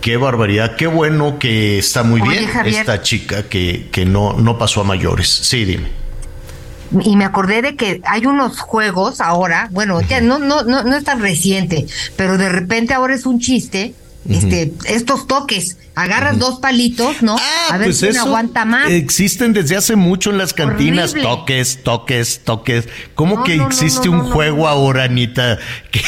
Qué 0.00 0.16
barbaridad 0.16 0.76
qué 0.76 0.86
bueno 0.86 1.38
que 1.38 1.78
está 1.78 2.02
muy 2.02 2.20
Oye, 2.20 2.30
bien 2.38 2.46
Javier. 2.50 2.74
esta 2.80 3.02
chica 3.02 3.42
que, 3.44 3.88
que 3.90 4.04
no 4.06 4.34
no 4.34 4.56
pasó 4.58 4.80
a 4.82 4.84
mayores. 4.84 5.28
Sí 5.28 5.64
dime. 5.64 5.88
Y 7.02 7.16
me 7.16 7.24
acordé 7.26 7.60
de 7.60 7.76
que 7.76 8.00
hay 8.06 8.24
unos 8.24 8.60
juegos 8.60 9.20
ahora, 9.20 9.68
bueno, 9.72 10.00
ya 10.00 10.22
no, 10.22 10.38
no, 10.38 10.62
no, 10.62 10.84
no 10.84 10.96
es 10.96 11.04
tan 11.04 11.20
reciente, 11.20 11.86
pero 12.16 12.38
de 12.38 12.48
repente 12.48 12.94
ahora 12.94 13.14
es 13.14 13.26
un 13.26 13.40
chiste. 13.40 13.92
Este, 14.28 14.72
estos 14.86 15.26
toques, 15.26 15.78
agarras 15.94 16.38
dos 16.38 16.60
palitos, 16.60 17.22
¿no? 17.22 17.36
a 17.70 17.76
ver 17.78 17.88
pues 17.88 18.00
quién 18.00 18.10
eso 18.12 18.22
aguanta 18.22 18.64
más. 18.64 18.90
existen 18.90 19.52
desde 19.52 19.76
hace 19.76 19.96
mucho 19.96 20.30
en 20.30 20.38
las 20.38 20.52
cantinas 20.52 21.12
Horrible. 21.12 21.28
toques, 21.28 21.82
toques, 21.82 22.40
toques. 22.44 22.88
¿Cómo 23.14 23.36
No, 23.36 23.44
que 23.44 23.56
no, 23.56 23.66
existe 23.66 24.08
no, 24.08 24.20
un 24.20 24.30
juego 24.30 24.68
ahora, 24.68 25.04
Anita? 25.04 25.58
¿Qué, 25.90 26.00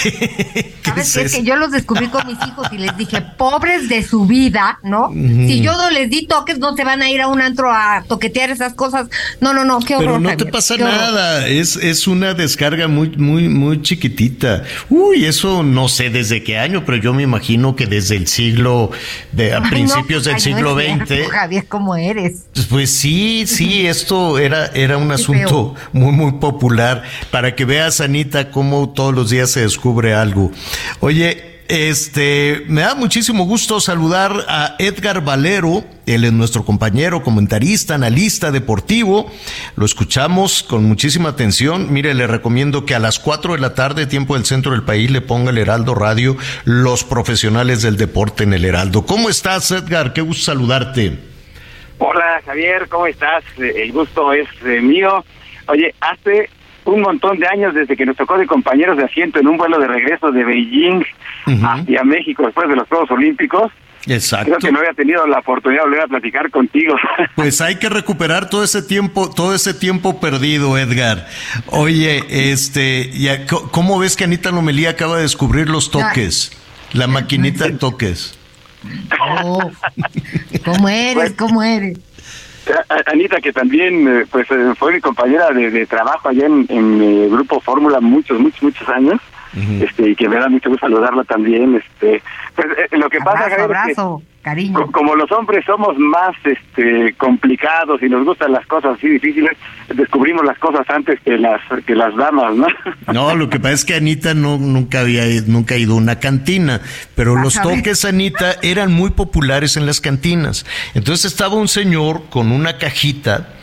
qué 0.83 0.91
¿Sabes 0.91 1.07
es 1.09 1.15
qué? 1.15 1.23
Es 1.27 1.35
que 1.37 1.43
yo 1.45 1.57
los 1.57 1.71
descubrí 1.71 2.09
con 2.09 2.27
mis 2.27 2.37
hijos 2.47 2.69
y 2.73 2.79
les 2.79 2.97
dije, 2.97 3.23
pobres 3.37 3.89
de 3.89 4.03
su 4.03 4.27
vida, 4.27 4.79
¿no? 4.83 5.11
Si 5.13 5.61
yo 5.61 5.73
no 5.73 5.91
les 5.91 6.11
di 6.11 6.27
toques, 6.27 6.59
no 6.59 6.77
se 6.77 6.85
van 6.85 7.03
a 7.03 7.11
ir 7.11 7.21
a 7.21 7.29
un 7.29 7.41
antro 7.41 7.73
a 7.73 8.05
toquetear 8.07 8.51
esas 8.51 8.75
cosas. 8.75 9.09
No, 9.41 9.55
no, 9.55 9.65
no, 9.65 9.81
qué 9.81 9.97
horror. 9.97 10.21
Pero 10.21 10.21
no 10.21 10.37
te 10.37 10.47
pasa 10.47 10.77
nada, 10.77 11.49
es, 11.49 11.77
es 11.77 12.07
una 12.07 12.35
descarga 12.35 12.87
muy, 12.87 13.11
muy, 13.17 13.49
muy 13.49 13.83
chiquitita. 13.83 14.63
Uy, 14.89 15.25
eso 15.25 15.63
no 15.63 15.89
sé 15.89 16.11
desde 16.11 16.43
qué 16.45 16.59
año, 16.59 16.85
pero 16.85 16.99
yo 16.99 17.15
me 17.15 17.23
imagino 17.23 17.75
que 17.77 17.87
desde 17.87 18.10
el 18.17 18.27
siglo, 18.27 18.91
de, 19.33 19.53
a 19.53 19.57
Ay, 19.57 19.63
no, 19.63 19.71
principios 19.71 20.25
del 20.25 20.35
no 20.35 20.41
siglo 20.41 20.79
cierto, 20.79 21.07
XX. 21.07 21.31
Javier, 21.31 21.67
¿cómo 21.69 21.97
eres? 21.97 22.45
Pues 22.69 22.91
sí, 22.91 23.45
sí, 23.47 23.87
esto 23.87 24.39
era, 24.39 24.67
era 24.75 24.97
un 24.97 25.09
Qué 25.09 25.15
asunto 25.15 25.75
muy, 25.93 26.13
muy 26.13 26.33
popular 26.33 27.03
para 27.31 27.55
que 27.55 27.65
veas, 27.65 28.01
Anita, 28.01 28.51
cómo 28.51 28.91
todos 28.91 29.15
los 29.15 29.31
días 29.31 29.51
se 29.51 29.61
descubre 29.61 30.15
algo. 30.15 30.51
Oye, 31.01 31.60
este, 31.71 32.65
me 32.67 32.81
da 32.81 32.97
muchísimo 32.97 33.45
gusto 33.45 33.79
saludar 33.79 34.33
a 34.49 34.75
Edgar 34.81 35.23
Valero. 35.23 35.85
Él 36.05 36.25
es 36.25 36.33
nuestro 36.33 36.65
compañero, 36.65 37.23
comentarista, 37.23 37.95
analista 37.95 38.51
deportivo. 38.51 39.31
Lo 39.77 39.87
escuchamos 39.87 40.65
con 40.65 40.83
muchísima 40.83 41.29
atención. 41.29 41.93
Mire, 41.93 42.15
le 42.15 42.27
recomiendo 42.27 42.85
que 42.85 42.97
a 42.97 42.99
las 42.99 43.21
4 43.21 43.53
de 43.55 43.61
la 43.61 43.75
tarde, 43.75 44.07
tiempo 44.07 44.35
del 44.35 44.47
centro 44.47 44.73
del 44.73 44.83
país, 44.83 45.13
le 45.13 45.21
ponga 45.21 45.51
el 45.51 45.59
Heraldo 45.59 45.95
Radio, 45.95 46.37
los 46.65 47.05
profesionales 47.05 47.83
del 47.83 47.97
deporte 47.97 48.43
en 48.43 48.53
el 48.53 48.65
Heraldo. 48.65 49.07
¿Cómo 49.07 49.29
estás, 49.31 49.71
Edgar? 49.71 50.13
Qué 50.13 50.23
gusto 50.23 50.47
saludarte. 50.47 51.19
Hola 51.99 52.43
Javier, 52.45 52.89
¿cómo 52.89 53.07
estás? 53.07 53.45
El 53.59 53.93
gusto 53.93 54.33
es 54.33 54.49
eh, 54.65 54.81
mío. 54.81 55.25
Oye, 55.69 55.95
hace 56.01 56.51
un 56.85 57.01
montón 57.01 57.39
de 57.39 57.47
años 57.47 57.75
desde 57.75 57.97
que 57.97 58.07
nos 58.07 58.17
tocó 58.17 58.39
de 58.39 58.47
compañeros 58.47 58.97
de 58.97 59.05
asiento 59.05 59.39
en 59.39 59.49
un 59.49 59.57
vuelo 59.57 59.79
de 59.79 59.87
regreso 59.87 60.31
de 60.31 60.45
Beijing 60.45 61.05
hacia 61.63 62.05
México 62.05 62.45
después 62.45 62.69
de 62.69 62.77
los 62.77 62.89
Juegos 62.89 63.11
Olímpicos. 63.11 63.73
Exacto. 64.07 64.47
Creo 64.47 64.59
que 64.59 64.73
no 64.73 64.79
había 64.79 64.95
tenido 64.95 65.27
la 65.27 65.41
oportunidad 65.41 65.83
de 65.83 65.89
volver 65.89 66.03
a 66.03 66.09
platicar 66.09 66.51
contigo. 66.51 66.95
Pues 67.37 67.61
hay 67.61 67.77
que 67.77 67.89
recuperar 67.89 68.51
todo 68.51 68.65
ese 68.65 68.83
tiempo, 68.83 69.31
todo 69.31 69.55
ese 69.55 69.73
tiempo 69.73 70.21
perdido, 70.21 70.77
Edgar. 70.77 71.27
Oye, 71.67 72.25
este, 72.29 73.11
ya, 73.13 73.47
¿cómo 73.47 73.99
ves 73.99 74.17
que 74.17 74.25
Anita 74.25 74.51
Lomelía 74.51 74.91
acaba 74.91 75.17
de 75.17 75.23
descubrir 75.23 75.69
los 75.69 75.91
toques? 75.91 76.53
La 76.93 77.07
maquinita 77.07 77.65
de 77.65 77.73
toques. 77.73 78.39
Oh, 79.21 79.71
¿Cómo 80.65 80.89
eres? 80.89 81.33
¿Cómo 81.33 81.63
eres? 81.63 81.99
Anita, 83.07 83.41
que 83.41 83.53
también 83.53 84.07
eh, 84.09 84.27
pues 84.31 84.51
eh, 84.51 84.73
fue 84.79 84.93
mi 84.93 85.01
compañera 85.01 85.51
de, 85.51 85.71
de 85.71 85.87
trabajo 85.87 86.29
allá 86.29 86.47
en, 86.47 86.67
en 86.69 87.03
eh, 87.03 87.29
Grupo 87.31 87.61
Fórmula 87.61 88.01
muchos, 88.01 88.39
muchos, 88.39 88.63
muchos 88.63 88.89
años. 88.89 89.21
este 89.83 90.11
y 90.11 90.15
que 90.15 90.29
me 90.29 90.37
da 90.37 90.49
mucho 90.49 90.69
gusto 90.71 90.87
saludarla 90.87 91.25
también. 91.25 91.75
este 91.77 92.23
pues 92.55 92.67
eh, 92.79 92.97
Lo 92.97 93.09
que 93.11 93.19
pasa, 93.21 93.39
Javier, 93.51 93.51
es 93.53 93.57
que- 93.57 93.63
abrazo, 93.65 94.23
cariño. 94.43 94.91
Como 94.93 95.15
los 95.15 95.31
hombres 95.33 95.65
somos 95.65 95.99
más 95.99 96.35
este 96.45 97.15
complicados 97.15 98.03
y 98.03 98.09
nos 98.09 98.25
gustan 98.25 98.53
las 98.53 98.67
cosas 98.67 98.97
así 98.97 99.09
difíciles, 99.09 99.57
descubrimos 99.95 100.45
las 100.45 100.59
cosas 100.59 100.89
antes 100.89 101.21
que 101.21 101.37
las 101.39 101.61
que 101.87 101.95
las 101.95 102.15
damas, 102.17 102.55
¿no? 102.55 102.67
No, 103.13 103.35
lo 103.35 103.51
que 103.51 103.59
pasa 103.59 103.75
es 103.75 103.85
que 103.85 103.95
Anita 103.95 104.35
no, 104.35 104.57
nunca 104.59 105.01
había 105.01 105.25
nunca 105.47 105.75
ha 105.75 105.79
ido 105.79 105.95
a 105.95 105.97
una 105.97 106.21
cantina, 106.21 106.81
pero 107.15 107.37
los 107.37 107.57
a 107.57 107.65
ver. 107.65 107.79
toques, 107.79 108.05
Anita, 108.05 108.57
eran 108.63 108.93
muy 108.93 109.11
populares 109.11 109.77
en 109.77 109.87
las 109.87 110.01
cantinas. 110.01 110.65
Entonces 110.95 111.33
estaba 111.33 111.55
un 111.55 111.69
señor 111.69 112.23
con 112.31 112.53
una 112.53 112.79
cajita 112.79 113.60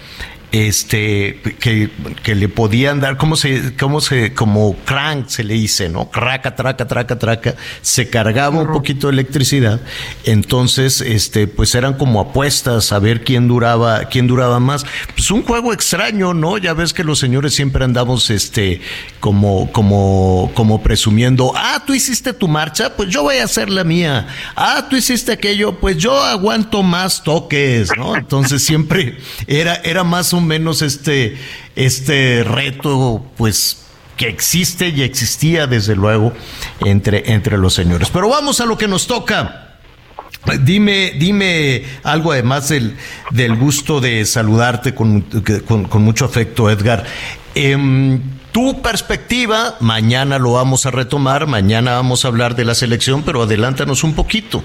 este 0.52 1.42
que, 1.60 1.90
que 2.24 2.34
le 2.34 2.48
podían 2.48 3.02
dar 3.02 3.18
cómo 3.18 3.36
se 3.36 3.76
cómo 3.76 4.00
se 4.00 4.34
como 4.34 4.76
crank 4.86 5.28
se 5.28 5.44
le 5.44 5.56
dice 5.56 5.90
no 5.90 6.10
traca 6.12 6.56
traca 6.56 6.88
traca 6.88 7.20
traca. 7.20 7.56
Se 7.82 8.10
cargaba 8.10 8.62
un 8.62 8.72
poquito 8.72 9.08
de 9.08 9.14
electricidad. 9.14 9.82
Entonces 10.24 11.02
este 11.02 11.48
pues 11.48 11.76
eran 11.76 11.96
como 11.96 12.22
apuestas 12.22 12.94
a 12.94 13.00
ver 13.00 13.24
quién 13.24 13.48
duraba 13.48 14.06
quién 14.06 14.28
duraba 14.28 14.60
más. 14.60 14.86
Pues 15.16 15.30
un 15.32 15.44
juego 15.44 15.74
extraño 15.74 16.34
no 16.34 16.58
ya 16.58 16.74
ves 16.74 16.94
que 16.94 17.04
los 17.04 17.20
señores 17.20 17.54
siempre 17.54 17.84
andamos 17.84 18.30
este 18.30 18.80
como 19.20 19.70
como 19.74 20.52
como 20.54 20.82
presumiendo 20.82 21.52
ah 21.56 21.84
tú 21.86 21.94
hiciste 21.94 22.34
tu 22.34 22.48
marcha 22.48 22.96
pues 22.96 23.10
yo 23.10 23.24
voy 23.24 23.38
a 23.38 23.44
hacer 23.44 23.70
la 23.70 23.84
mía. 23.84 24.28
Ah 24.56 24.88
tú 24.90 24.96
hiciste 24.96 25.34
aquello 25.34 25.78
pues 25.78 25.98
yo 25.98 26.24
aguanto 26.24 26.84
más 26.84 27.22
toques 27.22 27.90
no 27.98 28.16
entonces 28.16 28.64
siempre 28.64 29.18
era 29.46 29.76
era 29.84 30.06
más 30.06 30.34
o 30.34 30.38
menos 30.48 30.82
este 30.82 31.38
este 31.76 32.44
reto 32.44 33.24
pues 33.38 33.86
que 34.16 34.28
existe 34.28 34.90
y 34.90 35.04
existía 35.04 35.68
desde 35.68 35.96
luego 35.96 36.34
entre 36.86 37.32
entre 37.34 37.58
los 37.60 37.74
señores 37.76 38.10
pero 38.10 38.28
vamos 38.30 38.60
a 38.62 38.66
lo 38.66 38.78
que 38.78 38.88
nos 38.88 39.06
toca 39.06 39.64
Dime, 40.62 41.12
dime 41.18 41.84
algo 42.04 42.32
además 42.32 42.70
del, 42.70 42.96
del 43.32 43.56
gusto 43.58 44.00
de 44.00 44.24
saludarte 44.24 44.94
con, 44.96 45.22
con- 45.68 45.86
con 45.86 46.02
mucho 46.04 46.24
afecto, 46.24 46.70
Edgar. 46.70 47.04
Em, 47.54 48.22
tu 48.54 48.82
perspectiva, 48.82 49.76
mañana 49.82 50.40
lo 50.40 50.54
vamos 50.54 50.86
a 50.86 50.92
retomar, 50.92 51.48
mañana 51.48 51.96
vamos 51.96 52.24
a 52.24 52.30
hablar 52.30 52.56
de 52.56 52.64
la 52.64 52.76
selección, 52.76 53.24
pero 53.24 53.42
adelántanos 53.44 54.06
un 54.06 54.14
poquito. 54.16 54.64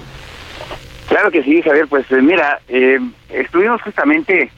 Claro 1.09 1.29
que 1.31 1.43
sí, 1.43 1.61
Javier. 1.61 1.87
Pues 1.89 2.05
eh, 2.11 2.21
mira, 2.21 2.61
eh, 2.69 2.99
estuvimos 3.29 3.81
justamente 3.81 4.51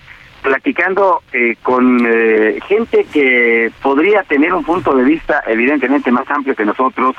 platicando 0.45 1.23
eh, 1.33 1.55
con 1.63 2.05
eh, 2.07 2.59
gente 2.67 3.05
que 3.11 3.71
podría 3.81 4.21
tener 4.23 4.53
un 4.53 4.63
punto 4.63 4.95
de 4.95 5.03
vista 5.03 5.43
evidentemente 5.47 6.11
más 6.11 6.29
amplio 6.29 6.55
que 6.55 6.65
nosotros, 6.65 7.15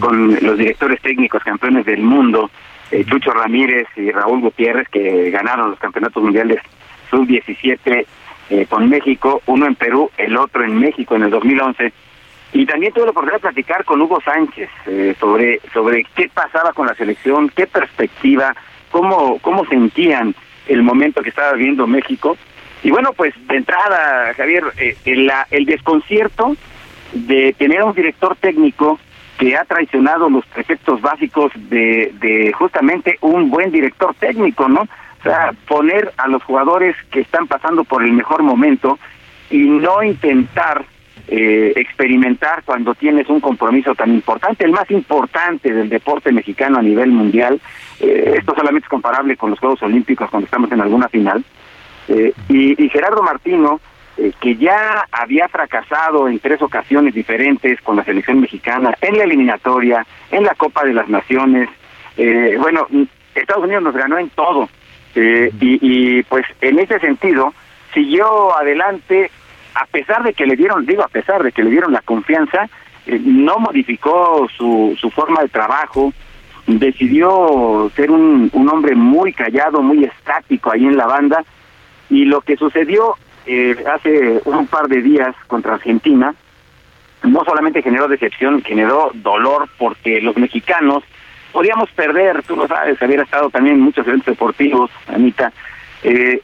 con 0.00 0.34
los 0.40 0.58
directores 0.58 1.00
técnicos 1.02 1.42
campeones 1.44 1.86
del 1.86 2.02
mundo, 2.02 2.50
eh, 2.90 3.04
Chucho 3.04 3.32
Ramírez 3.32 3.86
y 3.96 4.10
Raúl 4.10 4.40
Gutiérrez, 4.40 4.88
que 4.88 5.30
ganaron 5.30 5.70
los 5.70 5.78
campeonatos 5.78 6.22
mundiales 6.22 6.60
sub-17 7.10 8.06
eh, 8.50 8.66
con 8.68 8.88
México, 8.88 9.40
uno 9.46 9.66
en 9.66 9.74
Perú, 9.74 10.10
el 10.16 10.36
otro 10.36 10.64
en 10.64 10.78
México 10.78 11.14
en 11.14 11.24
el 11.24 11.30
2011. 11.30 11.92
Y 12.54 12.66
también 12.66 12.92
tuve 12.92 13.04
la 13.04 13.10
oportunidad 13.10 13.38
de 13.38 13.48
platicar 13.48 13.84
con 13.84 14.00
Hugo 14.00 14.20
Sánchez 14.20 14.70
eh, 14.86 15.14
sobre, 15.18 15.60
sobre 15.72 16.04
qué 16.14 16.30
pasaba 16.32 16.72
con 16.72 16.86
la 16.86 16.94
selección, 16.94 17.50
qué 17.50 17.66
perspectiva, 17.66 18.54
cómo, 18.90 19.38
cómo 19.40 19.64
sentían 19.66 20.34
el 20.68 20.82
momento 20.82 21.22
que 21.22 21.30
estaba 21.30 21.52
viviendo 21.52 21.86
México. 21.86 22.36
Y 22.84 22.90
bueno, 22.90 23.12
pues 23.14 23.34
de 23.48 23.56
entrada, 23.56 24.32
Javier, 24.34 24.64
eh, 24.76 24.96
el, 25.06 25.32
el 25.50 25.64
desconcierto 25.64 26.54
de 27.14 27.54
tener 27.58 27.80
a 27.80 27.86
un 27.86 27.94
director 27.94 28.36
técnico 28.36 29.00
que 29.38 29.56
ha 29.56 29.64
traicionado 29.64 30.28
los 30.28 30.44
preceptos 30.46 31.00
básicos 31.00 31.50
de, 31.54 32.12
de 32.20 32.52
justamente 32.52 33.18
un 33.22 33.50
buen 33.50 33.72
director 33.72 34.14
técnico, 34.14 34.68
¿no? 34.68 34.82
O 34.82 35.22
sea, 35.22 35.52
poner 35.66 36.12
a 36.18 36.28
los 36.28 36.42
jugadores 36.44 36.94
que 37.10 37.20
están 37.20 37.46
pasando 37.46 37.84
por 37.84 38.04
el 38.04 38.12
mejor 38.12 38.42
momento 38.42 38.98
y 39.50 39.58
no 39.58 40.02
intentar 40.02 40.84
eh, 41.26 41.72
experimentar 41.76 42.62
cuando 42.64 42.94
tienes 42.94 43.30
un 43.30 43.40
compromiso 43.40 43.94
tan 43.94 44.12
importante, 44.12 44.64
el 44.64 44.72
más 44.72 44.90
importante 44.90 45.72
del 45.72 45.88
deporte 45.88 46.30
mexicano 46.32 46.78
a 46.78 46.82
nivel 46.82 47.10
mundial. 47.10 47.58
Eh, 48.00 48.34
esto 48.38 48.54
solamente 48.54 48.84
es 48.84 48.90
comparable 48.90 49.36
con 49.38 49.48
los 49.48 49.58
Juegos 49.58 49.82
Olímpicos 49.82 50.28
cuando 50.28 50.44
estamos 50.44 50.70
en 50.70 50.82
alguna 50.82 51.08
final. 51.08 51.42
Eh, 52.08 52.32
y, 52.48 52.88
Gerardo 52.88 53.22
Martino, 53.22 53.80
eh, 54.16 54.32
que 54.40 54.56
ya 54.56 55.06
había 55.10 55.48
fracasado 55.48 56.28
en 56.28 56.38
tres 56.38 56.60
ocasiones 56.62 57.14
diferentes 57.14 57.80
con 57.80 57.96
la 57.96 58.04
selección 58.04 58.40
mexicana, 58.40 58.96
en 59.00 59.18
la 59.18 59.24
eliminatoria, 59.24 60.06
en 60.30 60.44
la 60.44 60.54
Copa 60.54 60.84
de 60.84 60.94
las 60.94 61.08
Naciones, 61.08 61.68
eh, 62.16 62.56
bueno, 62.60 62.86
Estados 63.34 63.64
Unidos 63.64 63.82
nos 63.82 63.94
ganó 63.94 64.18
en 64.18 64.30
todo. 64.30 64.68
Eh, 65.14 65.50
y, 65.60 65.78
y 65.80 66.22
pues 66.24 66.44
en 66.60 66.78
ese 66.78 66.98
sentido, 67.00 67.52
siguió 67.92 68.56
adelante, 68.56 69.30
a 69.74 69.86
pesar 69.86 70.22
de 70.22 70.32
que 70.32 70.46
le 70.46 70.56
dieron, 70.56 70.86
digo, 70.86 71.02
a 71.02 71.08
pesar 71.08 71.42
de 71.42 71.52
que 71.52 71.62
le 71.62 71.70
dieron 71.70 71.92
la 71.92 72.02
confianza, 72.02 72.68
eh, 73.06 73.20
no 73.24 73.58
modificó 73.58 74.48
su, 74.56 74.96
su 75.00 75.10
forma 75.10 75.42
de 75.42 75.48
trabajo, 75.48 76.12
decidió 76.66 77.90
ser 77.94 78.10
un, 78.10 78.50
un 78.52 78.68
hombre 78.68 78.94
muy 78.94 79.32
callado, 79.32 79.82
muy 79.82 80.04
estático 80.04 80.72
ahí 80.72 80.84
en 80.84 80.96
la 80.96 81.06
banda, 81.06 81.44
y 82.10 82.24
lo 82.24 82.40
que 82.40 82.56
sucedió 82.56 83.16
eh, 83.46 83.76
hace 83.92 84.40
un 84.44 84.66
par 84.66 84.88
de 84.88 85.02
días 85.02 85.34
contra 85.46 85.74
Argentina, 85.74 86.34
no 87.22 87.44
solamente 87.44 87.82
generó 87.82 88.08
decepción, 88.08 88.62
generó 88.62 89.10
dolor 89.14 89.68
porque 89.78 90.20
los 90.20 90.36
mexicanos 90.36 91.02
podíamos 91.52 91.90
perder, 91.92 92.42
tú 92.42 92.56
lo 92.56 92.66
sabes, 92.66 93.00
había 93.00 93.22
estado 93.22 93.48
también 93.48 93.76
en 93.76 93.82
muchos 93.82 94.06
eventos 94.06 94.26
deportivos, 94.26 94.90
Anita, 95.06 95.52
eh, 96.02 96.40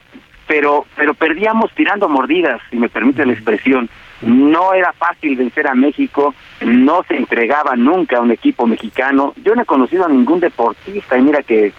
pero 0.47 0.85
pero 0.95 1.13
perdíamos 1.13 1.71
tirando 1.73 2.09
mordidas, 2.09 2.61
si 2.69 2.77
me 2.77 2.89
permite 2.89 3.25
la 3.25 3.33
expresión. 3.33 3.89
No 4.21 4.73
era 4.73 4.93
fácil 4.93 5.35
vencer 5.35 5.67
a 5.67 5.73
México, 5.73 6.35
no 6.61 7.03
se 7.07 7.15
entregaba 7.15 7.75
nunca 7.75 8.17
a 8.17 8.21
un 8.21 8.31
equipo 8.31 8.67
mexicano. 8.67 9.33
Yo 9.43 9.55
no 9.55 9.63
he 9.63 9.65
conocido 9.65 10.05
a 10.05 10.09
ningún 10.09 10.39
deportista, 10.39 11.17
y 11.17 11.21
mira 11.21 11.41
que, 11.41 11.73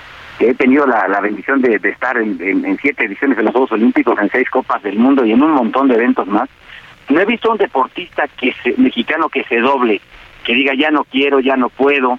he 0.51 0.55
tenido 0.55 0.87
la, 0.87 1.21
bendición 1.21 1.61
de, 1.61 1.77
estar 1.83 2.17
en, 2.17 2.79
siete 2.81 3.05
ediciones 3.05 3.37
de 3.37 3.45
los 3.45 3.53
Juegos 3.53 3.73
Olímpicos, 3.73 4.19
en 4.21 4.31
seis 4.31 4.49
Copas 4.51 4.83
del 4.83 4.99
Mundo 4.99 5.25
y 5.25 5.33
en 5.33 5.43
un 5.43 5.53
montón 5.53 5.89
de 5.89 5.95
eventos 5.95 6.27
más, 6.27 6.49
no 7.09 7.21
he 7.21 7.25
visto 7.25 7.51
un 7.51 7.59
deportista 7.59 8.29
que 8.29 8.55
mexicano 8.77 9.29
que 9.29 9.45
se 9.45 9.59
doble, 9.59 10.01
que 10.45 10.55
diga 10.55 10.75
ya 10.75 10.91
no 10.91 11.05
quiero, 11.05 11.41
ya 11.41 11.57
no 11.57 11.69
puedo. 11.69 12.19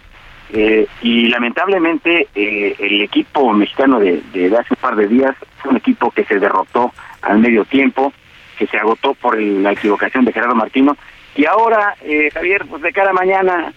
Eh, 0.56 0.88
y 1.02 1.30
lamentablemente 1.30 2.28
eh, 2.36 2.76
el 2.78 3.02
equipo 3.02 3.52
mexicano 3.54 4.00
de, 4.00 4.22
de, 4.34 4.56
hace 4.56 4.74
un 4.74 4.82
par 4.82 4.96
de 4.96 5.08
días 5.08 5.36
fue 5.58 5.72
un 5.72 5.78
equipo 5.78 6.12
que 6.12 6.26
se 6.26 6.38
derrotó 6.38 6.92
al 7.24 7.40
medio 7.40 7.66
tiempo, 7.66 8.14
que 8.58 8.68
se 8.68 8.78
agotó 8.78 9.16
por 9.16 9.42
la 9.42 9.72
equivocación 9.72 10.26
de 10.26 10.34
Gerardo 10.34 10.54
Martino. 10.54 10.96
Y 11.36 11.46
ahora, 11.46 11.96
eh, 12.04 12.30
Javier, 12.32 12.66
pues 12.70 12.84
de 12.84 12.94
cada 12.94 13.14
mañana 13.14 13.74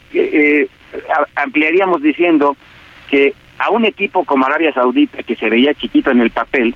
ampliaríamos 1.37 2.03
diciendo 2.03 2.57
que 3.09 3.33
a 3.59 3.71
un 3.71 3.85
equipo 3.85 4.25
como 4.25 4.47
Arabia 4.47 4.73
Saudita, 4.73 5.23
que 5.23 5.37
se 5.37 5.49
veía 5.49 5.75
chiquito 5.75 6.11
en 6.11 6.21
el 6.21 6.31
papel, 6.31 6.75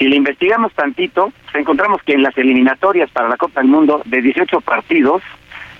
si 0.00 0.08
le 0.08 0.16
investigamos 0.16 0.72
tantito, 0.72 1.30
pues 1.44 1.56
encontramos 1.56 2.02
que 2.02 2.14
en 2.14 2.22
las 2.22 2.36
eliminatorias 2.38 3.10
para 3.10 3.28
la 3.28 3.36
Copa 3.36 3.60
del 3.60 3.68
Mundo, 3.68 4.00
de 4.06 4.22
18 4.22 4.62
partidos, 4.62 5.22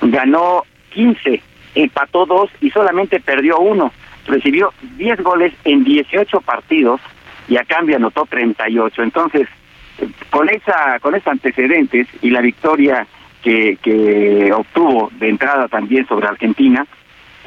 ganó 0.02 0.64
15, 0.90 1.40
empató 1.74 2.26
2 2.26 2.50
y 2.60 2.70
solamente 2.70 3.18
perdió 3.20 3.58
uno. 3.58 3.92
Recibió 4.26 4.74
10 4.98 5.22
goles 5.22 5.54
en 5.64 5.84
18 5.84 6.38
partidos 6.42 7.00
y 7.48 7.56
a 7.56 7.64
cambio 7.64 7.96
anotó 7.96 8.26
38. 8.26 9.02
Entonces, 9.02 9.48
con 10.28 10.50
esa 10.50 10.98
con 11.00 11.14
esos 11.14 11.28
antecedentes 11.28 12.06
y 12.20 12.28
la 12.28 12.42
victoria 12.42 13.06
que, 13.42 13.78
que 13.80 14.52
obtuvo 14.52 15.10
de 15.18 15.30
entrada 15.30 15.66
también 15.68 16.06
sobre 16.06 16.28
Argentina, 16.28 16.86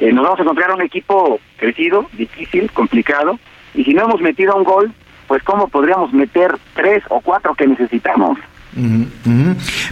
eh, 0.00 0.12
nos 0.12 0.24
vamos 0.24 0.40
a 0.40 0.42
encontrar 0.42 0.72
un 0.72 0.82
equipo 0.82 1.40
crecido, 1.56 2.08
difícil, 2.12 2.70
complicado, 2.72 3.38
y 3.74 3.84
si 3.84 3.94
no 3.94 4.04
hemos 4.04 4.20
metido 4.20 4.56
un 4.56 4.64
gol, 4.64 4.92
pues 5.26 5.42
cómo 5.42 5.68
podríamos 5.68 6.12
meter 6.12 6.56
tres 6.74 7.02
o 7.08 7.20
cuatro 7.20 7.54
que 7.54 7.66
necesitamos. 7.66 8.38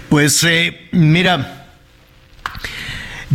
Pues 0.08 0.42
eh, 0.44 0.88
mira, 0.92 1.66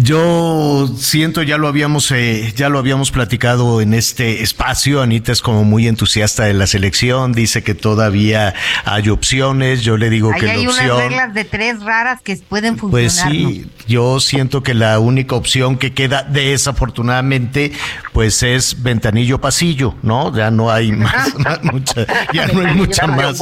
yo 0.01 0.87
siento, 0.97 1.41
ya 1.41 1.57
lo 1.57 1.67
habíamos, 1.67 2.11
eh, 2.11 2.53
ya 2.55 2.69
lo 2.69 2.79
habíamos 2.79 3.11
platicado 3.11 3.81
en 3.81 3.93
este 3.93 4.43
espacio. 4.43 5.01
Anita 5.01 5.31
es 5.31 5.41
como 5.41 5.63
muy 5.63 5.87
entusiasta 5.87 6.45
de 6.45 6.53
la 6.53 6.67
selección, 6.67 7.33
dice 7.33 7.63
que 7.63 7.73
todavía 7.73 8.53
hay 8.85 9.09
opciones. 9.09 9.81
Yo 9.81 9.97
le 9.97 10.09
digo 10.09 10.31
que 10.31 10.49
hay 10.49 10.63
la 10.65 10.69
opción. 10.69 10.85
unas 10.91 11.03
reglas 11.03 11.33
de 11.33 11.43
tres 11.45 11.81
raras 11.81 12.21
que 12.21 12.35
pueden 12.37 12.77
pues 12.77 13.15
funcionar. 13.15 13.43
Pues 13.43 13.55
sí, 13.55 13.71
yo 13.87 14.19
siento 14.19 14.61
que 14.63 14.73
la 14.73 14.99
única 14.99 15.35
opción 15.35 15.77
que 15.77 15.93
queda 15.93 16.23
desafortunadamente, 16.23 17.71
pues 18.13 18.43
es 18.43 18.83
ventanillo 18.83 19.41
pasillo, 19.41 19.95
¿no? 20.03 20.35
Ya 20.35 20.51
no 20.51 20.71
hay 20.71 20.91
más, 20.91 21.33
mucha, 21.63 22.05
ya 22.33 22.47
no 22.47 22.61
hay 22.61 22.75
mucha 22.75 23.07
más. 23.07 23.41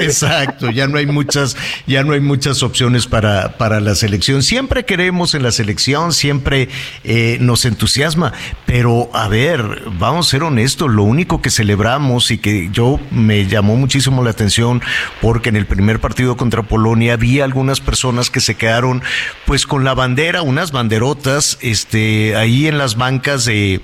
exacto, 0.00 0.70
ya 0.70 0.86
no 0.86 0.98
hay 0.98 1.06
muchas, 1.06 1.56
ya 1.86 2.02
no 2.02 2.12
hay 2.12 2.20
muchas 2.20 2.62
opciones 2.62 3.06
para 3.06 3.58
para 3.58 3.80
la 3.80 3.94
selección. 3.94 4.42
Siempre 4.42 4.84
queremos 4.84 5.34
en 5.34 5.42
la 5.42 5.49
selección, 5.52 6.12
siempre 6.12 6.68
eh, 7.04 7.38
nos 7.40 7.64
entusiasma, 7.64 8.32
pero 8.66 9.10
a 9.12 9.28
ver, 9.28 9.82
vamos 9.98 10.28
a 10.28 10.30
ser 10.30 10.42
honestos, 10.42 10.90
lo 10.90 11.02
único 11.02 11.42
que 11.42 11.50
celebramos 11.50 12.30
y 12.30 12.38
que 12.38 12.68
yo 12.72 13.00
me 13.10 13.46
llamó 13.46 13.76
muchísimo 13.76 14.22
la 14.22 14.30
atención 14.30 14.82
porque 15.20 15.48
en 15.48 15.56
el 15.56 15.66
primer 15.66 16.00
partido 16.00 16.36
contra 16.36 16.62
Polonia 16.62 17.16
vi 17.16 17.40
algunas 17.40 17.80
personas 17.80 18.30
que 18.30 18.40
se 18.40 18.54
quedaron 18.54 19.02
pues 19.46 19.66
con 19.66 19.84
la 19.84 19.94
bandera, 19.94 20.42
unas 20.42 20.72
banderotas, 20.72 21.58
este, 21.60 22.36
ahí 22.36 22.66
en 22.66 22.78
las 22.78 22.96
bancas 22.96 23.44
de, 23.44 23.80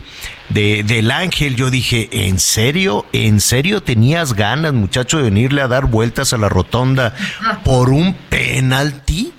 de, 0.49 0.83
del 0.83 1.11
Ángel, 1.11 1.57
yo 1.57 1.71
dije, 1.71 2.09
¿en 2.13 2.39
serio? 2.39 3.07
¿En 3.13 3.41
serio 3.41 3.83
tenías 3.83 4.35
ganas, 4.35 4.73
muchacho, 4.73 5.19
de 5.19 5.25
venirle 5.25 5.63
a 5.63 5.69
dar 5.69 5.87
vueltas 5.87 6.33
a 6.33 6.39
la 6.39 6.49
rotonda 6.49 7.15
por 7.65 7.91
un 7.91 8.15
penalti? 8.29 9.33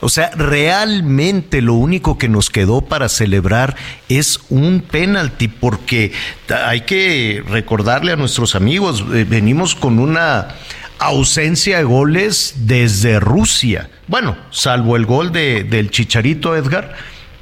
O 0.00 0.08
sea, 0.08 0.30
realmente 0.36 1.60
lo 1.60 1.74
único 1.74 2.18
que 2.18 2.28
nos 2.28 2.50
quedó 2.50 2.82
para 2.82 3.08
celebrar 3.08 3.76
es 4.08 4.40
un 4.48 4.80
penalti, 4.80 5.48
porque 5.48 6.12
hay 6.48 6.82
que 6.82 7.42
recordarle 7.48 8.12
a 8.12 8.16
nuestros 8.16 8.54
amigos, 8.54 9.04
eh, 9.12 9.26
venimos 9.28 9.74
con 9.74 9.98
una 9.98 10.54
ausencia 10.98 11.78
de 11.78 11.84
goles 11.84 12.54
desde 12.58 13.20
Rusia. 13.20 13.90
Bueno, 14.06 14.36
salvo 14.50 14.96
el 14.96 15.06
gol 15.06 15.32
de, 15.32 15.64
del 15.64 15.90
Chicharito 15.90 16.56
Edgar, 16.56 16.94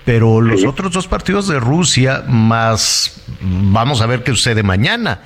pero 0.05 0.41
los 0.41 0.65
otros 0.65 0.93
dos 0.93 1.09
partidos 1.09 1.49
de 1.49 1.61
Rusia, 1.61 2.25
más 2.29 3.21
vamos 3.41 4.01
a 4.01 4.07
ver 4.07 4.23
qué 4.23 4.31
sucede 4.31 4.63
mañana. 4.63 5.21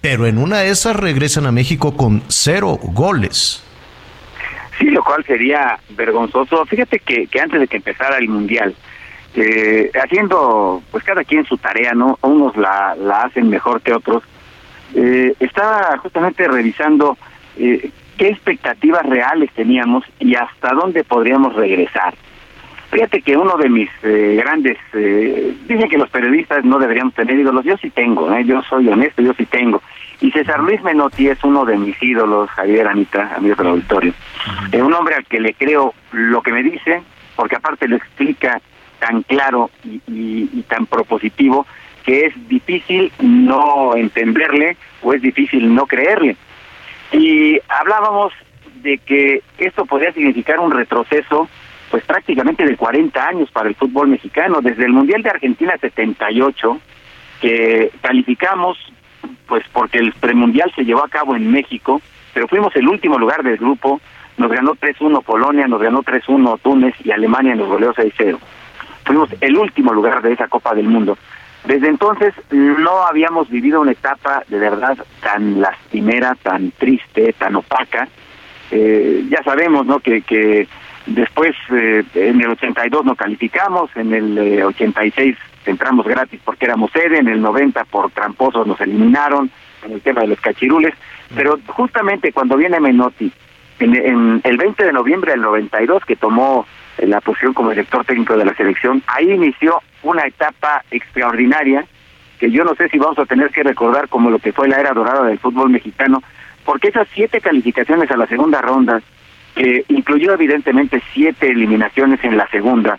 Pero 0.00 0.26
en 0.26 0.36
una 0.36 0.58
de 0.58 0.70
esas 0.70 0.96
regresan 0.96 1.46
a 1.46 1.52
México 1.52 1.96
con 1.96 2.22
cero 2.28 2.78
goles. 2.82 3.62
Sí, 4.78 4.86
lo 4.90 5.02
cual 5.04 5.24
sería 5.24 5.78
vergonzoso. 5.90 6.64
Fíjate 6.66 6.98
que, 6.98 7.28
antes 7.40 7.60
de 7.60 7.68
que 7.68 7.76
empezara 7.76 8.18
el 8.18 8.28
Mundial, 8.28 8.74
eh, 9.36 9.90
haciendo 10.02 10.82
pues 10.90 11.04
cada 11.04 11.24
quien 11.24 11.44
su 11.44 11.56
tarea, 11.58 11.92
¿no? 11.92 12.18
Unos 12.22 12.56
la, 12.56 12.94
la 12.96 13.22
hacen 13.22 13.48
mejor 13.48 13.80
que 13.82 13.92
otros. 13.92 14.22
Eh, 14.94 15.34
estaba 15.40 15.96
justamente 15.98 16.46
revisando 16.46 17.16
eh, 17.56 17.90
qué 18.16 18.28
expectativas 18.28 19.04
reales 19.06 19.50
teníamos 19.54 20.04
y 20.18 20.34
hasta 20.34 20.72
dónde 20.72 21.04
podríamos 21.04 21.54
regresar. 21.54 22.14
Fíjate 22.90 23.22
que 23.22 23.36
uno 23.36 23.56
de 23.56 23.68
mis 23.68 23.90
eh, 24.04 24.36
grandes, 24.40 24.78
eh, 24.92 25.52
dicen 25.66 25.88
que 25.88 25.98
los 25.98 26.10
periodistas 26.10 26.64
no 26.64 26.78
deberíamos 26.78 27.12
tener 27.14 27.36
ídolos, 27.36 27.64
yo 27.64 27.76
sí 27.78 27.90
tengo, 27.90 28.32
¿eh? 28.32 28.44
yo 28.44 28.62
soy 28.62 28.88
honesto, 28.88 29.20
yo 29.20 29.34
sí 29.34 29.46
tengo. 29.46 29.82
Y 30.20 30.30
César 30.30 30.60
Luis 30.60 30.82
Menotti 30.82 31.28
es 31.28 31.42
uno 31.44 31.64
de 31.64 31.76
mis 31.76 32.00
ídolos, 32.02 32.48
Javier 32.50 32.86
Anita, 32.88 33.34
amigos 33.36 33.58
del 33.58 33.66
auditorio. 33.68 34.12
Es 34.72 34.80
un 34.80 34.92
hombre 34.94 35.16
al 35.16 35.26
que 35.26 35.40
le 35.40 35.54
creo 35.54 35.94
lo 36.12 36.42
que 36.42 36.52
me 36.52 36.62
dice, 36.62 37.02
porque 37.36 37.56
aparte 37.56 37.88
lo 37.88 37.96
explica 37.96 38.60
tan 38.98 39.22
claro 39.22 39.70
y, 39.84 40.00
y 40.06 40.64
tan 40.68 40.86
propositivo 40.86 41.66
que 42.04 42.26
es 42.26 42.48
difícil 42.48 43.12
no 43.18 43.96
entenderle 43.96 44.76
o 45.02 45.12
es 45.12 45.22
difícil 45.22 45.74
no 45.74 45.86
creerle. 45.86 46.36
Y 47.12 47.58
hablábamos 47.68 48.32
de 48.82 48.98
que 48.98 49.42
esto 49.58 49.86
podría 49.86 50.12
significar 50.12 50.60
un 50.60 50.70
retroceso 50.70 51.48
pues 51.90 52.04
prácticamente 52.04 52.64
de 52.66 52.76
40 52.76 53.24
años 53.24 53.50
para 53.50 53.68
el 53.68 53.74
fútbol 53.74 54.08
mexicano, 54.08 54.60
desde 54.60 54.84
el 54.84 54.92
Mundial 54.92 55.22
de 55.22 55.30
Argentina 55.30 55.76
78, 55.80 56.80
que 57.40 57.90
calificamos 58.00 58.76
pues 59.46 59.64
porque 59.72 59.98
el 59.98 60.12
premundial 60.12 60.72
se 60.74 60.84
llevó 60.84 61.04
a 61.04 61.08
cabo 61.08 61.36
en 61.36 61.50
México, 61.50 62.00
pero 62.32 62.48
fuimos 62.48 62.74
el 62.76 62.88
último 62.88 63.18
lugar 63.18 63.42
del 63.42 63.56
grupo, 63.56 64.00
nos 64.36 64.50
ganó 64.50 64.74
3-1 64.74 65.22
Polonia, 65.22 65.68
nos 65.68 65.80
ganó 65.80 66.02
3-1 66.02 66.58
Túnez 66.62 66.94
y 67.04 67.10
Alemania 67.10 67.54
nos 67.54 67.68
goleó 67.68 67.94
6-0. 67.94 68.38
Fuimos 69.04 69.28
el 69.40 69.56
último 69.56 69.92
lugar 69.92 70.22
de 70.22 70.32
esa 70.32 70.48
Copa 70.48 70.74
del 70.74 70.88
Mundo. 70.88 71.16
Desde 71.64 71.88
entonces 71.88 72.34
no 72.50 73.06
habíamos 73.06 73.48
vivido 73.48 73.80
una 73.80 73.92
etapa 73.92 74.42
de 74.48 74.58
verdad 74.58 74.98
tan 75.22 75.60
lastimera, 75.60 76.36
tan 76.42 76.72
triste, 76.72 77.32
tan 77.32 77.56
opaca. 77.56 78.08
Eh, 78.70 79.24
ya 79.30 79.42
sabemos, 79.42 79.86
¿no? 79.86 80.00
Que, 80.00 80.22
que 80.22 80.68
después 81.06 81.54
eh, 81.70 82.04
en 82.14 82.40
el 82.40 82.50
82 82.50 83.04
no 83.04 83.14
calificamos, 83.14 83.90
en 83.96 84.12
el 84.12 84.62
86 84.62 85.36
eh, 85.36 85.38
entramos 85.70 86.06
gratis 86.06 86.40
porque 86.44 86.66
éramos 86.66 86.90
sede, 86.92 87.18
en 87.18 87.28
el 87.28 87.40
90 87.40 87.84
por 87.84 88.10
tramposos 88.10 88.66
nos 88.66 88.80
eliminaron, 88.80 89.50
en 89.84 89.92
el 89.92 90.00
tema 90.00 90.22
de 90.22 90.28
los 90.28 90.40
cachirules, 90.40 90.94
pero 91.34 91.58
justamente 91.66 92.32
cuando 92.32 92.56
viene 92.56 92.80
Menotti, 92.80 93.32
en, 93.80 93.94
en 93.94 94.40
el 94.44 94.56
20 94.56 94.84
de 94.84 94.92
noviembre 94.92 95.32
del 95.32 95.42
92 95.42 96.04
que 96.04 96.16
tomó 96.16 96.66
la 96.98 97.20
posición 97.20 97.54
como 97.54 97.70
director 97.70 98.04
técnico 98.04 98.36
de 98.36 98.44
la 98.44 98.54
selección, 98.54 99.02
ahí 99.06 99.30
inició 99.30 99.80
una 100.02 100.26
etapa 100.26 100.84
extraordinaria 100.90 101.84
que 102.38 102.50
yo 102.50 102.64
no 102.64 102.74
sé 102.74 102.88
si 102.88 102.98
vamos 102.98 103.18
a 103.18 103.26
tener 103.26 103.50
que 103.50 103.62
recordar 103.62 104.08
como 104.08 104.30
lo 104.30 104.38
que 104.38 104.52
fue 104.52 104.68
la 104.68 104.78
era 104.78 104.92
dorada 104.92 105.24
del 105.24 105.38
fútbol 105.38 105.70
mexicano, 105.70 106.22
porque 106.64 106.88
esas 106.88 107.08
siete 107.14 107.40
calificaciones 107.40 108.10
a 108.10 108.16
la 108.16 108.26
segunda 108.26 108.60
ronda, 108.60 109.00
que 109.54 109.84
incluyó 109.88 110.32
evidentemente 110.32 111.02
siete 111.12 111.48
eliminaciones 111.50 112.22
en 112.24 112.36
la 112.36 112.48
segunda, 112.48 112.98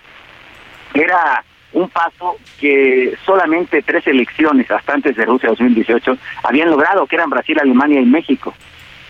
era 0.93 1.43
un 1.76 1.89
paso 1.89 2.38
que 2.60 3.15
solamente 3.26 3.81
tres 3.81 4.07
elecciones 4.07 4.69
hasta 4.72 4.93
antes 4.93 5.15
de 5.15 5.26
Rusia 5.26 5.49
2018 5.49 6.18
habían 6.43 6.69
logrado, 6.69 7.06
que 7.06 7.15
eran 7.15 7.30
Brasil, 7.30 7.57
Alemania 7.60 8.02
y 8.02 8.06
México. 8.06 8.53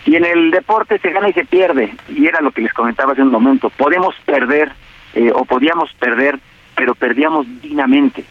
Y 0.06 0.16
en 0.16 0.26
el 0.26 0.52
deporte 0.52 1.00
se 1.00 1.12
gana 1.12 1.30
y 1.30 1.34
se 1.34 1.46
pierde, 1.46 1.96
y 2.10 2.28
era 2.28 2.42
lo 2.42 2.52
que 2.52 2.62
les 2.62 2.74
comentaba 2.74 3.14
hace 3.14 3.22
un 3.22 3.32
momento. 3.32 3.70
Podemos 3.70 4.16
perder 4.26 4.72
eh, 5.14 5.32
o 5.34 5.46
podíamos 5.46 5.92
perder 5.94 6.40
pero 6.76 6.94
perdíamos 6.94 7.48
dignamente, 7.62 8.26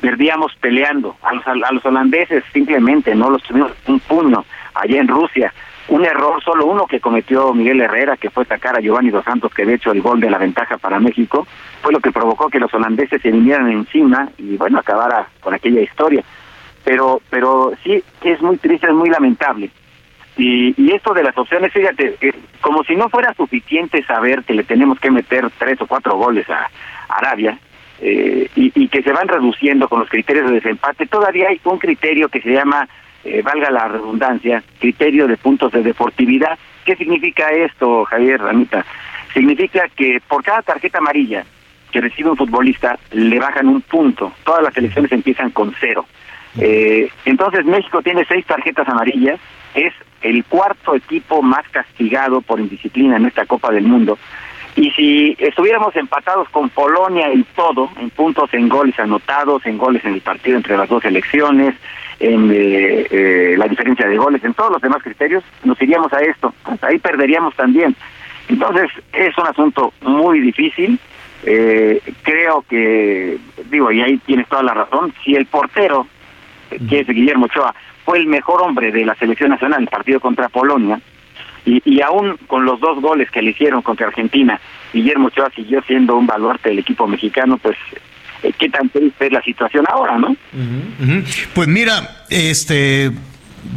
perdíamos 0.00 0.52
peleando. 0.60 1.16
A 1.22 1.34
los, 1.34 1.46
a 1.46 1.72
los 1.72 1.84
holandeses 1.84 2.42
simplemente 2.52 3.14
no 3.14 3.30
los 3.30 3.42
tuvimos 3.42 3.72
un 3.86 4.00
puño 4.00 4.44
allá 4.74 5.00
en 5.00 5.08
Rusia. 5.08 5.52
Un 5.88 6.04
error, 6.04 6.42
solo 6.42 6.66
uno 6.66 6.86
que 6.86 7.00
cometió 7.00 7.52
Miguel 7.52 7.80
Herrera, 7.80 8.16
que 8.16 8.30
fue 8.30 8.44
sacar 8.44 8.76
a 8.76 8.80
Giovanni 8.80 9.10
Dos 9.10 9.24
Santos, 9.24 9.52
que 9.52 9.66
de 9.66 9.74
hecho 9.74 9.92
el 9.92 10.00
gol 10.00 10.20
de 10.20 10.30
la 10.30 10.38
ventaja 10.38 10.78
para 10.78 11.00
México, 11.00 11.46
fue 11.82 11.92
lo 11.92 12.00
que 12.00 12.12
provocó 12.12 12.48
que 12.48 12.60
los 12.60 12.72
holandeses 12.72 13.20
se 13.20 13.30
vinieran 13.30 13.70
encima 13.70 14.28
y 14.38 14.56
bueno, 14.56 14.78
acabara 14.78 15.26
con 15.40 15.54
aquella 15.54 15.80
historia. 15.80 16.22
pero, 16.84 17.20
pero 17.30 17.72
sí 17.82 18.02
es 18.22 18.42
muy 18.42 18.56
triste, 18.58 18.86
es 18.86 18.94
muy 18.94 19.10
lamentable. 19.10 19.70
Y, 20.36 20.74
y 20.82 20.92
esto 20.92 21.12
de 21.12 21.22
las 21.22 21.36
opciones, 21.36 21.72
fíjate, 21.72 22.16
eh, 22.20 22.32
como 22.60 22.82
si 22.84 22.96
no 22.96 23.08
fuera 23.08 23.34
suficiente 23.34 24.02
saber 24.04 24.44
que 24.44 24.54
le 24.54 24.64
tenemos 24.64 24.98
que 24.98 25.10
meter 25.10 25.48
tres 25.58 25.80
o 25.80 25.86
cuatro 25.86 26.16
goles 26.16 26.48
a, 26.48 26.68
Arabia, 27.08 27.58
eh, 28.00 28.48
y, 28.56 28.72
y, 28.74 28.88
que 28.88 29.02
se 29.02 29.12
van 29.12 29.28
reduciendo 29.28 29.86
con 29.88 30.00
los 30.00 30.08
criterios 30.08 30.46
de 30.46 30.54
desempate, 30.54 31.06
todavía 31.06 31.48
hay 31.50 31.60
un 31.64 31.78
criterio 31.78 32.30
que 32.30 32.40
se 32.40 32.50
llama, 32.50 32.88
eh, 33.24 33.42
valga 33.42 33.70
la 33.70 33.88
redundancia, 33.88 34.62
criterio 34.78 35.26
de 35.26 35.36
puntos 35.36 35.72
de 35.72 35.82
deportividad. 35.82 36.58
¿Qué 36.84 36.96
significa 36.96 37.50
esto, 37.50 38.04
Javier 38.04 38.40
Ramita? 38.40 38.84
Significa 39.32 39.88
que 39.96 40.20
por 40.26 40.42
cada 40.42 40.62
tarjeta 40.62 40.98
amarilla 40.98 41.44
que 41.90 42.00
recibe 42.00 42.30
un 42.30 42.36
futbolista 42.36 42.98
le 43.12 43.38
bajan 43.38 43.68
un 43.68 43.82
punto. 43.82 44.32
Todas 44.44 44.62
las 44.62 44.76
elecciones 44.76 45.12
empiezan 45.12 45.50
con 45.50 45.74
cero. 45.78 46.06
Eh, 46.58 47.08
entonces 47.24 47.64
México 47.64 48.02
tiene 48.02 48.24
seis 48.26 48.44
tarjetas 48.44 48.88
amarillas, 48.88 49.38
es 49.74 49.92
el 50.22 50.44
cuarto 50.44 50.94
equipo 50.94 51.42
más 51.42 51.66
castigado 51.70 52.40
por 52.40 52.60
indisciplina 52.60 53.16
en 53.16 53.26
esta 53.26 53.46
Copa 53.46 53.70
del 53.70 53.84
Mundo. 53.84 54.18
Y 54.74 54.90
si 54.92 55.36
estuviéramos 55.38 55.94
empatados 55.96 56.48
con 56.48 56.70
Polonia 56.70 57.32
y 57.32 57.42
todo, 57.54 57.90
en 58.00 58.08
puntos, 58.10 58.52
en 58.54 58.68
goles 58.68 58.98
anotados, 58.98 59.66
en 59.66 59.76
goles 59.76 60.04
en 60.04 60.14
el 60.14 60.22
partido 60.22 60.56
entre 60.56 60.76
las 60.76 60.88
dos 60.88 61.04
elecciones, 61.04 61.74
en 62.22 62.50
eh, 62.52 63.06
eh, 63.10 63.54
la 63.58 63.66
diferencia 63.66 64.06
de 64.06 64.16
goles, 64.16 64.42
en 64.44 64.54
todos 64.54 64.70
los 64.70 64.80
demás 64.80 65.02
criterios, 65.02 65.42
nos 65.64 65.80
iríamos 65.82 66.12
a 66.12 66.20
esto. 66.20 66.54
Ahí 66.80 66.98
perderíamos 66.98 67.54
también. 67.56 67.96
Entonces, 68.48 68.90
es 69.12 69.36
un 69.36 69.46
asunto 69.46 69.92
muy 70.02 70.38
difícil. 70.40 70.98
Eh, 71.44 72.00
creo 72.22 72.64
que, 72.68 73.38
digo, 73.68 73.90
y 73.90 74.00
ahí 74.00 74.18
tienes 74.18 74.48
toda 74.48 74.62
la 74.62 74.74
razón, 74.74 75.12
si 75.24 75.34
el 75.34 75.46
portero, 75.46 76.06
que 76.88 77.00
es 77.00 77.08
Guillermo 77.08 77.46
Ochoa, 77.46 77.74
fue 78.04 78.18
el 78.18 78.28
mejor 78.28 78.62
hombre 78.62 78.92
de 78.92 79.04
la 79.04 79.16
selección 79.16 79.50
nacional 79.50 79.80
en 79.80 79.84
el 79.84 79.90
partido 79.90 80.20
contra 80.20 80.48
Polonia, 80.48 81.00
y, 81.64 81.82
y 81.84 82.00
aún 82.02 82.36
con 82.46 82.64
los 82.64 82.78
dos 82.78 83.00
goles 83.00 83.30
que 83.32 83.42
le 83.42 83.50
hicieron 83.50 83.82
contra 83.82 84.06
Argentina, 84.06 84.60
Guillermo 84.92 85.28
Ochoa 85.28 85.50
siguió 85.50 85.82
siendo 85.82 86.16
un 86.16 86.26
baluarte 86.26 86.68
del 86.68 86.78
equipo 86.78 87.08
mexicano, 87.08 87.58
pues 87.58 87.76
qué 88.58 88.68
tan 88.68 88.88
triste 88.88 89.26
es 89.26 89.32
la 89.32 89.42
situación 89.42 89.84
ahora, 89.88 90.18
¿no? 90.18 90.36
Pues 91.54 91.68
mira, 91.68 92.24
este 92.28 93.12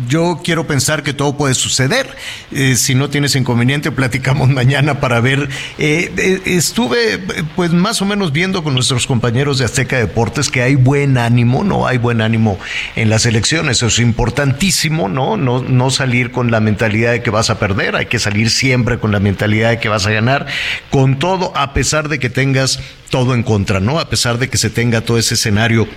yo 0.07 0.41
quiero 0.44 0.68
pensar 0.68 1.03
que 1.03 1.14
todo 1.14 1.38
puede 1.38 1.53
suceder. 1.53 2.07
Eh, 2.52 2.76
si 2.76 2.95
no 2.95 3.10
tienes 3.10 3.36
inconveniente, 3.36 3.91
platicamos 3.91 4.49
mañana 4.49 4.99
para 4.99 5.20
ver. 5.20 5.49
Eh, 5.78 6.12
eh, 6.18 6.41
estuve, 6.45 7.20
pues, 7.56 7.72
más 7.72 8.02
o 8.02 8.06
menos 8.06 8.32
viendo 8.32 8.64
con 8.64 8.74
nuestros 8.74 9.07
compañeros 9.07 9.57
de 9.57 9.66
Azteca 9.66 9.98
Deportes 9.98 10.49
que 10.49 10.62
hay 10.62 10.76
buen 10.76 11.18
ánimo, 11.18 11.64
¿no? 11.64 11.88
Hay 11.88 11.98
buen 11.98 12.22
ánimo 12.22 12.57
en 12.95 13.10
las 13.10 13.26
elecciones. 13.26 13.78
Eso 13.78 13.88
es 13.88 13.99
importantísimo, 13.99 15.07
¿no? 15.10 15.38
No, 15.38 15.62
no 15.62 15.91
salir 15.91 16.32
con 16.32 16.52
la 16.52 16.60
mentalidad 16.60 17.12
de 17.12 17.22
que 17.22 17.30
vas 17.30 17.49
a 17.49 17.60
perder. 17.60 17.95
Hay 17.95 18.07
que 18.07 18.20
salir 18.20 18.49
siempre 18.49 18.99
con 18.99 19.12
la 19.12 19.20
mentalidad 19.20 19.70
de 19.70 19.80
que 19.80 19.90
vas 19.90 20.06
a 20.06 20.12
ganar. 20.12 20.48
Con 20.90 21.20
todo, 21.20 21.56
a 21.56 21.74
pesar 21.74 22.10
de 22.10 22.20
que 22.20 22.30
tengas 22.30 22.80
todo 23.10 23.34
en 23.34 23.44
contra, 23.44 23.80
¿no? 23.80 23.99
A 23.99 24.10
pesar 24.10 24.40
de 24.40 24.49
que 24.49 24.57
se 24.57 24.70
tenga 24.70 25.02
todo 25.02 25.18
ese 25.18 25.36
escenario 25.36 25.88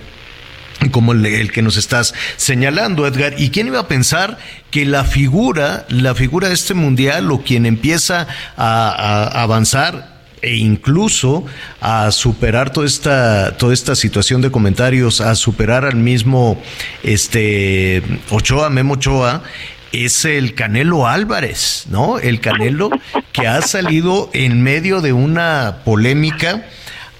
como 0.91 1.11
el, 1.11 1.51
que 1.51 1.61
nos 1.61 1.77
estás 1.77 2.13
señalando, 2.37 3.05
Edgar. 3.05 3.35
¿Y 3.37 3.49
quién 3.49 3.67
iba 3.67 3.79
a 3.79 3.87
pensar 3.87 4.37
que 4.71 4.85
la 4.85 5.03
figura, 5.03 5.85
la 5.89 6.15
figura 6.15 6.47
de 6.47 6.53
este 6.53 6.73
mundial 6.73 7.31
o 7.31 7.41
quien 7.41 7.65
empieza 7.65 8.27
a, 8.57 9.41
avanzar 9.41 10.19
e 10.41 10.55
incluso 10.55 11.45
a 11.81 12.11
superar 12.11 12.71
toda 12.71 12.87
esta 12.87 13.57
toda 13.57 13.73
esta 13.73 13.93
situación 13.93 14.41
de 14.41 14.49
comentarios, 14.51 15.19
a 15.19 15.35
superar 15.35 15.83
al 15.83 15.97
mismo 15.97 16.61
este 17.03 18.01
Ochoa, 18.29 18.69
Memo 18.69 18.93
Ochoa, 18.93 19.43
es 19.91 20.25
el 20.25 20.53
Canelo 20.53 21.07
Álvarez, 21.07 21.85
¿no? 21.89 22.19
El 22.19 22.39
Canelo 22.39 22.89
que 23.31 23.47
ha 23.47 23.61
salido 23.61 24.29
en 24.33 24.61
medio 24.61 25.01
de 25.01 25.13
una 25.13 25.77
polémica 25.83 26.65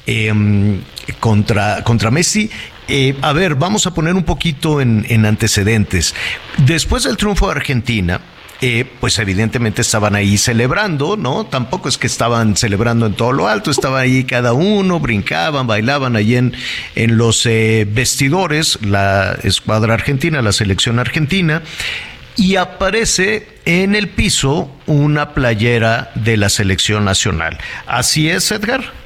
em, 0.05 0.81
contra, 1.19 1.83
contra 1.83 2.11
Messi 2.11 2.49
eh, 2.89 3.15
a 3.21 3.33
ver, 3.33 3.55
vamos 3.55 3.85
a 3.85 3.93
poner 3.93 4.15
un 4.15 4.23
poquito 4.23 4.81
en, 4.81 5.25
antecedentes. 5.25 6.15
Después 6.57 7.03
del 7.03 7.17
triunfo 7.17 7.45
de 7.45 7.51
Argentina, 7.51 8.19
eh, 8.61 8.85
pues 8.99 9.19
evidentemente 9.19 9.81
estaban 9.81 10.15
ahí 10.15 10.37
celebrando, 10.37 11.15
¿no? 11.15 11.45
Tampoco 11.45 11.87
es 11.87 11.97
que 11.97 12.07
estaban 12.07 12.57
celebrando 12.57 13.05
en 13.05 13.13
todo 13.13 13.31
lo 13.31 13.47
alto, 13.47 13.71
estaba 13.71 13.99
ahí 13.99 14.23
cada 14.23 14.53
uno, 14.53 14.99
brincaban, 14.99 15.67
bailaban 15.67 16.15
ahí 16.15 16.35
en, 16.35 16.53
en 16.95 17.17
los 17.17 17.45
eh, 17.45 17.87
vestidores, 17.89 18.79
la 18.81 19.37
escuadra 19.43 19.93
argentina, 19.93 20.41
la 20.41 20.51
selección 20.51 20.99
argentina, 20.99 21.61
y 22.35 22.55
aparece 22.55 23.47
en 23.65 23.95
el 23.95 24.09
piso 24.09 24.71
una 24.87 25.33
playera 25.33 26.11
de 26.15 26.37
la 26.37 26.49
selección 26.49 27.05
nacional. 27.05 27.57
¿Así 27.85 28.29
es, 28.29 28.51
Edgar? 28.51 28.98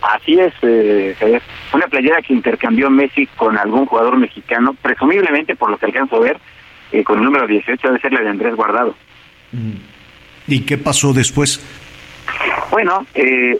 Así 0.00 0.38
es, 0.38 0.52
eh, 0.62 1.40
una 1.72 1.86
playera 1.86 2.22
que 2.22 2.34
intercambió 2.34 2.90
Messi 2.90 3.26
con 3.26 3.58
algún 3.58 3.86
jugador 3.86 4.16
mexicano, 4.16 4.74
presumiblemente 4.80 5.56
por 5.56 5.70
lo 5.70 5.78
que 5.78 5.86
alcanzo 5.86 6.16
a 6.16 6.20
ver, 6.20 6.38
eh, 6.92 7.02
con 7.02 7.18
el 7.18 7.24
número 7.24 7.46
18 7.46 7.88
debe 7.88 8.00
ser 8.00 8.12
la 8.12 8.20
de 8.20 8.28
Andrés 8.28 8.54
Guardado. 8.54 8.94
Mm. 9.52 9.72
¿Y 10.46 10.60
qué 10.60 10.78
pasó 10.78 11.12
después? 11.12 11.60
Bueno, 12.70 13.06
eh, 13.14 13.58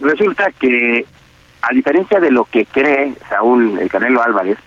resulta 0.00 0.50
que 0.58 1.04
a 1.62 1.72
diferencia 1.72 2.20
de 2.20 2.30
lo 2.30 2.44
que 2.44 2.66
cree 2.66 3.14
Saúl 3.28 3.78
el 3.80 3.88
Canelo 3.88 4.22
Álvarez, 4.22 4.58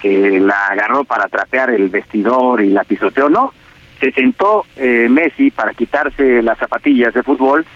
que 0.00 0.40
la 0.40 0.68
agarró 0.68 1.04
para 1.04 1.28
trapear 1.28 1.70
el 1.70 1.88
vestidor 1.88 2.62
y 2.62 2.70
la 2.70 2.84
pisoteó, 2.84 3.28
no, 3.28 3.52
se 4.00 4.12
sentó 4.12 4.64
eh, 4.76 5.08
Messi 5.10 5.50
para 5.50 5.74
quitarse 5.74 6.42
las 6.42 6.58
zapatillas 6.58 7.14
de 7.14 7.22
fútbol 7.22 7.66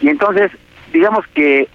y 0.00 0.08
entonces 0.08 0.50
digamos 0.92 1.26
que 1.34 1.68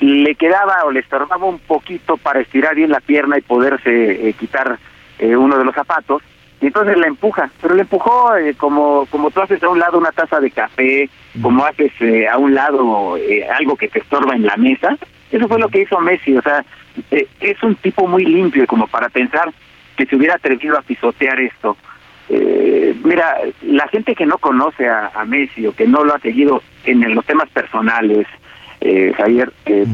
le 0.00 0.34
quedaba 0.36 0.84
o 0.84 0.90
le 0.90 1.00
estorbaba 1.00 1.44
un 1.46 1.58
poquito 1.58 2.16
para 2.16 2.40
estirar 2.40 2.74
bien 2.74 2.90
la 2.90 3.00
pierna 3.00 3.38
y 3.38 3.42
poderse 3.42 4.28
eh, 4.28 4.32
quitar 4.34 4.78
eh, 5.18 5.36
uno 5.36 5.58
de 5.58 5.64
los 5.64 5.74
zapatos 5.74 6.22
y 6.60 6.66
entonces 6.66 6.96
la 6.96 7.06
empuja, 7.06 7.50
pero 7.62 7.74
le 7.74 7.82
empujó 7.82 8.36
eh, 8.36 8.54
como 8.54 9.06
como 9.06 9.30
tú 9.30 9.40
haces 9.40 9.62
a 9.62 9.68
un 9.68 9.78
lado 9.78 9.98
una 9.98 10.10
taza 10.12 10.40
de 10.40 10.50
café, 10.50 11.08
como 11.40 11.64
haces 11.64 11.92
a 12.30 12.36
un 12.36 12.54
lado 12.54 13.16
algo 13.56 13.76
que 13.76 13.88
te 13.88 14.00
estorba 14.00 14.34
en 14.34 14.46
la 14.46 14.56
mesa, 14.56 14.96
eso 15.30 15.46
fue 15.46 15.58
lo 15.58 15.68
que 15.68 15.82
hizo 15.82 16.00
Messi, 16.00 16.36
o 16.36 16.42
sea, 16.42 16.64
es 17.10 17.62
un 17.62 17.76
tipo 17.76 18.08
muy 18.08 18.24
limpio 18.24 18.66
como 18.66 18.88
para 18.88 19.08
pensar 19.08 19.52
que 19.96 20.06
se 20.06 20.16
hubiera 20.16 20.34
atrevido 20.34 20.76
a 20.76 20.82
pisotear 20.82 21.38
esto. 21.38 21.76
mira, 23.04 23.36
la 23.62 23.86
gente 23.88 24.16
que 24.16 24.26
no 24.26 24.38
conoce 24.38 24.88
a, 24.88 25.12
a 25.14 25.24
Messi 25.24 25.64
o 25.66 25.74
que 25.74 25.86
no 25.86 26.02
lo 26.02 26.14
ha 26.14 26.18
seguido 26.18 26.62
en 26.84 27.14
los 27.14 27.24
temas 27.24 27.48
personales, 27.50 28.26
eh, 28.80 29.12
Javier, 29.16 29.52
eh, 29.66 29.86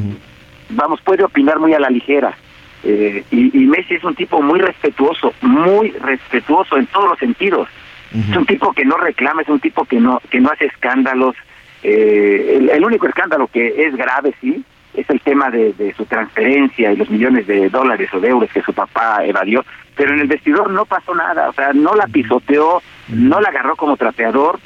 vamos, 0.70 1.00
puede 1.02 1.24
opinar 1.24 1.58
muy 1.58 1.74
a 1.74 1.80
la 1.80 1.90
ligera. 1.90 2.36
Eh, 2.84 3.24
y, 3.30 3.58
Messi 3.60 3.94
es 3.94 4.04
un 4.04 4.14
tipo 4.14 4.42
muy 4.42 4.60
respetuoso, 4.60 5.32
muy 5.40 5.90
respetuoso 5.92 6.76
en 6.76 6.86
todos 6.86 7.10
los 7.10 7.18
sentidos. 7.18 7.68
Es 8.12 8.36
un 8.36 8.46
tipo 8.46 8.72
que 8.72 8.84
no 8.84 8.96
reclama, 8.96 9.42
es 9.42 9.48
un 9.48 9.58
tipo 9.58 9.84
que 9.84 9.98
no 9.98 10.20
que 10.30 10.38
no 10.38 10.48
hace 10.50 10.66
escándalos. 10.66 11.34
Eh, 11.82 12.68
el, 12.72 12.84
único 12.84 13.08
escándalo 13.08 13.48
que 13.48 13.86
es 13.86 13.96
grave, 13.96 14.32
sí, 14.40 14.62
es 14.94 15.10
el 15.10 15.20
tema 15.20 15.50
de, 15.50 15.92
su 15.96 16.04
transferencia 16.04 16.92
y 16.92 16.96
los 16.96 17.10
millones 17.10 17.48
de 17.48 17.68
dólares 17.70 18.08
o 18.14 18.20
de 18.20 18.28
euros 18.28 18.52
que 18.52 18.62
su 18.62 18.72
papá 18.72 19.24
evadió. 19.24 19.64
Pero 19.96 20.12
en 20.14 20.20
el 20.20 20.28
vestidor 20.28 20.70
no 20.70 20.84
pasó 20.84 21.12
nada, 21.12 21.48
o 21.48 21.52
sea, 21.54 21.72
no 21.72 21.94
la 21.94 22.06
pisoteó, 22.06 22.80
no 23.08 23.40
la 23.40 23.48
agarró 23.48 23.74
como 23.74 23.96
trapeador, 23.96 24.60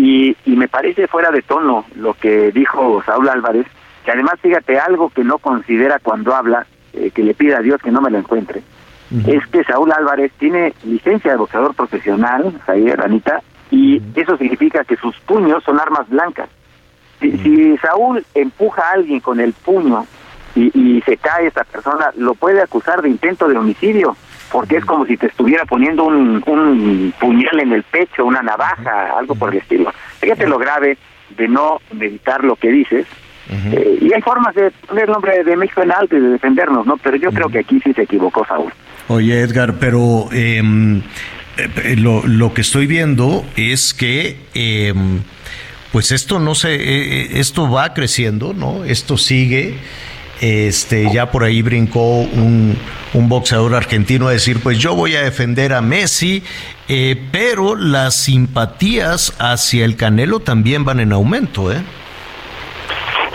y, 0.00 0.34
y 0.46 0.56
me 0.56 0.66
parece 0.66 1.06
fuera 1.08 1.30
de 1.30 1.42
tono 1.42 1.84
lo 1.94 2.14
que 2.14 2.50
dijo 2.52 3.02
Saúl 3.04 3.28
Álvarez, 3.28 3.66
que 4.04 4.10
además 4.10 4.34
fíjate 4.40 4.78
algo 4.78 5.10
que 5.10 5.24
no 5.24 5.36
considera 5.36 5.98
cuando 5.98 6.34
habla, 6.34 6.66
eh, 6.94 7.10
que 7.10 7.22
le 7.22 7.34
pida 7.34 7.58
a 7.58 7.62
Dios 7.62 7.82
que 7.82 7.90
no 7.90 8.00
me 8.00 8.10
lo 8.10 8.18
encuentre, 8.18 8.62
es 9.26 9.44
que 9.48 9.64
Saúl 9.64 9.92
Álvarez 9.92 10.32
tiene 10.38 10.72
licencia 10.84 11.32
de 11.32 11.36
boxeador 11.36 11.74
profesional, 11.74 12.60
Anita, 13.02 13.42
y 13.70 14.00
eso 14.14 14.36
significa 14.38 14.84
que 14.84 14.96
sus 14.96 15.18
puños 15.20 15.64
son 15.64 15.80
armas 15.80 16.08
blancas. 16.08 16.48
Si, 17.20 17.36
si 17.38 17.76
Saúl 17.78 18.24
empuja 18.34 18.82
a 18.82 18.92
alguien 18.92 19.18
con 19.18 19.40
el 19.40 19.52
puño 19.52 20.06
y, 20.54 20.70
y 20.78 21.02
se 21.02 21.16
cae 21.16 21.48
esa 21.48 21.64
persona, 21.64 22.12
lo 22.16 22.34
puede 22.34 22.62
acusar 22.62 23.02
de 23.02 23.10
intento 23.10 23.48
de 23.48 23.58
homicidio 23.58 24.16
porque 24.50 24.76
es 24.76 24.84
como 24.84 25.06
si 25.06 25.16
te 25.16 25.26
estuviera 25.26 25.64
poniendo 25.64 26.04
un, 26.04 26.42
un 26.46 27.14
puñal 27.20 27.60
en 27.60 27.72
el 27.72 27.82
pecho, 27.84 28.24
una 28.24 28.42
navaja, 28.42 29.18
algo 29.18 29.34
por 29.34 29.52
el 29.52 29.58
estilo. 29.60 29.92
Fíjate 30.20 30.46
lo 30.46 30.58
grave 30.58 30.98
de 31.36 31.48
no 31.48 31.80
meditar 31.92 32.44
lo 32.44 32.56
que 32.56 32.70
dices. 32.70 33.06
Eh, 33.50 33.98
y 34.00 34.12
hay 34.12 34.22
formas 34.22 34.54
de 34.54 34.70
poner 34.86 35.04
el 35.06 35.10
nombre 35.10 35.42
de 35.42 35.56
México 35.56 35.82
en 35.82 35.90
alto 35.90 36.16
y 36.16 36.20
de 36.20 36.28
defendernos, 36.28 36.86
¿no? 36.86 36.96
Pero 36.98 37.16
yo 37.16 37.32
creo 37.32 37.48
que 37.48 37.58
aquí 37.58 37.80
sí 37.82 37.92
se 37.92 38.02
equivocó 38.02 38.46
Saúl. 38.46 38.72
Oye, 39.08 39.40
Edgar, 39.40 39.74
pero 39.80 40.28
em, 40.30 41.02
eh, 41.56 41.96
lo, 41.96 42.24
lo 42.26 42.54
que 42.54 42.60
estoy 42.60 42.86
viendo 42.86 43.44
es 43.56 43.92
que... 43.92 44.36
Em, 44.54 45.20
pues 45.92 46.12
esto 46.12 46.38
no 46.38 46.54
se, 46.54 46.74
eh, 46.76 47.40
esto 47.40 47.68
va 47.68 47.94
creciendo, 47.94 48.54
¿no? 48.54 48.84
Esto 48.84 49.16
sigue 49.16 49.74
Este, 50.40 51.12
ya 51.12 51.30
por 51.30 51.44
ahí 51.44 51.60
brincó 51.60 52.20
un, 52.20 52.76
un 53.12 53.28
boxeador 53.28 53.74
argentino 53.74 54.28
a 54.28 54.32
decir, 54.32 54.60
pues 54.62 54.78
yo 54.78 54.94
voy 54.94 55.14
a 55.14 55.22
defender 55.22 55.74
a 55.74 55.82
Messi, 55.82 56.42
eh, 56.88 57.22
pero 57.30 57.76
las 57.76 58.14
simpatías 58.14 59.36
hacia 59.38 59.84
el 59.84 59.96
Canelo 59.96 60.40
también 60.40 60.84
van 60.84 61.00
en 61.00 61.12
aumento, 61.12 61.70
¿eh? 61.70 61.82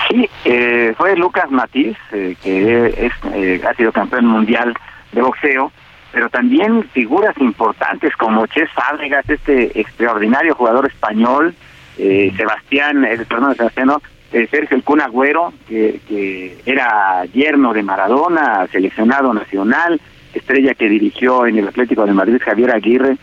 Sí, 0.10 0.30
eh, 0.46 0.94
fue 0.98 1.16
Lucas 1.16 1.50
Matiz, 1.52 1.96
eh, 2.12 2.36
que 2.42 2.88
es, 2.88 3.14
eh, 3.34 3.62
ha 3.68 3.74
sido 3.76 3.92
campeón 3.92 4.26
mundial 4.26 4.74
de 5.12 5.22
boxeo, 5.22 5.72
pero 6.12 6.30
también 6.30 6.88
figuras 6.94 7.36
importantes 7.40 8.16
como 8.16 8.48
Ches 8.48 8.70
Fábregas, 8.72 9.30
este 9.30 9.80
extraordinario 9.80 10.56
jugador 10.56 10.86
español, 10.86 11.54
eh, 11.98 12.32
Sebastián, 12.38 13.04
eh, 13.06 13.18
perdón, 13.28 13.56
Sebastián, 13.56 13.90
eh, 14.32 14.48
Sergio 14.50 14.78
El 14.78 15.02
Agüero, 15.02 15.54
que, 15.68 16.58
era 16.66 17.26
yerno 17.26 17.74
de 17.74 17.84
Maradona, 17.84 18.68
seleccionado 18.72 19.34
nacional, 19.34 20.00
estrella 20.34 20.74
que 20.74 20.90
dirigió 20.90 21.46
en 21.46 21.58
el 21.58 21.68
Atlético 21.68 22.06
de 22.06 22.14
Madrid 22.14 22.42
Javier 22.44 22.72
Aguirre, 22.72 23.18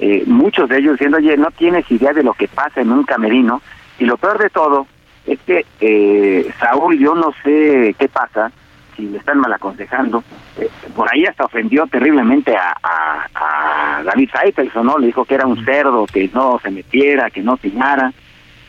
eh, 0.00 0.22
muchos 0.26 0.68
de 0.68 0.78
ellos 0.78 0.92
diciendo, 0.92 1.16
oye, 1.16 1.36
no 1.36 1.50
tienes 1.50 1.90
idea 1.90 2.12
de 2.12 2.22
lo 2.22 2.34
que 2.34 2.48
pasa 2.48 2.80
en 2.80 2.92
un 2.92 3.04
camerino, 3.04 3.62
y 3.98 4.04
lo 4.04 4.16
peor 4.16 4.38
de 4.38 4.50
todo 4.50 4.86
es 5.26 5.38
que 5.40 5.66
eh, 5.80 6.50
Saúl, 6.60 6.98
yo 6.98 7.14
no 7.14 7.32
sé 7.42 7.94
qué 7.98 8.08
pasa, 8.08 8.50
si 8.96 9.06
le 9.06 9.18
están 9.18 9.38
mal 9.38 9.52
aconsejando, 9.52 10.22
eh, 10.58 10.68
por 10.94 11.08
ahí 11.12 11.24
hasta 11.24 11.44
ofendió 11.44 11.86
terriblemente 11.86 12.56
a, 12.56 12.76
a, 12.82 13.98
a 13.98 14.02
David 14.02 14.30
Seifelson, 14.30 14.86
¿no? 14.86 14.98
Le 14.98 15.06
dijo 15.06 15.24
que 15.24 15.34
era 15.34 15.46
un 15.46 15.64
cerdo, 15.64 16.06
que 16.06 16.30
no 16.32 16.58
se 16.62 16.70
metiera, 16.70 17.30
que 17.30 17.42
no 17.42 17.54
opinara, 17.54 18.12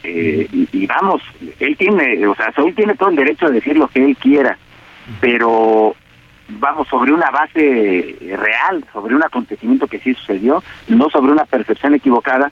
eh, 0.03 0.47
y, 0.51 0.67
y 0.71 0.87
vamos, 0.87 1.21
él 1.59 1.75
tiene, 1.77 2.25
o 2.27 2.35
sea, 2.35 2.51
Saúl 2.53 2.73
tiene 2.73 2.95
todo 2.95 3.09
el 3.09 3.15
derecho 3.15 3.47
de 3.47 3.53
decir 3.53 3.77
lo 3.77 3.87
que 3.87 4.03
él 4.03 4.15
quiera, 4.17 4.57
pero 5.19 5.95
vamos 6.49 6.87
sobre 6.87 7.13
una 7.13 7.29
base 7.29 8.17
real, 8.37 8.83
sobre 8.91 9.15
un 9.15 9.23
acontecimiento 9.23 9.87
que 9.87 9.99
sí 9.99 10.13
sucedió, 10.15 10.63
no 10.87 11.09
sobre 11.09 11.31
una 11.31 11.45
percepción 11.45 11.93
equivocada. 11.95 12.51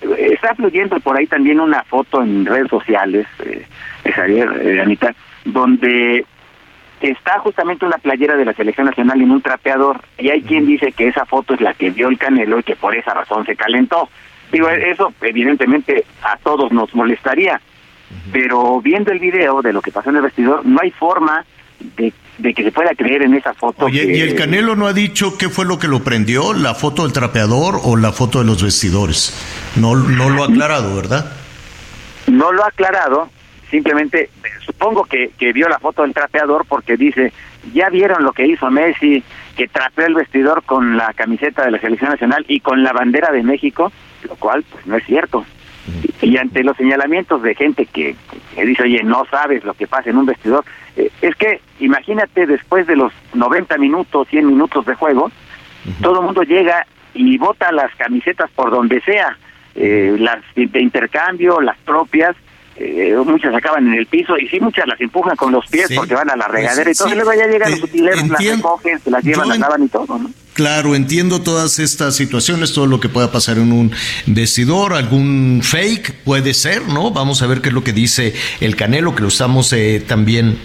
Eh, 0.00 0.30
Está 0.32 0.54
fluyendo 0.54 0.98
por 1.00 1.16
ahí 1.16 1.26
también 1.26 1.60
una 1.60 1.82
foto 1.84 2.22
en 2.22 2.46
redes 2.46 2.68
sociales, 2.68 3.26
eh, 3.44 3.66
de 4.04 4.12
Javier, 4.12 4.60
eh, 4.60 4.80
Anita, 4.80 5.14
donde 5.44 6.24
está 7.00 7.38
justamente 7.38 7.86
una 7.86 7.98
playera 7.98 8.36
de 8.36 8.44
la 8.44 8.54
selección 8.54 8.86
nacional 8.86 9.22
en 9.22 9.30
un 9.30 9.40
trapeador 9.40 10.00
y 10.18 10.30
hay 10.30 10.42
quien 10.42 10.66
dice 10.66 10.90
que 10.90 11.06
esa 11.06 11.24
foto 11.26 11.54
es 11.54 11.60
la 11.60 11.74
que 11.74 11.90
vio 11.90 12.08
el 12.08 12.18
Canelo 12.18 12.58
y 12.58 12.64
que 12.64 12.74
por 12.74 12.96
esa 12.96 13.14
razón 13.14 13.46
se 13.46 13.54
calentó. 13.54 14.08
Digo, 14.52 14.68
eso 14.70 15.12
evidentemente 15.20 16.04
a 16.22 16.36
todos 16.38 16.72
nos 16.72 16.94
molestaría, 16.94 17.60
pero 18.32 18.80
viendo 18.80 19.12
el 19.12 19.18
video 19.18 19.60
de 19.62 19.72
lo 19.72 19.82
que 19.82 19.92
pasó 19.92 20.10
en 20.10 20.16
el 20.16 20.22
vestidor, 20.22 20.64
no 20.64 20.80
hay 20.82 20.90
forma 20.90 21.44
de, 21.96 22.12
de 22.38 22.54
que 22.54 22.64
se 22.64 22.72
pueda 22.72 22.90
creer 22.94 23.22
en 23.22 23.34
esa 23.34 23.52
foto. 23.54 23.84
Oye, 23.86 24.06
que- 24.06 24.16
¿y 24.16 24.20
el 24.20 24.34
Canelo 24.34 24.74
no 24.76 24.86
ha 24.86 24.92
dicho 24.92 25.36
qué 25.36 25.48
fue 25.48 25.64
lo 25.66 25.78
que 25.78 25.86
lo 25.88 26.02
prendió? 26.02 26.52
¿La 26.54 26.74
foto 26.74 27.02
del 27.02 27.12
trapeador 27.12 27.78
o 27.84 27.96
la 27.96 28.12
foto 28.12 28.38
de 28.40 28.46
los 28.46 28.62
vestidores? 28.62 29.34
No, 29.76 29.94
no 29.96 30.30
lo 30.30 30.42
ha 30.44 30.46
aclarado, 30.46 30.94
¿verdad? 30.96 31.32
no 32.26 32.52
lo 32.52 32.62
ha 32.62 32.68
aclarado, 32.68 33.30
simplemente 33.70 34.24
eh, 34.24 34.48
supongo 34.66 35.04
que, 35.04 35.30
que 35.38 35.52
vio 35.54 35.66
la 35.68 35.78
foto 35.78 36.02
del 36.02 36.12
trapeador 36.12 36.66
porque 36.68 36.96
dice, 36.98 37.32
ya 37.72 37.88
vieron 37.88 38.22
lo 38.22 38.32
que 38.32 38.46
hizo 38.46 38.70
Messi, 38.70 39.22
que 39.56 39.66
trapeó 39.66 40.04
el 40.06 40.14
vestidor 40.14 40.62
con 40.64 40.96
la 40.98 41.14
camiseta 41.14 41.64
de 41.64 41.70
la 41.70 41.80
selección 41.80 42.10
nacional 42.10 42.44
y 42.46 42.60
con 42.60 42.82
la 42.82 42.92
bandera 42.92 43.32
de 43.32 43.42
México, 43.42 43.90
lo 44.24 44.36
cual 44.36 44.64
pues 44.70 44.86
no 44.86 44.96
es 44.96 45.04
cierto. 45.04 45.44
Y, 46.22 46.26
y 46.30 46.36
ante 46.36 46.62
los 46.62 46.76
señalamientos 46.76 47.42
de 47.42 47.54
gente 47.54 47.86
que, 47.86 48.14
que 48.54 48.64
dice, 48.66 48.82
oye, 48.82 49.02
no 49.02 49.24
sabes 49.30 49.64
lo 49.64 49.72
que 49.74 49.86
pasa 49.86 50.10
en 50.10 50.18
un 50.18 50.26
vestidor, 50.26 50.64
eh, 50.96 51.10
es 51.22 51.34
que 51.36 51.60
imagínate 51.80 52.46
después 52.46 52.86
de 52.86 52.96
los 52.96 53.12
90 53.34 53.78
minutos, 53.78 54.28
100 54.28 54.46
minutos 54.46 54.84
de 54.84 54.94
juego, 54.94 55.30
todo 56.02 56.20
el 56.20 56.26
mundo 56.26 56.42
llega 56.42 56.86
y 57.14 57.38
bota 57.38 57.72
las 57.72 57.94
camisetas 57.96 58.50
por 58.50 58.70
donde 58.70 59.00
sea, 59.00 59.38
eh, 59.74 60.14
las 60.18 60.38
de 60.54 60.80
intercambio, 60.80 61.60
las 61.62 61.78
propias, 61.78 62.36
eh, 62.76 63.16
muchas 63.24 63.54
acaban 63.54 63.86
en 63.88 63.94
el 63.94 64.06
piso 64.06 64.36
y 64.38 64.46
sí 64.48 64.60
muchas 64.60 64.86
las 64.86 65.00
empujan 65.00 65.36
con 65.36 65.52
los 65.52 65.66
pies 65.68 65.88
Sí. 65.88 65.94
porque 65.96 66.14
van 66.14 66.30
a 66.30 66.36
la 66.36 66.46
Pues 66.48 66.58
regadera 66.60 66.90
y 66.90 66.94
sí, 66.94 67.02
todo, 67.02 67.12
y 67.12 67.16
luego 67.16 67.32
ya 67.32 67.46
llegan 67.46 67.70
los 67.70 67.82
utileros, 67.82 68.28
las 68.28 68.44
recogen, 68.44 68.98
se 69.00 69.10
las 69.10 69.24
llevan, 69.24 69.48
las 69.48 69.58
lavan 69.58 69.82
y 69.84 69.88
todo, 69.88 70.18
¿no? 70.18 70.30
Claro, 70.58 70.96
entiendo 70.96 71.40
todas 71.40 71.78
estas 71.78 72.16
situaciones, 72.16 72.72
todo 72.72 72.88
lo 72.88 72.98
que 72.98 73.08
pueda 73.08 73.30
pasar 73.30 73.58
en 73.58 73.70
un 73.70 73.92
vestidor, 74.26 74.94
algún 74.94 75.60
fake 75.62 76.24
puede 76.24 76.52
ser, 76.52 76.88
¿no? 76.88 77.12
Vamos 77.12 77.42
a 77.42 77.46
ver 77.46 77.60
qué 77.60 77.68
es 77.68 77.74
lo 77.76 77.84
que 77.84 77.92
dice 77.92 78.34
el 78.58 78.74
Canelo, 78.74 79.14
que 79.14 79.22
lo 79.22 79.28
estamos 79.28 79.72
eh, 79.72 80.04
también 80.04 80.58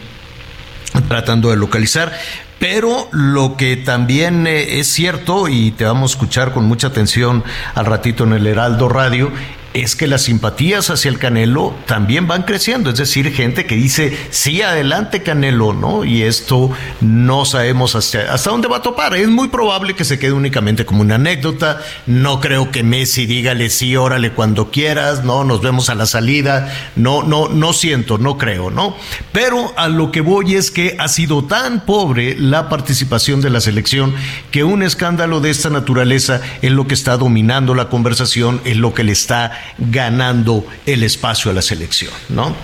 tratando 1.08 1.52
de 1.52 1.58
localizar. 1.58 2.12
Pero 2.58 3.08
lo 3.12 3.56
que 3.56 3.78
también 3.78 4.48
eh, 4.48 4.80
es 4.80 4.88
cierto, 4.88 5.48
y 5.48 5.70
te 5.70 5.86
vamos 5.86 6.10
a 6.10 6.14
escuchar 6.16 6.54
con 6.54 6.66
mucha 6.66 6.88
atención 6.88 7.44
al 7.76 7.86
ratito 7.86 8.24
en 8.24 8.34
el 8.34 8.48
Heraldo 8.48 8.90
Radio, 8.90 9.32
es 9.74 9.96
que 9.96 10.08
las 10.08 10.24
simpatías 10.24 10.90
hacia 10.90 11.10
el 11.10 11.18
Canelo 11.18 11.76
también 11.86 12.28
van 12.28 12.44
creciendo. 12.44 12.92
Es 12.92 12.98
decir, 12.98 13.32
gente 13.34 13.66
que 13.66 13.76
dice, 13.76 14.16
sí, 14.30 14.62
adelante 14.62 15.24
Canelo, 15.24 15.74
¿no? 15.74 16.06
Y 16.06 16.24
esto 16.24 16.72
no 17.02 17.46
sabemos 17.46 17.96
hasta, 17.96 18.36
dónde 18.38 18.68
va 18.68 18.78
a 18.78 18.82
topar. 18.82 19.16
Es 19.16 19.28
muy 19.28 19.48
probable 19.48 19.96
que 19.96 20.06
se 20.06 20.20
quede 20.20 20.34
únicamente 20.34 20.86
como 20.86 21.02
una 21.02 21.16
anécdota. 21.16 21.82
No 22.06 22.40
creo 22.40 22.72
que 22.72 22.84
Messi 22.84 23.26
dígale 23.26 23.70
sí, 23.70 23.96
órale 23.96 24.32
cuando 24.32 24.70
quieras, 24.70 25.24
¿no? 25.24 25.44
Nos 25.44 25.62
vemos 25.62 25.90
a 25.90 25.96
la 25.96 26.06
salida. 26.06 26.72
No, 26.96 27.24
no, 27.24 27.50
no 27.50 27.74
siento, 27.74 28.18
no 28.18 28.38
creo, 28.38 28.70
¿no? 28.70 28.96
Pero 29.32 29.74
a 29.76 29.88
lo 29.88 30.12
que 30.12 30.22
voy 30.22 30.56
es 30.56 30.70
que 30.72 30.96
ha 31.00 31.08
sido 31.08 31.46
tan 31.46 31.86
pobre 31.86 32.36
la 32.38 32.70
participación 32.70 33.42
de 33.42 33.50
la 33.50 33.62
selección 33.62 34.14
que 34.52 34.64
un 34.64 34.84
escándalo 34.84 35.40
de 35.40 35.50
esta 35.50 35.70
naturaleza 35.70 36.42
es 36.62 36.72
lo 36.72 36.88
que 36.88 36.94
está 36.94 37.18
dominando 37.18 37.74
la 37.74 37.90
conversación, 37.90 38.62
es 38.66 38.78
lo 38.78 38.94
que 38.94 39.04
le 39.04 39.12
está 39.12 39.63
ganando 39.78 40.66
el 40.86 41.04
espacio 41.04 41.52
a 41.52 41.54
la 41.54 41.62
selección, 41.62 42.12
¿no? 42.30 42.56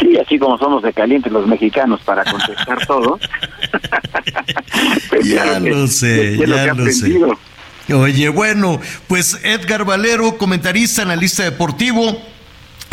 Sí, 0.00 0.16
así 0.16 0.38
como 0.38 0.56
somos 0.58 0.82
de 0.82 0.92
calientes 0.92 1.30
los 1.32 1.46
mexicanos 1.46 2.00
para 2.04 2.24
contestar 2.24 2.86
todo. 2.86 3.18
Pues 5.08 5.26
Ya 5.28 5.42
claro 5.42 5.64
que- 5.64 5.70
lo 5.70 5.86
sé, 5.88 6.36
que 6.38 6.46
lo 6.46 6.56
ya 6.56 6.64
he 6.64 6.74
lo 6.74 6.86
sé. 6.92 7.18
Oye, 7.92 8.28
bueno, 8.28 8.80
pues 9.08 9.38
Edgar 9.42 9.84
Valero, 9.84 10.36
comentarista, 10.38 11.02
analista 11.02 11.42
deportivo. 11.42 12.22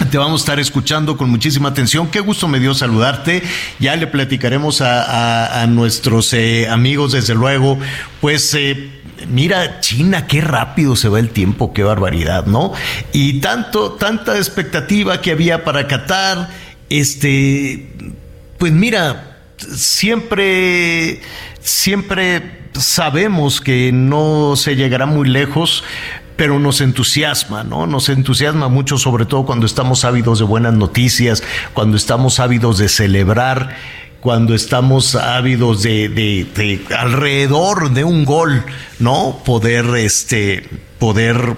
Te 0.05 0.17
vamos 0.17 0.41
a 0.41 0.43
estar 0.43 0.59
escuchando 0.59 1.17
con 1.17 1.29
muchísima 1.29 1.69
atención. 1.69 2.07
Qué 2.09 2.19
gusto 2.19 2.47
me 2.47 2.59
dio 2.59 2.73
saludarte. 2.73 3.41
Ya 3.79 3.95
le 3.95 4.07
platicaremos 4.07 4.81
a, 4.81 5.65
nuestros 5.67 6.31
eh, 6.33 6.69
amigos, 6.69 7.11
desde 7.11 7.33
luego. 7.33 7.77
Pues 8.21 8.53
eh, 8.53 8.91
mira, 9.27 9.81
China, 9.81 10.27
qué 10.27 10.39
rápido 10.41 10.95
se 10.95 11.09
va 11.09 11.19
el 11.19 11.29
tiempo, 11.29 11.73
qué 11.73 11.83
barbaridad, 11.83 12.45
¿no? 12.45 12.73
Y 13.11 13.39
tanto, 13.41 13.93
tanta 13.93 14.37
expectativa 14.37 15.19
que 15.19 15.31
había 15.31 15.63
para 15.65 15.87
Qatar. 15.87 16.49
Este, 16.89 17.89
pues 18.57 18.71
mira, 18.71 19.39
siempre, 19.57 21.21
siempre 21.59 22.69
sabemos 22.73 23.59
que 23.59 23.91
no 23.91 24.55
se 24.55 24.75
llegará 24.75 25.05
muy 25.05 25.27
lejos, 25.27 25.83
pero 26.37 26.59
nos 26.59 26.79
entusiasma, 26.81 27.63
¿no? 27.65 27.85
Nos 27.87 28.07
entusiasma 28.09 28.69
mucho, 28.69 28.97
sobre 28.97 29.25
todo 29.25 29.45
cuando 29.45 29.65
estamos 29.65 30.05
ávidos 30.05 30.39
de 30.39 30.45
buenas 30.45 30.73
noticias, 30.73 31.43
cuando 31.73 31.97
estamos 31.97 32.39
ávidos 32.39 32.77
de 32.77 32.87
celebrar, 32.87 33.75
cuando 34.21 34.53
estamos 34.55 35.15
ávidos 35.15 35.83
de, 35.83 36.09
de- 36.09 36.47
de 36.55 36.95
alrededor 36.95 37.91
de 37.91 38.03
un 38.03 38.23
gol, 38.25 38.63
¿no? 38.99 39.39
Poder, 39.45 39.85
este, 39.97 40.67
poder, 40.99 41.55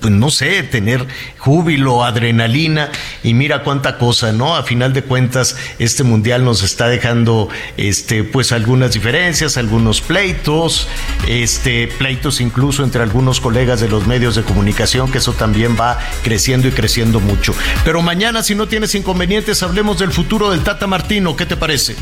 pues 0.00 0.12
no 0.12 0.30
sé, 0.30 0.62
tener 0.62 1.06
júbilo, 1.38 2.04
adrenalina 2.04 2.90
y 3.22 3.34
mira 3.34 3.62
cuánta 3.62 3.98
cosa, 3.98 4.32
¿no? 4.32 4.56
A 4.56 4.62
final 4.62 4.92
de 4.92 5.02
cuentas, 5.02 5.56
este 5.78 6.02
mundial 6.02 6.44
nos 6.44 6.62
está 6.62 6.88
dejando, 6.88 7.48
este, 7.76 8.24
pues 8.24 8.52
algunas 8.52 8.92
diferencias, 8.92 9.56
algunos 9.56 10.00
pleitos, 10.00 10.88
este, 11.28 11.88
pleitos 11.88 12.40
incluso 12.40 12.84
entre 12.84 13.02
algunos 13.02 13.40
colegas 13.40 13.80
de 13.80 13.88
los 13.88 14.06
medios 14.06 14.34
de 14.34 14.42
comunicación, 14.42 15.10
que 15.10 15.18
eso 15.18 15.32
también 15.32 15.76
va 15.78 15.98
creciendo 16.22 16.68
y 16.68 16.72
creciendo 16.72 17.20
mucho. 17.20 17.54
Pero 17.84 18.02
mañana, 18.02 18.42
si 18.42 18.54
no 18.54 18.68
tienes 18.68 18.94
inconvenientes, 18.94 19.62
hablemos 19.62 19.98
del 19.98 20.12
futuro 20.12 20.50
del 20.50 20.60
Tata 20.60 20.86
Martino, 20.86 21.36
¿qué 21.36 21.46
te 21.46 21.56
parece? 21.56 21.96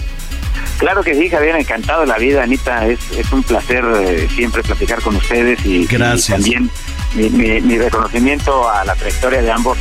Claro 0.79 1.03
que 1.03 1.15
sí, 1.15 1.29
Javier, 1.29 1.57
encantado 1.57 2.03
de 2.03 2.07
la 2.07 2.19
vida, 2.19 2.45
Anita. 2.45 2.87
Es, 2.87 3.01
es 3.11 3.31
un 3.33 3.43
placer 3.43 3.85
eh, 4.01 4.29
siempre 4.35 4.63
platicar 4.63 5.03
con 5.03 5.17
ustedes 5.17 5.65
y, 5.67 5.87
Gracias. 5.87 6.29
y 6.29 6.33
también 6.33 6.71
mi, 7.19 7.28
mi- 7.31 7.61
mi 7.61 7.78
reconocimiento 7.78 8.70
a 8.70 8.85
la 8.85 8.95
trayectoria 8.95 9.43
de 9.43 9.51
ambos. 9.51 9.77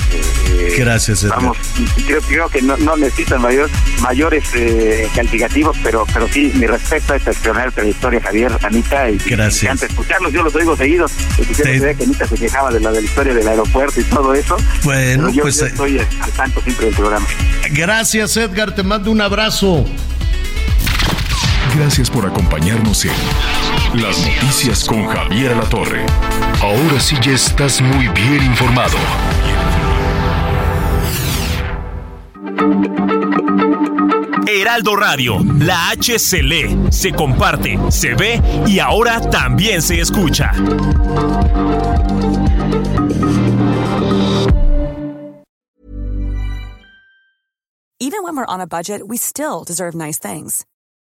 eh, 0.51 0.75
Gracias, 0.79 1.23
Edgar. 1.23 1.37
Vamos, 1.39 1.57
creo, 2.05 2.21
creo 2.21 2.49
que 2.49 2.61
no, 2.61 2.75
no 2.77 2.97
necesitan 2.97 3.41
mayor, 3.41 3.69
mayores 4.01 4.43
eh, 4.55 5.07
calificativos, 5.15 5.77
pero 5.83 6.05
pero 6.13 6.27
sí, 6.27 6.51
mi 6.55 6.67
respeto 6.67 7.13
a 7.13 7.17
esta 7.17 7.31
extraordinaria 7.31 7.71
trayectoria, 7.73 8.21
Javier, 8.21 8.51
Anita. 8.63 9.09
Y 9.09 9.17
Gracias. 9.17 9.63
Me 9.63 9.67
encanta 9.69 9.85
escucharlos, 9.85 10.33
yo 10.33 10.43
los 10.43 10.55
oigo 10.55 10.75
seguido. 10.75 11.05
Escuché 11.37 11.95
que 11.95 12.03
Anita 12.03 12.27
se 12.27 12.35
quejaba 12.35 12.71
de 12.71 12.79
la, 12.79 12.91
de 12.91 13.01
la 13.01 13.05
historia 13.07 13.33
del 13.33 13.47
aeropuerto 13.47 13.99
y 14.01 14.03
todo 14.05 14.33
eso. 14.33 14.57
Bueno, 14.83 15.29
yo, 15.29 15.43
pues, 15.43 15.57
yo 15.57 15.65
eh, 15.65 15.69
estoy 15.69 15.99
al 15.99 16.31
tanto 16.31 16.61
siempre 16.61 16.85
del 16.87 16.95
programa. 16.95 17.27
Gracias, 17.71 18.35
Edgar, 18.37 18.73
te 18.73 18.83
mando 18.83 19.11
un 19.11 19.21
abrazo. 19.21 19.85
Gracias 21.75 22.09
por 22.09 22.25
acompañarnos 22.25 23.05
en 23.05 23.11
Las 24.01 24.17
Noticias 24.19 24.83
con 24.83 25.05
Javier 25.07 25.55
La 25.55 25.63
Torre. 25.63 26.05
Ahora 26.61 26.99
sí 26.99 27.15
ya 27.21 27.31
estás 27.31 27.81
muy 27.81 28.07
bien 28.09 28.43
informado. 28.43 28.97
Heraldo 34.47 34.95
Radio, 34.95 35.39
la 35.59 35.89
H 35.89 36.19
se 36.19 36.41
lee, 36.41 36.77
se 36.89 37.11
comparte, 37.11 37.77
se 37.89 38.15
ve 38.15 38.41
y 38.65 38.79
ahora 38.79 39.21
también 39.29 39.81
se 39.81 39.99
escucha. 39.99 40.51
Even 47.99 48.23
when 48.23 48.35
we're 48.35 48.45
on 48.45 48.61
a 48.61 48.67
budget, 48.67 49.07
we 49.07 49.17
still 49.17 49.63
deserve 49.63 49.93
nice 49.93 50.17
things. 50.19 50.65